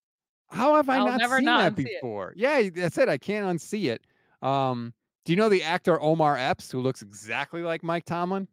How 0.47 0.75
have 0.75 0.89
I 0.89 0.97
I'll 0.97 1.05
not 1.05 1.21
seen 1.21 1.45
not 1.45 1.75
that 1.75 1.75
before? 1.75 2.33
Yeah, 2.35 2.69
that's 2.75 2.97
it. 2.97 3.07
I 3.07 3.19
can't 3.19 3.45
unsee 3.45 3.91
it. 3.91 4.01
Um, 4.41 4.93
do 5.25 5.31
you 5.31 5.37
know 5.37 5.49
the 5.49 5.61
actor 5.61 6.01
Omar 6.01 6.37
Epps, 6.37 6.71
who 6.71 6.81
looks 6.81 7.03
exactly 7.03 7.61
like 7.61 7.83
Mike 7.83 8.05
Tomlin? 8.05 8.47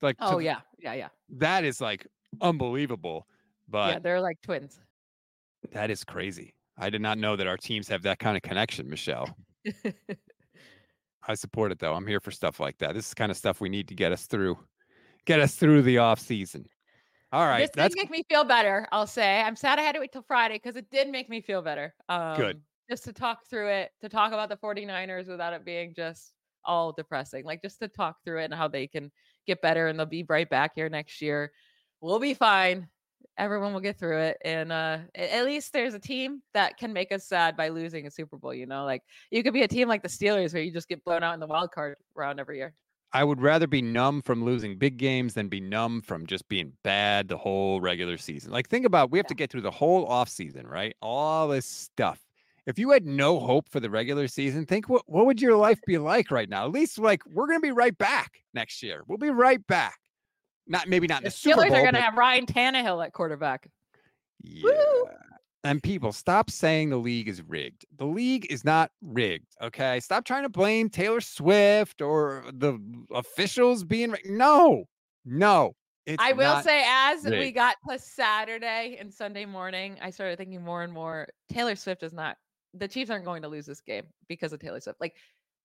Like, 0.00 0.16
oh 0.20 0.38
yeah, 0.38 0.60
yeah, 0.78 0.94
yeah. 0.94 1.08
That 1.30 1.64
is 1.64 1.80
like 1.80 2.06
unbelievable. 2.40 3.26
But 3.68 3.92
yeah, 3.94 3.98
they're 3.98 4.20
like 4.20 4.40
twins. 4.42 4.78
That 5.72 5.90
is 5.90 6.04
crazy. 6.04 6.54
I 6.78 6.90
did 6.90 7.02
not 7.02 7.18
know 7.18 7.36
that 7.36 7.46
our 7.46 7.56
teams 7.56 7.88
have 7.88 8.02
that 8.02 8.18
kind 8.18 8.36
of 8.36 8.42
connection, 8.42 8.88
Michelle. 8.88 9.36
I 11.28 11.34
support 11.34 11.72
it 11.72 11.78
though. 11.78 11.94
I'm 11.94 12.06
here 12.06 12.20
for 12.20 12.30
stuff 12.30 12.60
like 12.60 12.78
that. 12.78 12.94
This 12.94 13.08
is 13.08 13.14
kind 13.14 13.30
of 13.30 13.36
stuff 13.36 13.60
we 13.60 13.68
need 13.68 13.88
to 13.88 13.94
get 13.94 14.12
us 14.12 14.26
through, 14.26 14.58
get 15.26 15.40
us 15.40 15.56
through 15.56 15.82
the 15.82 15.98
off 15.98 16.20
season. 16.20 16.66
All 17.32 17.46
right, 17.46 17.62
this 17.62 17.70
that's... 17.74 17.94
did 17.94 18.00
make 18.00 18.10
me 18.10 18.22
feel 18.30 18.44
better. 18.44 18.86
I'll 18.92 19.06
say 19.06 19.42
I'm 19.42 19.56
sad 19.56 19.78
I 19.78 19.82
had 19.82 19.94
to 19.96 20.00
wait 20.00 20.12
till 20.12 20.22
Friday 20.22 20.54
because 20.54 20.76
it 20.76 20.88
did 20.90 21.10
make 21.10 21.28
me 21.28 21.42
feel 21.42 21.60
better. 21.60 21.94
Um, 22.08 22.36
Good. 22.36 22.62
Just 22.88 23.04
to 23.04 23.12
talk 23.12 23.46
through 23.50 23.68
it, 23.68 23.90
to 24.00 24.08
talk 24.08 24.32
about 24.32 24.48
the 24.48 24.56
49ers 24.56 25.28
without 25.28 25.52
it 25.52 25.64
being 25.64 25.92
just 25.94 26.32
all 26.64 26.92
depressing. 26.92 27.44
Like 27.44 27.60
just 27.60 27.80
to 27.80 27.88
talk 27.88 28.16
through 28.24 28.40
it 28.40 28.44
and 28.46 28.54
how 28.54 28.68
they 28.68 28.86
can 28.86 29.10
get 29.46 29.60
better 29.60 29.88
and 29.88 29.98
they'll 29.98 30.06
be 30.06 30.24
right 30.26 30.48
back 30.48 30.72
here 30.74 30.88
next 30.88 31.20
year. 31.20 31.52
We'll 32.00 32.18
be 32.18 32.32
fine 32.32 32.88
everyone 33.36 33.72
will 33.72 33.80
get 33.80 33.98
through 33.98 34.18
it 34.18 34.36
and 34.44 34.72
uh 34.72 34.98
at 35.14 35.44
least 35.44 35.72
there's 35.72 35.94
a 35.94 35.98
team 35.98 36.42
that 36.54 36.76
can 36.76 36.92
make 36.92 37.12
us 37.12 37.26
sad 37.26 37.56
by 37.56 37.68
losing 37.68 38.06
a 38.06 38.10
super 38.10 38.36
bowl 38.36 38.52
you 38.52 38.66
know 38.66 38.84
like 38.84 39.02
you 39.30 39.42
could 39.42 39.54
be 39.54 39.62
a 39.62 39.68
team 39.68 39.88
like 39.88 40.02
the 40.02 40.08
steelers 40.08 40.52
where 40.52 40.62
you 40.62 40.72
just 40.72 40.88
get 40.88 41.04
blown 41.04 41.22
out 41.22 41.34
in 41.34 41.40
the 41.40 41.46
wild 41.46 41.70
card 41.70 41.96
round 42.14 42.40
every 42.40 42.58
year 42.58 42.74
i 43.12 43.22
would 43.22 43.40
rather 43.40 43.66
be 43.66 43.80
numb 43.80 44.20
from 44.22 44.44
losing 44.44 44.76
big 44.76 44.96
games 44.96 45.34
than 45.34 45.48
be 45.48 45.60
numb 45.60 46.02
from 46.02 46.26
just 46.26 46.48
being 46.48 46.72
bad 46.82 47.28
the 47.28 47.38
whole 47.38 47.80
regular 47.80 48.18
season 48.18 48.50
like 48.50 48.68
think 48.68 48.84
about 48.84 49.10
we 49.10 49.18
have 49.18 49.26
yeah. 49.26 49.28
to 49.28 49.34
get 49.34 49.50
through 49.50 49.62
the 49.62 49.70
whole 49.70 50.04
off 50.06 50.28
season 50.28 50.66
right 50.66 50.96
all 51.00 51.48
this 51.48 51.66
stuff 51.66 52.18
if 52.68 52.78
you 52.78 52.90
had 52.90 53.06
no 53.06 53.40
hope 53.40 53.66
for 53.70 53.80
the 53.80 53.88
regular 53.88 54.28
season, 54.28 54.66
think 54.66 54.90
what 54.90 55.02
what 55.06 55.24
would 55.24 55.40
your 55.40 55.56
life 55.56 55.80
be 55.86 55.96
like 55.96 56.30
right 56.30 56.50
now? 56.50 56.66
At 56.66 56.70
least 56.72 56.98
like 56.98 57.22
we're 57.24 57.46
gonna 57.46 57.60
be 57.60 57.72
right 57.72 57.96
back 57.96 58.42
next 58.52 58.82
year. 58.82 59.00
We'll 59.08 59.16
be 59.16 59.30
right 59.30 59.66
back. 59.66 59.98
Not 60.68 60.88
maybe 60.88 61.06
not 61.06 61.22
The 61.22 61.28
the 61.28 61.30
Super 61.30 61.62
Steelers 61.62 61.68
Bowl. 61.68 61.76
are 61.76 61.82
going 61.82 61.94
to 61.94 62.00
have 62.00 62.16
Ryan 62.16 62.46
Tannehill 62.46 63.04
at 63.04 63.12
quarterback. 63.12 63.68
yeah. 64.42 64.70
And 65.64 65.82
people, 65.82 66.12
stop 66.12 66.50
saying 66.50 66.90
the 66.90 66.98
league 66.98 67.28
is 67.28 67.42
rigged. 67.42 67.84
The 67.96 68.06
league 68.06 68.46
is 68.48 68.64
not 68.64 68.92
rigged. 69.02 69.48
Okay. 69.60 69.98
Stop 69.98 70.24
trying 70.24 70.44
to 70.44 70.48
blame 70.48 70.88
Taylor 70.88 71.20
Swift 71.20 72.00
or 72.00 72.44
the 72.52 72.78
officials 73.12 73.82
being 73.82 74.12
rigged. 74.12 74.30
No, 74.30 74.84
no. 75.24 75.74
I 76.18 76.32
will 76.32 76.62
say, 76.62 76.84
as 76.86 77.24
we 77.24 77.50
got 77.50 77.76
to 77.90 77.98
Saturday 77.98 78.96
and 78.98 79.12
Sunday 79.12 79.44
morning, 79.44 79.98
I 80.00 80.10
started 80.10 80.38
thinking 80.38 80.62
more 80.62 80.82
and 80.82 80.92
more 80.92 81.26
Taylor 81.50 81.76
Swift 81.76 82.02
is 82.02 82.14
not, 82.14 82.36
the 82.72 82.88
Chiefs 82.88 83.10
aren't 83.10 83.26
going 83.26 83.42
to 83.42 83.48
lose 83.48 83.66
this 83.66 83.80
game 83.80 84.04
because 84.26 84.52
of 84.52 84.60
Taylor 84.60 84.80
Swift. 84.80 85.00
Like, 85.00 85.16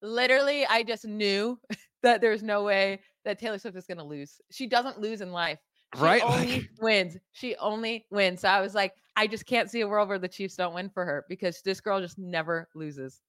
literally, 0.02 0.66
I 0.66 0.84
just 0.84 1.06
knew 1.06 1.60
that 2.04 2.20
there's 2.20 2.44
no 2.44 2.64
way 2.64 3.00
that 3.26 3.40
Taylor 3.40 3.58
Swift 3.58 3.78
is 3.78 3.86
going 3.86 3.98
to 3.98 4.04
lose. 4.04 4.40
She 4.52 4.68
doesn't 4.68 5.00
lose 5.00 5.22
in 5.22 5.32
life. 5.32 5.60
She 5.96 6.02
Right, 6.02 6.22
only 6.26 6.52
like- 6.54 6.70
wins. 6.82 7.18
She 7.32 7.56
only 7.58 8.06
wins. 8.12 8.42
So 8.42 8.48
I 8.50 8.62
was 8.62 8.74
like, 8.76 8.94
I 9.16 9.28
just 9.28 9.46
can't 9.46 9.70
see 9.70 9.82
a 9.82 9.88
world 9.88 10.10
where 10.10 10.20
the 10.20 10.28
Chiefs 10.28 10.56
don't 10.56 10.74
win 10.74 10.90
for 10.90 11.06
her 11.06 11.26
because 11.30 11.62
this 11.62 11.80
girl 11.80 12.02
just 12.02 12.18
never 12.18 12.68
loses. 12.76 13.22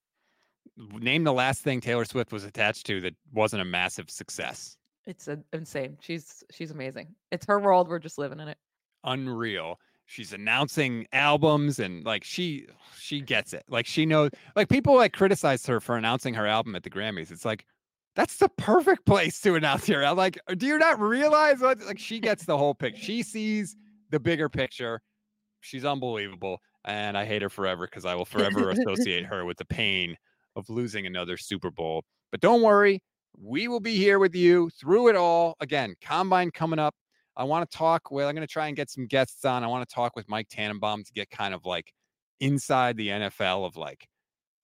name 0.76 1.24
the 1.24 1.32
last 1.32 1.62
thing 1.62 1.80
Taylor 1.80 2.04
Swift 2.04 2.32
was 2.32 2.44
attached 2.44 2.86
to 2.86 3.00
that 3.02 3.14
wasn't 3.32 3.62
a 3.62 3.64
massive 3.66 4.10
success. 4.10 4.76
It's 5.06 5.28
insane. 5.52 5.98
She's 6.00 6.42
she's 6.50 6.70
amazing. 6.70 7.08
It's 7.30 7.44
her 7.46 7.60
world. 7.60 7.88
We're 7.88 7.98
just 7.98 8.16
living 8.18 8.40
in 8.40 8.48
it. 8.48 8.56
unreal. 9.04 9.78
She's 10.06 10.32
announcing 10.32 11.06
albums 11.12 11.78
and 11.78 12.04
like 12.04 12.24
she 12.24 12.66
she 12.98 13.20
gets 13.20 13.52
it. 13.52 13.64
Like 13.68 13.86
she 13.86 14.06
knows 14.06 14.30
like 14.56 14.68
people 14.70 14.96
like 14.96 15.12
criticized 15.12 15.66
her 15.66 15.80
for 15.80 15.96
announcing 15.96 16.32
her 16.34 16.46
album 16.46 16.74
at 16.74 16.82
the 16.82 16.90
Grammys. 16.90 17.30
It's 17.30 17.44
like 17.44 17.66
that's 18.14 18.36
the 18.36 18.48
perfect 18.48 19.06
place 19.06 19.40
to 19.40 19.54
announce 19.54 19.88
your 19.88 20.02
album. 20.02 20.18
Like, 20.18 20.38
do 20.56 20.66
you 20.66 20.78
not 20.78 21.00
realize 21.00 21.60
what 21.60 21.80
like 21.84 21.98
she 21.98 22.20
gets 22.20 22.44
the 22.44 22.56
whole 22.56 22.74
picture? 22.74 23.02
She 23.02 23.22
sees 23.22 23.76
the 24.10 24.20
bigger 24.20 24.48
picture. 24.48 25.00
She's 25.60 25.84
unbelievable. 25.84 26.60
And 26.84 27.16
I 27.16 27.24
hate 27.24 27.42
her 27.42 27.48
forever 27.48 27.86
because 27.86 28.04
I 28.04 28.14
will 28.14 28.26
forever 28.26 28.70
associate 28.70 29.24
her 29.26 29.44
with 29.44 29.56
the 29.56 29.64
pain 29.64 30.16
of 30.54 30.68
losing 30.68 31.06
another 31.06 31.36
Super 31.36 31.70
Bowl. 31.70 32.04
But 32.30 32.40
don't 32.40 32.62
worry, 32.62 33.00
we 33.40 33.68
will 33.68 33.80
be 33.80 33.96
here 33.96 34.18
with 34.18 34.34
you 34.34 34.70
through 34.78 35.08
it 35.08 35.16
all. 35.16 35.56
Again, 35.60 35.94
combine 36.00 36.50
coming 36.50 36.78
up. 36.78 36.94
I 37.36 37.44
want 37.44 37.68
to 37.68 37.76
talk 37.76 38.10
with, 38.10 38.26
I'm 38.26 38.34
going 38.34 38.46
to 38.46 38.52
try 38.52 38.68
and 38.68 38.76
get 38.76 38.90
some 38.90 39.06
guests 39.06 39.44
on. 39.44 39.64
I 39.64 39.66
want 39.66 39.88
to 39.88 39.92
talk 39.92 40.14
with 40.14 40.28
Mike 40.28 40.48
Tannenbaum 40.50 41.02
to 41.02 41.12
get 41.12 41.30
kind 41.30 41.52
of 41.52 41.66
like 41.66 41.92
inside 42.38 42.96
the 42.96 43.08
NFL 43.08 43.66
of 43.66 43.76
like 43.76 44.06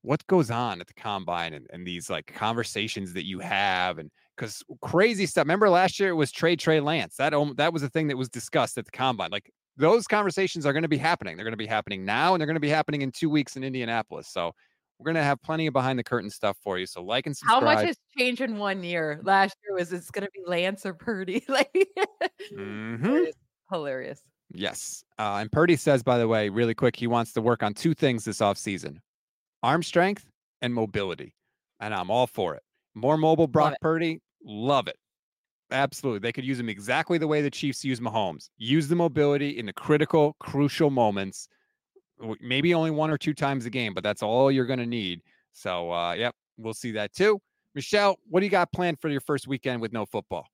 what 0.02 0.26
goes 0.26 0.50
on 0.50 0.80
at 0.80 0.86
the 0.86 0.94
combine 0.94 1.52
and, 1.52 1.66
and 1.70 1.86
these 1.86 2.08
like 2.08 2.32
conversations 2.34 3.12
that 3.12 3.26
you 3.26 3.40
have. 3.40 3.98
And 3.98 4.10
because 4.36 4.62
crazy 4.80 5.26
stuff. 5.26 5.44
Remember 5.44 5.68
last 5.68 6.00
year 6.00 6.10
it 6.10 6.14
was 6.14 6.32
Trey 6.32 6.56
Trey 6.56 6.80
Lance. 6.80 7.16
That, 7.16 7.34
that 7.56 7.72
was 7.72 7.82
a 7.82 7.88
thing 7.90 8.08
that 8.08 8.16
was 8.16 8.28
discussed 8.28 8.78
at 8.78 8.86
the 8.86 8.90
combine. 8.90 9.30
Like 9.30 9.50
those 9.76 10.06
conversations 10.06 10.64
are 10.64 10.72
going 10.72 10.82
to 10.82 10.88
be 10.88 10.96
happening. 10.96 11.36
They're 11.36 11.44
going 11.44 11.52
to 11.52 11.58
be 11.58 11.66
happening 11.66 12.04
now 12.04 12.34
and 12.34 12.40
they're 12.40 12.46
going 12.46 12.54
to 12.54 12.60
be 12.60 12.70
happening 12.70 13.02
in 13.02 13.12
two 13.12 13.28
weeks 13.28 13.56
in 13.56 13.64
Indianapolis. 13.64 14.28
So 14.28 14.52
we're 14.98 15.04
going 15.04 15.16
to 15.16 15.22
have 15.22 15.40
plenty 15.42 15.66
of 15.66 15.72
behind 15.72 15.98
the 15.98 16.04
curtain 16.04 16.30
stuff 16.30 16.56
for 16.62 16.78
you. 16.78 16.86
So 16.86 17.02
like 17.02 17.26
and 17.26 17.36
subscribe. 17.36 17.62
How 17.62 17.74
much 17.74 17.86
has 17.86 17.96
changed 18.16 18.40
in 18.40 18.56
one 18.58 18.82
year? 18.82 19.20
Last 19.22 19.56
year 19.64 19.76
was 19.76 19.92
it's 19.92 20.10
going 20.10 20.24
to 20.24 20.30
be 20.32 20.40
Lance 20.46 20.86
or 20.86 20.94
Purdy. 20.94 21.44
like, 21.48 21.72
Mhm. 22.54 23.00
hilarious. 23.02 23.34
hilarious. 23.70 24.22
Yes. 24.52 25.04
Uh, 25.18 25.38
and 25.40 25.52
Purdy 25.52 25.76
says, 25.76 26.02
by 26.02 26.18
the 26.18 26.26
way, 26.26 26.48
really 26.48 26.74
quick, 26.74 26.96
he 26.96 27.06
wants 27.06 27.32
to 27.34 27.40
work 27.40 27.62
on 27.62 27.72
two 27.74 27.94
things 27.94 28.24
this 28.24 28.38
offseason 28.40 28.98
arm 29.62 29.82
strength 29.82 30.26
and 30.62 30.74
mobility. 30.74 31.34
And 31.80 31.94
I'm 31.94 32.10
all 32.10 32.26
for 32.26 32.54
it. 32.54 32.62
More 32.94 33.16
mobile 33.16 33.46
Brock 33.46 33.74
it. 33.74 33.78
Purdy, 33.80 34.20
love 34.44 34.88
it. 34.88 34.96
Absolutely. 35.70 36.18
They 36.18 36.32
could 36.32 36.44
use 36.44 36.58
him 36.58 36.68
exactly 36.68 37.18
the 37.18 37.28
way 37.28 37.42
the 37.42 37.50
Chiefs 37.50 37.84
use 37.84 38.00
Mahomes. 38.00 38.50
Use 38.58 38.88
the 38.88 38.96
mobility 38.96 39.58
in 39.58 39.66
the 39.66 39.72
critical, 39.72 40.36
crucial 40.40 40.90
moments. 40.90 41.48
Maybe 42.40 42.74
only 42.74 42.90
one 42.90 43.10
or 43.10 43.16
two 43.16 43.32
times 43.32 43.66
a 43.66 43.70
game, 43.70 43.94
but 43.94 44.02
that's 44.02 44.22
all 44.22 44.50
you're 44.50 44.66
going 44.66 44.80
to 44.80 44.86
need. 44.86 45.22
So, 45.52 45.92
uh, 45.92 46.12
yep, 46.12 46.34
we'll 46.58 46.74
see 46.74 46.92
that 46.92 47.14
too. 47.14 47.40
Michelle, 47.74 48.18
what 48.28 48.40
do 48.40 48.46
you 48.46 48.50
got 48.50 48.72
planned 48.72 49.00
for 49.00 49.08
your 49.08 49.20
first 49.20 49.46
weekend 49.46 49.80
with 49.80 49.92
no 49.92 50.04
football? 50.04 50.46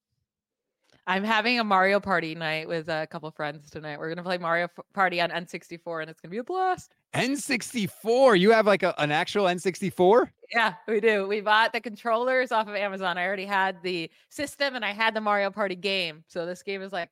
I'm 1.07 1.25
having 1.25 1.61
a 1.61 1.65
Mario 1.65 2.01
Party 2.01 2.35
night 2.35 2.69
with 2.69 2.89
a 2.89 3.07
couple 3.11 3.31
friends 3.31 3.71
tonight. 3.71 3.99
We're 3.99 4.09
going 4.09 4.17
to 4.19 4.25
play 4.25 4.39
Mario 4.39 4.69
Party 4.93 5.21
on 5.21 5.31
N64 5.31 6.03
and 6.03 6.11
it's 6.11 6.21
going 6.21 6.31
to 6.31 6.35
be 6.35 6.39
a 6.39 6.45
blast. 6.45 6.96
N64. 7.15 8.39
You 8.39 8.51
have 8.53 8.67
like 8.67 8.83
a, 8.83 8.95
an 9.01 9.11
actual 9.11 9.45
N64? 9.45 10.31
Yeah, 10.53 10.75
we 10.87 11.01
do. 11.01 11.27
We 11.27 11.41
bought 11.41 11.73
the 11.73 11.81
controllers 11.81 12.53
off 12.53 12.69
of 12.69 12.75
Amazon. 12.75 13.19
I 13.19 13.25
already 13.27 13.47
had 13.47 13.83
the 13.83 14.11
system 14.31 14.75
and 14.77 14.85
I 14.85 14.93
had 14.93 15.15
the 15.15 15.21
Mario 15.21 15.51
Party 15.51 15.75
game. 15.75 16.25
So 16.29 16.47
this 16.47 16.63
game 16.63 16.83
is 16.83 16.93
like 16.93 17.09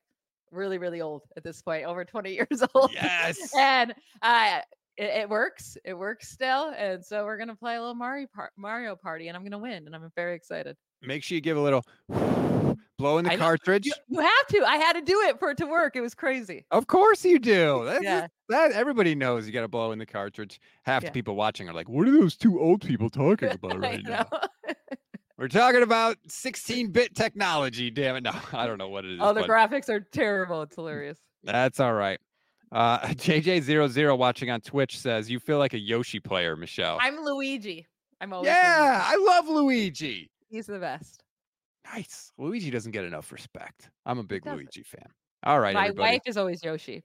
really, 0.51 0.77
really 0.77 1.01
old 1.01 1.23
at 1.35 1.43
this 1.43 1.61
point, 1.61 1.85
over 1.85 2.05
20 2.05 2.33
years 2.35 2.63
old. 2.73 2.91
Yes. 2.93 3.51
and 3.57 3.93
uh, 4.21 4.59
it, 4.97 5.03
it 5.03 5.29
works. 5.29 5.77
It 5.83 5.93
works 5.93 6.29
still. 6.29 6.73
And 6.77 7.03
so 7.03 7.25
we're 7.25 7.37
going 7.37 7.49
to 7.49 7.55
play 7.55 7.75
a 7.75 7.79
little 7.79 7.95
Mario, 7.95 8.27
par- 8.33 8.51
Mario 8.57 8.95
Party 8.95 9.27
and 9.27 9.35
I'm 9.35 9.43
going 9.43 9.51
to 9.51 9.57
win. 9.57 9.85
And 9.85 9.95
I'm 9.95 10.09
very 10.15 10.35
excited. 10.35 10.77
make 11.01 11.23
sure 11.23 11.35
you 11.35 11.41
give 11.41 11.57
a 11.57 11.61
little 11.61 11.83
blow 12.97 13.17
in 13.17 13.25
the 13.25 13.31
I 13.33 13.37
cartridge. 13.37 13.85
You, 13.85 13.93
you 14.07 14.19
have 14.21 14.47
to. 14.49 14.63
I 14.65 14.77
had 14.77 14.93
to 14.93 15.01
do 15.01 15.19
it 15.27 15.39
for 15.39 15.51
it 15.51 15.57
to 15.57 15.65
work. 15.65 15.95
It 15.95 16.01
was 16.01 16.15
crazy. 16.15 16.65
Of 16.71 16.87
course 16.87 17.23
you 17.25 17.39
do. 17.39 17.83
That's 17.85 18.03
Yeah. 18.03 18.21
just- 18.21 18.31
that 18.49 18.71
everybody 18.73 19.15
knows 19.15 19.47
you 19.47 19.53
got 19.53 19.61
to 19.61 19.67
blow 19.67 19.91
in 19.91 19.99
the 19.99 20.05
cartridge. 20.05 20.59
Half 20.83 21.03
Yeah. 21.03 21.09
the 21.09 21.13
people 21.13 21.35
watching 21.35 21.67
are 21.67 21.73
like, 21.73 21.89
"What 21.89 22.07
are 22.07 22.11
those 22.11 22.35
two 22.37 22.59
old 22.61 22.81
people 22.85 23.09
talking 23.09 23.49
about 23.51 23.79
right 23.79 24.03
now?" 24.03 24.27
We're 25.37 25.49
talking 25.49 25.81
about 25.83 26.15
16-bit 26.29 27.13
technology. 27.13 27.91
Damn 27.91 28.15
it! 28.15 28.23
No, 28.23 28.31
I 28.53 28.65
don't 28.67 28.77
know 28.77 28.87
what 28.87 29.03
it 29.03 29.15
is. 29.15 29.19
oh, 29.21 29.33
the 29.33 29.41
but 29.41 29.49
graphics 29.49 29.89
are 29.89 29.99
terrible. 29.99 30.61
It's 30.61 30.75
hilarious. 30.75 31.17
that's 31.43 31.79
all 31.81 31.93
right. 31.93 32.19
Uh, 32.71 32.99
JJ00 32.99 34.17
watching 34.17 34.49
on 34.49 34.61
Twitch 34.61 34.97
says, 34.97 35.29
"You 35.29 35.39
feel 35.39 35.57
like 35.57 35.73
a 35.73 35.79
Yoshi 35.79 36.19
player, 36.21 36.55
Michelle." 36.55 36.97
I'm 37.01 37.19
Luigi. 37.19 37.85
I'm 38.21 38.31
always 38.31 38.47
Luigi. 38.47 38.57
yeah, 38.57 39.01
I 39.05 39.15
love 39.17 39.49
Luigi. 39.49 40.29
He's 40.49 40.67
the 40.67 40.79
best. 40.79 41.23
Nice. 41.93 42.31
Luigi 42.37 42.71
doesn't 42.71 42.91
get 42.91 43.05
enough 43.05 43.31
respect. 43.31 43.89
I'm 44.05 44.17
a 44.19 44.23
big. 44.23 44.45
Luigi 44.45 44.83
fan. 44.83 45.05
All 45.43 45.59
right, 45.59 45.73
My 45.73 45.85
everybody. 45.87 46.13
wife 46.15 46.21
is 46.25 46.37
always 46.37 46.63
Yoshi. 46.63 47.03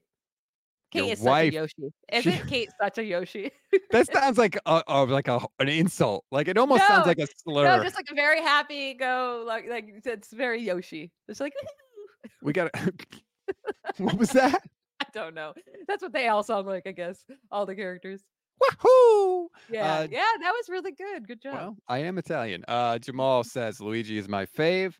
Your 0.93 1.05
Kate 1.05 1.11
is 1.13 1.19
wife- 1.21 1.53
such 1.53 1.53
a 1.53 1.55
Yoshi. 1.55 1.93
Isn't 2.11 2.47
Kate 2.47 2.69
such 2.81 2.97
a 2.97 3.03
Yoshi? 3.03 3.51
that 3.91 4.07
sounds 4.13 4.37
like 4.37 4.57
a, 4.65 4.83
a 4.87 5.03
like 5.05 5.27
a 5.27 5.39
an 5.59 5.69
insult. 5.69 6.25
Like 6.31 6.47
it 6.47 6.57
almost 6.57 6.85
sounds 6.87 7.07
like 7.07 7.19
a 7.19 7.27
slur. 7.43 7.63
no, 7.77 7.83
just 7.83 7.95
like 7.95 8.07
a 8.11 8.15
very 8.15 8.41
happy 8.41 8.93
go, 8.95 9.43
like 9.47 9.69
like 9.69 10.01
it's 10.03 10.33
very 10.33 10.61
Yoshi. 10.61 11.11
It's 11.27 11.39
like 11.39 11.53
we 12.41 12.51
got. 12.51 12.71
what 13.97 14.17
was 14.17 14.31
that? 14.31 14.61
I 14.99 15.05
don't 15.13 15.33
know. 15.33 15.53
That's 15.87 16.01
what 16.03 16.13
they 16.13 16.27
all 16.27 16.43
sound 16.43 16.67
like, 16.67 16.83
I 16.85 16.91
guess. 16.91 17.23
All 17.51 17.65
the 17.65 17.75
characters. 17.75 18.21
Wahoo! 18.61 19.49
Yeah, 19.69 19.99
Uh, 19.99 20.07
yeah, 20.09 20.23
that 20.39 20.51
was 20.51 20.69
really 20.69 20.91
good. 20.91 21.27
Good 21.27 21.41
job. 21.41 21.53
Well, 21.53 21.77
I 21.87 21.99
am 21.99 22.17
Italian. 22.17 22.63
Uh, 22.67 22.99
Jamal 22.99 23.43
says 23.43 23.81
Luigi 23.81 24.17
is 24.17 24.27
my 24.27 24.45
fave. 24.45 24.93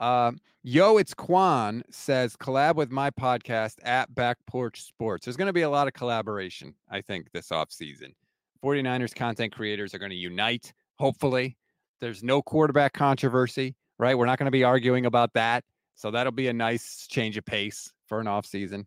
Um, 0.00 0.38
Yo, 0.62 0.98
it's 0.98 1.14
Quan 1.14 1.82
says 1.90 2.36
collab 2.36 2.74
with 2.76 2.90
my 2.90 3.10
podcast 3.10 3.76
at 3.84 4.14
Back 4.14 4.36
Porch 4.46 4.82
Sports. 4.82 5.24
There's 5.24 5.36
going 5.36 5.46
to 5.46 5.52
be 5.52 5.62
a 5.62 5.70
lot 5.70 5.88
of 5.88 5.94
collaboration, 5.94 6.74
I 6.90 7.00
think, 7.00 7.30
this 7.32 7.50
off 7.50 7.72
season. 7.72 8.14
49ers 8.62 9.14
content 9.14 9.52
creators 9.54 9.94
are 9.94 9.98
going 9.98 10.10
to 10.10 10.16
unite, 10.16 10.72
hopefully. 10.98 11.56
There's 12.00 12.22
no 12.22 12.42
quarterback 12.42 12.92
controversy, 12.92 13.76
right? 13.98 14.16
We're 14.18 14.26
not 14.26 14.38
going 14.38 14.46
to 14.46 14.50
be 14.52 14.64
arguing 14.64 15.06
about 15.06 15.32
that. 15.34 15.64
So 15.94 16.10
that'll 16.10 16.32
be 16.32 16.48
a 16.48 16.52
nice 16.52 17.06
change 17.08 17.36
of 17.36 17.44
pace 17.44 17.90
for 18.06 18.20
an 18.20 18.26
off 18.26 18.46
season. 18.46 18.86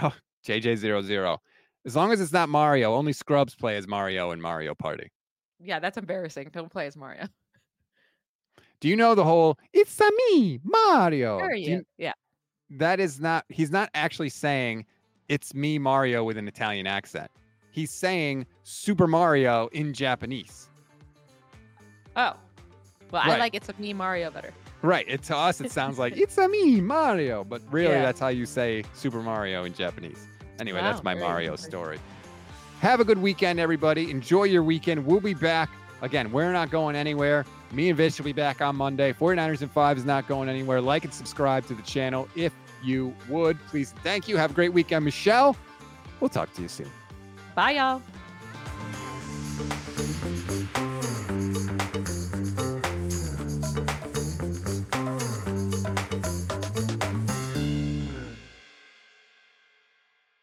Oh, 0.00 0.14
JJ00. 0.46 1.38
As 1.84 1.96
long 1.96 2.12
as 2.12 2.20
it's 2.20 2.32
not 2.32 2.48
Mario, 2.48 2.94
only 2.94 3.12
scrubs 3.12 3.54
play 3.54 3.76
as 3.76 3.88
Mario 3.88 4.30
in 4.30 4.40
Mario 4.40 4.74
Party. 4.74 5.10
Yeah, 5.60 5.78
that's 5.80 5.96
embarrassing. 5.98 6.50
Don't 6.52 6.70
play 6.70 6.86
as 6.86 6.96
Mario. 6.96 7.28
Do 8.80 8.88
you 8.88 8.96
know 8.96 9.14
the 9.14 9.24
whole 9.24 9.58
"It's 9.72 10.00
a 10.00 10.10
me, 10.30 10.60
Mario"? 10.64 11.38
Sure 11.38 11.54
you. 11.54 11.84
Yeah. 11.98 12.12
that 12.70 12.98
is 13.00 13.20
not. 13.20 13.44
He's 13.48 13.70
not 13.70 13.90
actually 13.94 14.28
saying 14.28 14.86
"It's 15.28 15.54
me, 15.54 15.78
Mario" 15.78 16.24
with 16.24 16.36
an 16.36 16.48
Italian 16.48 16.86
accent. 16.86 17.30
He's 17.70 17.90
saying 17.90 18.46
Super 18.64 19.06
Mario 19.06 19.68
in 19.72 19.92
Japanese. 19.94 20.68
Oh. 22.16 22.34
Well, 23.10 23.22
I 23.22 23.36
like 23.38 23.54
it's 23.54 23.68
a 23.68 23.74
me 23.78 23.92
Mario 23.92 24.30
better. 24.30 24.52
Right. 24.82 25.04
It, 25.08 25.22
to 25.24 25.36
us, 25.36 25.60
it 25.60 25.70
sounds 25.70 25.98
like 25.98 26.16
"It's 26.16 26.36
a 26.38 26.48
me, 26.48 26.80
Mario," 26.80 27.44
but 27.44 27.62
really, 27.70 27.94
Yeah. 27.94 28.02
that's 28.02 28.18
how 28.20 28.28
you 28.28 28.46
say 28.46 28.84
Super 28.94 29.22
Mario 29.22 29.64
in 29.64 29.74
Japanese. 29.74 30.26
Anyway, 30.62 30.80
that's 30.80 31.02
my 31.02 31.12
Mario 31.12 31.56
story. 31.56 31.98
Have 32.78 33.00
a 33.00 33.04
good 33.04 33.18
weekend, 33.18 33.58
everybody. 33.58 34.12
Enjoy 34.12 34.44
your 34.44 34.62
weekend. 34.62 35.04
We'll 35.04 35.18
be 35.18 35.34
back. 35.34 35.68
Again, 36.02 36.30
we're 36.30 36.52
not 36.52 36.70
going 36.70 36.94
anywhere. 36.94 37.44
Me 37.72 37.88
and 37.88 37.96
Vish 37.96 38.16
will 38.16 38.26
be 38.26 38.32
back 38.32 38.60
on 38.60 38.76
Monday. 38.76 39.12
49ers 39.12 39.62
and 39.62 39.72
5 39.72 39.98
is 39.98 40.04
not 40.04 40.28
going 40.28 40.48
anywhere. 40.48 40.80
Like 40.80 41.04
and 41.04 41.12
subscribe 41.12 41.66
to 41.66 41.74
the 41.74 41.82
channel 41.82 42.28
if 42.36 42.52
you 42.80 43.12
would. 43.28 43.58
Please. 43.66 43.92
Thank 44.04 44.28
you. 44.28 44.36
Have 44.36 44.52
a 44.52 44.54
great 44.54 44.72
weekend, 44.72 45.04
Michelle. 45.04 45.56
We'll 46.20 46.30
talk 46.30 46.52
to 46.54 46.62
you 46.62 46.68
soon. 46.68 46.90
Bye, 47.56 47.72
y'all. 47.72 48.00